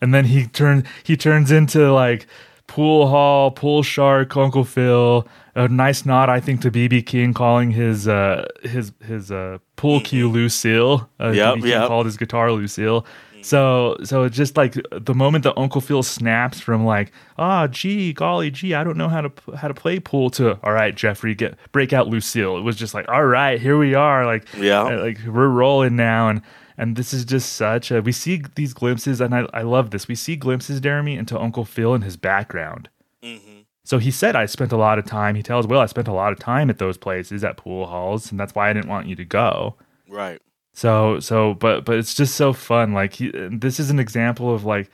and 0.01 0.13
then 0.13 0.23
he 0.25 0.47
turns 0.47 0.87
he 1.03 1.17
turns 1.17 1.51
into 1.51 1.91
like 1.91 2.25
pool 2.69 3.07
hall 3.07 3.49
pool 3.51 3.81
shark 3.83 4.37
uncle 4.37 4.63
phil 4.63 5.27
a 5.55 5.67
nice 5.67 6.05
nod 6.05 6.29
i 6.29 6.39
think 6.39 6.61
to 6.61 6.69
bb 6.71 7.03
king 7.05 7.33
calling 7.33 7.71
his 7.71 8.07
uh 8.07 8.45
his 8.63 8.91
his 9.05 9.31
uh 9.31 9.57
pool 9.75 9.99
cue 10.01 10.29
lucille 10.29 11.09
uh, 11.19 11.31
Yep, 11.31 11.55
BB 11.55 11.61
King 11.63 11.87
called 11.87 12.05
his 12.05 12.15
guitar 12.17 12.51
lucille. 12.51 13.05
So 13.41 13.95
so 14.03 14.23
it's 14.23 14.35
just 14.35 14.57
like 14.57 14.75
the 14.91 15.15
moment 15.15 15.45
that 15.45 15.53
uncle 15.57 15.79
phil 15.81 16.03
snaps 16.03 16.59
from 16.59 16.83
like 16.85 17.13
ah 17.37 17.67
gee 17.67 18.11
golly 18.11 18.51
gee 18.51 18.73
i 18.73 18.83
don't 18.83 18.97
know 18.97 19.07
how 19.07 19.21
to 19.21 19.31
how 19.55 19.69
to 19.69 19.73
play 19.73 19.97
pool 19.99 20.29
to 20.31 20.59
all 20.61 20.73
right 20.73 20.93
jeffrey 20.93 21.33
get 21.33 21.55
break 21.71 21.93
out 21.93 22.07
lucille. 22.09 22.57
It 22.57 22.61
was 22.63 22.75
just 22.75 22.93
like 22.93 23.07
all 23.07 23.23
right 23.25 23.57
here 23.59 23.77
we 23.77 23.93
are 23.95 24.25
like 24.25 24.45
Yeah. 24.57 24.81
uh, 24.83 24.99
like 25.05 25.17
we're 25.25 25.47
rolling 25.47 25.95
now 25.95 26.27
and 26.27 26.41
and 26.79 26.95
this 26.95 27.13
is 27.13 27.25
just 27.25 27.53
such 27.53 27.91
a 27.91 28.01
we 28.01 28.13
see 28.13 28.41
these 28.55 28.73
glimpses 28.73 29.19
and 29.19 29.35
I, 29.35 29.45
I 29.53 29.61
love 29.63 29.91
this. 29.91 30.07
We 30.07 30.15
see 30.15 30.37
glimpses 30.37 30.79
jeremy 30.79 31.15
into 31.17 31.37
uncle 31.37 31.65
phil 31.65 31.93
and 31.93 32.03
his 32.05 32.15
background. 32.15 32.89
Mm-hmm. 33.21 33.59
So 33.83 33.97
he 33.97 34.09
said 34.11 34.35
i 34.35 34.45
spent 34.45 34.71
a 34.71 34.77
lot 34.77 34.97
of 34.97 35.05
time 35.05 35.35
he 35.35 35.43
tells 35.43 35.67
will 35.67 35.81
i 35.81 35.85
spent 35.85 36.07
a 36.07 36.13
lot 36.13 36.31
of 36.31 36.39
time 36.39 36.69
at 36.69 36.79
those 36.79 36.97
places 36.97 37.43
at 37.43 37.57
pool 37.57 37.85
halls 37.85 38.31
and 38.31 38.39
that's 38.39 38.55
why 38.55 38.69
i 38.69 38.73
didn't 38.73 38.89
want 38.89 39.07
you 39.07 39.15
to 39.17 39.25
go. 39.25 39.75
Right. 40.07 40.41
so 40.73 41.19
so 41.19 41.53
but 41.53 41.83
but 41.85 41.97
it's 41.97 42.15
just 42.15 42.35
so 42.35 42.53
fun. 42.53 42.93
Like 42.93 43.13
he, 43.13 43.29
this 43.33 43.79
is 43.79 43.91
an 43.91 43.99
example 43.99 44.55
of 44.55 44.63
like 44.63 44.89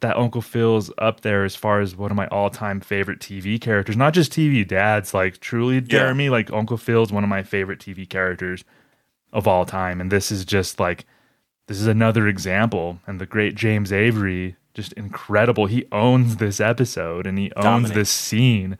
that 0.00 0.16
uncle 0.16 0.42
phil's 0.42 0.90
up 0.98 1.20
there 1.20 1.44
as 1.44 1.54
far 1.54 1.80
as 1.80 1.94
one 1.94 2.10
of 2.10 2.16
my 2.16 2.26
all-time 2.28 2.80
favorite 2.80 3.20
tv 3.20 3.60
characters. 3.60 3.96
Not 3.96 4.14
just 4.14 4.32
tv 4.32 4.66
dads 4.66 5.14
like 5.14 5.38
truly 5.38 5.80
jeremy 5.80 6.28
like 6.28 6.52
uncle 6.52 6.76
phil's 6.76 7.12
one 7.12 7.22
of 7.22 7.30
my 7.30 7.44
favorite 7.44 7.78
tv 7.78 8.08
characters 8.08 8.64
of 9.32 9.46
all 9.46 9.64
time. 9.64 10.00
And 10.00 10.10
this 10.10 10.32
is 10.32 10.44
just 10.44 10.80
like 10.80 11.06
this 11.70 11.80
is 11.80 11.86
another 11.86 12.26
example 12.26 12.98
and 13.06 13.20
the 13.20 13.26
great 13.26 13.54
james 13.54 13.92
avery 13.92 14.56
just 14.74 14.92
incredible. 14.94 15.66
He 15.66 15.84
owns 15.90 16.36
this 16.36 16.60
episode 16.60 17.26
and 17.26 17.36
he 17.38 17.50
owns 17.56 17.90
this 17.90 18.08
scene 18.10 18.78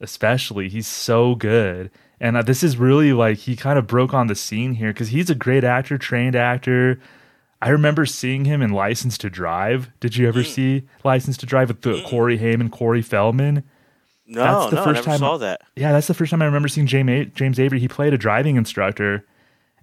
especially. 0.00 0.68
He's 0.68 0.86
so 0.86 1.34
good. 1.34 1.90
And 2.20 2.36
uh, 2.36 2.42
this 2.42 2.62
is 2.62 2.76
really 2.76 3.12
like 3.12 3.38
he 3.38 3.56
kind 3.56 3.78
of 3.78 3.86
broke 3.86 4.14
on 4.14 4.28
the 4.28 4.34
scene 4.34 4.74
here 4.74 4.92
because 4.92 5.08
he's 5.08 5.30
a 5.30 5.34
great 5.34 5.64
actor 5.64 5.98
trained 5.98 6.36
actor. 6.36 7.00
I 7.60 7.70
remember 7.70 8.06
seeing 8.06 8.44
him 8.44 8.62
in 8.62 8.70
license 8.70 9.18
to 9.18 9.30
drive. 9.30 9.90
Did 10.00 10.16
you 10.16 10.28
ever 10.28 10.40
Mm. 10.42 10.46
see 10.46 10.82
license 11.04 11.36
to 11.38 11.46
drive 11.46 11.68
with 11.68 11.82
the 11.82 12.02
corey 12.06 12.36
Haim 12.38 12.68
corey 12.68 13.02
feldman? 13.02 13.64
No, 14.26 14.70
no, 14.70 14.82
I 14.82 14.92
never 14.92 15.18
saw 15.18 15.36
that. 15.38 15.62
yeah, 15.76 15.92
that's 15.92 16.06
the 16.06 16.14
first 16.14 16.30
time 16.30 16.42
I 16.42 16.46
remember 16.46 16.68
seeing 16.68 16.86
James, 16.86 17.32
James 17.34 17.58
Avery. 17.58 17.80
He 17.80 17.88
played 17.88 18.14
a 18.14 18.18
driving 18.18 18.56
instructor, 18.56 19.26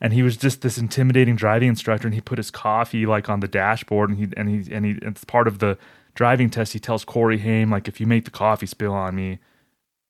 and 0.01 0.13
he 0.13 0.23
was 0.23 0.35
just 0.35 0.61
this 0.61 0.77
intimidating 0.77 1.35
driving 1.35 1.69
instructor. 1.69 2.07
And 2.07 2.15
he 2.15 2.21
put 2.21 2.37
his 2.39 2.51
coffee 2.51 3.05
like 3.05 3.29
on 3.29 3.39
the 3.39 3.47
dashboard, 3.47 4.09
and 4.09 4.17
he 4.19 4.27
and 4.35 4.49
he 4.49 4.73
and 4.73 4.85
he. 4.85 4.97
It's 5.01 5.23
part 5.23 5.47
of 5.47 5.59
the 5.59 5.77
driving 6.15 6.49
test. 6.49 6.73
He 6.73 6.79
tells 6.79 7.05
Corey 7.05 7.37
Haim 7.37 7.69
like, 7.71 7.87
if 7.87 7.99
you 8.01 8.07
make 8.07 8.25
the 8.25 8.31
coffee 8.31 8.65
spill 8.65 8.93
on 8.93 9.15
me, 9.15 9.39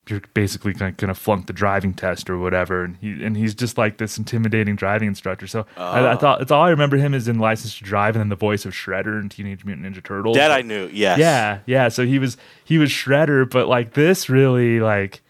you're 0.09 0.21
basically 0.33 0.73
gonna, 0.73 0.93
gonna 0.93 1.13
flunk 1.13 1.45
the 1.45 1.53
driving 1.53 1.93
test 1.93 2.27
or 2.29 2.37
whatever. 2.39 2.83
And 2.83 2.97
he 2.97 3.23
and 3.23 3.37
he's 3.37 3.53
just 3.53 3.77
like 3.77 3.97
this 3.97 4.17
intimidating 4.17 4.75
driving 4.75 5.07
instructor. 5.07 5.45
So 5.45 5.65
I, 5.77 5.99
I 5.99 6.13
Oh. 6.13 6.17
thought 6.17 6.41
it's 6.41 6.49
all 6.51 6.63
I 6.63 6.69
remember 6.71 6.97
him 6.97 7.13
is 7.13 7.27
in 7.27 7.37
License 7.37 7.77
to 7.77 7.83
Drive, 7.83 8.15
and 8.15 8.21
then 8.21 8.29
the 8.29 8.35
voice 8.35 8.65
of 8.65 8.73
Shredder 8.73 9.21
in 9.21 9.29
Teenage 9.29 9.63
Mutant 9.63 9.85
Ninja 9.95 10.03
Turtles. 10.03 10.37
That 10.37 10.51
I 10.51 10.61
knew, 10.63 10.89
yes. 10.91 11.19
Yeah, 11.19 11.59
yeah. 11.67 11.87
So 11.89 12.05
he 12.05 12.17
was 12.17 12.35
he 12.65 12.77
was 12.79 12.89
Shredder, 12.89 13.47
but 13.47 13.67
like 13.67 13.93
this 13.93 14.27
really 14.29 14.79
like 14.79 15.21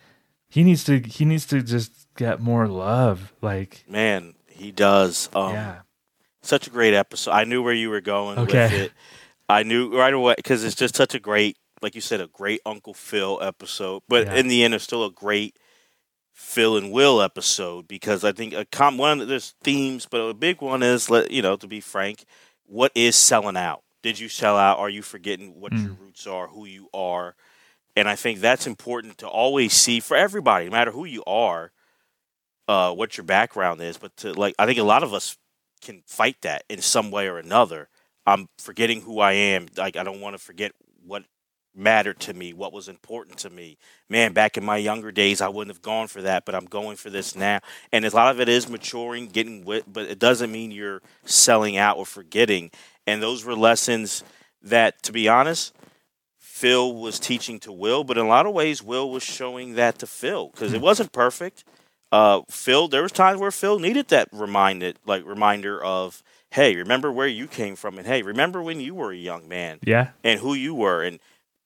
he 0.47 0.63
needs 0.63 0.83
to 0.85 0.99
he 0.99 1.25
needs 1.25 1.45
to 1.47 1.61
just 1.61 1.91
get 2.15 2.39
more 2.39 2.67
love. 2.67 3.33
Like 3.41 3.83
Man, 3.89 4.35
he 4.61 4.71
does. 4.71 5.29
Um, 5.33 5.53
Yeah. 5.53 5.81
Such 6.43 6.65
a 6.67 6.69
great 6.71 6.93
episode. 6.93 7.31
I 7.31 7.43
knew 7.43 7.61
where 7.61 7.73
you 7.73 7.89
were 7.89 8.01
going 8.01 8.39
with 8.39 8.53
it. 8.55 8.91
I 9.47 9.63
knew 9.63 9.95
right 9.95 10.13
away 10.13 10.33
because 10.37 10.63
it's 10.63 10.75
just 10.75 10.95
such 10.95 11.13
a 11.13 11.19
great, 11.19 11.57
like 11.81 11.93
you 11.93 12.01
said, 12.01 12.19
a 12.21 12.27
great 12.27 12.61
Uncle 12.65 12.93
Phil 12.95 13.37
episode. 13.41 14.01
But 14.07 14.25
Yeah. 14.25 14.35
in 14.35 14.47
the 14.47 14.63
end, 14.63 14.73
it's 14.73 14.83
still 14.83 15.05
a 15.05 15.11
great 15.11 15.57
Phil 16.33 16.77
and 16.77 16.91
Will 16.91 17.21
episode 17.21 17.87
because 17.87 18.23
I 18.23 18.31
think 18.31 18.53
a 18.53 18.65
com- 18.65 18.97
one 18.97 19.21
of 19.21 19.27
there's 19.27 19.53
themes, 19.63 20.07
but 20.09 20.17
a 20.21 20.33
big 20.33 20.61
one 20.61 20.81
is 20.81 21.09
let 21.09 21.29
you 21.31 21.41
know 21.41 21.55
to 21.57 21.67
be 21.67 21.79
frank, 21.81 22.25
what 22.65 22.91
is 22.95 23.15
selling 23.15 23.57
out? 23.57 23.83
Did 24.01 24.17
you 24.17 24.29
sell 24.29 24.57
out? 24.57 24.79
Are 24.79 24.89
you 24.89 25.03
forgetting 25.03 25.59
what 25.59 25.73
Mm. 25.73 25.83
your 25.85 25.93
roots 25.93 26.25
are, 26.25 26.47
who 26.47 26.65
you 26.65 26.89
are? 26.93 27.35
And 27.95 28.09
I 28.09 28.15
think 28.15 28.39
that's 28.39 28.65
important 28.65 29.17
to 29.19 29.27
always 29.27 29.73
see 29.73 29.99
for 29.99 30.17
everybody, 30.17 30.65
no 30.65 30.71
matter 30.71 30.91
who 30.91 31.05
you 31.05 31.23
are, 31.27 31.71
uh, 32.67 32.93
what 32.93 33.17
your 33.17 33.25
background 33.25 33.81
is. 33.81 33.97
But 33.97 34.15
to 34.17 34.33
like, 34.33 34.55
I 34.57 34.65
think 34.65 34.79
a 34.79 34.83
lot 34.83 35.03
of 35.03 35.13
us 35.13 35.37
can 35.81 36.03
fight 36.05 36.37
that 36.41 36.63
in 36.69 36.81
some 36.81 37.11
way 37.11 37.27
or 37.27 37.37
another. 37.37 37.89
I'm 38.25 38.49
forgetting 38.57 39.01
who 39.01 39.19
I 39.19 39.33
am. 39.33 39.67
Like, 39.75 39.95
I 39.97 40.03
don't 40.03 40.21
want 40.21 40.35
to 40.35 40.43
forget 40.43 40.73
what 41.05 41.23
mattered 41.73 42.19
to 42.19 42.33
me, 42.33 42.53
what 42.53 42.73
was 42.73 42.87
important 42.87 43.37
to 43.39 43.49
me. 43.49 43.77
Man, 44.09 44.33
back 44.33 44.57
in 44.57 44.65
my 44.65 44.77
younger 44.77 45.11
days, 45.11 45.41
I 45.41 45.47
wouldn't 45.47 45.73
have 45.73 45.81
gone 45.81 46.07
for 46.07 46.21
that, 46.21 46.45
but 46.45 46.53
I'm 46.53 46.65
going 46.65 46.97
for 46.97 47.09
this 47.09 47.35
now. 47.35 47.59
And 47.91 48.05
a 48.05 48.15
lot 48.15 48.31
of 48.31 48.41
it 48.41 48.49
is 48.49 48.69
maturing, 48.69 49.27
getting 49.27 49.63
wit, 49.63 49.85
but 49.91 50.05
it 50.05 50.19
doesn't 50.19 50.51
mean 50.51 50.71
you're 50.71 51.01
selling 51.23 51.77
out 51.77 51.97
or 51.97 52.05
forgetting. 52.05 52.71
And 53.07 53.23
those 53.23 53.45
were 53.45 53.55
lessons 53.55 54.23
that, 54.61 55.01
to 55.03 55.11
be 55.11 55.27
honest, 55.27 55.73
Phil 56.37 56.93
was 56.93 57.19
teaching 57.19 57.59
to 57.61 57.71
Will, 57.71 58.03
but 58.03 58.17
in 58.17 58.25
a 58.25 58.29
lot 58.29 58.45
of 58.45 58.53
ways, 58.53 58.83
Will 58.83 59.09
was 59.09 59.23
showing 59.23 59.75
that 59.75 59.97
to 59.99 60.07
Phil 60.07 60.49
because 60.49 60.73
it 60.73 60.81
wasn't 60.81 61.11
perfect. 61.11 61.63
Uh, 62.11 62.41
Phil, 62.49 62.87
there 62.87 63.03
was 63.03 63.11
times 63.11 63.39
where 63.39 63.51
Phil 63.51 63.79
needed 63.79 64.09
that 64.09 64.27
reminded, 64.31 64.97
like 65.05 65.25
reminder 65.25 65.81
of, 65.83 66.21
hey, 66.51 66.75
remember 66.75 67.11
where 67.11 67.27
you 67.27 67.47
came 67.47 67.75
from, 67.75 67.97
and 67.97 68.05
hey, 68.05 68.21
remember 68.21 68.61
when 68.61 68.79
you 68.81 68.93
were 68.93 69.11
a 69.11 69.15
young 69.17 69.47
man, 69.47 69.79
Yeah. 69.83 70.09
and 70.23 70.39
who 70.39 70.53
you 70.53 70.75
were, 70.75 71.03
and 71.03 71.19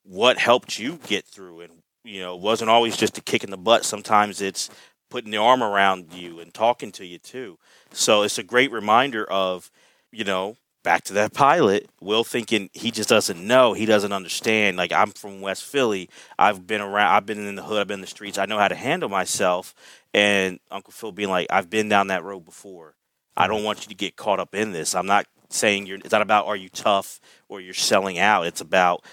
what 0.03 0.37
helped 0.37 0.77
you 0.77 0.99
get 1.07 1.25
through. 1.25 1.61
And 1.61 1.73
you 2.03 2.21
know, 2.21 2.35
wasn't 2.35 2.69
always 2.69 2.95
just 2.95 3.17
a 3.17 3.21
kick 3.21 3.43
in 3.43 3.49
the 3.49 3.57
butt. 3.57 3.83
Sometimes 3.83 4.39
it's 4.39 4.69
putting 5.09 5.31
the 5.31 5.37
arm 5.37 5.63
around 5.63 6.13
you 6.13 6.39
and 6.39 6.53
talking 6.53 6.91
to 6.91 7.05
you 7.05 7.17
too. 7.17 7.57
So 7.91 8.21
it's 8.21 8.37
a 8.37 8.43
great 8.43 8.71
reminder 8.71 9.23
of, 9.25 9.71
you 10.11 10.23
know, 10.23 10.55
back 10.85 11.03
to 11.05 11.13
that 11.13 11.33
pilot, 11.33 11.89
Will 11.99 12.23
thinking 12.23 12.69
he 12.71 12.91
just 12.91 13.09
doesn't 13.09 13.45
know, 13.45 13.73
he 13.73 13.85
doesn't 13.85 14.13
understand. 14.13 14.77
Like 14.77 14.93
I'm 14.93 15.11
from 15.11 15.41
West 15.41 15.65
Philly, 15.65 16.09
I've 16.39 16.65
been 16.65 16.79
around, 16.79 17.13
I've 17.13 17.25
been 17.25 17.45
in 17.45 17.55
the 17.55 17.63
hood, 17.63 17.81
I've 17.81 17.87
been 17.87 17.95
in 17.95 18.01
the 18.01 18.07
streets, 18.07 18.37
I 18.37 18.45
know 18.45 18.59
how 18.59 18.69
to 18.69 18.75
handle 18.75 19.09
myself. 19.09 19.75
And 20.13 20.59
Uncle 20.71 20.93
Phil 20.93 21.11
being 21.11 21.29
like, 21.29 21.47
I've 21.49 21.69
been 21.69 21.89
down 21.89 22.07
that 22.07 22.23
road 22.23 22.45
before. 22.45 22.95
I 23.35 23.47
don't 23.47 23.57
mm-hmm. 23.57 23.65
want 23.65 23.81
you 23.81 23.89
to 23.89 23.95
get 23.95 24.15
caught 24.15 24.39
up 24.39 24.55
in 24.55 24.71
this. 24.71 24.95
I'm 24.95 25.07
not 25.07 25.25
saying 25.49 25.87
you're. 25.87 25.97
It's 25.97 26.11
not 26.11 26.21
about 26.21 26.45
are 26.45 26.55
you 26.55 26.69
tough 26.69 27.19
or 27.49 27.59
you're 27.59 27.73
selling 27.73 28.17
out. 28.17 28.45
It's 28.45 28.61
about 28.61 29.03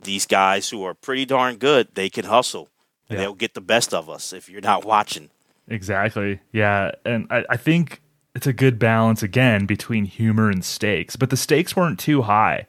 these 0.00 0.26
guys 0.26 0.70
who 0.70 0.82
are 0.84 0.94
pretty 0.94 1.26
darn 1.26 1.56
good. 1.56 1.88
They 1.94 2.08
can 2.08 2.24
hustle. 2.24 2.70
And 3.08 3.18
Yeah. 3.18 3.24
They'll 3.24 3.34
get 3.34 3.54
the 3.54 3.60
best 3.60 3.92
of 3.92 4.08
us 4.08 4.32
if 4.32 4.48
you're 4.48 4.62
not 4.62 4.84
watching. 4.84 5.30
Exactly. 5.68 6.40
Yeah. 6.52 6.92
And 7.04 7.26
I, 7.30 7.44
I 7.50 7.56
think 7.56 8.00
it's 8.34 8.46
a 8.46 8.52
good 8.52 8.78
balance 8.78 9.22
again 9.22 9.66
between 9.66 10.04
humor 10.04 10.50
and 10.50 10.64
stakes, 10.64 11.16
but 11.16 11.30
the 11.30 11.36
stakes 11.36 11.74
weren't 11.74 11.98
too 11.98 12.22
high. 12.22 12.66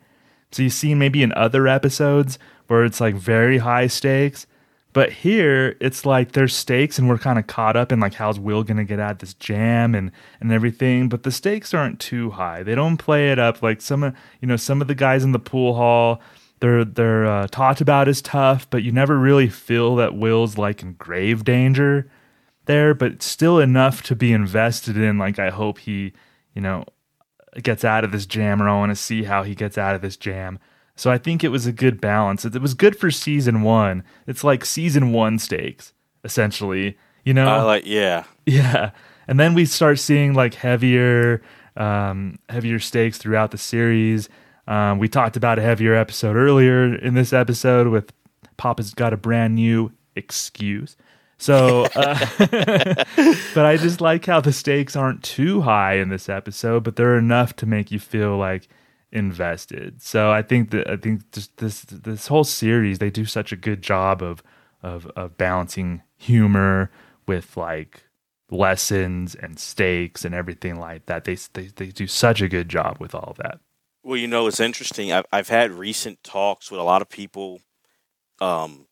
So 0.52 0.64
you've 0.64 0.74
seen 0.74 1.00
maybe 1.00 1.24
in 1.24 1.32
other 1.34 1.68
episodes 1.68 2.40
where 2.68 2.84
it's 2.84 3.00
like 3.00 3.16
very 3.16 3.60
high 3.60 3.88
stakes, 3.88 4.48
but 4.94 5.12
here 5.12 5.78
it's 5.80 6.06
like 6.06 6.34
there's 6.34 6.56
stakes 6.56 7.00
and 7.00 7.08
we're 7.08 7.18
kind 7.18 7.40
of 7.40 7.48
caught 7.48 7.78
up 7.78 7.92
in 7.92 8.00
like 8.00 8.16
how's 8.16 8.40
Will 8.40 8.64
gonna 8.64 8.84
get 8.84 9.00
out 9.00 9.20
this 9.20 9.34
jam 9.36 9.96
and 9.96 10.12
and 10.42 10.52
everything, 10.52 11.08
but 11.08 11.24
the 11.24 11.32
stakes 11.32 11.74
aren't 11.74 12.00
too 12.00 12.32
high. 12.32 12.64
They 12.64 12.76
don't 12.76 12.98
play 12.98 13.32
it 13.32 13.40
up 13.40 13.62
like 13.62 13.82
some 13.82 14.04
of 14.04 14.16
you 14.42 14.48
know 14.48 14.58
some 14.58 14.82
of 14.82 14.88
the 14.88 14.96
guys 14.96 15.24
in 15.24 15.32
the 15.32 15.40
pool 15.40 15.76
hall. 15.76 16.22
They're 16.60 16.84
they're 16.84 17.26
uh, 17.26 17.48
talked 17.48 17.82
about 17.82 18.08
as 18.08 18.22
tough, 18.22 18.70
but 18.70 18.84
you 18.84 18.92
never 18.92 19.18
really 19.18 19.48
feel 19.48 19.96
that 19.98 20.16
Will's 20.16 20.58
like 20.58 20.82
in 20.82 20.94
grave 20.94 21.46
danger 21.46 22.10
there, 22.66 22.94
but 22.94 23.22
still 23.22 23.60
enough 23.60 24.04
to 24.04 24.16
be 24.16 24.32
invested 24.32 24.98
in. 24.98 25.18
Like, 25.18 25.40
I 25.40 25.50
hope 25.50 25.80
he, 25.80 26.14
you 26.54 26.62
know, 26.62 26.86
gets 27.62 27.84
out 27.84 28.04
of 28.04 28.12
this 28.12 28.26
jam, 28.26 28.62
or 28.62 28.70
I 28.70 28.78
want 28.78 28.92
to 28.92 28.96
see 28.96 29.24
how 29.24 29.44
he 29.44 29.56
gets 29.56 29.78
out 29.78 29.96
of 29.96 30.02
this 30.02 30.18
jam. 30.18 30.60
So 30.96 31.10
I 31.12 31.18
think 31.18 31.44
it 31.44 31.50
was 31.50 31.66
a 31.66 31.72
good 31.72 32.00
balance. 32.00 32.46
It, 32.46 32.56
it 32.56 32.62
was 32.62 32.74
good 32.74 32.96
for 32.96 33.12
season 33.12 33.62
one. 33.62 34.04
It's 34.28 34.44
like 34.44 34.64
season 34.66 35.12
one 35.12 35.40
stakes, 35.40 35.94
essentially. 36.24 36.98
You 37.24 37.34
know, 37.34 37.48
I 37.48 37.62
like, 37.62 37.86
yeah. 37.86 38.26
yeah, 38.46 38.92
and 39.28 39.40
then 39.40 39.54
we 39.54 39.66
start 39.66 40.00
seeing 40.00 40.34
like 40.34 40.56
heavier, 40.56 41.42
um, 41.78 42.40
heavier 42.50 42.80
stakes 42.80 43.18
throughout 43.18 43.52
the 43.52 43.58
series. 43.58 44.30
Um, 44.68 45.00
we 45.00 45.08
talked 45.08 45.38
about 45.38 45.60
a 45.60 45.62
heavier 45.62 45.94
episode 45.94 46.36
earlier 46.36 46.96
in 46.96 47.14
this 47.14 47.34
episode 47.34 47.88
with 47.88 48.12
Papa's 48.58 48.94
got 48.94 49.14
a 49.14 49.18
brand 49.18 49.56
new 49.56 49.92
excuse. 50.16 50.98
So, 51.42 51.86
uh, 51.96 52.24
but 53.56 53.66
I 53.66 53.76
just 53.76 54.00
like 54.00 54.28
how 54.28 54.42
the 54.42 54.54
stakes 54.54 54.96
aren't 54.96 55.24
too 55.24 55.62
high 55.62 55.96
in 55.96 56.10
this 56.10 56.30
episode, 56.30 56.84
but 56.84 56.98
they're 56.98 57.18
enough 57.18 57.56
to 57.56 57.66
make 57.66 57.90
you 57.90 57.98
feel 57.98 58.38
like 58.38 58.68
invested. 59.12 60.04
So 60.04 60.32
I 60.32 60.44
think 60.44 60.70
that 60.70 60.88
I 60.88 60.98
think 60.98 61.32
just 61.32 61.58
this 61.58 61.82
this 61.82 62.28
whole 62.28 62.44
series 62.44 63.00
they 63.00 63.10
do 63.10 63.26
such 63.26 63.52
a 63.52 63.56
good 63.56 63.82
job 63.82 64.22
of 64.22 64.44
of 64.84 65.08
of 65.16 65.36
balancing 65.36 66.04
humor 66.16 66.92
with 67.26 67.58
like 67.58 68.04
lessons 68.52 69.34
and 69.34 69.58
stakes 69.58 70.24
and 70.24 70.36
everything 70.36 70.80
like 70.80 71.08
that. 71.08 71.24
They 71.24 71.38
they 71.54 71.72
they 71.76 71.88
do 71.88 72.06
such 72.06 72.44
a 72.44 72.50
good 72.50 72.70
job 72.70 72.98
with 73.00 73.16
all 73.16 73.32
of 73.32 73.38
that. 73.38 73.62
Well, 74.04 74.18
you 74.18 74.28
know, 74.28 74.46
it's 74.46 74.60
interesting. 74.60 75.12
I've, 75.12 75.26
I've 75.34 75.50
had 75.50 75.72
recent 75.72 76.24
talks 76.24 76.70
with 76.70 76.80
a 76.80 76.84
lot 76.84 77.02
of 77.02 77.10
people 77.10 77.62
um, 78.40 78.86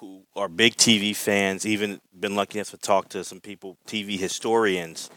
who 0.00 0.22
are 0.34 0.48
big 0.48 0.74
TV 0.76 1.14
fans, 1.14 1.66
even 1.66 2.00
been 2.18 2.34
lucky 2.34 2.58
enough 2.58 2.70
to 2.70 2.76
talk 2.78 3.08
to 3.10 3.22
some 3.22 3.40
people, 3.40 3.76
TV 3.86 4.18
historians, 4.18 5.10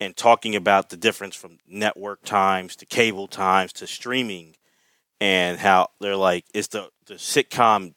and 0.00 0.16
talking 0.16 0.56
about 0.56 0.88
the 0.88 0.96
difference 0.96 1.36
from 1.36 1.58
network 1.68 2.22
times 2.24 2.74
to 2.76 2.86
cable 2.86 3.28
times 3.28 3.72
to 3.74 3.86
streaming 3.86 4.56
and 5.20 5.58
how 5.58 5.88
they're 6.00 6.16
like, 6.16 6.46
is 6.54 6.68
the, 6.68 6.88
the 7.06 7.14
sitcom, 7.14 7.94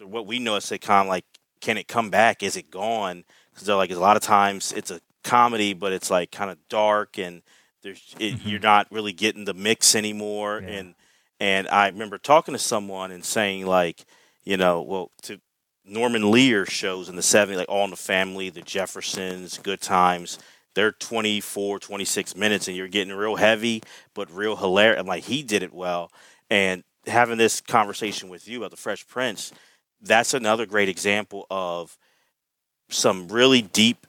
what 0.00 0.26
we 0.26 0.38
know 0.38 0.54
as 0.54 0.64
sitcom, 0.64 1.08
like, 1.08 1.24
can 1.60 1.76
it 1.76 1.88
come 1.88 2.10
back? 2.10 2.42
Is 2.42 2.56
it 2.56 2.70
gone? 2.70 3.24
Because 3.52 3.66
they're 3.66 3.76
like, 3.76 3.90
a 3.90 3.98
lot 3.98 4.16
of 4.16 4.22
times 4.22 4.72
it's 4.72 4.92
a 4.92 5.00
comedy, 5.24 5.74
but 5.74 5.92
it's 5.92 6.10
like 6.10 6.30
kind 6.30 6.50
of 6.50 6.58
dark 6.68 7.18
and 7.18 7.42
there's 7.82 8.14
it, 8.18 8.34
mm-hmm. 8.34 8.48
you're 8.48 8.60
not 8.60 8.86
really 8.90 9.12
getting 9.12 9.44
the 9.44 9.54
mix 9.54 9.94
anymore. 9.94 10.58
And 10.58 10.94
and 11.40 11.68
I 11.68 11.88
remember 11.88 12.18
talking 12.18 12.54
to 12.54 12.58
someone 12.58 13.10
and 13.10 13.24
saying 13.24 13.66
like, 13.66 14.04
you 14.44 14.56
know, 14.56 14.82
well, 14.82 15.10
to 15.22 15.40
Norman 15.86 16.30
Lear 16.30 16.66
shows 16.66 17.08
in 17.08 17.16
the 17.16 17.22
70s, 17.22 17.56
like 17.56 17.68
All 17.68 17.84
in 17.84 17.90
the 17.90 17.96
Family, 17.96 18.50
The 18.50 18.62
Jeffersons, 18.62 19.58
Good 19.58 19.80
Times. 19.80 20.38
They're 20.74 20.92
24, 20.92 21.78
26 21.78 22.36
minutes, 22.36 22.68
and 22.68 22.76
you're 22.76 22.88
getting 22.88 23.14
real 23.14 23.36
heavy, 23.36 23.82
but 24.14 24.30
real 24.30 24.56
hilarious. 24.56 24.98
And 24.98 25.08
like 25.08 25.24
he 25.24 25.42
did 25.42 25.62
it 25.62 25.72
well. 25.72 26.10
And 26.50 26.84
having 27.06 27.38
this 27.38 27.60
conversation 27.60 28.28
with 28.28 28.48
you 28.48 28.58
about 28.58 28.72
the 28.72 28.76
Fresh 28.76 29.06
Prince, 29.06 29.52
that's 30.00 30.34
another 30.34 30.66
great 30.66 30.88
example 30.88 31.46
of 31.50 31.96
some 32.90 33.28
really 33.28 33.62
deep 33.62 34.06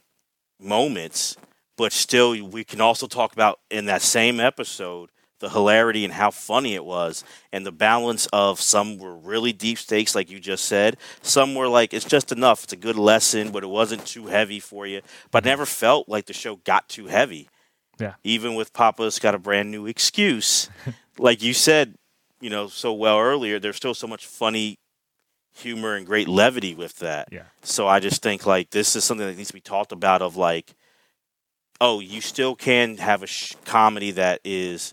moments, 0.60 1.36
but 1.76 1.92
still, 1.92 2.30
we 2.48 2.64
can 2.64 2.80
also 2.80 3.06
talk 3.06 3.32
about 3.32 3.60
in 3.70 3.86
that 3.86 4.02
same 4.02 4.40
episode 4.40 5.10
the 5.40 5.48
hilarity 5.48 6.04
and 6.04 6.12
how 6.12 6.30
funny 6.30 6.74
it 6.74 6.84
was, 6.84 7.24
and 7.52 7.64
the 7.64 7.72
balance 7.72 8.26
of 8.32 8.60
some 8.60 8.98
were 8.98 9.16
really 9.16 9.52
deep 9.52 9.78
stakes, 9.78 10.14
like 10.14 10.30
you 10.30 10.40
just 10.40 10.64
said. 10.64 10.96
Some 11.22 11.54
were 11.54 11.68
like, 11.68 11.94
it's 11.94 12.04
just 12.04 12.32
enough. 12.32 12.64
It's 12.64 12.72
a 12.72 12.76
good 12.76 12.96
lesson, 12.96 13.50
but 13.50 13.62
it 13.62 13.68
wasn't 13.68 14.06
too 14.06 14.26
heavy 14.26 14.60
for 14.60 14.86
you. 14.86 15.00
But 15.30 15.38
I 15.38 15.40
mm-hmm. 15.40 15.48
never 15.48 15.66
felt 15.66 16.08
like 16.08 16.26
the 16.26 16.32
show 16.32 16.56
got 16.56 16.88
too 16.88 17.06
heavy. 17.06 17.48
Yeah. 17.98 18.14
Even 18.24 18.54
with 18.54 18.72
Papa's 18.72 19.18
got 19.18 19.34
a 19.34 19.38
brand 19.38 19.70
new 19.70 19.86
excuse. 19.86 20.68
like 21.18 21.42
you 21.42 21.52
said, 21.54 21.94
you 22.40 22.50
know, 22.50 22.68
so 22.68 22.92
well 22.92 23.18
earlier, 23.18 23.58
there's 23.58 23.76
still 23.76 23.94
so 23.94 24.06
much 24.06 24.26
funny 24.26 24.78
humor 25.58 25.94
and 25.94 26.06
great 26.06 26.28
levity 26.28 26.74
with 26.74 26.98
that. 26.98 27.28
Yeah. 27.32 27.42
So 27.62 27.88
I 27.88 28.00
just 28.00 28.22
think 28.22 28.46
like 28.46 28.70
this 28.70 28.94
is 28.96 29.04
something 29.04 29.26
that 29.26 29.36
needs 29.36 29.48
to 29.48 29.54
be 29.54 29.60
talked 29.60 29.92
about 29.92 30.22
of 30.22 30.36
like, 30.36 30.74
oh, 31.80 32.00
you 32.00 32.20
still 32.20 32.54
can 32.54 32.96
have 32.98 33.22
a 33.22 33.26
sh- 33.26 33.54
comedy 33.64 34.12
that 34.12 34.40
is 34.44 34.92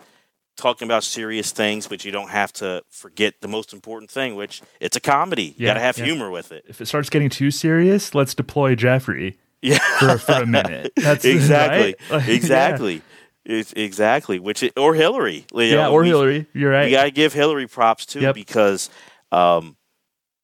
talking 0.56 0.88
about 0.88 1.04
serious 1.04 1.52
things, 1.52 1.88
but 1.88 2.06
you 2.06 2.12
don't 2.12 2.30
have 2.30 2.52
to 2.54 2.84
forget 2.90 3.36
the 3.42 3.48
most 3.48 3.74
important 3.74 4.10
thing, 4.10 4.36
which 4.36 4.62
it's 4.80 4.96
a 4.96 5.00
comedy. 5.02 5.54
You 5.58 5.66
got 5.66 5.74
to 5.76 5.80
have 5.80 5.98
yeah. 5.98 6.06
humor 6.06 6.30
with 6.32 6.52
it. 6.52 6.66
If 6.68 6.80
it 6.82 6.86
starts 6.88 7.10
getting 7.10 7.30
too 7.30 7.52
serious, 7.52 8.16
let's 8.16 8.34
deploy 8.34 8.76
Jeffrey. 8.76 9.38
Yeah. 9.62 9.80
For, 9.98 10.20
for 10.20 10.34
a 10.44 10.46
minute. 10.46 10.94
That's 10.98 11.26
exactly, 11.26 11.78
right? 11.78 11.96
Like, 12.12 12.28
yeah. 12.28 12.34
exactly, 12.36 13.02
it's 13.46 13.74
exactly. 13.74 14.38
Which 14.38 14.62
it, 14.62 14.74
or 14.78 14.94
Hillary, 14.94 15.48
you 15.56 15.62
Yeah, 15.64 15.76
know, 15.76 15.92
or 15.94 16.02
we- 16.02 16.08
Hillary. 16.10 16.46
You're 16.54 16.70
right. 16.72 16.86
You 16.86 16.92
got 16.92 17.06
to 17.06 17.12
give 17.12 17.34
Hillary 17.34 17.66
props 17.68 18.06
too 18.06 18.20
Yep. 18.20 18.36
because 18.36 18.92
um, 19.32 19.76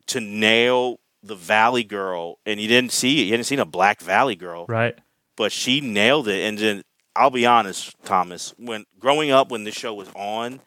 to 0.08 0.20
nail 0.22 1.00
the 1.22 1.36
Valley 1.36 1.84
Girl, 1.84 2.40
and 2.48 2.60
you 2.60 2.68
didn't 2.68 2.94
see 2.94 3.22
it. 3.22 3.26
You 3.26 3.32
hadn't 3.32 3.44
seen 3.44 3.60
a 3.60 3.66
Black 3.66 4.02
Valley 4.02 4.36
Girl, 4.36 4.66
Right. 4.68 4.98
but 5.38 5.52
she 5.52 5.82
nailed 5.82 6.28
it. 6.28 6.40
And 6.42 6.58
then 6.58 6.82
I'll 7.16 7.30
be 7.30 7.46
honest, 7.46 7.96
Thomas, 8.04 8.54
when 8.58 8.86
growing 9.00 9.32
up 9.32 9.52
when 9.52 9.64
this 9.64 9.76
show 9.76 9.94
was 9.94 10.10
on, 10.16 10.62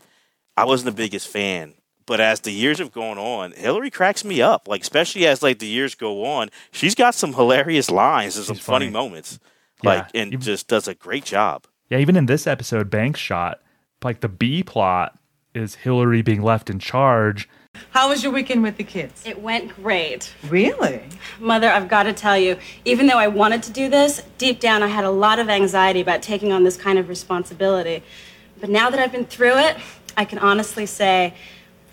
I 0.57 0.65
wasn't 0.65 0.95
the 0.95 1.03
biggest 1.03 1.29
fan. 1.29 1.75
But 2.07 2.21
as 2.21 2.41
the 2.41 2.51
years 2.51 2.79
have 2.79 2.93
gone 2.93 3.17
on, 3.17 3.53
Hillary 3.53 3.91
cracks 3.91 4.25
me 4.25 4.43
up. 4.43 4.69
Like 4.69 4.83
especially 4.83 5.27
as 5.27 5.43
like 5.43 5.59
the 5.59 5.67
years 5.67 5.95
go 5.95 6.25
on, 6.27 6.51
she's 6.71 6.95
got 6.95 7.15
some 7.15 7.33
hilarious 7.33 7.91
lines 7.91 8.37
and 8.37 8.45
some 8.45 8.57
funny. 8.57 8.87
funny. 8.87 8.91
moments. 8.91 9.39
Yeah. 9.83 9.91
Like 9.91 10.11
and 10.15 10.41
just 10.41 10.69
does 10.69 10.87
a 10.87 10.95
great 10.95 11.25
job. 11.25 11.67
Yeah, 11.89 11.99
even 11.99 12.17
in 12.17 12.27
this 12.27 12.47
episode, 12.47 12.91
Bank 12.91 13.17
shot, 13.17 13.61
like 14.03 14.21
the 14.21 14.29
B 14.29 14.63
plot 14.63 15.19
is 15.55 15.77
Hillary 15.77 16.23
being 16.23 16.43
left 16.43 16.69
in 16.69 16.79
charge. 16.79 17.49
How 17.91 18.09
was 18.09 18.25
your 18.25 18.33
weekend 18.33 18.63
with 18.63 18.77
the 18.77 18.83
kids? 18.85 19.23
It 19.25 19.41
went 19.41 19.75
great. 19.77 20.35
Really? 20.49 21.03
Mother, 21.39 21.71
I've 21.71 21.89
got 21.89 22.03
to 22.05 22.13
tell 22.13 22.37
you, 22.37 22.57
even 22.85 23.07
though 23.07 23.19
I 23.19 23.29
wanted 23.29 23.63
to 23.65 23.73
do 23.73 23.89
this, 23.89 24.21
deep 24.37 24.59
down 24.59 24.83
I 24.83 24.89
had 24.89 25.05
a 25.05 25.11
lot 25.11 25.39
of 25.39 25.49
anxiety 25.49 26.01
about 26.01 26.21
taking 26.21 26.53
on 26.53 26.65
this 26.65 26.77
kind 26.77 26.99
of 26.99 27.09
responsibility. 27.09 28.03
But 28.61 28.69
now 28.69 28.91
that 28.91 28.99
I've 28.99 29.13
been 29.13 29.27
through 29.27 29.59
it, 29.59 29.77
I 30.17 30.25
can 30.25 30.41
honestly 30.41 30.87
say 30.87 31.35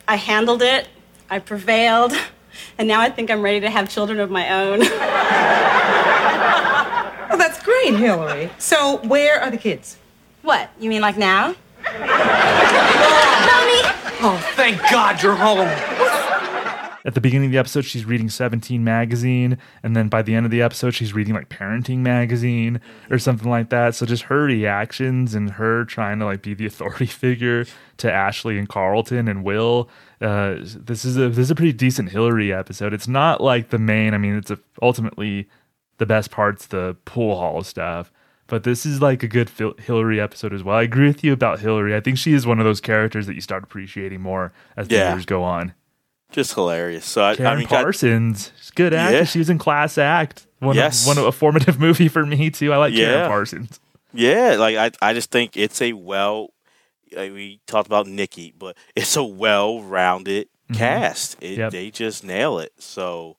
I 0.08 0.16
handled 0.16 0.64
it, 0.64 0.88
I 1.30 1.38
prevailed, 1.38 2.14
and 2.80 2.88
now 2.88 2.99
I 2.99 3.10
think 3.10 3.30
I'm 3.30 3.41
ready 3.44 3.60
to 3.60 3.70
have 3.70 3.88
children 3.88 4.20
of 4.20 4.32
my 4.32 4.49
own. 4.49 4.82
Oh, 7.34 7.38
that's 7.38 7.64
great, 7.64 7.95
Hillary. 7.95 8.49
So, 8.58 8.98
where 9.08 9.40
are 9.40 9.49
the 9.49 9.58
kids? 9.58 9.95
What? 10.41 10.70
You 10.82 10.90
mean 10.90 11.02
like 11.02 11.18
now? 11.18 11.56
Oh, 14.23 14.38
thank 14.56 14.80
God 14.91 15.23
you're 15.23 15.35
home. 15.35 15.68
At 17.03 17.15
the 17.15 17.22
beginning 17.22 17.48
of 17.48 17.52
the 17.53 17.57
episode, 17.57 17.85
she's 17.85 18.06
reading 18.06 18.30
17 18.30 18.84
magazine, 18.84 19.57
and 19.81 19.95
then 19.95 20.10
by 20.10 20.22
the 20.22 20.35
end 20.35 20.45
of 20.45 20.52
the 20.52 20.61
episode, 20.61 20.91
she's 20.91 21.11
reading 21.11 21.34
like 21.34 21.49
parenting 21.49 21.99
magazine 21.99 22.80
or 23.10 23.18
something 23.18 23.49
like 23.49 23.72
that. 23.72 23.95
So 23.95 24.06
just 24.06 24.23
her 24.23 24.43
reactions 24.43 25.34
and 25.34 25.49
her 25.49 25.85
trying 25.85 26.19
to 26.19 26.26
like 26.26 26.43
be 26.43 26.53
the 26.53 26.68
authority 26.68 27.06
figure 27.07 27.65
to 27.98 28.11
Ashley 28.11 28.60
and 28.60 28.69
Carlton 28.69 29.27
and 29.27 29.43
Will. 29.43 29.89
Uh, 30.22 30.57
this 30.61 31.03
is 31.03 31.18
a 31.18 31.30
this 31.30 31.39
is 31.39 31.52
a 31.52 31.56
pretty 31.56 31.73
decent 31.73 32.11
Hillary 32.11 32.53
episode. 32.53 32.93
It's 32.93 33.07
not 33.07 33.41
like 33.41 33.69
the 33.69 33.80
main. 33.80 34.14
I 34.14 34.19
mean, 34.19 34.35
it's 34.35 34.52
a, 34.52 34.60
ultimately 34.84 35.49
the 35.98 36.06
best 36.06 36.30
part's 36.30 36.68
the 36.68 36.95
pool 37.06 37.38
hall 37.38 37.64
stuff. 37.64 38.11
But 38.52 38.64
this 38.65 38.86
is 38.86 39.02
like 39.02 39.23
a 39.23 39.28
good 39.28 39.49
Phil- 39.49 39.76
Hillary 39.80 40.19
episode 40.19 40.53
as 40.53 40.61
well. 40.61 40.76
I 40.76 40.82
agree 40.84 41.07
with 41.07 41.23
you 41.23 41.32
about 41.32 41.61
Hillary. 41.61 41.95
I 41.95 42.02
think 42.02 42.18
she 42.18 42.34
is 42.34 42.45
one 42.45 42.60
of 42.60 42.65
those 42.65 42.82
characters 42.82 43.26
that 43.28 43.34
you 43.34 43.40
start 43.41 43.64
appreciating 43.64 44.19
more 44.22 44.52
as 44.76 44.90
the 44.90 44.95
Yeah. 44.95 45.14
years 45.14 45.26
go 45.26 45.41
on. 45.41 45.73
Just 46.34 46.53
hilarious. 46.53 47.06
So 47.06 47.23
I, 47.23 47.36
Karen 47.38 47.53
I 47.53 47.56
mean, 47.56 47.68
God- 47.68 47.84
Parsons, 47.84 48.52
she's 48.60 48.72
good 48.72 48.94
actor. 48.94 49.18
Yeah. 49.19 49.23
She 49.23 49.40
was 49.40 49.49
in 49.49 49.57
Class 49.57 49.98
Act. 49.98 50.48
One 50.60 50.76
Yes. 50.76 51.02
of, 51.03 51.07
one 51.07 51.18
of 51.18 51.26
a 51.26 51.32
formative 51.32 51.80
movie 51.88 52.10
for 52.10 52.26
me 52.26 52.49
too. 52.49 52.73
I 52.73 52.78
like 52.78 52.94
Yeah. 52.94 53.06
Karen 53.14 53.28
Parsons. 53.30 53.80
Yeah, 54.14 54.57
like 54.60 54.76
I, 54.76 54.91
I 55.02 55.14
just 55.14 55.32
think 55.32 55.56
it's 55.56 55.82
a 55.82 55.94
well. 55.94 56.49
Like 57.15 57.32
we 57.32 57.61
talked 57.68 57.88
about 57.88 58.06
Nikki, 58.07 58.53
but 58.57 58.76
it's 58.98 59.15
a 59.15 59.23
well-rounded 59.23 60.48
Mhm. 60.69 60.78
cast. 60.78 61.38
It, 61.41 61.57
Yep. 61.57 61.72
They 61.72 61.90
just 61.91 62.23
nail 62.26 62.60
it. 62.60 62.73
So, 62.80 63.38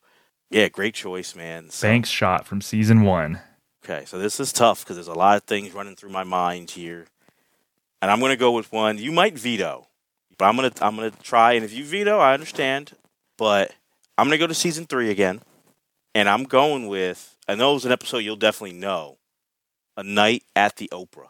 yeah, 0.51 0.69
great 0.69 0.95
choice, 0.95 1.35
man. 1.35 1.69
So, 1.71 1.87
Banks 1.89 2.09
shot 2.09 2.47
from 2.47 2.61
season 2.63 3.03
one. 3.03 3.41
Okay, 3.85 4.05
so 4.05 4.19
this 4.19 4.39
is 4.39 4.53
tough 4.53 4.85
because 4.85 4.97
there's 4.97 5.09
a 5.09 5.15
lot 5.15 5.37
of 5.37 5.43
things 5.43 5.73
running 5.73 5.97
through 5.97 6.11
my 6.11 6.23
mind 6.23 6.71
here, 6.71 7.07
and 8.01 8.13
I'm 8.13 8.21
gonna 8.21 8.37
go 8.37 8.53
with 8.53 8.71
one. 8.71 8.99
You 8.99 9.11
might 9.11 9.37
veto, 9.37 9.89
but 10.39 10.45
I'm 10.45 10.55
gonna 10.55 10.73
I'm 10.81 10.95
gonna 10.95 11.11
try. 11.11 11.55
And 11.55 11.65
if 11.65 11.73
you 11.73 11.85
veto, 11.85 12.19
I 12.19 12.33
understand. 12.33 12.93
But 13.37 13.73
I'm 14.17 14.27
gonna 14.27 14.39
go 14.39 14.47
to 14.47 14.55
season 14.55 14.87
three 14.87 15.11
again, 15.11 15.41
and 16.15 16.29
I'm 16.29 16.45
going 16.45 16.87
with. 16.87 17.37
I 17.49 17.57
know 17.57 17.73
it 17.73 17.75
was 17.75 17.85
an 17.85 17.91
episode 17.91 18.19
you'll 18.19 18.37
definitely 18.37 18.79
know. 18.79 19.19
A 19.95 20.03
night 20.03 20.43
at 20.57 20.77
the 20.77 20.89
Oprah. 20.91 21.27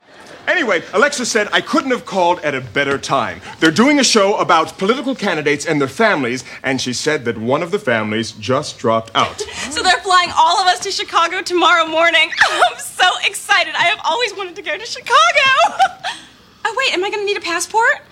Anyway, 0.47 0.85
Alexa 0.93 1.27
said 1.27 1.49
I 1.53 1.61
couldn't 1.61 1.91
have 1.91 2.05
called 2.05 2.39
at 2.41 2.55
a 2.55 2.61
better 2.61 2.97
time. 2.97 3.41
They're 3.59 3.73
doing 3.73 3.99
a 3.99 4.05
show 4.05 4.37
about 4.37 4.79
political 4.79 5.17
candidates 5.17 5.67
and 5.67 5.81
their 5.81 5.89
families, 5.89 6.45
and 6.63 6.81
she 6.81 6.93
said 6.93 7.25
that 7.25 7.37
one 7.37 7.65
of 7.65 7.73
the 7.73 7.81
families 7.81 8.31
just 8.31 8.79
dropped 8.79 9.11
out. 9.17 9.41
So 9.41 9.83
they're 9.83 9.99
flying 9.99 10.31
all 10.37 10.61
of 10.61 10.69
us 10.69 10.79
to 10.81 10.93
Chicago 10.93 11.43
tomorrow 11.43 11.87
morning. 11.87 12.31
I'm 12.41 12.79
so 12.79 13.09
excited. 13.25 13.75
I 13.75 13.87
have 13.87 14.01
always 14.05 14.33
wanted 14.37 14.55
to 14.55 14.63
go 14.63 14.79
to 14.79 14.87
Chicago. 14.87 15.11
oh, 16.65 16.75
wait, 16.79 16.95
am 16.95 17.03
I 17.03 17.11
going 17.11 17.23
to 17.23 17.27
need 17.27 17.39
a 17.39 17.41
passport? 17.41 18.03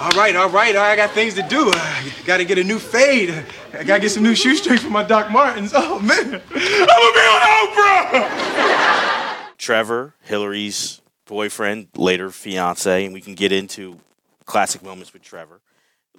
All 0.00 0.10
right, 0.10 0.36
all 0.36 0.50
right, 0.50 0.76
I 0.76 0.96
got 0.96 1.10
things 1.12 1.34
to 1.34 1.42
do. 1.42 1.70
I 1.72 2.12
gotta 2.26 2.44
get 2.44 2.58
a 2.58 2.64
new 2.64 2.78
fade. 2.78 3.44
I 3.76 3.82
gotta 3.82 4.00
get 4.00 4.10
some 4.10 4.22
new 4.22 4.34
shoestrings 4.36 4.82
for 4.82 4.90
my 4.90 5.02
Doc 5.02 5.30
Martens. 5.30 5.72
Oh 5.74 5.98
man, 5.98 6.18
I'm 6.18 6.30
gonna 6.30 6.40
be 6.40 7.26
on 7.30 7.40
Oprah! 7.66 9.58
Trevor, 9.58 10.14
Hillary's 10.22 11.02
boyfriend, 11.26 11.88
later 11.96 12.30
fiance, 12.30 13.04
and 13.04 13.12
we 13.12 13.20
can 13.20 13.34
get 13.34 13.50
into 13.50 13.98
classic 14.44 14.82
moments 14.82 15.12
with 15.12 15.22
Trevor. 15.22 15.60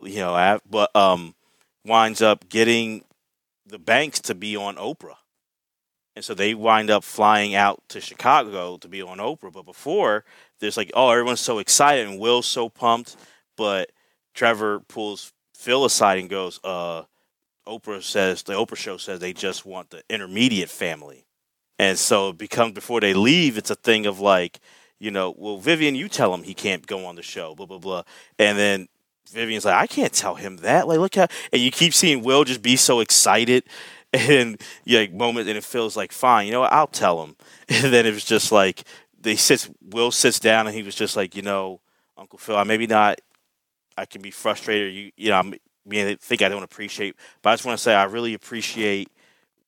You 0.03 0.17
know, 0.17 0.59
but 0.69 0.93
um, 0.95 1.33
winds 1.85 2.21
up 2.21 2.49
getting 2.49 3.05
the 3.65 3.79
Banks 3.79 4.19
to 4.21 4.35
be 4.35 4.57
on 4.57 4.75
Oprah, 4.75 5.15
and 6.15 6.25
so 6.25 6.33
they 6.33 6.53
wind 6.53 6.89
up 6.89 7.05
flying 7.05 7.55
out 7.55 7.81
to 7.89 8.01
Chicago 8.01 8.77
to 8.77 8.87
be 8.89 9.01
on 9.01 9.19
Oprah. 9.19 9.53
But 9.53 9.65
before, 9.65 10.25
there's 10.59 10.75
like, 10.75 10.91
oh, 10.93 11.09
everyone's 11.09 11.39
so 11.39 11.59
excited 11.59 12.05
and 12.07 12.19
Will's 12.19 12.47
so 12.47 12.67
pumped, 12.67 13.15
but 13.55 13.91
Trevor 14.33 14.81
pulls 14.81 15.31
Phil 15.53 15.85
aside 15.85 16.19
and 16.19 16.29
goes, 16.29 16.59
uh, 16.63 17.03
Oprah 17.67 18.03
says 18.03 18.43
the 18.43 18.53
Oprah 18.53 18.77
show 18.77 18.97
says 18.97 19.19
they 19.19 19.33
just 19.33 19.65
want 19.65 19.89
the 19.89 20.03
intermediate 20.09 20.69
family. 20.69 21.25
And 21.77 21.97
so 21.97 22.29
it 22.29 22.37
becomes 22.37 22.73
before 22.73 23.01
they 23.01 23.13
leave, 23.13 23.57
it's 23.57 23.69
a 23.69 23.75
thing 23.75 24.05
of 24.05 24.19
like, 24.19 24.59
you 24.99 25.11
know, 25.11 25.33
well, 25.37 25.57
Vivian, 25.57 25.95
you 25.95 26.07
tell 26.07 26.33
him 26.33 26.43
he 26.43 26.53
can't 26.53 26.87
go 26.87 27.05
on 27.05 27.15
the 27.15 27.21
show, 27.21 27.53
blah 27.55 27.65
blah 27.65 27.79
blah. 27.79 28.03
And 28.39 28.57
then 28.57 28.87
Vivian's 29.29 29.65
like, 29.65 29.75
I 29.75 29.87
can't 29.87 30.13
tell 30.13 30.35
him 30.35 30.57
that. 30.57 30.87
Like, 30.87 30.99
look 30.99 31.15
how, 31.15 31.27
and 31.51 31.61
you 31.61 31.71
keep 31.71 31.93
seeing 31.93 32.23
Will 32.23 32.43
just 32.43 32.61
be 32.61 32.75
so 32.75 32.99
excited, 32.99 33.63
and 34.13 34.61
like 34.87 35.13
moment, 35.13 35.49
and 35.49 35.57
it 35.57 35.63
feels 35.63 35.97
like 35.97 36.11
fine, 36.11 36.45
you 36.45 36.53
know, 36.53 36.61
what, 36.61 36.73
I'll 36.73 36.87
tell 36.87 37.23
him. 37.23 37.35
And 37.67 37.91
then 37.91 38.05
it 38.05 38.13
was 38.13 38.23
just 38.23 38.51
like 38.51 38.83
they 39.19 39.35
sits, 39.35 39.69
Will 39.81 40.11
sits 40.11 40.39
down, 40.39 40.67
and 40.67 40.75
he 40.75 40.83
was 40.83 40.95
just 40.95 41.15
like, 41.15 41.35
you 41.35 41.41
know, 41.41 41.81
Uncle 42.17 42.39
Phil, 42.39 42.55
I 42.55 42.63
maybe 42.63 42.87
not, 42.87 43.19
I 43.97 44.05
can 44.05 44.21
be 44.21 44.31
frustrated. 44.31 44.93
You, 44.93 45.11
you 45.17 45.29
know, 45.29 45.39
I'm, 45.39 45.53
I 45.91 46.17
think 46.19 46.41
I 46.41 46.49
don't 46.49 46.63
appreciate, 46.63 47.15
but 47.41 47.51
I 47.51 47.53
just 47.53 47.65
want 47.65 47.77
to 47.77 47.83
say 47.83 47.93
I 47.93 48.03
really 48.05 48.33
appreciate 48.33 49.09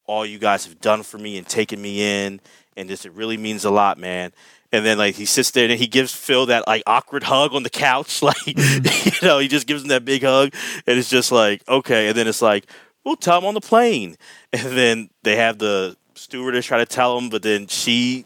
all 0.05 0.25
you 0.25 0.39
guys 0.39 0.65
have 0.65 0.79
done 0.79 1.03
for 1.03 1.17
me 1.17 1.37
and 1.37 1.47
taken 1.47 1.81
me 1.81 2.25
in, 2.25 2.41
and 2.75 2.89
this 2.89 3.05
it 3.05 3.11
really 3.13 3.37
means 3.37 3.65
a 3.65 3.69
lot, 3.69 3.97
man. 3.97 4.31
And 4.71 4.85
then 4.85 4.97
like 4.97 5.15
he 5.15 5.25
sits 5.25 5.51
there 5.51 5.69
and 5.69 5.79
he 5.79 5.87
gives 5.87 6.13
Phil 6.13 6.47
that 6.47 6.67
like 6.67 6.83
awkward 6.85 7.23
hug 7.23 7.53
on 7.53 7.63
the 7.63 7.69
couch, 7.69 8.21
like 8.21 8.35
mm-hmm. 8.37 9.09
you 9.23 9.27
know, 9.27 9.39
he 9.39 9.47
just 9.47 9.67
gives 9.67 9.83
him 9.83 9.89
that 9.89 10.05
big 10.05 10.23
hug, 10.23 10.53
and 10.85 10.97
it's 10.97 11.09
just 11.09 11.31
like 11.31 11.67
okay. 11.67 12.07
And 12.07 12.17
then 12.17 12.27
it's 12.27 12.41
like 12.41 12.65
we'll 13.03 13.15
tell 13.15 13.37
him 13.37 13.45
on 13.45 13.53
the 13.53 13.61
plane, 13.61 14.17
and 14.53 14.77
then 14.77 15.09
they 15.23 15.35
have 15.35 15.59
the 15.59 15.95
stewardess 16.15 16.65
try 16.65 16.79
to 16.79 16.85
tell 16.85 17.17
him, 17.17 17.29
but 17.29 17.43
then 17.43 17.67
she 17.67 18.25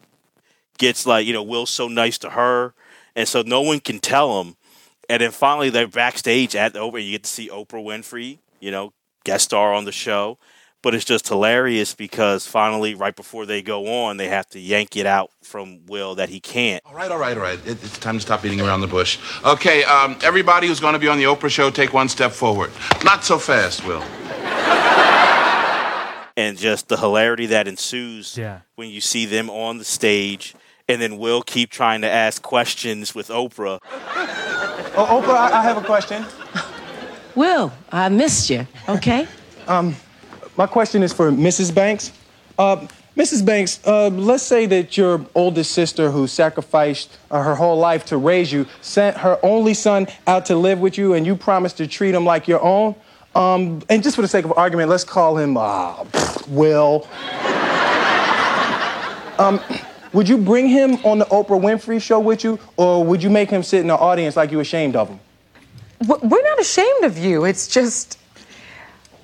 gets 0.78 1.06
like 1.06 1.28
you 1.28 1.34
know 1.34 1.44
Will's 1.44 1.70
so 1.70 1.88
nice 1.88 2.18
to 2.20 2.32
her, 2.32 2.74
and 3.16 3.28
so 3.28 3.42
no 3.42 3.62
one 3.62 3.80
can 3.80 4.00
tell 4.00 4.42
him. 4.42 4.56
And 5.12 5.20
then 5.22 5.32
finally 5.32 5.70
they're 5.70 5.88
backstage 5.90 6.56
at 6.56 6.72
the 6.72 6.80
Oprah. 6.80 7.04
You 7.04 7.12
get 7.12 7.24
to 7.24 7.30
see 7.30 7.50
Oprah 7.50 7.84
Winfrey, 7.84 8.40
you 8.62 8.72
know, 8.72 8.94
guest 9.26 9.44
star 9.44 9.74
on 9.74 9.84
the 9.84 9.92
show. 9.92 10.38
But 10.82 10.96
it's 10.96 11.04
just 11.04 11.28
hilarious 11.28 11.94
because 11.94 12.48
finally, 12.48 12.96
right 12.96 13.14
before 13.16 13.46
they 13.46 13.62
go 13.62 14.06
on, 14.06 14.16
they 14.16 14.30
have 14.30 14.48
to 14.52 14.60
yank 14.60 14.96
it 14.96 15.06
out 15.06 15.30
from 15.44 15.86
Will 15.86 16.16
that 16.16 16.30
he 16.30 16.40
can't. 16.40 16.82
All 16.86 16.94
right, 16.96 17.12
all 17.12 17.20
right, 17.20 17.36
all 17.36 17.44
right. 17.44 17.60
It, 17.68 17.84
it's 17.84 18.00
time 18.00 18.16
to 18.16 18.22
stop 18.22 18.42
beating 18.42 18.62
around 18.62 18.80
the 18.80 18.88
bush. 18.88 19.20
Okay, 19.46 19.84
um, 19.84 20.18
everybody 20.24 20.68
who's 20.68 20.80
going 20.80 20.94
to 20.94 21.00
be 21.00 21.10
on 21.10 21.18
the 21.18 21.26
Oprah 21.26 21.50
show, 21.52 21.70
take 21.70 21.94
one 21.94 22.08
step 22.08 22.32
forward. 22.32 22.72
Not 23.04 23.26
so 23.26 23.38
fast, 23.38 23.86
Will. 23.86 24.02
and 26.38 26.58
just 26.58 26.88
the 26.88 26.98
hilarity 26.98 27.48
that 27.48 27.68
ensues 27.68 28.38
Yeah. 28.38 28.62
when 28.76 28.90
you 28.90 29.02
see 29.02 29.26
them 29.26 29.50
on 29.50 29.78
the 29.78 29.84
stage 29.86 30.56
and 30.88 31.02
then 31.02 31.18
Will 31.18 31.42
keep 31.44 31.70
trying 31.70 32.02
to 32.02 32.10
ask 32.10 32.42
questions 32.42 33.14
with 33.14 33.28
Oprah. 33.28 33.80
Oh, 34.94 35.22
Oprah, 35.22 35.36
I, 35.36 35.60
I 35.60 35.64
have 35.64 35.78
a 35.78 35.82
question. 35.82 36.26
Will, 37.34 37.72
I 37.92 38.10
missed 38.10 38.50
you, 38.50 38.68
okay? 38.90 39.26
Um, 39.68 39.96
my 40.58 40.68
question 40.68 41.02
is 41.02 41.14
for 41.14 41.32
Mrs. 41.32 41.74
Banks. 41.74 42.12
Uh, 42.60 42.88
Mrs. 43.16 43.46
Banks, 43.46 43.80
uh, 43.86 44.10
let's 44.10 44.44
say 44.44 44.66
that 44.66 44.98
your 44.98 45.26
oldest 45.34 45.72
sister, 45.72 46.12
who 46.12 46.28
sacrificed 46.28 47.18
uh, 47.30 47.42
her 47.42 47.56
whole 47.56 47.78
life 47.78 48.06
to 48.06 48.18
raise 48.18 48.52
you, 48.52 48.66
sent 48.82 49.18
her 49.18 49.40
only 49.44 49.74
son 49.74 50.08
out 50.28 50.46
to 50.48 50.56
live 50.56 50.80
with 50.80 50.98
you, 50.98 51.14
and 51.14 51.26
you 51.26 51.38
promised 51.38 51.78
to 51.78 51.88
treat 51.88 52.14
him 52.14 52.26
like 52.26 52.48
your 52.48 52.62
own. 52.62 52.96
Um, 53.34 53.82
and 53.90 54.04
just 54.04 54.18
for 54.18 54.22
the 54.22 54.28
sake 54.28 54.44
of 54.44 54.54
argument, 54.58 54.90
let's 54.90 55.06
call 55.06 55.38
him 55.38 55.56
uh, 55.56 56.04
Will. 56.50 57.08
um, 59.40 59.62
would 60.14 60.28
you 60.28 60.38
bring 60.38 60.68
him 60.68 60.96
on 61.06 61.20
the 61.20 61.26
Oprah 61.26 61.60
Winfrey 61.60 62.02
show 62.02 62.20
with 62.20 62.44
you, 62.44 62.60
or 62.78 63.04
would 63.04 63.22
you 63.24 63.30
make 63.30 63.50
him 63.50 63.64
sit 63.64 63.82
in 63.82 63.88
the 63.88 63.98
audience 63.98 64.36
like 64.36 64.52
you're 64.52 64.62
ashamed 64.62 64.96
of 64.96 65.10
him? 65.10 65.20
We're 66.08 66.44
not 66.44 66.60
ashamed 66.60 67.04
of 67.06 67.18
you. 67.18 67.46
It's 67.46 67.68
just. 67.68 68.18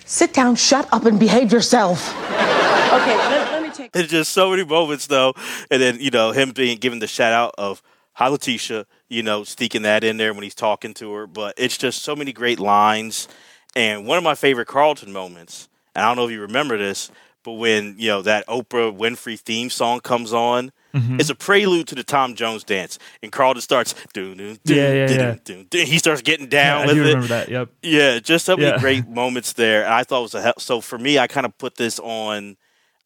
Sit 0.10 0.34
down, 0.34 0.56
shut 0.56 0.88
up, 0.94 1.04
and 1.04 1.20
behave 1.20 1.52
yourself. 1.52 2.16
Okay, 2.16 3.18
let, 3.18 3.52
let 3.52 3.62
me 3.62 3.70
take. 3.72 3.92
There's 3.92 4.08
just 4.08 4.32
so 4.32 4.52
many 4.52 4.64
moments 4.64 5.08
though, 5.08 5.34
and 5.70 5.82
then 5.82 5.98
you 6.00 6.12
know 6.12 6.32
him 6.32 6.52
being 6.52 6.78
given 6.78 7.00
the 7.00 7.08
shout 7.08 7.34
out 7.34 7.54
of 7.58 7.84
"Hi 8.14 8.30
Letitia," 8.30 8.86
you 9.10 9.22
know, 9.22 9.44
sneaking 9.44 9.82
that 9.82 10.06
in 10.06 10.16
there 10.16 10.34
when 10.34 10.44
he's 10.44 10.56
talking 10.56 10.94
to 10.94 11.12
her. 11.12 11.28
But 11.28 11.56
it's 11.58 11.78
just 11.78 12.04
so 12.04 12.16
many 12.16 12.32
great 12.32 12.58
lines, 12.58 13.28
and 13.76 14.08
one 14.08 14.18
of 14.18 14.24
my 14.24 14.34
favorite 14.34 14.68
Carlton 14.68 15.12
moments. 15.12 15.68
And 15.94 16.06
I 16.06 16.08
don't 16.08 16.16
know 16.16 16.28
if 16.28 16.32
you 16.32 16.40
remember 16.40 16.78
this, 16.78 17.12
but 17.44 17.54
when 17.54 17.96
you 17.98 18.08
know 18.08 18.22
that 18.22 18.48
Oprah 18.48 18.98
Winfrey 18.98 19.38
theme 19.38 19.70
song 19.70 20.00
comes 20.00 20.32
on, 20.32 20.72
Mhm. 20.94 21.20
It's 21.20 21.30
a 21.30 21.36
prelude 21.36 21.88
to 21.90 21.96
the 21.96 22.04
Tom 22.04 22.34
Jones 22.36 22.64
dance, 22.64 22.98
and 23.22 23.32
Carlton 23.32 23.62
starts 23.62 23.94
doon 24.14 24.40
Yeah, 24.40 24.56
yeah, 24.94 25.08
doon, 25.08 25.18
yeah. 25.20 25.36
doon, 25.44 25.68
doon. 25.70 25.86
He 25.86 25.98
starts 26.00 26.22
getting 26.22 26.48
down 26.48 26.80
Yeah, 26.80 26.84
I 26.84 26.86
with 26.88 26.96
do 26.96 27.02
it. 27.04 27.08
remember 27.08 27.28
that. 27.28 27.50
Yep. 27.50 27.70
Yeah, 27.84 28.20
just 28.20 28.46
so 28.46 28.56
many 28.58 28.70
Yeah. 28.70 28.80
great 28.80 29.08
moments 29.22 29.54
there. 29.54 29.84
And 29.86 29.94
I 29.94 30.04
thought 30.04 30.20
it 30.20 30.24
was 30.24 30.36
a 30.36 30.42
hell. 30.42 30.54
So 30.60 30.82
for 30.82 30.98
me, 30.98 31.20
I 31.20 31.28
kind 31.28 31.46
of 31.46 31.58
put 31.58 31.76
this 31.76 32.00
on. 32.00 32.58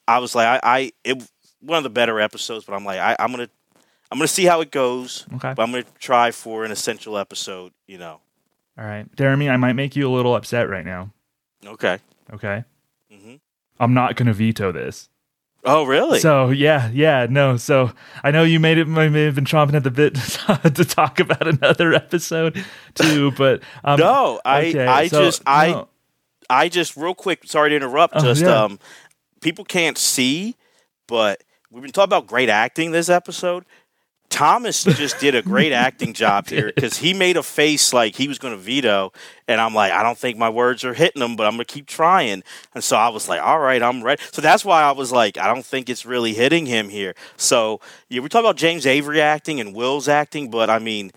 I 0.07 0.19
was 0.19 0.35
like, 0.35 0.47
I, 0.47 0.59
I 0.63 0.91
it 1.03 1.23
one 1.59 1.77
of 1.77 1.83
the 1.83 1.89
better 1.89 2.19
episodes, 2.19 2.65
but 2.65 2.73
I'm 2.73 2.85
like, 2.85 2.99
I, 2.99 3.15
I'm 3.19 3.31
gonna, 3.31 3.49
I'm 4.11 4.17
gonna 4.17 4.27
see 4.27 4.45
how 4.45 4.61
it 4.61 4.71
goes. 4.71 5.25
Okay. 5.35 5.53
But 5.55 5.59
I'm 5.63 5.71
gonna 5.71 5.83
try 5.99 6.31
for 6.31 6.63
an 6.65 6.71
essential 6.71 7.17
episode. 7.17 7.71
You 7.87 7.97
know. 7.97 8.19
All 8.77 8.85
right, 8.85 9.05
Jeremy, 9.15 9.49
I 9.49 9.57
might 9.57 9.73
make 9.73 9.95
you 9.95 10.07
a 10.07 10.13
little 10.13 10.35
upset 10.35 10.69
right 10.69 10.85
now. 10.85 11.11
Okay. 11.65 11.99
Okay. 12.33 12.63
Mhm. 13.13 13.39
I'm 13.79 13.93
not 13.93 14.15
going 14.15 14.27
to 14.27 14.33
veto 14.33 14.71
this. 14.71 15.09
Oh, 15.63 15.83
really? 15.83 16.19
So 16.19 16.49
yeah, 16.49 16.89
yeah, 16.91 17.27
no. 17.29 17.57
So 17.57 17.91
I 18.23 18.31
know 18.31 18.43
you 18.43 18.59
made 18.59 18.77
it. 18.77 18.87
May 18.87 19.25
have 19.25 19.35
been 19.35 19.45
chomping 19.45 19.75
at 19.75 19.83
the 19.83 19.91
bit 19.91 20.15
to 20.75 20.85
talk 20.85 21.19
about 21.19 21.47
another 21.47 21.93
episode 21.93 22.63
too, 22.95 23.31
but 23.31 23.61
um, 23.83 23.99
no, 23.99 24.41
I, 24.43 24.67
okay, 24.67 24.87
I 24.87 25.07
so, 25.07 25.23
just, 25.23 25.41
I. 25.45 25.85
I 26.49 26.67
just 26.67 26.97
real 26.97 27.15
quick. 27.15 27.45
Sorry 27.45 27.69
to 27.69 27.75
interrupt. 27.77 28.13
Oh, 28.17 28.21
just, 28.21 28.41
yeah. 28.41 28.63
um, 28.63 28.77
people 29.39 29.63
can't 29.63 29.97
see, 29.97 30.57
but 31.07 31.41
we've 31.69 31.81
been 31.81 31.93
talking 31.93 32.09
about 32.09 32.27
great 32.27 32.49
acting 32.49 32.91
this 32.91 33.07
episode. 33.07 33.63
Thomas 34.31 34.83
just 34.83 35.19
did 35.19 35.35
a 35.35 35.41
great 35.43 35.71
acting 35.71 36.13
job 36.13 36.47
here 36.49 36.71
because 36.73 36.97
he 36.97 37.13
made 37.13 37.37
a 37.37 37.43
face 37.43 37.93
like 37.93 38.15
he 38.15 38.27
was 38.27 38.39
going 38.39 38.53
to 38.55 38.59
veto, 38.59 39.11
and 39.47 39.61
I'm 39.61 39.75
like, 39.75 39.91
I 39.91 40.01
don't 40.01 40.17
think 40.17 40.37
my 40.37 40.49
words 40.49 40.83
are 40.83 40.93
hitting 40.93 41.21
him, 41.21 41.35
but 41.35 41.45
I'm 41.45 41.53
going 41.53 41.65
to 41.65 41.73
keep 41.73 41.85
trying. 41.85 42.43
And 42.73 42.83
so 42.83 42.97
I 42.97 43.09
was 43.09 43.29
like, 43.29 43.41
all 43.41 43.59
right, 43.59 43.83
I'm 43.83 44.03
ready. 44.03 44.21
So 44.31 44.41
that's 44.41 44.65
why 44.65 44.81
I 44.81 44.91
was 44.91 45.11
like, 45.11 45.37
I 45.37 45.47
don't 45.53 45.65
think 45.65 45.89
it's 45.89 46.05
really 46.05 46.33
hitting 46.33 46.65
him 46.65 46.89
here. 46.89 47.13
So 47.37 47.79
yeah, 48.09 48.21
we 48.21 48.29
talk 48.29 48.39
about 48.39 48.55
James 48.55 48.87
Avery 48.87 49.21
acting 49.21 49.59
and 49.59 49.75
Will's 49.75 50.07
acting, 50.07 50.49
but 50.49 50.69
I 50.69 50.79
mean, 50.79 51.11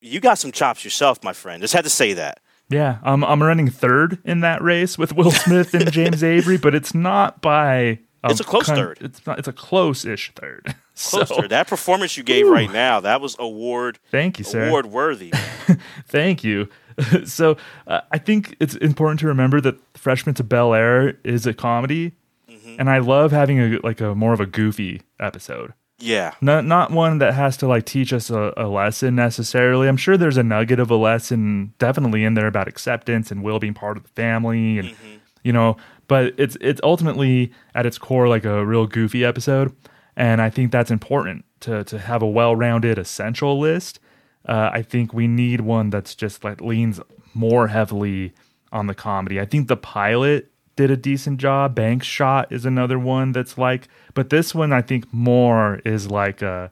you 0.00 0.20
got 0.20 0.38
some 0.38 0.52
chops 0.52 0.84
yourself, 0.84 1.22
my 1.22 1.32
friend. 1.32 1.62
Just 1.62 1.74
had 1.74 1.84
to 1.84 1.90
say 1.90 2.14
that. 2.14 2.40
Yeah, 2.70 2.98
I'm 3.02 3.22
I'm 3.24 3.42
running 3.42 3.68
third 3.68 4.18
in 4.24 4.40
that 4.40 4.62
race 4.62 4.96
with 4.96 5.14
Will 5.14 5.30
Smith 5.30 5.74
and 5.74 5.92
James 5.92 6.24
Avery, 6.24 6.56
but 6.56 6.74
it's 6.74 6.94
not 6.94 7.42
by. 7.42 8.00
It's 8.30 8.40
a 8.40 8.44
close 8.44 8.66
con- 8.66 8.76
third. 8.76 8.98
It's 9.00 9.26
not. 9.26 9.38
It's 9.38 9.48
a 9.48 9.52
close-ish 9.52 10.32
third. 10.34 10.74
So- 10.96 11.24
Closer. 11.24 11.48
that 11.48 11.66
performance 11.66 12.16
you 12.16 12.22
gave 12.22 12.46
right 12.46 12.70
now, 12.72 13.00
that 13.00 13.20
was 13.20 13.34
award. 13.40 13.98
Thank 14.12 14.38
you, 14.38 14.44
sir. 14.44 14.68
Award 14.68 14.86
worthy. 14.86 15.32
Thank 16.06 16.44
you. 16.44 16.68
so 17.24 17.56
uh, 17.88 18.02
I 18.12 18.18
think 18.18 18.56
it's 18.60 18.76
important 18.76 19.18
to 19.20 19.26
remember 19.26 19.60
that 19.62 19.76
Freshman 19.96 20.34
to 20.36 20.44
Bel 20.44 20.72
Air 20.74 21.18
is 21.24 21.46
a 21.46 21.54
comedy, 21.54 22.12
Mm-hmm. 22.48 22.76
and 22.78 22.88
I 22.90 22.98
love 22.98 23.32
having 23.32 23.58
a 23.58 23.78
like 23.82 24.00
a 24.00 24.14
more 24.14 24.32
of 24.32 24.38
a 24.40 24.46
goofy 24.46 25.02
episode. 25.18 25.72
Yeah. 25.98 26.34
Not 26.40 26.64
not 26.64 26.90
one 26.92 27.18
that 27.18 27.34
has 27.34 27.56
to 27.58 27.66
like 27.66 27.84
teach 27.86 28.12
us 28.12 28.30
a, 28.30 28.52
a 28.56 28.68
lesson 28.68 29.16
necessarily. 29.16 29.88
I'm 29.88 29.96
sure 29.96 30.16
there's 30.16 30.36
a 30.36 30.42
nugget 30.44 30.78
of 30.78 30.90
a 30.90 30.96
lesson 30.96 31.72
definitely 31.78 32.22
in 32.24 32.34
there 32.34 32.46
about 32.46 32.68
acceptance 32.68 33.30
and 33.32 33.42
Will 33.42 33.58
being 33.58 33.74
part 33.74 33.96
of 33.96 34.02
the 34.04 34.08
family 34.10 34.78
and 34.78 34.94
you 35.42 35.52
know, 35.52 35.76
but 36.08 36.34
it's 36.38 36.56
it's 36.60 36.80
ultimately 36.82 37.52
at 37.74 37.86
its 37.86 37.98
core 37.98 38.28
like 38.28 38.44
a 38.44 38.64
real 38.64 38.86
goofy 38.86 39.24
episode. 39.24 39.74
And 40.16 40.40
I 40.40 40.48
think 40.50 40.70
that's 40.70 40.90
important 40.90 41.44
to 41.60 41.84
to 41.84 41.98
have 41.98 42.22
a 42.22 42.26
well-rounded 42.26 42.98
essential 42.98 43.58
list. 43.58 43.98
Uh, 44.46 44.70
I 44.72 44.82
think 44.82 45.12
we 45.14 45.26
need 45.26 45.60
one 45.62 45.90
that's 45.90 46.14
just 46.14 46.44
like 46.44 46.60
leans 46.60 47.00
more 47.32 47.68
heavily 47.68 48.32
on 48.70 48.86
the 48.86 48.94
comedy. 48.94 49.40
I 49.40 49.44
think 49.46 49.68
the 49.68 49.76
pilot 49.76 50.50
did 50.76 50.90
a 50.90 50.96
decent 50.96 51.38
job. 51.38 51.74
Banks 51.74 52.06
shot 52.06 52.52
is 52.52 52.64
another 52.66 52.98
one 52.98 53.32
that's 53.32 53.56
like, 53.56 53.88
but 54.12 54.30
this 54.30 54.54
one 54.54 54.72
I 54.72 54.82
think 54.82 55.12
more 55.12 55.80
is 55.84 56.10
like 56.10 56.42
a 56.42 56.70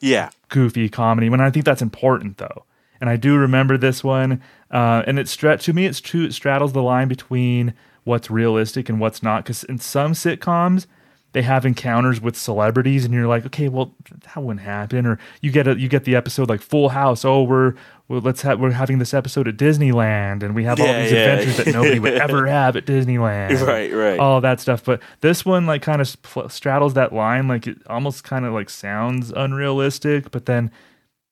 Yeah. 0.00 0.30
goofy 0.48 0.88
comedy. 0.88 1.28
When 1.30 1.40
I 1.40 1.50
think 1.50 1.64
that's 1.64 1.82
important 1.82 2.38
though, 2.38 2.64
and 3.00 3.08
I 3.10 3.16
do 3.16 3.36
remember 3.36 3.76
this 3.76 4.02
one, 4.02 4.40
uh, 4.70 5.02
and 5.06 5.18
it's 5.18 5.30
stra- 5.30 5.58
to 5.58 5.72
me 5.72 5.86
it's 5.86 6.00
true. 6.00 6.24
It 6.24 6.32
straddles 6.34 6.72
the 6.72 6.82
line 6.82 7.06
between 7.08 7.74
what's 8.04 8.30
realistic 8.30 8.88
and 8.88 9.00
what's 9.00 9.22
not. 9.22 9.44
Because 9.44 9.64
in 9.64 9.78
some 9.78 10.12
sitcoms, 10.12 10.86
they 11.34 11.42
have 11.42 11.66
encounters 11.66 12.20
with 12.20 12.36
celebrities, 12.36 13.04
and 13.04 13.12
you're 13.12 13.26
like, 13.26 13.44
okay, 13.46 13.68
well 13.68 13.92
that 14.22 14.42
wouldn't 14.42 14.64
happen. 14.64 15.04
Or 15.04 15.18
you 15.42 15.50
get 15.50 15.66
a 15.66 15.78
you 15.78 15.88
get 15.88 16.04
the 16.04 16.14
episode 16.14 16.48
like 16.48 16.60
Full 16.60 16.90
House. 16.90 17.24
Oh, 17.24 17.42
we're 17.42 17.74
well, 18.06 18.20
let's 18.20 18.42
have 18.42 18.60
we're 18.60 18.70
having 18.70 19.00
this 19.00 19.12
episode 19.12 19.48
at 19.48 19.56
Disneyland, 19.56 20.44
and 20.44 20.54
we 20.54 20.62
have 20.62 20.78
all 20.80 20.86
these 20.86 21.10
yeah. 21.10 21.32
adventures 21.32 21.56
that 21.56 21.72
nobody 21.72 21.98
would 21.98 22.12
ever 22.20 22.46
have 22.46 22.76
at 22.76 22.86
Disneyland. 22.86 23.66
Right, 23.66 23.92
right. 23.92 24.20
All 24.20 24.40
that 24.42 24.60
stuff. 24.60 24.84
But 24.84 25.02
this 25.22 25.44
one 25.44 25.66
like 25.66 25.82
kind 25.82 26.00
of 26.00 26.06
spl- 26.06 26.50
straddles 26.52 26.94
that 26.94 27.12
line. 27.12 27.48
Like 27.48 27.66
it 27.66 27.78
almost 27.88 28.22
kind 28.22 28.44
of 28.44 28.52
like 28.52 28.70
sounds 28.70 29.32
unrealistic, 29.34 30.30
but 30.30 30.46
then 30.46 30.70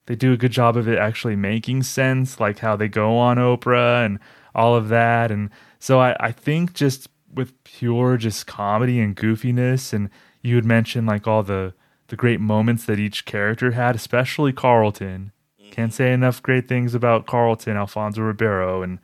they 0.07 0.17
do 0.17 0.33
a 0.33 0.37
good 0.37 0.53
job 0.53 0.77
of 0.77 0.89
it 0.89 0.99
actually 0.99 1.37
making 1.37 1.85
sense, 1.85 2.41
like 2.41 2.59
how 2.59 2.75
they 2.75 2.89
go 2.89 3.17
on 3.19 3.37
Oprah 3.37 4.05
and 4.05 4.19
all 4.53 4.75
of 4.75 4.89
that. 4.89 5.31
And 5.31 5.51
so 5.83 5.99
I, 6.01 6.15
I 6.21 6.31
think 6.31 6.75
just 6.75 7.09
with 7.35 7.53
pure 7.65 8.17
just 8.17 8.47
comedy 8.47 9.01
and 9.01 9.17
goofiness, 9.17 9.93
and 9.93 10.11
you 10.41 10.55
had 10.55 10.65
mentioned 10.65 11.09
like 11.09 11.27
all 11.27 11.43
the 11.43 11.75
the 12.07 12.15
great 12.15 12.39
moments 12.41 12.85
that 12.85 13.01
each 13.01 13.25
character 13.25 13.73
had, 13.73 13.97
especially 13.97 14.53
Carlton. 14.53 15.33
Can't 15.73 15.93
say 15.93 16.13
enough 16.13 16.41
great 16.41 16.69
things 16.69 16.95
about 16.95 17.27
Carlton, 17.27 17.77
Alfonso 17.77 18.21
Ribeiro, 18.21 18.83
and 18.83 19.01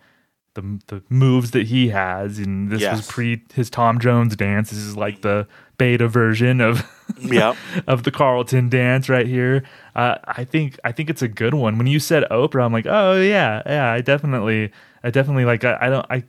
the 0.54 0.78
the 0.86 1.02
moves 1.08 1.50
that 1.50 1.66
he 1.66 1.88
has. 1.88 2.38
And 2.38 2.70
this 2.70 2.82
was 2.92 3.06
pre 3.08 3.42
his 3.54 3.70
Tom 3.70 3.98
Jones 3.98 4.36
dance. 4.36 4.70
This 4.70 4.78
is 4.78 4.96
like 4.96 5.22
the 5.22 5.48
beta 5.78 6.06
version 6.06 6.60
of 6.60 6.88
Yep. 7.18 7.56
of 7.88 8.04
the 8.04 8.12
Carlton 8.12 8.68
dance 8.68 9.08
right 9.08 9.26
here. 9.26 9.64
Uh, 9.96 10.18
I 10.26 10.44
think 10.44 10.78
I 10.84 10.92
think 10.92 11.10
it's 11.10 11.22
a 11.22 11.28
good 11.28 11.54
one. 11.54 11.76
When 11.76 11.88
you 11.88 11.98
said 11.98 12.22
Oprah, 12.30 12.64
I'm 12.64 12.72
like, 12.72 12.86
oh 12.86 13.20
yeah, 13.20 13.62
yeah. 13.66 13.90
I 13.90 14.00
definitely, 14.00 14.70
I 15.02 15.10
definitely 15.10 15.44
like. 15.44 15.64
I, 15.64 15.76
I 15.80 15.88
don't. 15.88 16.06
I, 16.08 16.22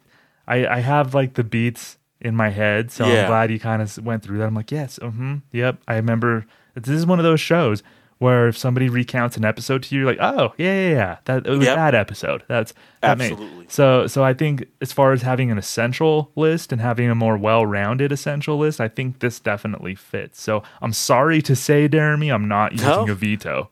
I, 0.49 0.67
I 0.67 0.79
have 0.79 1.13
like 1.13 1.35
the 1.35 1.43
beats 1.43 1.97
in 2.19 2.35
my 2.35 2.49
head, 2.49 2.91
so 2.91 3.07
Yeah. 3.07 3.21
I'm 3.21 3.27
glad 3.27 3.51
you 3.51 3.59
kind 3.59 3.81
of 3.81 3.97
went 4.03 4.23
through 4.23 4.39
that. 4.39 4.47
I'm 4.47 4.55
like, 4.55 4.71
yes, 4.71 4.99
mm-hmm, 5.01 5.37
yep. 5.53 5.77
I 5.87 5.95
remember. 5.95 6.45
This 6.75 6.89
is 6.89 7.05
one 7.05 7.19
of 7.19 7.23
those 7.23 7.39
shows 7.41 7.83
where 8.19 8.49
if 8.49 8.57
somebody 8.57 8.89
recounts 8.89 9.37
an 9.37 9.45
episode 9.45 9.83
to 9.83 9.95
you, 9.95 10.01
you're 10.01 10.09
like, 10.09 10.19
oh 10.21 10.53
yeah, 10.57 10.73
yeah, 10.73 10.89
yeah. 10.89 11.17
That 11.25 11.47
it 11.47 11.49
was 11.57 11.65
Yep. 11.65 11.75
that 11.75 11.95
episode. 11.95 12.43
That's 12.49 12.73
that 13.01 13.17
made- 13.17 13.31
Absolutely. 13.31 13.65
so 13.69 14.07
so 14.07 14.23
I 14.25 14.33
think 14.33 14.65
as 14.81 14.91
far 14.91 15.13
as 15.13 15.21
having 15.21 15.51
an 15.51 15.57
essential 15.57 16.31
list 16.35 16.71
and 16.73 16.81
having 16.81 17.09
a 17.09 17.15
more 17.15 17.37
well-rounded 17.37 18.11
essential 18.11 18.57
list, 18.57 18.81
I 18.81 18.89
think 18.89 19.19
this 19.19 19.39
definitely 19.39 19.95
fits. 19.95 20.41
So 20.41 20.63
I'm 20.81 20.91
sorry 20.93 21.41
to 21.43 21.55
say, 21.55 21.87
Jeremy, 21.87 22.29
I'm 22.29 22.47
not 22.47 22.73
using 22.73 22.87
No. 22.89 23.07
a 23.09 23.15
veto. 23.15 23.69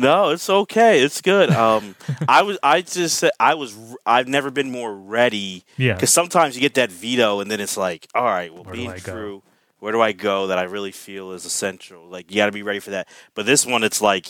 No, 0.00 0.30
it's 0.30 0.48
okay. 0.48 1.02
It's 1.02 1.20
good. 1.20 1.50
Um, 1.50 1.94
I 2.28 2.42
was, 2.42 2.58
I 2.62 2.80
just 2.82 3.24
I 3.38 3.54
was. 3.54 3.76
I've 4.06 4.28
never 4.28 4.50
been 4.50 4.70
more 4.70 4.94
ready. 4.94 5.64
Yeah. 5.76 5.94
Because 5.94 6.10
sometimes 6.12 6.54
you 6.54 6.60
get 6.60 6.74
that 6.74 6.90
veto, 6.90 7.40
and 7.40 7.50
then 7.50 7.60
it's 7.60 7.76
like, 7.76 8.06
all 8.14 8.24
right, 8.24 8.52
well, 8.52 8.64
Where 8.64 8.72
being 8.74 8.90
through, 8.94 9.42
where 9.78 9.92
do 9.92 10.00
I 10.00 10.12
go 10.12 10.46
that 10.48 10.58
I 10.58 10.62
really 10.64 10.92
feel 10.92 11.32
is 11.32 11.44
essential? 11.44 12.06
Like 12.08 12.30
you 12.30 12.36
got 12.36 12.46
to 12.46 12.52
be 12.52 12.62
ready 12.62 12.80
for 12.80 12.90
that. 12.90 13.08
But 13.34 13.46
this 13.46 13.66
one, 13.66 13.84
it's 13.84 14.00
like, 14.00 14.26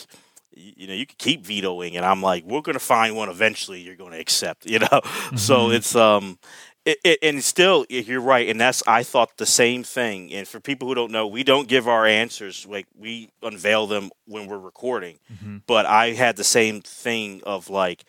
you 0.53 0.87
know, 0.87 0.93
you 0.93 1.05
can 1.05 1.15
keep 1.17 1.45
vetoing, 1.45 1.95
and 1.97 2.05
I'm 2.05 2.21
like, 2.21 2.43
we're 2.45 2.61
gonna 2.61 2.79
find 2.79 3.15
one 3.15 3.29
eventually. 3.29 3.79
You're 3.81 3.95
gonna 3.95 4.17
accept, 4.19 4.65
you 4.65 4.79
know. 4.79 5.01
So 5.35 5.69
Mhm. 5.69 5.75
it's 5.75 5.95
um. 5.95 6.37
It, 6.83 6.97
it, 7.03 7.19
and 7.21 7.43
still, 7.43 7.85
you're 7.89 8.19
right, 8.19 8.49
and 8.49 8.59
that's 8.59 8.81
I 8.87 9.03
thought 9.03 9.37
the 9.37 9.45
same 9.45 9.83
thing. 9.83 10.33
And 10.33 10.47
for 10.47 10.59
people 10.59 10.87
who 10.87 10.95
don't 10.95 11.11
know, 11.11 11.27
we 11.27 11.43
don't 11.43 11.67
give 11.67 11.87
our 11.87 12.07
answers 12.07 12.65
like 12.65 12.87
we 12.97 13.29
unveil 13.43 13.85
them 13.85 14.09
when 14.25 14.47
we're 14.47 14.57
recording. 14.57 15.19
Mm-hmm. 15.31 15.57
But 15.67 15.85
I 15.85 16.13
had 16.13 16.37
the 16.37 16.43
same 16.43 16.81
thing 16.81 17.41
of 17.45 17.69
like, 17.69 18.03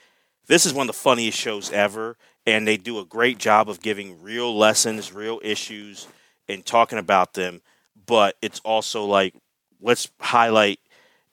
this 0.47 0.65
is 0.65 0.73
one 0.73 0.89
of 0.89 0.95
the 0.95 1.01
funniest 1.01 1.39
shows 1.39 1.71
ever, 1.71 2.17
and 2.47 2.67
they 2.67 2.79
do 2.79 2.99
a 2.99 3.05
great 3.05 3.37
job 3.37 3.69
of 3.69 3.83
giving 3.83 4.23
real 4.23 4.57
lessons, 4.57 5.13
real 5.13 5.39
issues, 5.45 6.09
and 6.49 6.65
talking 6.65 6.99
about 6.99 7.35
them. 7.35 7.61
But 8.07 8.37
it's 8.41 8.61
also 8.61 9.05
like, 9.05 9.35
let's 9.83 10.09
highlight, 10.19 10.81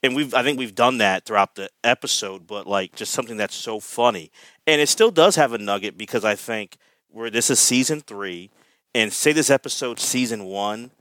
and 0.04 0.14
we've 0.14 0.34
I 0.34 0.44
think 0.44 0.60
we've 0.60 0.76
done 0.76 0.98
that 0.98 1.26
throughout 1.26 1.56
the 1.56 1.70
episode, 1.86 2.48
but 2.48 2.68
like 2.68 2.96
just 2.96 3.14
something 3.14 3.38
that's 3.38 3.56
so 3.56 3.80
funny, 3.80 4.30
and 4.68 4.82
it 4.82 4.90
still 4.90 5.12
does 5.12 5.38
have 5.38 5.54
a 5.54 5.58
nugget 5.58 5.98
because 5.98 6.26
I 6.26 6.36
think 6.36 6.78
where 7.12 7.30
this 7.30 7.50
is 7.50 7.60
season 7.60 8.02
three, 8.02 8.50
and 8.94 9.14
say 9.14 9.32
this 9.32 9.50
episode 9.50 10.00
season 10.00 10.46
one, 10.46 10.92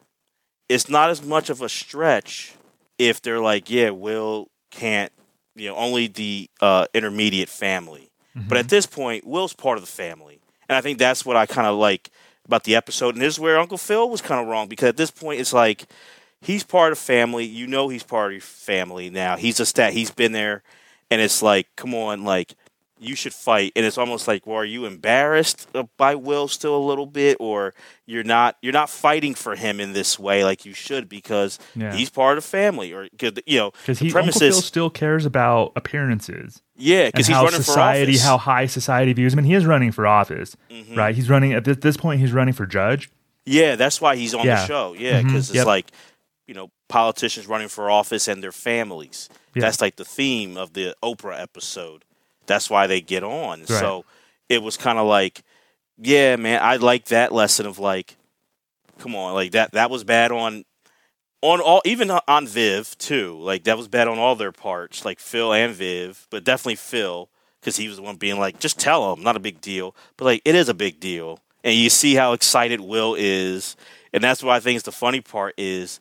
it's 0.69 0.89
not 0.89 1.11
as 1.11 1.23
much 1.23 1.51
of 1.51 1.63
a 1.63 1.69
stretch 1.69 2.55
if 2.99 3.23
they're 3.23 3.41
like, 3.41 3.71
yeah, 3.71 3.91
Will 3.91 4.49
can't, 4.71 5.13
you 5.55 5.69
know, 5.69 5.77
only 5.77 6.07
the 6.07 6.51
uh, 6.61 6.87
intermediate 6.93 7.49
family. 7.49 8.11
But 8.49 8.59
at 8.59 8.69
this 8.69 8.87
point, 8.87 9.27
Will's 9.27 9.53
part 9.53 9.79
of 9.79 9.85
the 9.85 9.91
family, 9.91 10.41
and 10.69 10.77
I 10.77 10.81
think 10.81 10.99
that's 10.99 11.27
what 11.27 11.37
I 11.37 11.47
kind 11.47 11.67
of 11.67 11.77
like 11.77 12.11
about 12.45 12.65
the 12.65 12.77
episode. 12.77 13.15
And 13.15 13.23
this 13.23 13.35
is 13.35 13.41
where 13.41 13.59
Uncle 13.59 13.79
Phil 13.79 14.09
was 14.09 14.21
kind 14.21 14.41
of 14.41 14.47
wrong 14.47 14.69
because 14.69 14.91
at 14.91 14.97
this 14.97 15.11
point, 15.11 15.41
it's 15.41 15.53
like 15.53 15.87
he's 16.41 16.63
part 16.63 16.93
of 16.93 16.99
family. 16.99 17.45
You 17.45 17.67
know, 17.67 17.89
he's 17.89 18.05
part 18.05 18.29
of 18.29 18.33
your 18.35 18.41
family 18.41 19.11
now. 19.11 19.37
He's 19.37 19.59
a 19.59 19.67
stat. 19.67 19.93
He's 19.93 20.13
been 20.13 20.33
there, 20.33 20.63
and 21.11 21.21
it's 21.21 21.43
like, 21.43 21.67
come 21.75 21.95
on, 21.95 22.25
like 22.25 22.55
you 23.01 23.15
should 23.15 23.33
fight 23.33 23.73
and 23.77 23.87
it's 23.87 23.97
almost 23.99 24.27
like 24.27 24.47
well 24.47 24.57
are 24.57 24.65
you 24.65 24.85
embarrassed 24.85 25.69
uh, 25.75 25.85
by 25.97 26.15
will 26.15 26.49
still 26.49 26.77
a 26.77 26.85
little 26.85 27.07
bit 27.07 27.37
or 27.39 27.73
you're 28.07 28.25
not 28.25 28.57
you're 28.63 28.73
not 28.73 28.91
fighting 28.91 29.35
for 29.35 29.55
him 29.55 29.79
in 29.81 29.93
this 29.93 30.19
way 30.19 30.43
like 30.45 30.65
you 30.65 30.73
should 30.73 31.09
because 31.09 31.59
Yeah. 31.77 31.95
he's 31.95 32.11
part 32.11 32.39
of 32.39 32.45
family 32.45 32.93
or 32.93 33.05
you 33.47 33.57
know 33.59 33.71
Because 33.71 33.99
the 34.01 34.07
he 34.07 34.11
premise 34.11 34.37
Uncle 34.37 34.49
is 34.49 34.55
Phil 34.57 34.63
still 34.63 34.91
cares 34.91 35.25
about 35.27 35.73
appearances. 35.77 36.61
Yeah, 36.77 37.07
because 37.07 37.27
he's 37.27 37.35
how 37.37 37.45
running 37.45 37.59
for 37.59 37.65
society, 37.65 38.13
office. 38.13 38.25
how 38.25 38.39
high 38.39 38.67
society 38.67 39.13
views 39.13 39.33
him, 39.33 39.41
and 39.41 39.47
he 39.47 39.55
is 39.55 39.67
running 39.67 39.91
for 39.91 40.07
office, 40.07 40.57
Mhm. 40.71 40.97
right? 40.97 41.15
He's 41.15 41.29
running 41.29 41.53
at 41.53 41.65
this, 41.65 41.97
point. 41.97 42.21
He's 42.21 42.33
running 42.33 42.55
for 42.55 42.67
judge. 42.67 43.11
yeah 43.47 43.77
that's 43.77 44.01
why 44.01 44.15
he's 44.17 44.35
on 44.35 44.45
Yeah. 44.47 44.57
the 44.61 44.67
show 44.67 44.95
yeah 44.99 45.23
because 45.23 45.49
it's 45.51 45.57
Yep. 45.57 45.67
like 45.67 45.87
you 46.47 46.55
know 46.55 46.71
politicians 46.89 47.47
running 47.47 47.69
for 47.69 47.91
office 47.91 48.29
and 48.29 48.43
their 48.43 48.53
families 48.53 49.29
that's 49.55 49.81
like 49.81 49.97
the 49.97 50.05
theme 50.05 50.57
of 50.57 50.73
the 50.75 50.95
oprah 51.03 51.41
episode 51.41 52.05
that's 52.49 52.69
why 52.69 52.89
they 52.89 53.01
get 53.01 53.23
on. 53.23 53.61
Right. 53.61 53.69
so 53.69 54.05
it 54.49 54.63
was 54.63 54.77
kind 54.77 54.99
of 54.99 55.07
like 55.07 55.43
yeah 56.01 56.37
man 56.37 56.61
i 56.63 56.77
like 56.77 57.07
that 57.07 57.33
lesson 57.33 57.67
of 57.67 57.79
like 57.79 58.17
come 58.99 59.15
on 59.15 59.35
like 59.35 59.53
that 59.53 59.73
that 59.73 59.91
was 59.91 60.05
bad 60.05 60.33
on 60.33 60.65
on 61.41 61.61
all 61.61 61.83
even 61.85 62.11
on 62.11 62.47
viv 62.47 62.97
too. 62.99 63.39
Like 63.39 63.65
that 63.65 63.77
was 63.77 63.89
bad 63.89 64.09
on 64.09 64.19
all 64.19 64.35
their 64.35 64.53
parts 64.53 65.05
like 65.05 65.21
phil 65.21 65.53
and 65.53 65.73
viv 65.75 66.27
but 66.31 66.45
definitely 66.45 66.77
phil 66.77 67.31
because 67.61 67.77
he 67.77 67.89
was 67.89 67.97
the 67.97 68.03
one 68.03 68.17
being 68.17 68.39
like 68.39 68.59
just 68.59 68.79
tell 68.79 69.13
him 69.13 69.23
not 69.23 69.37
a 69.37 69.41
big 69.41 69.61
deal. 69.61 69.95
But 70.17 70.25
like 70.25 70.43
it 70.45 70.55
is 70.55 70.69
a 70.69 70.75
big 70.75 71.01
deal. 71.01 71.41
And 71.65 71.75
you 71.75 71.91
see 71.91 72.15
how 72.15 72.33
excited 72.33 72.81
will 72.81 73.15
is. 73.19 73.77
And 74.13 74.25
that's 74.25 74.43
why 74.43 74.57
i 74.57 74.61
think 74.61 74.77
is 74.77 74.83
the 74.83 74.93
funny 74.93 75.21
part 75.21 75.55
is 75.57 76.01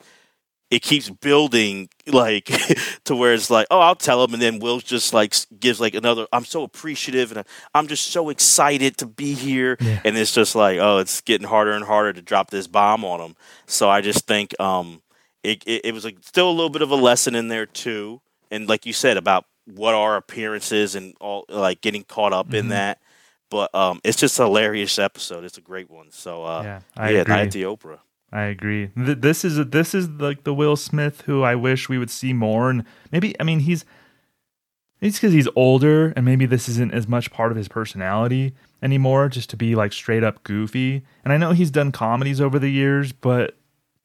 it 0.70 0.82
keeps 0.82 1.08
building 1.08 1.88
like 2.06 2.44
to 3.04 3.16
where 3.16 3.32
it's 3.34 3.48
like 3.50 3.66
oh 3.70 3.80
i'll 3.80 3.94
tell 3.94 4.22
him 4.22 4.34
and 4.34 4.42
then 4.42 4.58
will 4.58 4.80
just 4.80 5.12
like 5.14 5.34
gives 5.58 5.80
like 5.80 5.94
another 5.94 6.26
i'm 6.32 6.44
so 6.44 6.62
appreciative 6.62 7.32
and 7.32 7.44
i'm 7.74 7.86
just 7.86 8.08
so 8.08 8.28
excited 8.28 8.96
to 8.98 9.06
be 9.06 9.32
here. 9.34 9.76
And 10.04 10.16
it's 10.16 10.32
just 10.34 10.54
like 10.54 10.78
oh 10.78 10.98
it's 10.98 11.20
getting 11.22 11.46
harder 11.48 11.72
and 11.72 11.84
harder 11.84 12.12
to 12.12 12.22
drop 12.22 12.50
this 12.50 12.66
bomb 12.66 13.04
on 13.04 13.20
him. 13.20 13.34
So 13.66 13.88
i 13.88 14.00
just 14.00 14.26
think 14.26 14.58
um 14.60 15.00
it, 15.42 15.62
it, 15.66 15.86
it 15.86 15.94
was 15.94 16.04
like 16.04 16.16
still 16.22 16.50
a 16.50 16.52
little 16.52 16.70
bit 16.70 16.82
of 16.82 16.90
a 16.90 16.96
lesson 16.96 17.34
in 17.34 17.48
there 17.48 17.64
too. 17.66 18.20
And 18.50 18.68
like 18.68 18.84
you 18.86 18.92
said 18.92 19.16
about 19.16 19.44
what 19.66 19.94
are 19.94 20.16
appearances 20.16 20.94
and 20.94 21.14
all 21.20 21.44
like 21.48 21.80
getting 21.80 22.02
caught 22.04 22.32
up 22.32 22.52
in 22.52 22.66
Mhm. 22.66 22.70
that. 22.70 22.98
But 23.50 23.74
um 23.74 24.00
it's 24.04 24.18
just 24.18 24.38
a 24.40 24.44
hilarious 24.44 24.98
episode. 24.98 25.44
It's 25.44 25.56
a 25.58 25.62
great 25.62 25.88
one. 25.90 26.10
So 26.10 26.44
uh 26.44 26.62
Yeah, 26.62 26.80
I 26.96 27.10
yeah 27.10 27.20
agree. 27.20 27.34
night 27.34 27.46
at 27.46 27.52
the 27.52 27.62
oprah 27.62 28.00
I 28.32 28.42
agree. 28.42 28.90
Th- 28.96 29.18
This 29.18 29.44
is 29.44 29.56
this 29.68 29.94
is 29.94 30.08
like 30.08 30.44
the 30.44 30.54
Will 30.54 30.76
Smith 30.76 31.22
who 31.22 31.42
I 31.42 31.54
wish 31.54 31.88
we 31.88 31.98
would 31.98 32.10
see 32.10 32.32
more, 32.32 32.70
and 32.70 32.84
maybe 33.10 33.34
I 33.40 33.44
mean 33.44 33.60
he's 33.60 33.84
it's 35.00 35.18
because 35.18 35.32
he's 35.32 35.48
older, 35.54 36.12
and 36.16 36.24
maybe 36.24 36.44
this 36.44 36.68
isn't 36.68 36.92
as 36.92 37.06
much 37.06 37.30
part 37.30 37.52
of 37.52 37.56
his 37.56 37.68
personality 37.68 38.54
anymore, 38.82 39.28
just 39.28 39.48
to 39.50 39.56
be 39.56 39.74
like 39.74 39.92
straight 39.92 40.24
up 40.24 40.42
goofy. 40.42 41.04
And 41.24 41.32
I 41.32 41.36
know 41.36 41.52
he's 41.52 41.70
done 41.70 41.92
comedies 41.92 42.40
over 42.40 42.58
the 42.58 42.70
years, 42.70 43.12
but 43.12 43.56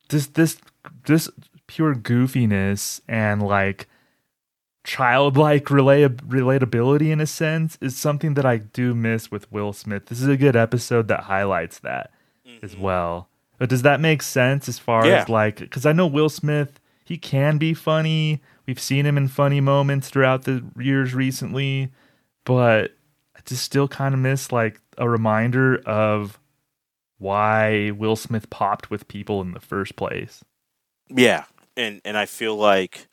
this 0.10 0.28
this 0.28 0.58
this 1.06 1.30
pure 1.68 1.96
goofiness 1.96 3.02
and 3.08 3.42
like 3.42 3.88
childlike 4.84 5.70
relay- 5.70 6.08
relatability 6.08 7.10
in 7.10 7.22
a 7.22 7.26
sense 7.28 7.78
is 7.82 7.96
something 7.96 8.34
that 8.36 8.46
I 8.46 8.58
do 8.58 8.94
miss 8.94 9.32
with 9.32 9.52
Will 9.52 9.74
Smith. 9.74 10.08
This 10.08 10.22
is 10.22 10.28
a 10.28 10.38
good 10.38 10.56
episode 10.56 11.08
that 11.08 11.22
highlights 11.22 11.80
that 11.80 12.12
as 12.62 12.74
mm-hmm. 12.74 12.82
well. 12.82 13.30
But 13.58 13.70
does 13.70 13.84
that 13.84 14.00
make 14.02 14.22
sense 14.22 14.68
as 14.68 14.80
far 14.80 15.06
Yeah. 15.06 15.22
as 15.22 15.30
like 15.30 15.58
because 15.58 15.86
I 15.86 15.94
know 15.94 16.08
Will 16.08 16.30
Smith, 16.30 16.80
he 17.06 17.18
can 17.18 17.58
be 17.58 17.74
funny. 17.74 18.42
We've 18.66 18.80
seen 18.80 19.06
him 19.06 19.18
in 19.18 19.28
funny 19.28 19.62
moments 19.62 20.10
throughout 20.10 20.44
the 20.44 20.64
years 20.78 21.14
recently, 21.14 21.92
but 22.46 22.92
I 23.36 23.40
just 23.46 23.64
still 23.64 23.88
kind 23.88 24.14
of 24.14 24.20
miss 24.20 24.52
like 24.52 24.80
a 24.98 25.08
reminder 25.10 25.78
of 25.86 26.40
why 27.18 27.92
Will 27.92 28.16
Smith 28.16 28.50
popped 28.50 28.90
with 28.90 29.08
people 29.08 29.42
in 29.42 29.52
the 29.52 29.60
first 29.60 29.96
place. 29.96 30.44
Yeah, 31.10 31.46
and 31.78 32.02
and 32.04 32.18
I 32.18 32.26
feel 32.26 32.56
like 32.56 33.08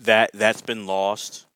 that 0.00 0.30
that's 0.34 0.60
been 0.62 0.86
lost, 0.86 1.46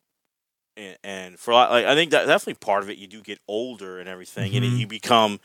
and, 0.76 0.96
and 1.04 1.38
for 1.38 1.50
a 1.50 1.54
lot, 1.54 1.70
like 1.70 1.84
I 1.86 1.94
think 1.94 2.10
that 2.12 2.26
definitely 2.26 2.54
part 2.54 2.82
of 2.82 2.90
it. 2.90 2.98
You 2.98 3.06
do 3.06 3.20
get 3.20 3.38
older 3.46 3.98
and 3.98 4.08
everything, 4.08 4.54
and 4.56 4.64
Mhm. 4.64 4.78
you 4.78 4.86
become. 4.86 5.38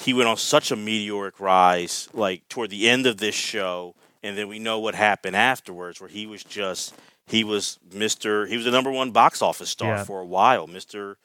He 0.00 0.14
went 0.14 0.28
on 0.28 0.36
such 0.36 0.70
a 0.70 0.76
meteoric 0.76 1.40
rise, 1.40 2.08
like 2.14 2.48
toward 2.48 2.70
the 2.70 2.88
end 2.88 3.06
of 3.06 3.18
this 3.18 3.34
show, 3.34 3.94
and 4.22 4.36
then 4.36 4.48
we 4.48 4.58
know 4.58 4.78
what 4.78 4.94
happened 4.94 5.36
afterwards, 5.36 6.00
where 6.00 6.08
he 6.08 6.26
was 6.26 6.42
just 6.42 6.94
he 7.26 7.44
was 7.44 7.78
Mister. 7.92 8.46
He 8.46 8.56
was 8.56 8.64
the 8.64 8.70
number 8.70 8.90
one 8.90 9.10
box 9.10 9.42
office 9.42 9.70
star 9.70 9.96
Yeah. 9.96 10.04
for 10.04 10.20
a 10.20 10.26
while, 10.26 10.66
Mister 10.66 11.18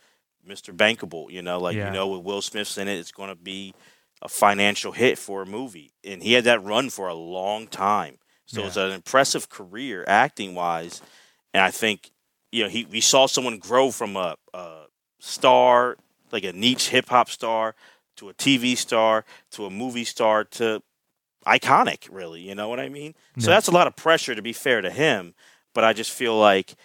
Mister 0.45 0.73
Bankable. 0.73 1.31
You 1.31 1.41
know, 1.41 1.59
like 1.59 1.75
Yeah. 1.75 1.87
you 1.87 1.93
know, 1.93 2.07
with 2.07 2.23
Will 2.23 2.41
Smith's 2.41 2.77
in 2.77 2.87
it, 2.87 2.97
it's 2.97 3.11
going 3.11 3.29
to 3.29 3.35
be 3.35 3.73
a 4.21 4.27
financial 4.29 4.91
hit 4.91 5.17
for 5.17 5.41
a 5.43 5.45
movie, 5.45 5.91
and 6.03 6.21
he 6.21 6.33
had 6.33 6.43
that 6.43 6.63
run 6.63 6.89
for 6.89 7.07
a 7.07 7.13
long 7.13 7.67
time. 7.67 8.17
So 8.45 8.61
Yeah. 8.61 8.67
it's 8.67 8.77
an 8.77 8.91
impressive 8.91 9.49
career 9.49 10.03
acting 10.07 10.53
wise, 10.53 11.01
and 11.53 11.63
I 11.63 11.71
think 11.71 12.11
you 12.51 12.63
know 12.63 12.69
he 12.69 12.85
we 12.85 12.99
saw 13.01 13.25
someone 13.25 13.57
grow 13.57 13.91
from 13.91 14.17
a, 14.17 14.35
a 14.53 14.85
star 15.19 15.97
like 16.31 16.43
a 16.43 16.51
niche 16.53 16.89
hip 16.89 17.07
hop 17.09 17.29
star 17.29 17.75
to 18.17 18.29
a 18.29 18.33
TV 18.33 18.77
star 18.77 19.25
to 19.51 19.65
a 19.65 19.69
movie 19.69 20.03
star 20.03 20.43
to 20.43 20.81
iconic. 21.45 22.07
Really, 22.11 22.41
you 22.41 22.55
know 22.55 22.69
what 22.69 22.79
I 22.79 22.89
mean? 22.89 23.15
So 23.39 23.49
that's 23.49 23.67
a 23.67 23.71
lot 23.71 23.87
of 23.87 23.95
pressure 23.95 24.35
to 24.35 24.41
be 24.41 24.53
fair 24.53 24.81
to 24.81 24.89
him, 24.89 25.33
but 25.73 25.83
I 25.83 25.93
just 25.93 26.11
feel 26.11 26.37
like 26.37 26.75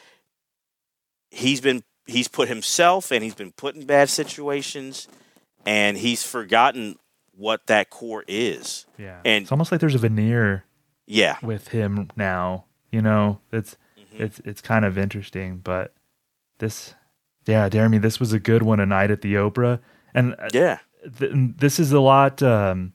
he's 1.30 1.60
been 1.60 1.82
he's 2.06 2.28
put 2.28 2.48
himself 2.48 3.10
and 3.10 3.22
he's 3.22 3.34
been 3.34 3.52
put 3.52 3.74
in 3.74 3.86
bad 3.86 4.08
situations, 4.08 5.08
and 5.64 5.96
he's 5.96 6.22
forgotten 6.22 6.98
what 7.36 7.66
that 7.68 7.90
core 7.90 8.24
is. 8.28 8.86
Yeah. 8.98 9.20
and 9.24 9.42
It's 9.42 9.52
almost 9.52 9.72
like 9.72 9.80
there's 9.80 9.94
a 9.94 9.98
veneer 9.98 10.64
yeah, 11.06 11.36
with 11.42 11.68
him 11.68 12.10
now. 12.16 12.64
You 12.90 13.02
know, 13.02 13.40
it's 13.52 13.76
Mm-hmm. 14.12 14.22
it's 14.24 14.40
it's 14.40 14.60
kind 14.60 14.84
of 14.84 14.98
interesting, 14.98 15.58
but 15.58 15.94
this, 16.58 16.94
yeah, 17.46 17.68
Jeremy, 17.68 17.98
this 17.98 18.18
was 18.18 18.32
a 18.32 18.40
good 18.40 18.62
one. 18.62 18.80
A 18.80 18.86
night 18.86 19.10
at 19.10 19.20
the 19.22 19.34
Oprah, 19.34 19.80
and 20.14 20.34
uh, 20.38 20.48
yeah, 20.52 20.78
th- 21.18 21.32
this 21.34 21.78
is 21.78 21.92
a 21.92 22.00
lot 22.00 22.42
um, 22.42 22.92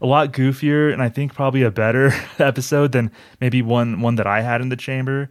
a 0.00 0.06
lot 0.06 0.32
goofier, 0.32 0.92
and 0.92 1.02
I 1.02 1.08
think 1.08 1.34
probably 1.34 1.62
a 1.62 1.70
better 1.70 2.12
episode 2.38 2.92
than 2.92 3.10
maybe 3.40 3.62
one 3.62 4.00
one 4.00 4.16
that 4.16 4.26
I 4.26 4.40
had 4.42 4.60
in 4.60 4.68
the 4.68 4.76
chamber. 4.76 5.30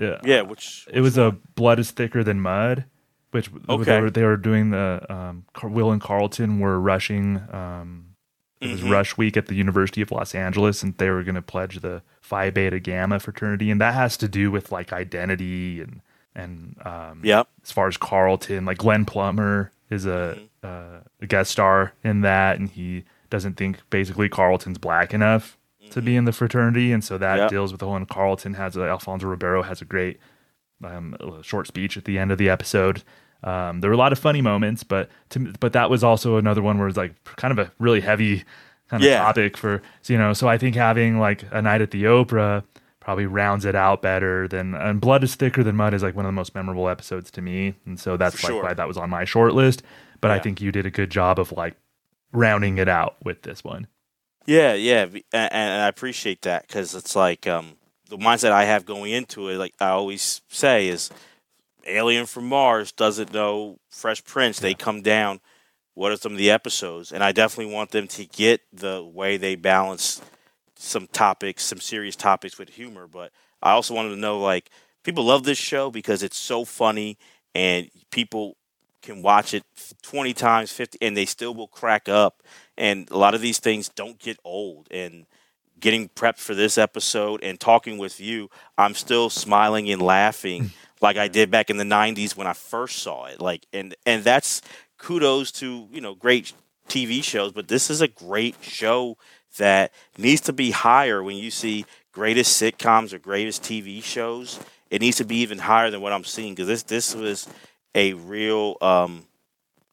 Uh, 0.00 0.16
Yeah, 0.24 0.42
which- 0.42 0.86
it 0.92 1.00
was 1.00 1.18
a 1.18 1.32
blood 1.54 1.78
is 1.78 1.90
thicker 1.90 2.24
than 2.24 2.40
mud, 2.40 2.84
which 3.30 3.50
Okay. 3.68 3.84
they 3.84 4.00
were 4.00 4.10
they 4.10 4.24
were 4.24 4.36
doing 4.36 4.70
the 4.70 5.04
um, 5.08 5.44
Will 5.62 5.90
and 5.92 6.00
Carlton 6.00 6.60
were 6.60 6.80
rushing. 6.80 7.42
Um, 7.52 8.06
it 8.60 8.70
was 8.70 8.80
Mhm. 8.82 8.90
rush 8.90 9.16
week 9.16 9.36
at 9.36 9.46
the 9.46 9.56
University 9.56 10.02
of 10.02 10.12
Los 10.12 10.34
Angeles, 10.36 10.84
and 10.84 10.96
they 10.98 11.10
were 11.10 11.24
going 11.24 11.34
to 11.34 11.42
pledge 11.42 11.80
the 11.80 12.00
Phi 12.20 12.48
Beta 12.50 12.78
Gamma 12.78 13.18
fraternity, 13.18 13.72
and 13.72 13.80
that 13.80 13.94
has 13.94 14.16
to 14.18 14.28
do 14.28 14.50
with 14.52 14.70
like 14.70 14.92
identity 14.92 15.80
and 15.80 16.00
and 16.34 16.76
um, 16.86 17.20
Yep. 17.24 17.48
as 17.64 17.72
far 17.72 17.88
as 17.88 17.96
Carlton, 17.96 18.64
like 18.64 18.78
Glenn 18.78 19.04
Plummer 19.04 19.71
is 19.92 20.06
a, 20.06 20.36
Mm-hmm. 20.38 20.44
uh, 20.96 21.00
a 21.20 21.26
guest 21.26 21.50
star 21.52 21.92
in 22.02 22.22
that, 22.22 22.58
and 22.58 22.68
he 22.70 23.04
doesn't 23.30 23.56
think 23.56 23.78
basically 23.90 24.28
Carlton's 24.28 24.78
black 24.78 25.12
enough 25.14 25.56
to 25.90 26.00
be 26.02 26.16
in 26.16 26.24
the 26.24 26.32
fraternity, 26.32 26.90
and 26.92 27.04
so 27.04 27.18
that 27.18 27.34
Mm-hmm. 27.34 27.40
Yep. 27.42 27.50
deals 27.50 27.72
with 27.72 27.80
the 27.80 27.86
whole. 27.86 27.96
And 27.96 28.08
Carlton 28.08 28.54
has 28.54 28.76
a, 28.76 28.82
Alfonso 28.88 29.26
Ribeiro 29.26 29.62
has 29.62 29.80
a 29.82 29.84
great 29.84 30.18
um, 30.84 31.14
a 31.20 31.42
short 31.42 31.66
speech 31.66 31.96
at 31.96 32.04
the 32.04 32.18
end 32.18 32.32
of 32.32 32.38
the 32.38 32.48
episode. 32.50 33.02
Um, 33.44 33.80
there 33.80 33.90
were 33.90 33.94
a 33.94 33.98
lot 33.98 34.12
of 34.12 34.18
funny 34.18 34.40
moments, 34.40 34.82
but 34.84 35.08
to, 35.30 35.52
but 35.60 35.72
that 35.74 35.90
was 35.90 36.02
also 36.04 36.36
another 36.36 36.62
one 36.62 36.78
where 36.78 36.88
it's 36.88 36.96
like 36.96 37.12
kind 37.36 37.52
of 37.56 37.58
a 37.58 37.70
really 37.78 38.00
heavy 38.00 38.44
kind 38.88 39.02
of 39.02 39.08
Yeah. 39.08 39.18
topic 39.18 39.56
for 39.56 39.82
you 40.06 40.16
know. 40.18 40.32
So 40.32 40.48
I 40.48 40.58
think 40.58 40.76
having 40.76 41.18
like 41.18 41.44
a 41.50 41.60
night 41.62 41.80
at 41.82 41.90
the 41.90 42.04
Oprah 42.04 42.62
probably 43.02 43.26
rounds 43.26 43.64
it 43.64 43.74
out 43.74 44.00
better 44.00 44.46
than 44.46 44.74
and 44.74 45.00
Blood 45.00 45.24
is 45.24 45.34
Thicker 45.34 45.62
Than 45.64 45.76
Mud 45.76 45.92
is 45.92 46.02
like 46.02 46.14
one 46.14 46.24
of 46.24 46.28
the 46.28 46.32
most 46.32 46.54
memorable 46.54 46.88
episodes 46.88 47.30
to 47.32 47.42
me, 47.42 47.74
and 47.84 47.98
so 47.98 48.16
that's 48.16 48.40
For 48.40 48.46
like 48.46 48.52
sure. 48.52 48.62
why 48.62 48.74
that 48.74 48.88
was 48.88 48.96
on 48.96 49.10
my 49.10 49.24
short 49.24 49.54
list. 49.54 49.82
But 50.20 50.30
I 50.30 50.38
think 50.38 50.60
you 50.60 50.70
did 50.70 50.86
a 50.86 50.90
good 50.90 51.10
job 51.10 51.38
of 51.40 51.50
like 51.52 51.74
rounding 52.32 52.78
it 52.78 52.88
out 52.88 53.16
with 53.24 53.42
this 53.42 53.64
one. 53.64 53.88
Yeah, 54.46 54.74
yeah, 54.74 55.06
and 55.32 55.82
I 55.82 55.88
appreciate 55.88 56.42
that 56.42 56.66
because 56.66 56.94
it's 56.94 57.14
like 57.14 57.46
um, 57.46 57.76
the 58.08 58.18
mindset 58.18 58.52
I 58.52 58.64
have 58.64 58.84
going 58.84 59.12
into 59.12 59.48
it. 59.48 59.56
Like 59.56 59.74
I 59.80 59.88
always 59.88 60.40
say, 60.48 60.88
is 60.88 61.10
Alien 61.86 62.26
from 62.26 62.46
Mars 62.46 62.92
doesn't 62.92 63.32
know 63.32 63.78
Fresh 63.90 64.24
Prince. 64.24 64.60
They 64.60 64.74
come 64.74 65.02
down. 65.02 65.40
What 65.94 66.10
are 66.12 66.16
some 66.16 66.32
of 66.32 66.38
the 66.38 66.50
episodes? 66.50 67.12
And 67.12 67.22
I 67.22 67.32
definitely 67.32 67.72
want 67.74 67.90
them 67.90 68.08
to 68.08 68.24
get 68.24 68.62
the 68.72 69.04
way 69.04 69.36
they 69.36 69.56
balance 69.56 70.22
some 70.82 71.06
topics, 71.08 71.64
some 71.64 71.80
serious 71.80 72.16
topics 72.16 72.58
with 72.58 72.70
humor. 72.70 73.06
But 73.06 73.32
I 73.62 73.72
also 73.72 73.94
wanted 73.94 74.10
to 74.10 74.16
know, 74.16 74.38
like, 74.38 74.70
people 75.02 75.24
love 75.24 75.44
this 75.44 75.58
show 75.58 75.90
because 75.90 76.22
it's 76.22 76.36
so 76.36 76.64
funny, 76.64 77.18
and 77.54 77.88
people 78.10 78.56
can 79.02 79.22
watch 79.22 79.52
it 79.52 79.64
20 80.02 80.32
times 80.32 80.70
50 80.72 80.98
and 81.02 81.16
they 81.16 81.26
still 81.26 81.52
will 81.54 81.66
crack 81.66 82.08
up 82.08 82.40
and 82.78 83.10
a 83.10 83.18
lot 83.18 83.34
of 83.34 83.40
these 83.40 83.58
things 83.58 83.88
don't 83.88 84.20
get 84.20 84.38
old 84.44 84.86
and 84.92 85.26
getting 85.80 86.08
prepped 86.10 86.38
for 86.38 86.54
this 86.54 86.78
episode 86.78 87.42
and 87.42 87.58
talking 87.58 87.98
with 87.98 88.20
you 88.20 88.48
i'm 88.78 88.94
still 88.94 89.28
smiling 89.28 89.90
and 89.90 90.00
laughing 90.00 90.70
like 91.02 91.16
I 91.16 91.28
did 91.28 91.50
back 91.50 91.68
in 91.68 91.76
the 91.76 91.84
'90s 91.84 92.36
when 92.36 92.46
I 92.46 92.54
first 92.54 93.00
saw 93.00 93.26
it. 93.26 93.40
Like, 93.40 93.66
and 93.72 93.94
and 94.06 94.24
that's 94.24 94.62
kudos 94.96 95.50
to 95.52 95.88
you 95.92 96.00
know 96.00 96.14
great 96.14 96.52
TV 96.88 97.22
shows, 97.22 97.52
but 97.52 97.68
this 97.68 97.90
is 97.90 98.00
a 98.00 98.08
great 98.08 98.56
show 98.62 99.18
that 99.58 99.92
needs 100.18 100.40
to 100.42 100.52
be 100.52 100.70
higher 100.70 101.22
when 101.22 101.36
you 101.36 101.50
see 101.50 101.84
greatest 102.12 102.60
sitcoms 102.60 103.12
or 103.12 103.18
greatest 103.18 103.62
TV 103.62 104.02
shows. 104.02 104.60
It 104.90 105.00
needs 105.00 105.16
to 105.18 105.24
be 105.24 105.36
even 105.36 105.58
higher 105.58 105.90
than 105.90 106.00
what 106.00 106.12
I'm 106.12 106.24
seeing 106.24 106.54
because 106.54 106.68
this 106.68 106.82
this 106.82 107.14
was 107.14 107.48
a 107.94 108.12
real 108.14 108.76
um, 108.80 109.26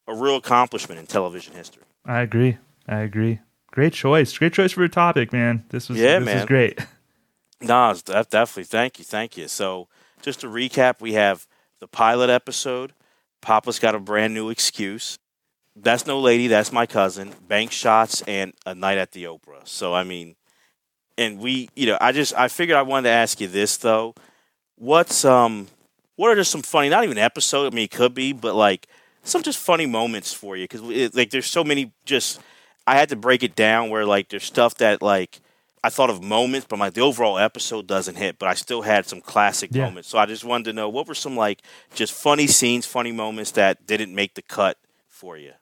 a 0.06 0.14
real 0.14 0.36
accomplishment 0.36 0.98
in 1.00 1.06
television 1.06 1.54
history. 1.54 1.82
I 2.04 2.20
agree. 2.20 2.58
I 2.88 3.00
agree. 3.00 3.40
Great 3.70 3.92
choice. 3.92 4.36
Great 4.36 4.52
choice 4.52 4.72
for 4.72 4.82
a 4.82 4.88
topic, 4.88 5.32
man. 5.32 5.64
This 5.68 5.88
was 5.88 5.98
Yeah, 5.98 6.18
this 6.18 6.26
man. 6.26 6.36
was 6.36 6.46
great. 6.46 6.80
No, 7.60 7.92
def- 7.92 8.30
definitely. 8.30 8.64
Thank 8.64 8.98
you. 8.98 9.04
Thank 9.04 9.36
you. 9.36 9.46
So, 9.46 9.86
just 10.22 10.40
to 10.40 10.46
recap, 10.48 11.00
we 11.00 11.12
have 11.12 11.46
the 11.78 11.86
pilot 11.86 12.30
episode. 12.30 12.92
Papa's 13.42 13.78
got 13.78 13.94
a 13.94 13.98
brand 13.98 14.34
new 14.34 14.48
excuse. 14.50 15.18
That's 15.76 16.06
no 16.06 16.20
lady. 16.20 16.46
That's 16.48 16.72
my 16.72 16.86
cousin. 16.86 17.32
Bank 17.48 17.72
shots 17.72 18.22
and 18.22 18.52
a 18.66 18.74
night 18.74 18.98
at 18.98 19.12
the 19.12 19.24
Oprah. 19.24 19.66
So, 19.66 19.94
I 19.94 20.04
mean, 20.04 20.36
and 21.16 21.38
we, 21.38 21.68
you 21.76 21.86
know, 21.86 21.98
I 22.00 22.12
just 22.12 22.34
I 22.34 22.48
figured 22.48 22.76
I 22.76 22.82
wanted 22.82 23.08
to 23.08 23.14
ask 23.14 23.40
you 23.40 23.46
this 23.48 23.76
though. 23.76 24.14
What's 24.76 25.24
um, 25.24 25.68
what 26.16 26.30
are 26.30 26.34
just 26.34 26.50
some 26.50 26.62
funny? 26.62 26.88
Not 26.88 27.04
even 27.04 27.18
episode. 27.18 27.72
I 27.72 27.74
mean, 27.74 27.84
it 27.84 27.90
could 27.90 28.14
be, 28.14 28.32
but 28.32 28.54
like 28.54 28.88
some 29.22 29.42
just 29.42 29.58
funny 29.58 29.86
moments 29.86 30.32
for 30.32 30.56
you 30.56 30.64
because 30.64 31.14
like 31.14 31.30
there's 31.30 31.46
so 31.46 31.62
many. 31.64 31.92
Just 32.04 32.40
I 32.86 32.96
had 32.96 33.08
to 33.10 33.16
break 33.16 33.42
it 33.42 33.54
down 33.54 33.90
where 33.90 34.04
like 34.04 34.28
there's 34.28 34.44
stuff 34.44 34.74
that 34.76 35.02
like 35.02 35.40
I 35.84 35.90
thought 35.90 36.10
of 36.10 36.22
moments, 36.22 36.66
but 36.68 36.78
like 36.78 36.94
the 36.94 37.02
overall 37.02 37.38
episode 37.38 37.86
doesn't 37.86 38.16
hit. 38.16 38.38
But 38.38 38.48
I 38.48 38.54
still 38.54 38.82
had 38.82 39.06
some 39.06 39.20
classic 39.20 39.70
Yeah. 39.72 39.84
moments. 39.86 40.08
So 40.08 40.18
I 40.18 40.26
just 40.26 40.44
wanted 40.44 40.64
to 40.64 40.72
know 40.72 40.88
what 40.88 41.06
were 41.06 41.14
some 41.14 41.36
like 41.36 41.62
just 41.94 42.12
funny 42.12 42.46
scenes, 42.48 42.86
funny 42.86 43.12
moments 43.12 43.52
that 43.52 43.86
didn't 43.86 44.14
make 44.14 44.34
the 44.34 44.42
cut 44.42 44.78
for 45.20 45.36
you. 45.36 45.52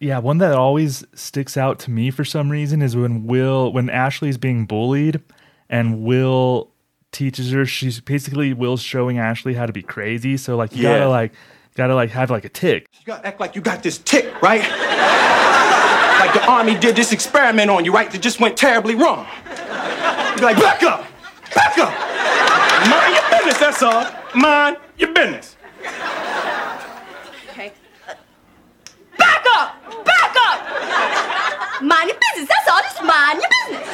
Yeah, 0.00 0.18
one 0.18 0.38
that 0.38 0.52
always 0.52 1.04
sticks 1.14 1.56
out 1.56 1.78
to 1.80 1.90
me 1.90 2.10
for 2.10 2.24
some 2.24 2.50
reason 2.50 2.82
is 2.82 2.96
when 2.96 3.26
Will, 3.26 3.72
when 3.72 3.88
Ashley's 3.90 4.38
being 4.38 4.66
bullied, 4.66 5.20
and 5.68 6.02
Will 6.02 6.70
teaches 7.12 7.52
her. 7.52 7.64
She's 7.66 8.00
basically 8.00 8.52
Will's 8.52 8.82
showing 8.82 9.18
Ashley 9.18 9.54
how 9.54 9.66
to 9.66 9.72
be 9.72 9.82
crazy. 9.82 10.36
So 10.36 10.56
like 10.56 10.74
you 10.74 10.84
Yeah. 10.84 10.98
gotta 10.98 11.10
like 11.10 11.32
gotta 11.76 11.94
like 11.94 12.10
have 12.10 12.30
like 12.30 12.44
a 12.44 12.48
tick. 12.48 12.86
You 12.98 13.06
gotta 13.06 13.26
act 13.26 13.40
like 13.40 13.54
you 13.54 13.60
got 13.60 13.82
this 13.82 13.98
tick, 13.98 14.40
right? 14.42 14.60
like 16.20 16.32
the 16.34 16.44
army 16.48 16.76
did 16.78 16.96
this 16.96 17.12
experiment 17.12 17.70
on 17.70 17.84
you, 17.84 17.92
right? 17.92 18.10
That 18.10 18.22
just 18.22 18.40
went 18.40 18.56
terribly 18.56 18.94
wrong. 18.94 19.26
You 19.48 20.36
be 20.36 20.42
like, 20.42 20.56
back 20.56 20.82
up! 20.82 21.04
Back 21.54 21.78
up! 21.78 21.92
Mind 22.88 23.14
your 23.14 23.30
business, 23.38 23.58
that's 23.58 23.82
all. 23.82 24.06
Mind 24.34 24.76
your 24.96 25.12
business. 25.12 25.56
Okay. 27.50 27.72
Back 29.18 29.44
up! 29.54 30.04
Back 30.04 30.36
up! 30.46 31.68
Mind 31.82 32.08
your 32.08 32.18
business. 32.34 32.48
That's 32.48 32.68
all. 32.70 32.80
Just 32.82 33.02
mind 33.02 33.40
your 33.40 33.78
business. 33.78 33.88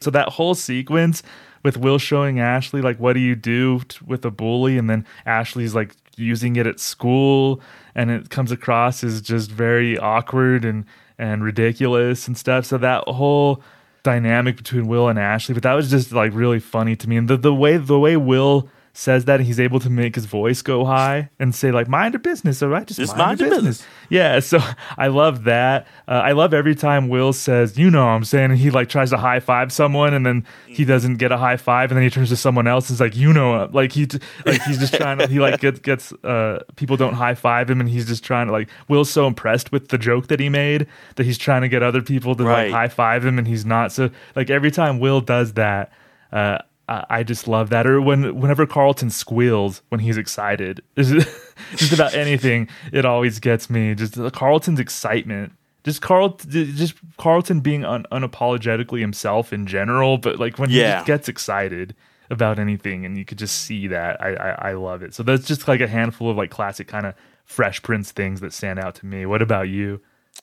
So 0.00 0.10
that 0.10 0.30
whole 0.30 0.54
sequence 0.54 1.22
with 1.62 1.76
Will 1.76 1.98
showing 1.98 2.40
Ashley 2.40 2.80
like 2.80 2.98
what 2.98 3.12
do 3.12 3.20
you 3.20 3.36
do 3.36 3.80
t- 3.80 3.98
with 4.06 4.24
a 4.24 4.30
bully 4.30 4.78
and 4.78 4.88
then 4.88 5.06
Ashley's 5.26 5.74
like 5.74 5.94
using 6.16 6.56
it 6.56 6.66
at 6.66 6.80
school 6.80 7.60
and 7.94 8.10
it 8.10 8.30
comes 8.30 8.50
across 8.50 9.04
as 9.04 9.20
just 9.20 9.50
very 9.50 9.98
awkward 9.98 10.64
and 10.64 10.84
and 11.18 11.44
ridiculous 11.44 12.26
and 12.26 12.36
stuff. 12.36 12.64
So 12.64 12.78
that 12.78 13.04
whole 13.06 13.62
dynamic 14.02 14.56
between 14.56 14.86
Will 14.86 15.08
and 15.08 15.18
Ashley, 15.18 15.52
but 15.52 15.62
that 15.64 15.74
was 15.74 15.90
just 15.90 16.12
like 16.12 16.32
really 16.32 16.60
funny 16.60 16.96
to 16.96 17.08
me. 17.08 17.16
And 17.18 17.28
the 17.28 17.36
the 17.36 17.54
way 17.54 17.76
the 17.76 17.98
way 17.98 18.16
Will 18.16 18.68
says 19.00 19.24
that 19.24 19.36
and 19.40 19.46
he's 19.46 19.58
able 19.58 19.80
to 19.80 19.88
make 19.88 20.14
his 20.14 20.26
voice 20.26 20.60
go 20.60 20.84
high 20.84 21.30
and 21.38 21.54
say 21.54 21.70
like 21.72 21.88
mind 21.88 22.12
your 22.12 22.20
business 22.20 22.62
all 22.62 22.68
right 22.68 22.86
just, 22.86 23.00
Just 23.00 23.16
mind, 23.16 23.40
your 23.40 23.48
business. 23.48 23.82
yeah 24.10 24.38
so 24.40 24.58
i 24.98 25.06
love 25.06 25.44
that 25.44 25.86
uh, 26.06 26.12
i 26.12 26.32
love 26.32 26.52
every 26.52 26.74
time 26.74 27.08
will 27.08 27.32
says 27.32 27.78
you 27.78 27.90
know 27.90 28.04
what 28.04 28.10
i'm 28.12 28.24
saying 28.24 28.50
and 28.50 28.58
he 28.58 28.70
like 28.70 28.90
tries 28.90 29.08
to 29.08 29.16
high 29.16 29.40
five 29.40 29.72
someone 29.72 30.12
and 30.12 30.26
then 30.26 30.44
he 30.66 30.84
doesn't 30.84 31.16
get 31.16 31.32
a 31.32 31.38
high 31.38 31.56
five 31.56 31.90
and 31.90 31.96
then 31.96 32.02
he 32.04 32.10
turns 32.10 32.28
to 32.28 32.36
someone 32.36 32.66
else 32.66 32.90
and 32.90 32.96
is 32.96 33.00
like 33.00 33.16
you 33.16 33.32
know 33.32 33.52
what?" 33.52 33.74
like 33.74 33.92
he 33.92 34.06
like 34.44 34.60
he's 34.64 34.78
just 34.78 34.92
trying 34.92 35.16
to 35.16 35.26
he 35.28 35.40
like 35.40 35.60
gets 35.60 35.78
gets 35.80 36.12
uh 36.24 36.62
people 36.76 36.98
don't 36.98 37.14
high 37.14 37.34
five 37.34 37.70
him 37.70 37.80
and 37.80 37.88
he's 37.88 38.06
just 38.06 38.22
trying 38.22 38.48
to 38.48 38.52
like 38.52 38.68
will's 38.88 39.10
so 39.10 39.26
impressed 39.26 39.72
with 39.72 39.88
the 39.88 39.96
joke 39.96 40.26
that 40.28 40.40
he 40.40 40.50
made 40.50 40.86
that 41.16 41.24
he's 41.24 41.38
trying 41.38 41.62
to 41.62 41.68
get 41.68 41.82
other 41.82 42.02
people 42.02 42.34
to 42.34 42.44
Right. 42.44 42.64
like 42.64 42.72
high 42.72 42.88
five 42.88 43.24
him 43.24 43.38
and 43.38 43.48
he's 43.48 43.64
not 43.64 43.92
so 43.92 44.10
like 44.36 44.50
every 44.50 44.70
time 44.70 44.98
will 45.00 45.22
does 45.22 45.54
that 45.54 45.90
uh 46.32 46.58
I 46.90 47.06
I 47.08 47.22
just 47.22 47.48
love 47.48 47.70
that. 47.70 47.86
Or 47.86 48.00
when 48.02 48.38
whenever 48.38 48.66
Carlton 48.66 49.10
squeals 49.10 49.82
when 49.88 50.00
he's 50.00 50.16
excited, 50.16 50.82
just 50.96 51.92
about 51.92 52.14
anything, 52.14 52.68
it 52.92 53.04
always 53.04 53.38
gets 53.38 53.70
me. 53.70 53.94
Just 53.94 54.16
Carlton's 54.32 54.80
excitement, 54.80 55.52
just 55.84 56.02
Carl, 56.02 56.30
just 56.48 56.94
Carlton 57.16 57.60
being 57.60 57.84
un, 57.84 58.04
unapologetically 58.12 59.00
himself 59.00 59.52
in 59.52 59.66
general. 59.66 60.18
But 60.18 60.38
like 60.38 60.58
when 60.58 60.70
he 60.70 60.80
just 60.80 61.06
gets 61.06 61.28
excited 61.28 61.94
about 62.28 62.58
anything, 62.58 63.06
and 63.06 63.16
you 63.16 63.24
could 63.24 63.38
just 63.38 63.62
see 63.62 63.86
that, 63.86 64.20
I, 64.20 64.34
I 64.34 64.70
I 64.70 64.72
love 64.72 65.02
it. 65.02 65.14
So 65.14 65.22
that's 65.22 65.46
just 65.46 65.68
like 65.68 65.80
a 65.80 65.88
handful 65.88 66.30
of 66.30 66.36
like 66.36 66.50
classic 66.50 66.88
kind 66.88 67.06
of 67.06 67.14
Fresh 67.44 67.82
Prince 67.82 68.12
things 68.12 68.40
that 68.40 68.52
stand 68.52 68.78
out 68.78 68.96
to 68.96 69.06
me. 69.06 69.26
What 69.26 69.42
about 69.42 69.68
you? 69.68 70.00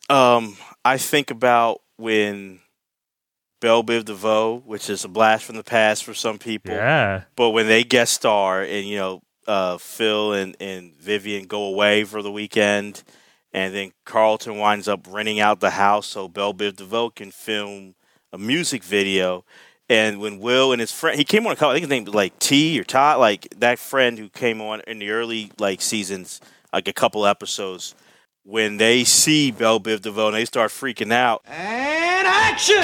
Um, 0.09 0.57
I 0.83 0.97
think 0.97 1.31
about 1.31 1.81
when 1.97 2.59
Bell 3.59 3.83
Biv 3.83 4.05
DeVoe, 4.05 4.61
which 4.65 4.89
is 4.89 5.03
a 5.03 5.07
blast 5.07 5.45
from 5.45 5.55
the 5.55 5.63
past 5.63 6.03
for 6.03 6.13
some 6.13 6.37
people. 6.37 6.73
Yeah. 6.73 7.23
But 7.35 7.51
when 7.51 7.67
they 7.67 7.83
guest 7.83 8.13
star 8.13 8.61
and, 8.61 8.87
you 8.87 8.97
know, 8.97 9.21
uh, 9.47 9.77
Phil 9.77 10.33
and, 10.33 10.55
and 10.59 10.93
Vivian 10.95 11.45
go 11.45 11.63
away 11.63 12.03
for 12.03 12.21
the 12.21 12.31
weekend, 12.31 13.03
and 13.53 13.73
then 13.73 13.93
Carlton 14.05 14.57
winds 14.57 14.87
up 14.87 15.07
renting 15.09 15.39
out 15.39 15.61
the 15.61 15.71
house 15.71 16.07
so 16.07 16.27
Bell 16.27 16.53
Biv 16.53 16.75
DeVoe 16.75 17.09
can 17.09 17.31
film 17.31 17.95
a 18.31 18.37
music 18.37 18.83
video. 18.83 19.45
And 19.89 20.19
when 20.19 20.39
Will 20.39 20.73
and 20.73 20.81
his 20.81 20.91
friend, 20.91 21.17
he 21.17 21.23
came 21.23 21.47
on 21.47 21.53
a 21.53 21.55
couple, 21.55 21.69
I 21.69 21.73
think 21.75 21.83
his 21.83 21.89
name 21.89 22.03
was 22.03 22.13
like 22.13 22.37
T 22.39 22.77
or 22.79 22.83
Todd, 22.83 23.19
like 23.19 23.47
that 23.57 23.79
friend 23.79 24.19
who 24.19 24.27
came 24.29 24.61
on 24.61 24.81
in 24.85 24.99
the 24.99 25.09
early 25.11 25.51
like 25.59 25.81
seasons, 25.81 26.41
like 26.73 26.89
a 26.89 26.93
couple 26.93 27.25
episodes. 27.25 27.95
When 28.47 28.77
they 28.77 29.03
see 29.03 29.51
Bell 29.51 29.77
Biv 29.77 29.99
DeVoe 30.03 30.27
and 30.27 30.35
they 30.37 30.45
start 30.45 30.71
freaking 30.71 31.11
out, 31.11 31.41
And 31.45 32.25
action! 32.25 32.77
Can 32.77 32.83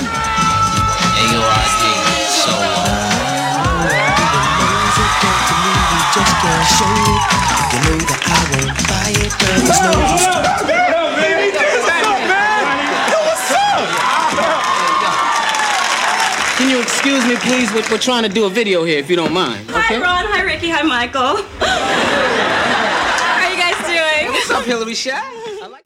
you 16.69 16.81
excuse 16.81 17.26
me, 17.26 17.38
please? 17.38 17.72
We're, 17.72 17.90
we're 17.90 17.98
trying 17.99 18.23
to 18.23 18.30
do 18.30 18.44
a 18.44 18.49
video 18.49 18.84
here, 18.84 18.99
if 18.99 19.10
you 19.10 19.15
don't 19.15 19.31
mind. 19.31 19.69
Hi, 19.69 19.95
Ron. 19.95 20.26
Hi, 20.26 20.41
Ricky. 20.41 20.68
Hi, 20.68 20.81
Michael. 20.81 21.38
How 21.64 23.45
are 23.45 23.49
you 23.49 23.56
guys 23.56 23.77
doing? 23.88 24.27
What's 24.30 24.49
up, 24.49 24.65
Hillary 24.65 24.95
Shy? 24.95 25.32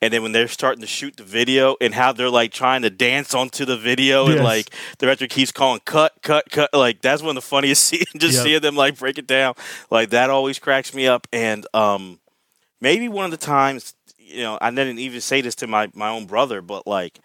And 0.01 0.13
then 0.13 0.21
when 0.23 0.31
they're 0.31 0.47
starting 0.47 0.81
to 0.81 0.87
shoot 0.87 1.17
the 1.17 1.23
video 1.23 1.75
and 1.81 1.93
how 1.93 2.11
they're 2.13 2.29
like 2.29 2.51
trying 2.51 2.81
to 2.83 2.89
dance 2.89 3.33
onto 3.33 3.65
the 3.65 3.77
video 3.77 4.29
and 4.29 4.39
like 4.41 4.69
the 4.99 5.05
director 5.05 5.27
keeps 5.27 5.51
calling 5.51 5.81
cut 5.85 6.13
cut 6.21 6.49
cut 6.51 6.69
like 6.73 7.01
that's 7.01 7.21
one 7.21 7.31
of 7.37 7.43
the 7.43 7.47
funniest 7.47 7.83
scenes 7.87 8.05
just 8.15 8.35
Yep. 8.35 8.43
seeing 8.43 8.61
them 8.61 8.75
like 8.75 8.97
break 8.97 9.17
it 9.17 9.27
down. 9.27 9.53
Like 9.89 10.09
that 10.11 10.29
always 10.29 10.59
cracks 10.59 10.93
me 10.93 11.07
up. 11.07 11.27
And 11.33 11.65
um 11.73 12.19
maybe 12.81 13.07
one 13.09 13.25
of 13.25 13.31
the 13.31 13.37
times 13.37 13.93
you 14.17 14.43
know 14.43 14.57
i 14.61 14.69
didn't 14.69 14.99
even 14.99 15.21
say 15.21 15.41
this 15.41 15.55
to 15.55 15.67
my 15.67 15.89
my 15.93 16.09
own 16.09 16.25
brother 16.25 16.61
but 16.61 16.85
like 16.85 17.19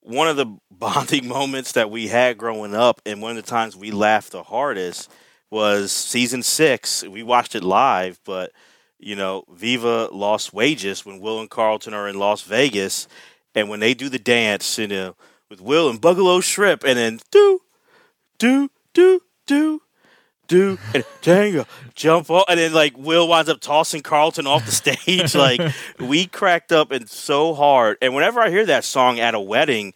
one 0.00 0.28
of 0.28 0.36
the 0.36 0.46
bonding 0.70 1.26
moments 1.26 1.72
that 1.72 1.90
we 1.90 2.08
had 2.08 2.38
growing 2.38 2.74
up 2.74 3.00
and 3.04 3.20
one 3.20 3.36
of 3.36 3.44
the 3.44 3.50
times 3.50 3.76
we 3.76 3.90
laughed 3.90 4.32
the 4.32 4.42
hardest 4.44 5.10
was 5.50 5.92
season 5.92 6.42
six. 6.42 7.04
We 7.04 7.22
watched 7.22 7.54
it 7.54 7.62
live 7.64 8.18
but 8.24 8.52
you 8.98 9.16
know, 9.16 9.44
Viva 9.52 10.08
Lost 10.12 10.52
Wages 10.52 11.04
when 11.04 11.20
Will 11.20 11.40
and 11.40 11.50
Carlton 11.50 11.94
are 11.94 12.08
in 12.08 12.18
Las 12.18 12.42
Vegas, 12.42 13.06
and 13.54 13.68
when 13.68 13.80
they 13.80 13.94
do 13.94 14.08
the 14.08 14.18
dance, 14.18 14.78
you 14.78 14.88
know, 14.88 15.16
with 15.50 15.60
Will 15.60 15.88
and 15.90 16.00
Bugalow 16.00 16.42
Shrimp, 16.42 16.84
and 16.84 16.98
then 16.98 17.20
do, 17.30 17.60
do, 18.38 18.70
do, 18.92 19.20
do, 19.46 19.82
do, 20.48 20.78
and 20.94 21.04
Django 21.22 21.66
jump 21.94 22.30
off, 22.30 22.44
and 22.48 22.58
then 22.58 22.72
like 22.72 22.96
Will 22.96 23.28
winds 23.28 23.50
up 23.50 23.60
tossing 23.60 24.02
Carlton 24.02 24.46
off 24.46 24.64
the 24.66 24.72
stage. 25.06 25.34
like 25.34 25.60
we 25.98 26.26
cracked 26.26 26.72
up 26.72 26.90
and 26.90 27.08
so 27.08 27.54
hard, 27.54 27.98
and 28.00 28.14
whenever 28.14 28.40
I 28.40 28.50
hear 28.50 28.66
that 28.66 28.84
song 28.84 29.18
at 29.20 29.34
a 29.34 29.40
wedding, 29.40 29.92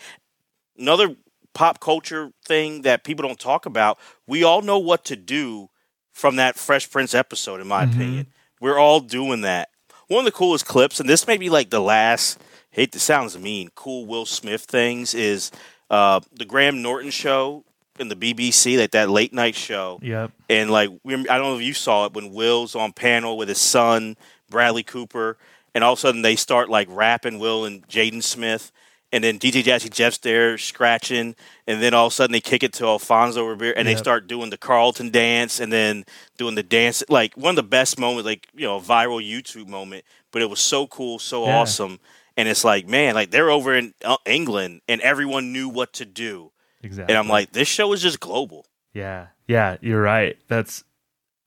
another 0.78 1.16
pop 1.54 1.80
culture 1.80 2.30
thing 2.44 2.82
that 2.82 3.02
people 3.04 3.26
don't 3.26 3.38
talk 3.40 3.66
about, 3.66 3.98
we 4.26 4.44
all 4.44 4.62
know 4.62 4.78
what 4.78 5.04
to 5.06 5.16
do 5.16 5.68
from 6.12 6.36
that 6.36 6.56
Fresh 6.56 6.90
Prince 6.90 7.14
episode, 7.14 7.60
in 7.60 7.66
my 7.66 7.84
Mm-hmm. 7.84 7.94
opinion. 8.00 8.26
We're 8.60 8.78
all 8.78 9.00
doing 9.00 9.42
that. 9.42 9.70
One 10.08 10.20
of 10.20 10.24
the 10.24 10.36
coolest 10.36 10.66
clips, 10.66 11.00
and 11.00 11.08
this 11.08 11.26
may 11.26 11.36
be 11.36 11.50
like 11.50 11.70
the 11.70 11.80
last, 11.80 12.40
hate 12.70 12.92
to 12.92 13.00
sounds 13.00 13.38
mean, 13.38 13.70
cool 13.74 14.06
Will 14.06 14.26
Smith 14.26 14.62
things 14.62 15.14
is 15.14 15.50
uh, 15.90 16.20
the 16.32 16.44
Graham 16.44 16.82
Norton 16.82 17.10
show 17.10 17.64
in 17.98 18.08
the 18.08 18.16
BBC, 18.16 18.78
like 18.78 18.92
that 18.92 19.10
late 19.10 19.32
night 19.32 19.54
show. 19.54 19.98
Yep. 20.02 20.32
And 20.48 20.70
like 20.70 20.90
we, 21.02 21.14
I 21.14 21.38
don't 21.38 21.42
know 21.52 21.56
if 21.56 21.62
you 21.62 21.74
saw 21.74 22.06
it 22.06 22.14
when 22.14 22.32
Will's 22.32 22.74
on 22.74 22.92
panel 22.92 23.36
with 23.36 23.48
his 23.48 23.60
son 23.60 24.16
Bradley 24.48 24.82
Cooper, 24.82 25.36
and 25.74 25.84
all 25.84 25.92
of 25.92 25.98
a 25.98 26.00
sudden 26.00 26.22
they 26.22 26.36
start 26.36 26.68
like 26.70 26.88
rapping 26.90 27.38
Will 27.38 27.64
and 27.64 27.86
Jaden 27.88 28.22
Smith, 28.22 28.72
and 29.12 29.24
then 29.24 29.38
DJ 29.38 29.62
Jazzy 29.62 29.90
Jeff's 29.90 30.18
there 30.18 30.58
scratching, 30.58 31.34
and 31.66 31.82
then 31.82 31.94
all 31.94 32.06
of 32.06 32.12
a 32.12 32.14
sudden 32.14 32.32
they 32.32 32.40
kick 32.40 32.62
it 32.62 32.72
to 32.74 32.86
Alfonso 32.86 33.44
Ribeiro, 33.44 33.74
and 33.76 33.88
they 33.88 33.96
start 33.96 34.26
doing 34.28 34.50
the 34.50 34.58
Carlton 34.58 35.10
dance, 35.10 35.60
and 35.60 35.72
then 35.72 36.04
doing 36.36 36.54
the 36.54 36.62
dance, 36.62 37.02
like 37.08 37.34
one 37.36 37.50
of 37.50 37.56
the 37.56 37.62
best 37.62 37.98
moments, 37.98 38.26
like 38.26 38.48
you 38.54 38.66
know, 38.66 38.80
viral 38.80 39.22
YouTube 39.26 39.68
moment. 39.68 40.04
But 40.30 40.42
it 40.42 40.50
was 40.50 40.60
so 40.60 40.86
cool, 40.86 41.18
so 41.18 41.44
Yeah. 41.46 41.56
awesome, 41.56 42.00
and 42.36 42.48
it's 42.48 42.64
like, 42.64 42.86
man, 42.86 43.14
like 43.14 43.30
they're 43.30 43.50
over 43.50 43.74
in 43.74 43.94
uh, 44.04 44.18
England, 44.26 44.82
and 44.88 45.00
everyone 45.00 45.52
knew 45.52 45.68
what 45.68 45.92
to 45.94 46.04
do. 46.04 46.52
Exactly. 46.82 47.12
And 47.12 47.18
I'm 47.18 47.28
like, 47.28 47.52
this 47.52 47.66
show 47.66 47.92
is 47.92 48.02
just 48.02 48.20
global. 48.20 48.66
Yeah, 48.92 49.28
yeah, 49.46 49.78
you're 49.80 50.02
right. 50.02 50.36
That's 50.48 50.84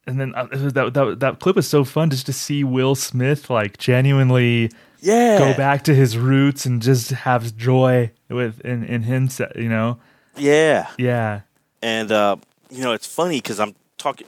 and 0.07 0.19
then 0.19 0.33
uh, 0.35 0.47
that 0.51 0.93
that 0.95 1.19
that 1.19 1.39
clip 1.39 1.55
was 1.55 1.67
so 1.67 1.83
fun 1.83 2.09
just 2.09 2.25
to 2.25 2.33
see 2.33 2.63
Will 2.63 2.95
Smith 2.95 3.49
like 3.51 3.77
genuinely 3.77 4.71
Yeah. 5.01 5.39
go 5.39 5.53
back 5.53 5.83
to 5.85 5.95
his 5.95 6.17
roots 6.17 6.65
and 6.65 6.81
just 6.81 7.09
have 7.09 7.57
joy 7.57 8.11
with 8.29 8.61
in 8.61 8.83
in 8.83 9.03
him. 9.03 9.29
You 9.55 9.69
know, 9.69 9.99
Yeah. 10.37 10.87
yeah, 10.97 11.41
And 11.81 12.11
uh, 12.11 12.37
you 12.69 12.83
know, 12.83 12.93
it's 12.93 13.07
funny 13.07 13.37
because 13.37 13.59
I'm 13.59 13.75
talking. 13.97 14.27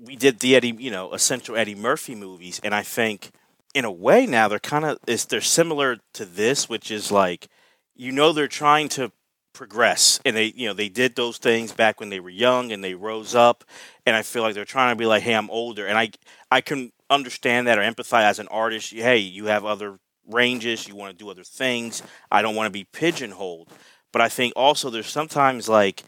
We 0.00 0.16
did 0.16 0.40
the 0.40 0.56
Eddie, 0.56 0.74
you 0.78 0.90
know, 0.90 1.12
essential 1.12 1.56
Eddie 1.56 1.74
Murphy 1.76 2.14
movies, 2.14 2.60
and 2.64 2.74
I 2.74 2.82
think 2.82 3.30
in 3.74 3.84
a 3.84 3.90
way 3.92 4.26
now 4.26 4.48
they're 4.48 4.58
kind 4.58 4.84
of 4.84 4.98
is 5.06 5.26
they're 5.26 5.40
similar 5.40 5.98
to 6.14 6.24
this, 6.24 6.68
which 6.68 6.90
is 6.90 7.12
like, 7.12 7.48
you 7.94 8.10
know, 8.12 8.32
they're 8.32 8.48
trying 8.48 8.88
to 8.90 9.12
progress, 9.52 10.20
and 10.24 10.36
they, 10.36 10.52
you 10.56 10.66
know, 10.66 10.74
they 10.74 10.88
did 10.88 11.14
those 11.14 11.38
things 11.38 11.70
back 11.72 12.00
when 12.00 12.08
they 12.10 12.18
were 12.18 12.30
young, 12.30 12.72
and 12.72 12.82
they 12.82 12.94
rose 12.94 13.34
up, 13.34 13.62
and 14.04 14.16
I 14.16 14.22
feel 14.22 14.42
like 14.42 14.54
they're 14.54 14.64
trying 14.64 14.92
to 14.94 14.98
be 14.98 15.06
like, 15.06 15.22
hey, 15.22 15.34
I'm 15.34 15.50
older, 15.50 15.86
and 15.86 15.96
I 15.96 16.10
I 16.50 16.60
can 16.60 16.90
understand 17.08 17.66
that 17.68 17.78
or 17.78 17.82
empathize 17.82 18.24
as 18.24 18.38
an 18.40 18.48
artist. 18.48 18.92
Hey, 18.92 19.18
you 19.18 19.46
have 19.46 19.64
other 19.64 19.98
ranges, 20.28 20.88
you 20.88 20.94
want 20.94 21.16
to 21.16 21.24
do 21.24 21.30
other 21.30 21.44
things. 21.44 22.02
I 22.30 22.42
don't 22.42 22.54
want 22.54 22.66
to 22.66 22.72
be 22.72 22.84
pigeonholed, 22.84 23.68
but 24.12 24.22
I 24.22 24.28
think 24.28 24.52
also 24.56 24.90
there's 24.90 25.08
sometimes 25.08 25.68
like 25.68 26.02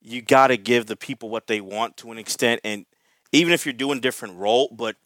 you 0.00 0.22
got 0.22 0.48
to 0.48 0.56
give 0.56 0.86
the 0.86 0.96
people 0.96 1.28
what 1.28 1.46
they 1.46 1.60
want 1.60 1.96
to 1.98 2.10
an 2.10 2.18
extent 2.18 2.60
and 2.64 2.86
even 3.32 3.52
if 3.52 3.66
you're 3.66 3.72
doing 3.72 4.00
different 4.00 4.36
role 4.38 4.74
but 4.76 4.96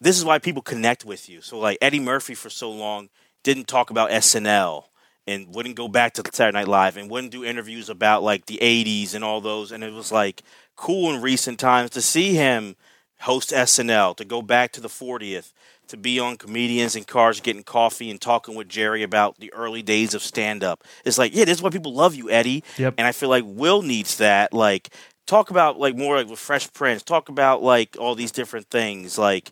this 0.00 0.18
is 0.18 0.24
why 0.24 0.38
people 0.40 0.62
connect 0.62 1.04
with 1.04 1.28
you. 1.28 1.40
So 1.40 1.58
like 1.58 1.78
eddie 1.80 2.00
murphy 2.00 2.34
for 2.34 2.50
so 2.50 2.70
long 2.70 3.08
didn't 3.44 3.68
talk 3.68 3.90
about 3.90 4.10
snl 4.10 4.86
and 5.26 5.54
wouldn't 5.54 5.76
go 5.76 5.86
back 5.86 6.14
to 6.14 6.22
saturday 6.32 6.58
night 6.58 6.68
live 6.68 6.96
and 6.96 7.08
wouldn't 7.08 7.32
do 7.32 7.44
interviews 7.44 7.88
about 7.88 8.22
like 8.24 8.46
the 8.46 8.58
80s 8.60 9.14
and 9.14 9.22
all 9.22 9.40
those. 9.40 9.70
And 9.70 9.84
it 9.84 9.92
was 9.92 10.10
like 10.10 10.42
cool 10.76 11.14
in 11.14 11.22
recent 11.22 11.60
times 11.60 11.90
to 11.90 12.02
see 12.02 12.34
him 12.34 12.74
host 13.20 13.50
snl 13.52 14.16
to 14.16 14.24
go 14.24 14.42
back 14.42 14.72
to 14.72 14.80
the 14.80 14.88
40th 14.88 15.52
to 15.88 15.96
be 15.96 16.18
on 16.18 16.36
comedians 16.36 16.96
and 16.96 17.06
cars 17.06 17.40
getting 17.40 17.62
coffee 17.62 18.10
and 18.10 18.20
talking 18.20 18.54
with 18.54 18.68
jerry 18.68 19.02
about 19.02 19.38
the 19.38 19.52
early 19.52 19.82
days 19.82 20.14
of 20.14 20.22
stand 20.22 20.64
up 20.64 20.84
it's 21.04 21.18
like 21.18 21.34
yeah 21.34 21.44
this 21.44 21.58
is 21.58 21.62
why 21.62 21.70
people 21.70 21.94
love 21.94 22.14
you 22.14 22.30
eddie 22.30 22.62
Yep. 22.78 22.94
and 22.98 23.06
I 23.06 23.12
feel 23.12 23.28
like 23.28 23.44
Will 23.46 23.82
needs 23.82 24.16
that. 24.18 24.52
Like, 24.54 24.90
talk 25.26 25.50
about 25.50 25.78
like 25.78 25.96
more 25.96 26.16
like 26.16 26.28
with 26.28 26.38
Fresh 26.38 26.72
Prince. 26.72 27.02
Talk 27.02 27.28
about 27.28 27.62
like 27.62 27.96
all 27.98 28.14
these 28.14 28.32
different 28.32 28.68
things. 28.70 29.18
Like, 29.18 29.50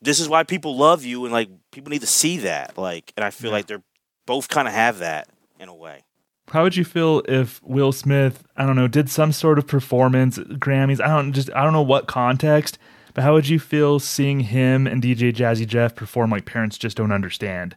this 0.00 0.20
is 0.20 0.28
why 0.28 0.42
people 0.44 0.76
love 0.76 1.04
you, 1.04 1.24
and 1.24 1.32
like 1.32 1.48
people 1.70 1.90
need 1.90 2.00
to 2.00 2.06
see 2.06 2.38
that. 2.38 2.78
Like, 2.78 3.12
and 3.16 3.24
I 3.24 3.30
feel 3.30 3.50
like 3.50 3.66
they're 3.66 3.82
both 4.26 4.48
kind 4.48 4.66
of 4.68 4.74
have 4.74 4.98
that 4.98 5.28
in 5.60 5.68
a 5.68 5.74
way. 5.74 6.02
How 6.48 6.62
would 6.62 6.76
you 6.76 6.84
feel 6.84 7.22
if 7.28 7.62
Will 7.62 7.92
Smith, 7.92 8.44
I 8.56 8.66
don't 8.66 8.76
know, 8.76 8.88
did 8.88 9.08
some 9.10 9.32
sort 9.32 9.58
of 9.58 9.66
performance, 9.66 10.38
Grammys? 10.38 11.00
I 11.00 11.08
don't 11.08 11.32
just 11.32 11.50
I 11.54 11.62
don't 11.64 11.72
know 11.72 11.82
what 11.82 12.06
context, 12.06 12.78
but 13.14 13.22
how 13.24 13.34
would 13.34 13.48
you 13.48 13.58
feel 13.58 13.98
seeing 13.98 14.40
him 14.40 14.86
and 14.86 15.02
DJ 15.02 15.32
Jazzy 15.32 15.66
Jeff 15.66 15.94
perform 15.94 16.30
like 16.30 16.44
Parents 16.44 16.78
Just 16.78 16.96
Don't 16.96 17.12
Understand 17.12 17.76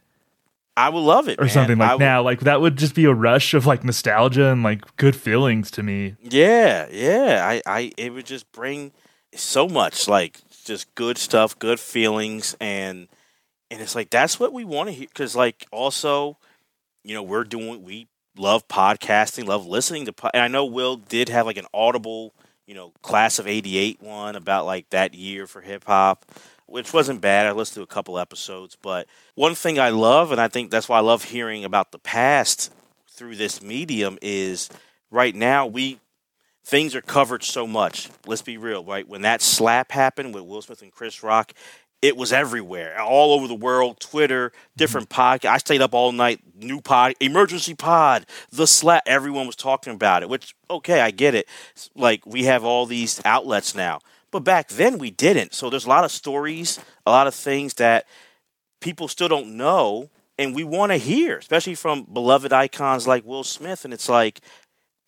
I 0.78 0.90
would 0.90 1.00
love 1.00 1.26
it, 1.26 1.38
or 1.38 1.44
man. 1.44 1.50
something 1.50 1.80
I 1.80 1.84
like 1.86 1.92
would- 1.94 2.00
now? 2.04 2.22
Like 2.22 2.40
that 2.40 2.60
would 2.60 2.76
just 2.76 2.94
be 2.94 3.06
a 3.06 3.14
rush 3.14 3.54
of 3.54 3.64
like 3.64 3.82
nostalgia 3.82 4.48
and 4.48 4.62
like 4.62 4.96
good 4.96 5.16
feelings 5.16 5.70
to 5.70 5.82
me. 5.82 6.16
Yeah, 6.22 6.86
yeah. 6.90 7.40
I, 7.48 7.62
I, 7.66 7.92
it 7.96 8.12
would 8.12 8.26
just 8.26 8.50
bring 8.52 8.92
so 9.34 9.68
much 9.68 10.06
like 10.06 10.38
just 10.66 10.94
good 10.94 11.16
stuff, 11.16 11.58
good 11.58 11.80
feelings, 11.80 12.54
and 12.60 13.08
and 13.70 13.80
it's 13.80 13.94
like 13.94 14.10
that's 14.10 14.38
what 14.38 14.52
we 14.52 14.64
want 14.64 14.90
to 14.90 14.92
hear. 14.94 15.06
Because 15.08 15.34
like 15.34 15.66
also, 15.72 16.36
you 17.04 17.14
know, 17.14 17.22
we're 17.22 17.44
doing 17.44 17.82
we 17.82 18.08
love 18.36 18.68
podcasting, 18.68 19.46
love 19.46 19.66
listening 19.66 20.04
to. 20.04 20.12
Po- 20.12 20.28
and 20.34 20.42
I 20.42 20.48
know 20.48 20.66
Will 20.66 20.96
did 20.96 21.30
have 21.30 21.46
like 21.46 21.56
an 21.56 21.66
audible, 21.72 22.34
you 22.66 22.74
know, 22.74 22.92
class 23.02 23.38
of 23.38 23.46
'88 23.46 24.02
one 24.02 24.36
about 24.36 24.66
like 24.66 24.90
that 24.90 25.14
year 25.14 25.46
for 25.46 25.60
hip 25.60 25.84
hop. 25.84 26.26
Which 26.68 26.92
wasn't 26.92 27.20
bad. 27.20 27.46
I 27.46 27.52
listened 27.52 27.76
to 27.76 27.82
a 27.82 27.94
couple 27.94 28.18
episodes, 28.18 28.76
but 28.82 29.06
one 29.36 29.54
thing 29.54 29.78
I 29.78 29.90
love, 29.90 30.32
and 30.32 30.40
I 30.40 30.48
think 30.48 30.72
that's 30.72 30.88
why 30.88 30.98
I 30.98 31.00
love 31.00 31.22
hearing 31.22 31.64
about 31.64 31.92
the 31.92 31.98
past 32.00 32.72
through 33.08 33.36
this 33.36 33.62
medium, 33.62 34.18
is 34.20 34.68
right 35.12 35.32
now 35.32 35.66
we 35.66 36.00
things 36.64 36.96
are 36.96 37.00
covered 37.00 37.44
so 37.44 37.66
much. 37.66 38.10
Let's 38.26 38.42
be 38.42 38.58
real, 38.58 38.84
right? 38.84 39.08
When 39.08 39.22
that 39.22 39.40
slap 39.40 39.92
happened 39.92 40.34
with 40.34 40.42
Will 40.42 40.60
Smith 40.60 40.82
and 40.82 40.90
Chris 40.90 41.22
Rock, 41.22 41.52
it 42.06 42.16
was 42.16 42.32
everywhere, 42.32 43.00
all 43.00 43.32
over 43.32 43.48
the 43.48 43.54
world. 43.54 43.98
Twitter, 43.98 44.52
different 44.76 45.08
mm-hmm. 45.08 45.20
podcasts. 45.20 45.50
I 45.50 45.58
stayed 45.58 45.82
up 45.82 45.92
all 45.92 46.12
night. 46.12 46.40
New 46.54 46.80
pod, 46.80 47.14
emergency 47.20 47.74
pod, 47.74 48.26
the 48.50 48.66
slap. 48.66 49.02
Everyone 49.06 49.46
was 49.46 49.56
talking 49.56 49.92
about 49.92 50.22
it. 50.22 50.28
Which, 50.28 50.54
okay, 50.70 51.00
I 51.00 51.10
get 51.10 51.34
it. 51.34 51.48
Like 51.96 52.24
we 52.24 52.44
have 52.44 52.64
all 52.64 52.86
these 52.86 53.20
outlets 53.24 53.74
now, 53.74 53.98
but 54.30 54.40
back 54.40 54.68
then 54.68 54.98
we 54.98 55.10
didn't. 55.10 55.52
So 55.52 55.68
there's 55.68 55.84
a 55.84 55.88
lot 55.88 56.04
of 56.04 56.12
stories, 56.12 56.78
a 57.04 57.10
lot 57.10 57.26
of 57.26 57.34
things 57.34 57.74
that 57.74 58.06
people 58.80 59.08
still 59.08 59.28
don't 59.28 59.56
know, 59.56 60.08
and 60.38 60.54
we 60.54 60.62
want 60.62 60.92
to 60.92 60.96
hear, 60.96 61.38
especially 61.38 61.74
from 61.74 62.04
beloved 62.04 62.52
icons 62.52 63.06
like 63.06 63.26
Will 63.26 63.44
Smith. 63.44 63.84
And 63.84 63.92
it's 63.92 64.08
like, 64.08 64.40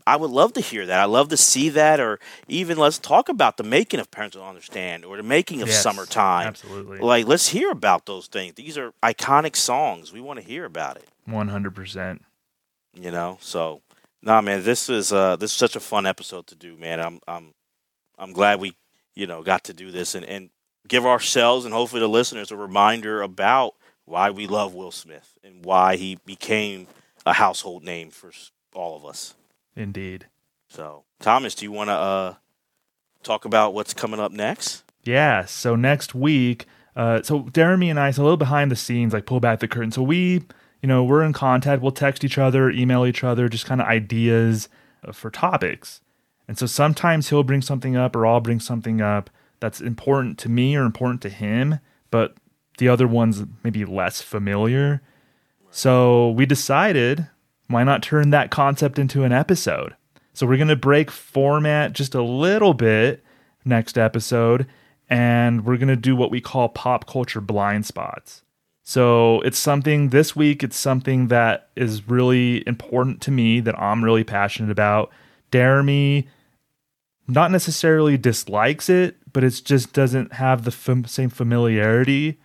I 0.09 0.17
would 0.17 0.31
love 0.31 0.55
to 0.55 0.61
hear 0.61 0.87
that. 0.87 0.99
I 1.01 1.05
love 1.05 1.29
to 1.29 1.37
see 1.37 1.69
that, 1.71 2.01
or 2.01 2.19
even 2.49 2.79
let's 2.79 2.99
talk 2.99 3.29
about 3.29 3.59
the 3.59 3.63
making 3.63 4.01
of 4.01 4.11
Parents 4.11 4.37
Don't 4.37 4.47
Understand, 4.47 5.05
or 5.05 5.17
the 5.19 5.23
making 5.23 5.61
of 5.61 5.69
Yes, 5.69 5.83
Summertime. 5.83 6.47
absolutely. 6.47 6.99
Like, 6.99 7.27
let's 7.27 7.49
hear 7.49 7.71
about 7.71 8.07
those 8.07 8.27
things. 8.27 8.55
These 8.55 8.79
are 8.79 8.93
iconic 9.03 9.55
songs. 9.55 10.13
We 10.13 10.21
want 10.23 10.41
to 10.41 10.45
hear 10.45 10.65
about 10.65 10.97
it. 10.97 11.09
One 11.27 11.49
hundred 11.49 11.75
percent. 11.75 12.25
You 12.95 13.11
know. 13.11 13.37
So, 13.41 13.83
nah, 14.23 14.41
man, 14.41 14.65
this 14.65 14.89
is 14.89 15.13
uh, 15.13 15.37
this 15.37 15.51
is 15.51 15.57
such 15.57 15.77
a 15.77 15.81
fun 15.81 16.07
episode 16.07 16.47
to 16.49 16.55
do, 16.55 16.77
man. 16.77 17.01
I'm 17.01 17.21
I'm 17.29 17.53
I'm 18.19 18.33
glad 18.33 18.61
we 18.61 18.75
you 19.15 19.27
know 19.27 19.43
got 19.43 19.65
to 19.65 19.75
do 19.75 19.91
this 19.91 20.15
and 20.15 20.25
and 20.25 20.49
give 20.89 21.05
ourselves 21.05 21.67
and 21.67 21.75
hopefully 21.75 22.01
the 22.01 22.09
listeners 22.09 22.51
a 22.51 22.57
reminder 22.57 23.21
about 23.21 23.75
why 24.07 24.31
we 24.31 24.47
love 24.47 24.73
Will 24.75 24.91
Smith 24.91 25.37
and 25.45 25.63
why 25.67 25.97
he 25.97 26.17
became 26.25 26.87
a 27.27 27.35
household 27.35 27.85
name 27.85 28.09
for 28.11 28.33
all 28.75 28.97
of 28.97 29.05
us. 29.05 29.35
Indeed. 29.79 30.27
So, 30.69 31.05
Thomas, 31.21 31.55
do 31.55 31.65
you 31.65 31.73
want 31.73 31.89
to 31.89 31.95
uh, 31.95 32.35
talk 33.23 33.45
about 33.45 33.73
what's 33.73 33.95
coming 33.95 34.21
up 34.21 34.33
next? 34.33 34.85
Yeah. 35.05 35.45
So 35.47 35.77
next 35.77 36.15
week, 36.15 36.67
uh, 36.97 37.23
so 37.23 37.49
Jeremy 37.55 37.89
and 37.89 37.99
I, 37.99 38.11
so 38.11 38.23
a 38.23 38.25
little 38.25 38.37
behind 38.37 38.71
the 38.71 38.77
scenes, 38.77 39.13
like 39.13 39.25
pull 39.25 39.41
back 39.41 39.61
the 39.61 39.69
curtain. 39.69 39.93
So 39.93 40.03
we, 40.03 40.45
you 40.83 40.89
know, 40.89 41.05
we're 41.05 41.23
in 41.23 41.33
contact. 41.33 41.81
We'll 41.81 41.93
text 41.93 42.25
each 42.25 42.39
other, 42.39 42.71
email 42.71 43.07
each 43.07 43.25
other, 43.25 43.49
just 43.49 43.67
kind 43.67 43.81
of 43.81 43.87
ideas 43.87 44.69
uh, 45.05 45.13
for 45.13 45.31
topics. 45.31 46.01
And 46.49 46.59
so 46.59 46.67
sometimes 46.67 47.29
he'll 47.29 47.45
bring 47.45 47.63
something 47.63 47.97
up, 47.97 48.17
or 48.17 48.27
I'll 48.27 48.41
bring 48.41 48.61
something 48.61 49.01
up 49.01 49.31
that's 49.61 49.81
important 49.81 50.39
to 50.39 50.49
me 50.49 50.77
or 50.77 50.85
important 50.85 51.21
to 51.23 51.29
him, 51.29 51.79
but 52.11 52.35
the 52.79 52.89
other 52.89 53.07
one's 53.07 53.45
maybe 53.63 53.85
less 53.85 54.23
familiar. 54.23 55.03
So 55.71 56.31
we 56.31 56.47
decided, 56.47 57.29
why 57.69 57.85
not 57.85 58.03
turn 58.03 58.31
that 58.31 58.51
concept 58.51 58.99
into 58.99 59.25
an 59.25 59.33
episode? 59.33 59.95
So 60.33 60.47
we're 60.47 60.57
going 60.57 60.69
to 60.69 60.77
break 60.77 61.11
format 61.11 61.93
just 61.93 62.15
a 62.15 62.23
little 62.23 62.75
bit 62.75 63.23
next 63.65 63.99
episode, 63.99 64.67
and 65.09 65.65
we're 65.65 65.77
going 65.77 65.89
to 65.89 65.97
do 65.97 66.17
what 66.17 66.31
we 66.31 66.41
call 66.41 66.69
pop 66.69 67.07
culture 67.07 67.41
blind 67.41 67.87
spots. 67.87 68.43
So 68.85 69.43
it's 69.43 69.59
something 69.59 70.09
this 70.09 70.35
week, 70.35 70.63
it's 70.63 70.79
something 70.79 71.29
that 71.29 71.69
is 71.77 72.09
really 72.09 72.67
important 72.67 73.21
to 73.23 73.31
me 73.31 73.61
that 73.61 73.79
I'm 73.79 74.03
really 74.03 74.25
passionate 74.25 74.71
about. 74.71 75.11
Jeremy 75.53 76.29
not 77.27 77.51
necessarily 77.51 78.17
dislikes 78.17 78.89
it, 78.89 79.17
but 79.33 79.45
it 79.45 79.61
just 79.63 79.93
doesn't 79.93 80.33
have 80.33 80.65
the 80.65 80.71
fam- 80.71 81.05
same 81.05 81.29
familiarity 81.29 82.41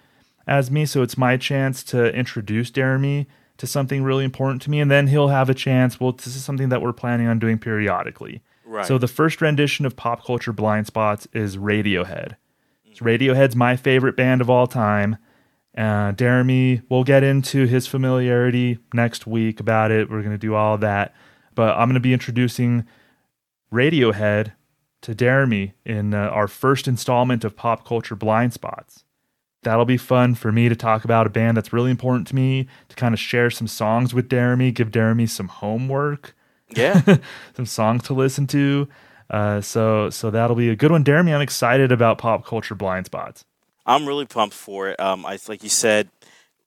as 0.45 0.70
me. 0.70 0.86
So 0.86 1.02
it's 1.02 1.18
my 1.18 1.38
chance 1.38 1.82
to 1.86 2.14
introduce 2.14 2.70
Jeremy 2.70 3.28
to 3.64 3.68
something 3.68 4.03
really 4.03 4.26
important 4.26 4.61
to 4.64 4.69
me, 4.69 4.81
and 4.81 4.91
then 4.91 5.07
he'll 5.07 5.30
have 5.30 5.49
a 5.49 5.53
chance. 5.53 5.98
Well, 5.98 6.11
this 6.11 6.27
is 6.27 6.44
something 6.44 6.68
that 6.68 6.81
we're 6.81 6.91
planning 6.91 7.27
on 7.27 7.40
doing 7.40 7.57
periodically. 7.57 8.41
Right. 8.65 8.85
So 8.85 8.98
the 8.98 9.07
first 9.07 9.41
rendition 9.41 9.85
of 9.85 9.95
Pop 9.95 10.26
Culture 10.26 10.52
Blind 10.52 10.85
Spots 10.85 11.30
is 11.31 11.56
Radiohead. 11.56 12.35
So 12.94 13.06
Radiohead's 13.06 13.56
my 13.56 13.77
favorite 13.77 14.18
band 14.18 14.41
of 14.41 14.49
all 14.49 14.68
time. 14.68 15.15
Uh, 15.77 16.11
Jeremy, 16.11 16.81
we'll 16.90 17.06
get 17.06 17.23
into 17.23 17.68
his 17.68 17.88
familiarity 17.88 18.80
next 18.94 19.26
week 19.26 19.61
about 19.61 19.91
it. 19.91 20.10
We're 20.10 20.23
going 20.23 20.31
to 20.31 20.38
do 20.38 20.53
all 20.53 20.77
that. 20.80 21.15
But 21.56 21.77
I'm 21.77 21.88
going 21.88 21.94
to 21.94 22.02
be 22.02 22.11
introducing 22.11 22.85
Radiohead 23.72 24.52
to 25.03 25.15
Jeremy 25.15 25.73
in 25.85 26.14
uh, 26.14 26.18
our 26.18 26.49
first 26.49 26.85
installment 26.85 27.45
of 27.45 27.56
Pop 27.56 27.88
Culture 27.88 28.18
Blind 28.18 28.52
Spots. 28.52 29.06
That'll 29.64 29.85
be 29.85 29.98
fun 29.98 30.35
for 30.35 30.52
me 30.52 30.69
to 30.69 30.76
talk 30.76 31.03
about 31.03 31.27
a 31.27 31.30
band 31.30 31.57
that's 31.57 31.73
really 31.73 31.91
important 31.91 32.27
to 32.27 32.35
me, 32.35 32.68
to 32.90 32.95
kind 32.95 33.14
of 33.14 33.19
share 33.19 33.49
some 33.49 33.68
songs 33.68 34.14
with 34.14 34.30
Jeremy, 34.30 34.72
give 34.72 34.91
Jeremy 34.91 35.27
some 35.27 35.48
homework. 35.48 36.35
Yeah. 36.69 37.18
some 37.56 37.65
songs 37.65 38.03
to 38.03 38.14
listen 38.14 38.48
to. 38.48 38.88
Uh, 39.30 39.61
so 39.61 40.10
so 40.10 40.30
that'll 40.30 40.56
be 40.56 40.69
a 40.69 40.76
good 40.76 40.91
one. 40.91 41.03
Jeremy, 41.03 41.34
I'm 41.34 41.41
excited 41.41 41.91
about 41.91 42.18
Pop 42.18 42.45
Culture 42.45 42.76
Blind 42.76 43.06
Spots. 43.06 43.45
I'm 43.85 44.07
really 44.07 44.26
pumped 44.26 44.56
for 44.56 44.90
it. 44.90 44.99
Um, 44.99 45.26
I 45.26 45.38
like 45.48 45.64
you 45.64 45.69
said, 45.69 46.10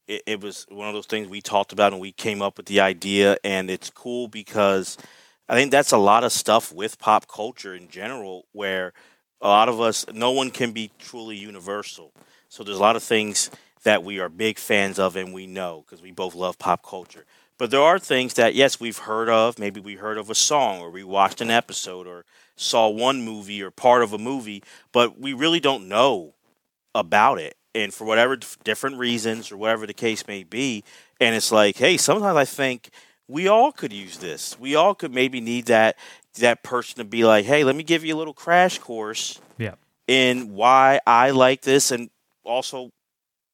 it, 0.06 0.22
it 0.26 0.40
was 0.40 0.66
one 0.68 0.88
of 0.88 0.94
those 0.94 1.06
things 1.06 1.28
we 1.28 1.40
talked 1.40 1.72
about 1.72 1.92
and 1.92 2.00
we 2.00 2.12
came 2.12 2.42
up 2.42 2.56
with 2.56 2.66
the 2.66 2.80
idea, 2.80 3.36
and 3.44 3.70
it's 3.70 3.90
cool 3.90 4.28
because 4.28 4.96
I 5.48 5.54
think 5.54 5.70
that's 5.70 5.92
a 5.92 5.98
lot 5.98 6.24
of 6.24 6.32
stuff 6.32 6.72
with 6.72 6.98
pop 6.98 7.28
culture 7.28 7.74
in 7.74 7.88
general, 7.88 8.46
where 8.52 8.92
a 9.40 9.48
lot 9.48 9.68
of 9.68 9.80
us, 9.80 10.04
no 10.12 10.32
one 10.32 10.50
can 10.50 10.72
be 10.72 10.90
truly 10.98 11.36
universal. 11.36 12.12
So 12.48 12.62
there's 12.64 12.78
a 12.78 12.82
lot 12.82 12.96
of 12.96 13.02
things 13.02 13.50
that 13.82 14.02
we 14.02 14.18
are 14.18 14.28
big 14.28 14.58
fans 14.58 14.98
of 14.98 15.16
and 15.16 15.32
we 15.32 15.46
know 15.46 15.84
because 15.84 16.02
we 16.02 16.10
both 16.10 16.34
love 16.34 16.58
pop 16.58 16.84
culture. 16.84 17.24
But 17.58 17.70
there 17.70 17.80
are 17.80 17.98
things 17.98 18.34
that, 18.34 18.54
yes, 18.54 18.78
we've 18.80 18.98
heard 18.98 19.28
of. 19.28 19.58
Maybe 19.58 19.80
we 19.80 19.94
heard 19.94 20.18
of 20.18 20.28
a 20.28 20.34
song 20.34 20.80
or 20.80 20.90
we 20.90 21.04
watched 21.04 21.40
an 21.40 21.50
episode 21.50 22.06
or 22.06 22.24
saw 22.56 22.88
one 22.88 23.22
movie 23.22 23.62
or 23.62 23.70
part 23.70 24.02
of 24.02 24.12
a 24.12 24.18
movie, 24.18 24.62
but 24.92 25.18
we 25.18 25.32
really 25.32 25.60
don't 25.60 25.88
know 25.88 26.34
about 26.94 27.38
it. 27.38 27.56
And 27.74 27.92
for 27.92 28.04
whatever 28.04 28.38
different 28.64 28.96
reasons 28.96 29.52
or 29.52 29.56
whatever 29.56 29.86
the 29.86 29.94
case 29.94 30.26
may 30.26 30.42
be, 30.44 30.82
and 31.20 31.34
it's 31.34 31.52
like, 31.52 31.76
hey, 31.76 31.96
sometimes 31.98 32.36
I 32.36 32.44
think 32.46 32.90
we 33.28 33.48
all 33.48 33.72
could 33.72 33.92
use 33.92 34.18
this. 34.18 34.58
We 34.58 34.74
all 34.74 34.94
could 34.94 35.12
maybe 35.12 35.40
need 35.40 35.66
that 35.66 35.96
that 36.38 36.62
person 36.62 36.98
to 36.98 37.04
be 37.04 37.24
like, 37.24 37.44
hey, 37.46 37.64
let 37.64 37.76
me 37.76 37.82
give 37.82 38.04
you 38.04 38.14
a 38.14 38.18
little 38.18 38.34
crash 38.34 38.78
course 38.78 39.40
Yeah. 39.58 39.74
in 40.06 40.52
why 40.54 41.00
I 41.06 41.30
like 41.30 41.62
this 41.62 41.90
and 41.90 42.10
also 42.46 42.90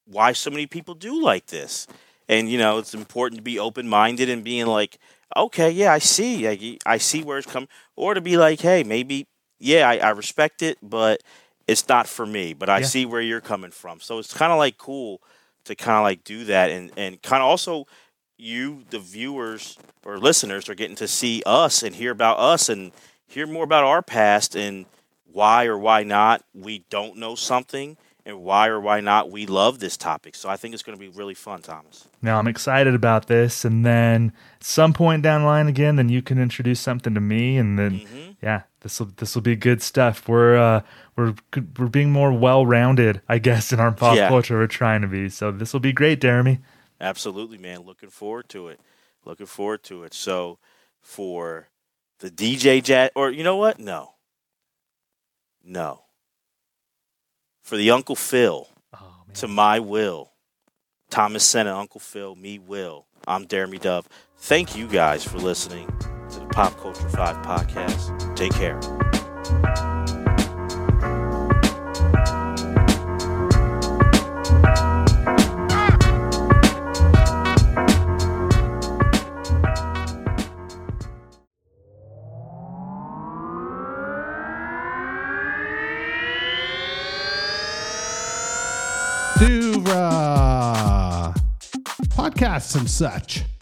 why 0.05 0.33
so 0.33 0.49
many 0.49 0.67
people 0.67 0.93
do 0.95 1.21
like 1.21 1.47
this. 1.47 1.87
And 2.27 2.49
you 2.49 2.57
know, 2.57 2.77
it's 2.77 2.93
important 2.93 3.37
to 3.39 3.43
be 3.43 3.59
open 3.59 3.87
minded 3.87 4.29
and 4.29 4.43
being 4.43 4.65
like, 4.67 4.97
okay, 5.35 5.69
yeah, 5.71 5.91
I 5.93 5.99
see, 5.99 6.47
I, 6.47 6.77
I 6.85 6.97
see 6.97 7.23
where 7.23 7.37
it's 7.37 7.51
coming, 7.51 7.69
or 7.95 8.13
to 8.13 8.21
be 8.21 8.37
like, 8.37 8.61
hey, 8.61 8.83
maybe, 8.83 9.27
yeah, 9.59 9.87
I, 9.89 9.97
I 9.97 10.09
respect 10.11 10.61
it, 10.61 10.77
but 10.81 11.21
it's 11.67 11.87
not 11.87 12.07
for 12.07 12.25
me. 12.25 12.53
But 12.53 12.69
I 12.69 12.79
Yeah. 12.79 12.85
see 12.85 13.05
where 13.05 13.21
you're 13.21 13.41
coming 13.41 13.71
from. 13.71 13.99
So 13.99 14.19
it's 14.19 14.33
kind 14.33 14.51
of 14.51 14.57
like 14.57 14.77
cool 14.77 15.21
to 15.65 15.75
kind 15.75 15.97
of 15.97 16.03
like 16.03 16.23
do 16.23 16.45
that, 16.45 16.71
and 16.71 16.91
and 16.97 17.21
kind 17.21 17.41
of 17.41 17.47
also 17.49 17.85
you, 18.37 18.83
the 18.89 18.99
viewers 18.99 19.77
or 20.05 20.17
listeners, 20.17 20.69
are 20.69 20.75
getting 20.75 20.95
to 20.97 21.07
see 21.07 21.43
us 21.45 21.83
and 21.83 21.95
hear 21.95 22.11
about 22.11 22.39
us 22.39 22.69
and 22.69 22.91
hear 23.27 23.47
more 23.47 23.63
about 23.63 23.83
our 23.83 24.01
past 24.01 24.55
and 24.55 24.85
why 25.31 25.65
or 25.65 25.77
why 25.77 26.03
not 26.03 26.43
we 26.53 26.83
don't 26.89 27.17
know 27.17 27.35
something 27.35 27.97
and 28.25 28.41
why 28.41 28.67
or 28.69 28.79
why 28.79 29.01
not 29.01 29.29
we 29.29 29.45
love 29.45 29.79
this 29.79 29.97
topic. 29.97 30.35
So 30.35 30.47
I 30.49 30.55
think 30.57 30.73
it's 30.73 30.83
going 30.83 30.97
to 30.97 30.99
be 30.99 31.09
really 31.09 31.33
fun, 31.33 31.61
Thomas. 31.61 32.07
Now 32.21 32.39
I'm 32.39 32.47
excited 32.47 32.95
about 32.95 33.27
this, 33.27 33.65
and 33.65 33.85
then 33.85 34.31
some 34.61 34.93
point 34.93 35.23
down 35.23 35.41
the 35.41 35.47
line 35.47 35.67
again, 35.67 35.97
then 35.97 36.09
you 36.09 36.21
can 36.21 36.39
introduce 36.39 36.79
something 36.79 37.13
to 37.13 37.21
me, 37.21 37.57
and 37.57 37.77
then 37.77 37.99
Mm-hmm. 37.99 38.31
yeah, 38.41 38.61
this 38.81 38.99
will 38.99 39.11
this 39.17 39.35
will 39.35 39.41
be 39.41 39.55
good 39.55 39.81
stuff. 39.81 40.27
We're 40.27 40.57
uh, 40.57 40.81
we're 41.15 41.35
we're 41.77 41.87
being 41.87 42.11
more 42.11 42.31
well 42.31 42.65
rounded, 42.65 43.21
I 43.27 43.39
guess, 43.39 43.71
in 43.73 43.79
our 43.79 43.91
pop 43.91 44.15
Yeah. 44.15 44.29
culture. 44.29 44.57
We're 44.57 44.67
trying 44.67 45.01
to 45.01 45.07
be, 45.07 45.29
so 45.29 45.51
this 45.51 45.73
will 45.73 45.79
be 45.81 45.93
great, 45.93 46.21
Jeremy. 46.21 46.59
Absolutely, 47.01 47.57
man. 47.57 47.81
Looking 47.81 48.09
forward 48.09 48.47
to 48.49 48.69
it. 48.69 48.79
Looking 49.25 49.45
forward 49.47 49.83
to 49.83 50.03
it. 50.03 50.13
So 50.13 50.59
for 51.01 51.67
the 52.19 52.29
DJ 52.31 52.81
Jet, 52.81 53.11
or 53.15 53.29
you 53.31 53.43
know 53.43 53.57
what? 53.57 53.79
No. 53.79 54.13
No. 55.63 56.02
For 57.63 57.77
the 57.77 57.91
Uncle 57.91 58.17
Phil, 58.17 58.67
oh, 58.93 59.23
to 59.35 59.47
my 59.47 59.79
Will, 59.79 60.31
Thomas 61.09 61.45
Senna, 61.45 61.73
Uncle 61.73 62.01
Phil, 62.01 62.35
me 62.35 62.59
Will. 62.59 63.05
I'm 63.25 63.47
Jeremy 63.47 63.77
Dove. 63.77 64.09
Thank 64.37 64.75
you 64.75 64.85
guys 64.85 65.23
for 65.23 65.37
listening 65.37 65.87
to 66.31 66.39
the 66.41 66.47
Pop 66.47 66.77
Culture 66.77 67.07
5 67.07 67.45
podcast. 67.45 68.35
Take 68.35 68.51
care. 68.51 69.92
Podcasts 92.43 92.75
and 92.75 92.89
such. 92.89 93.52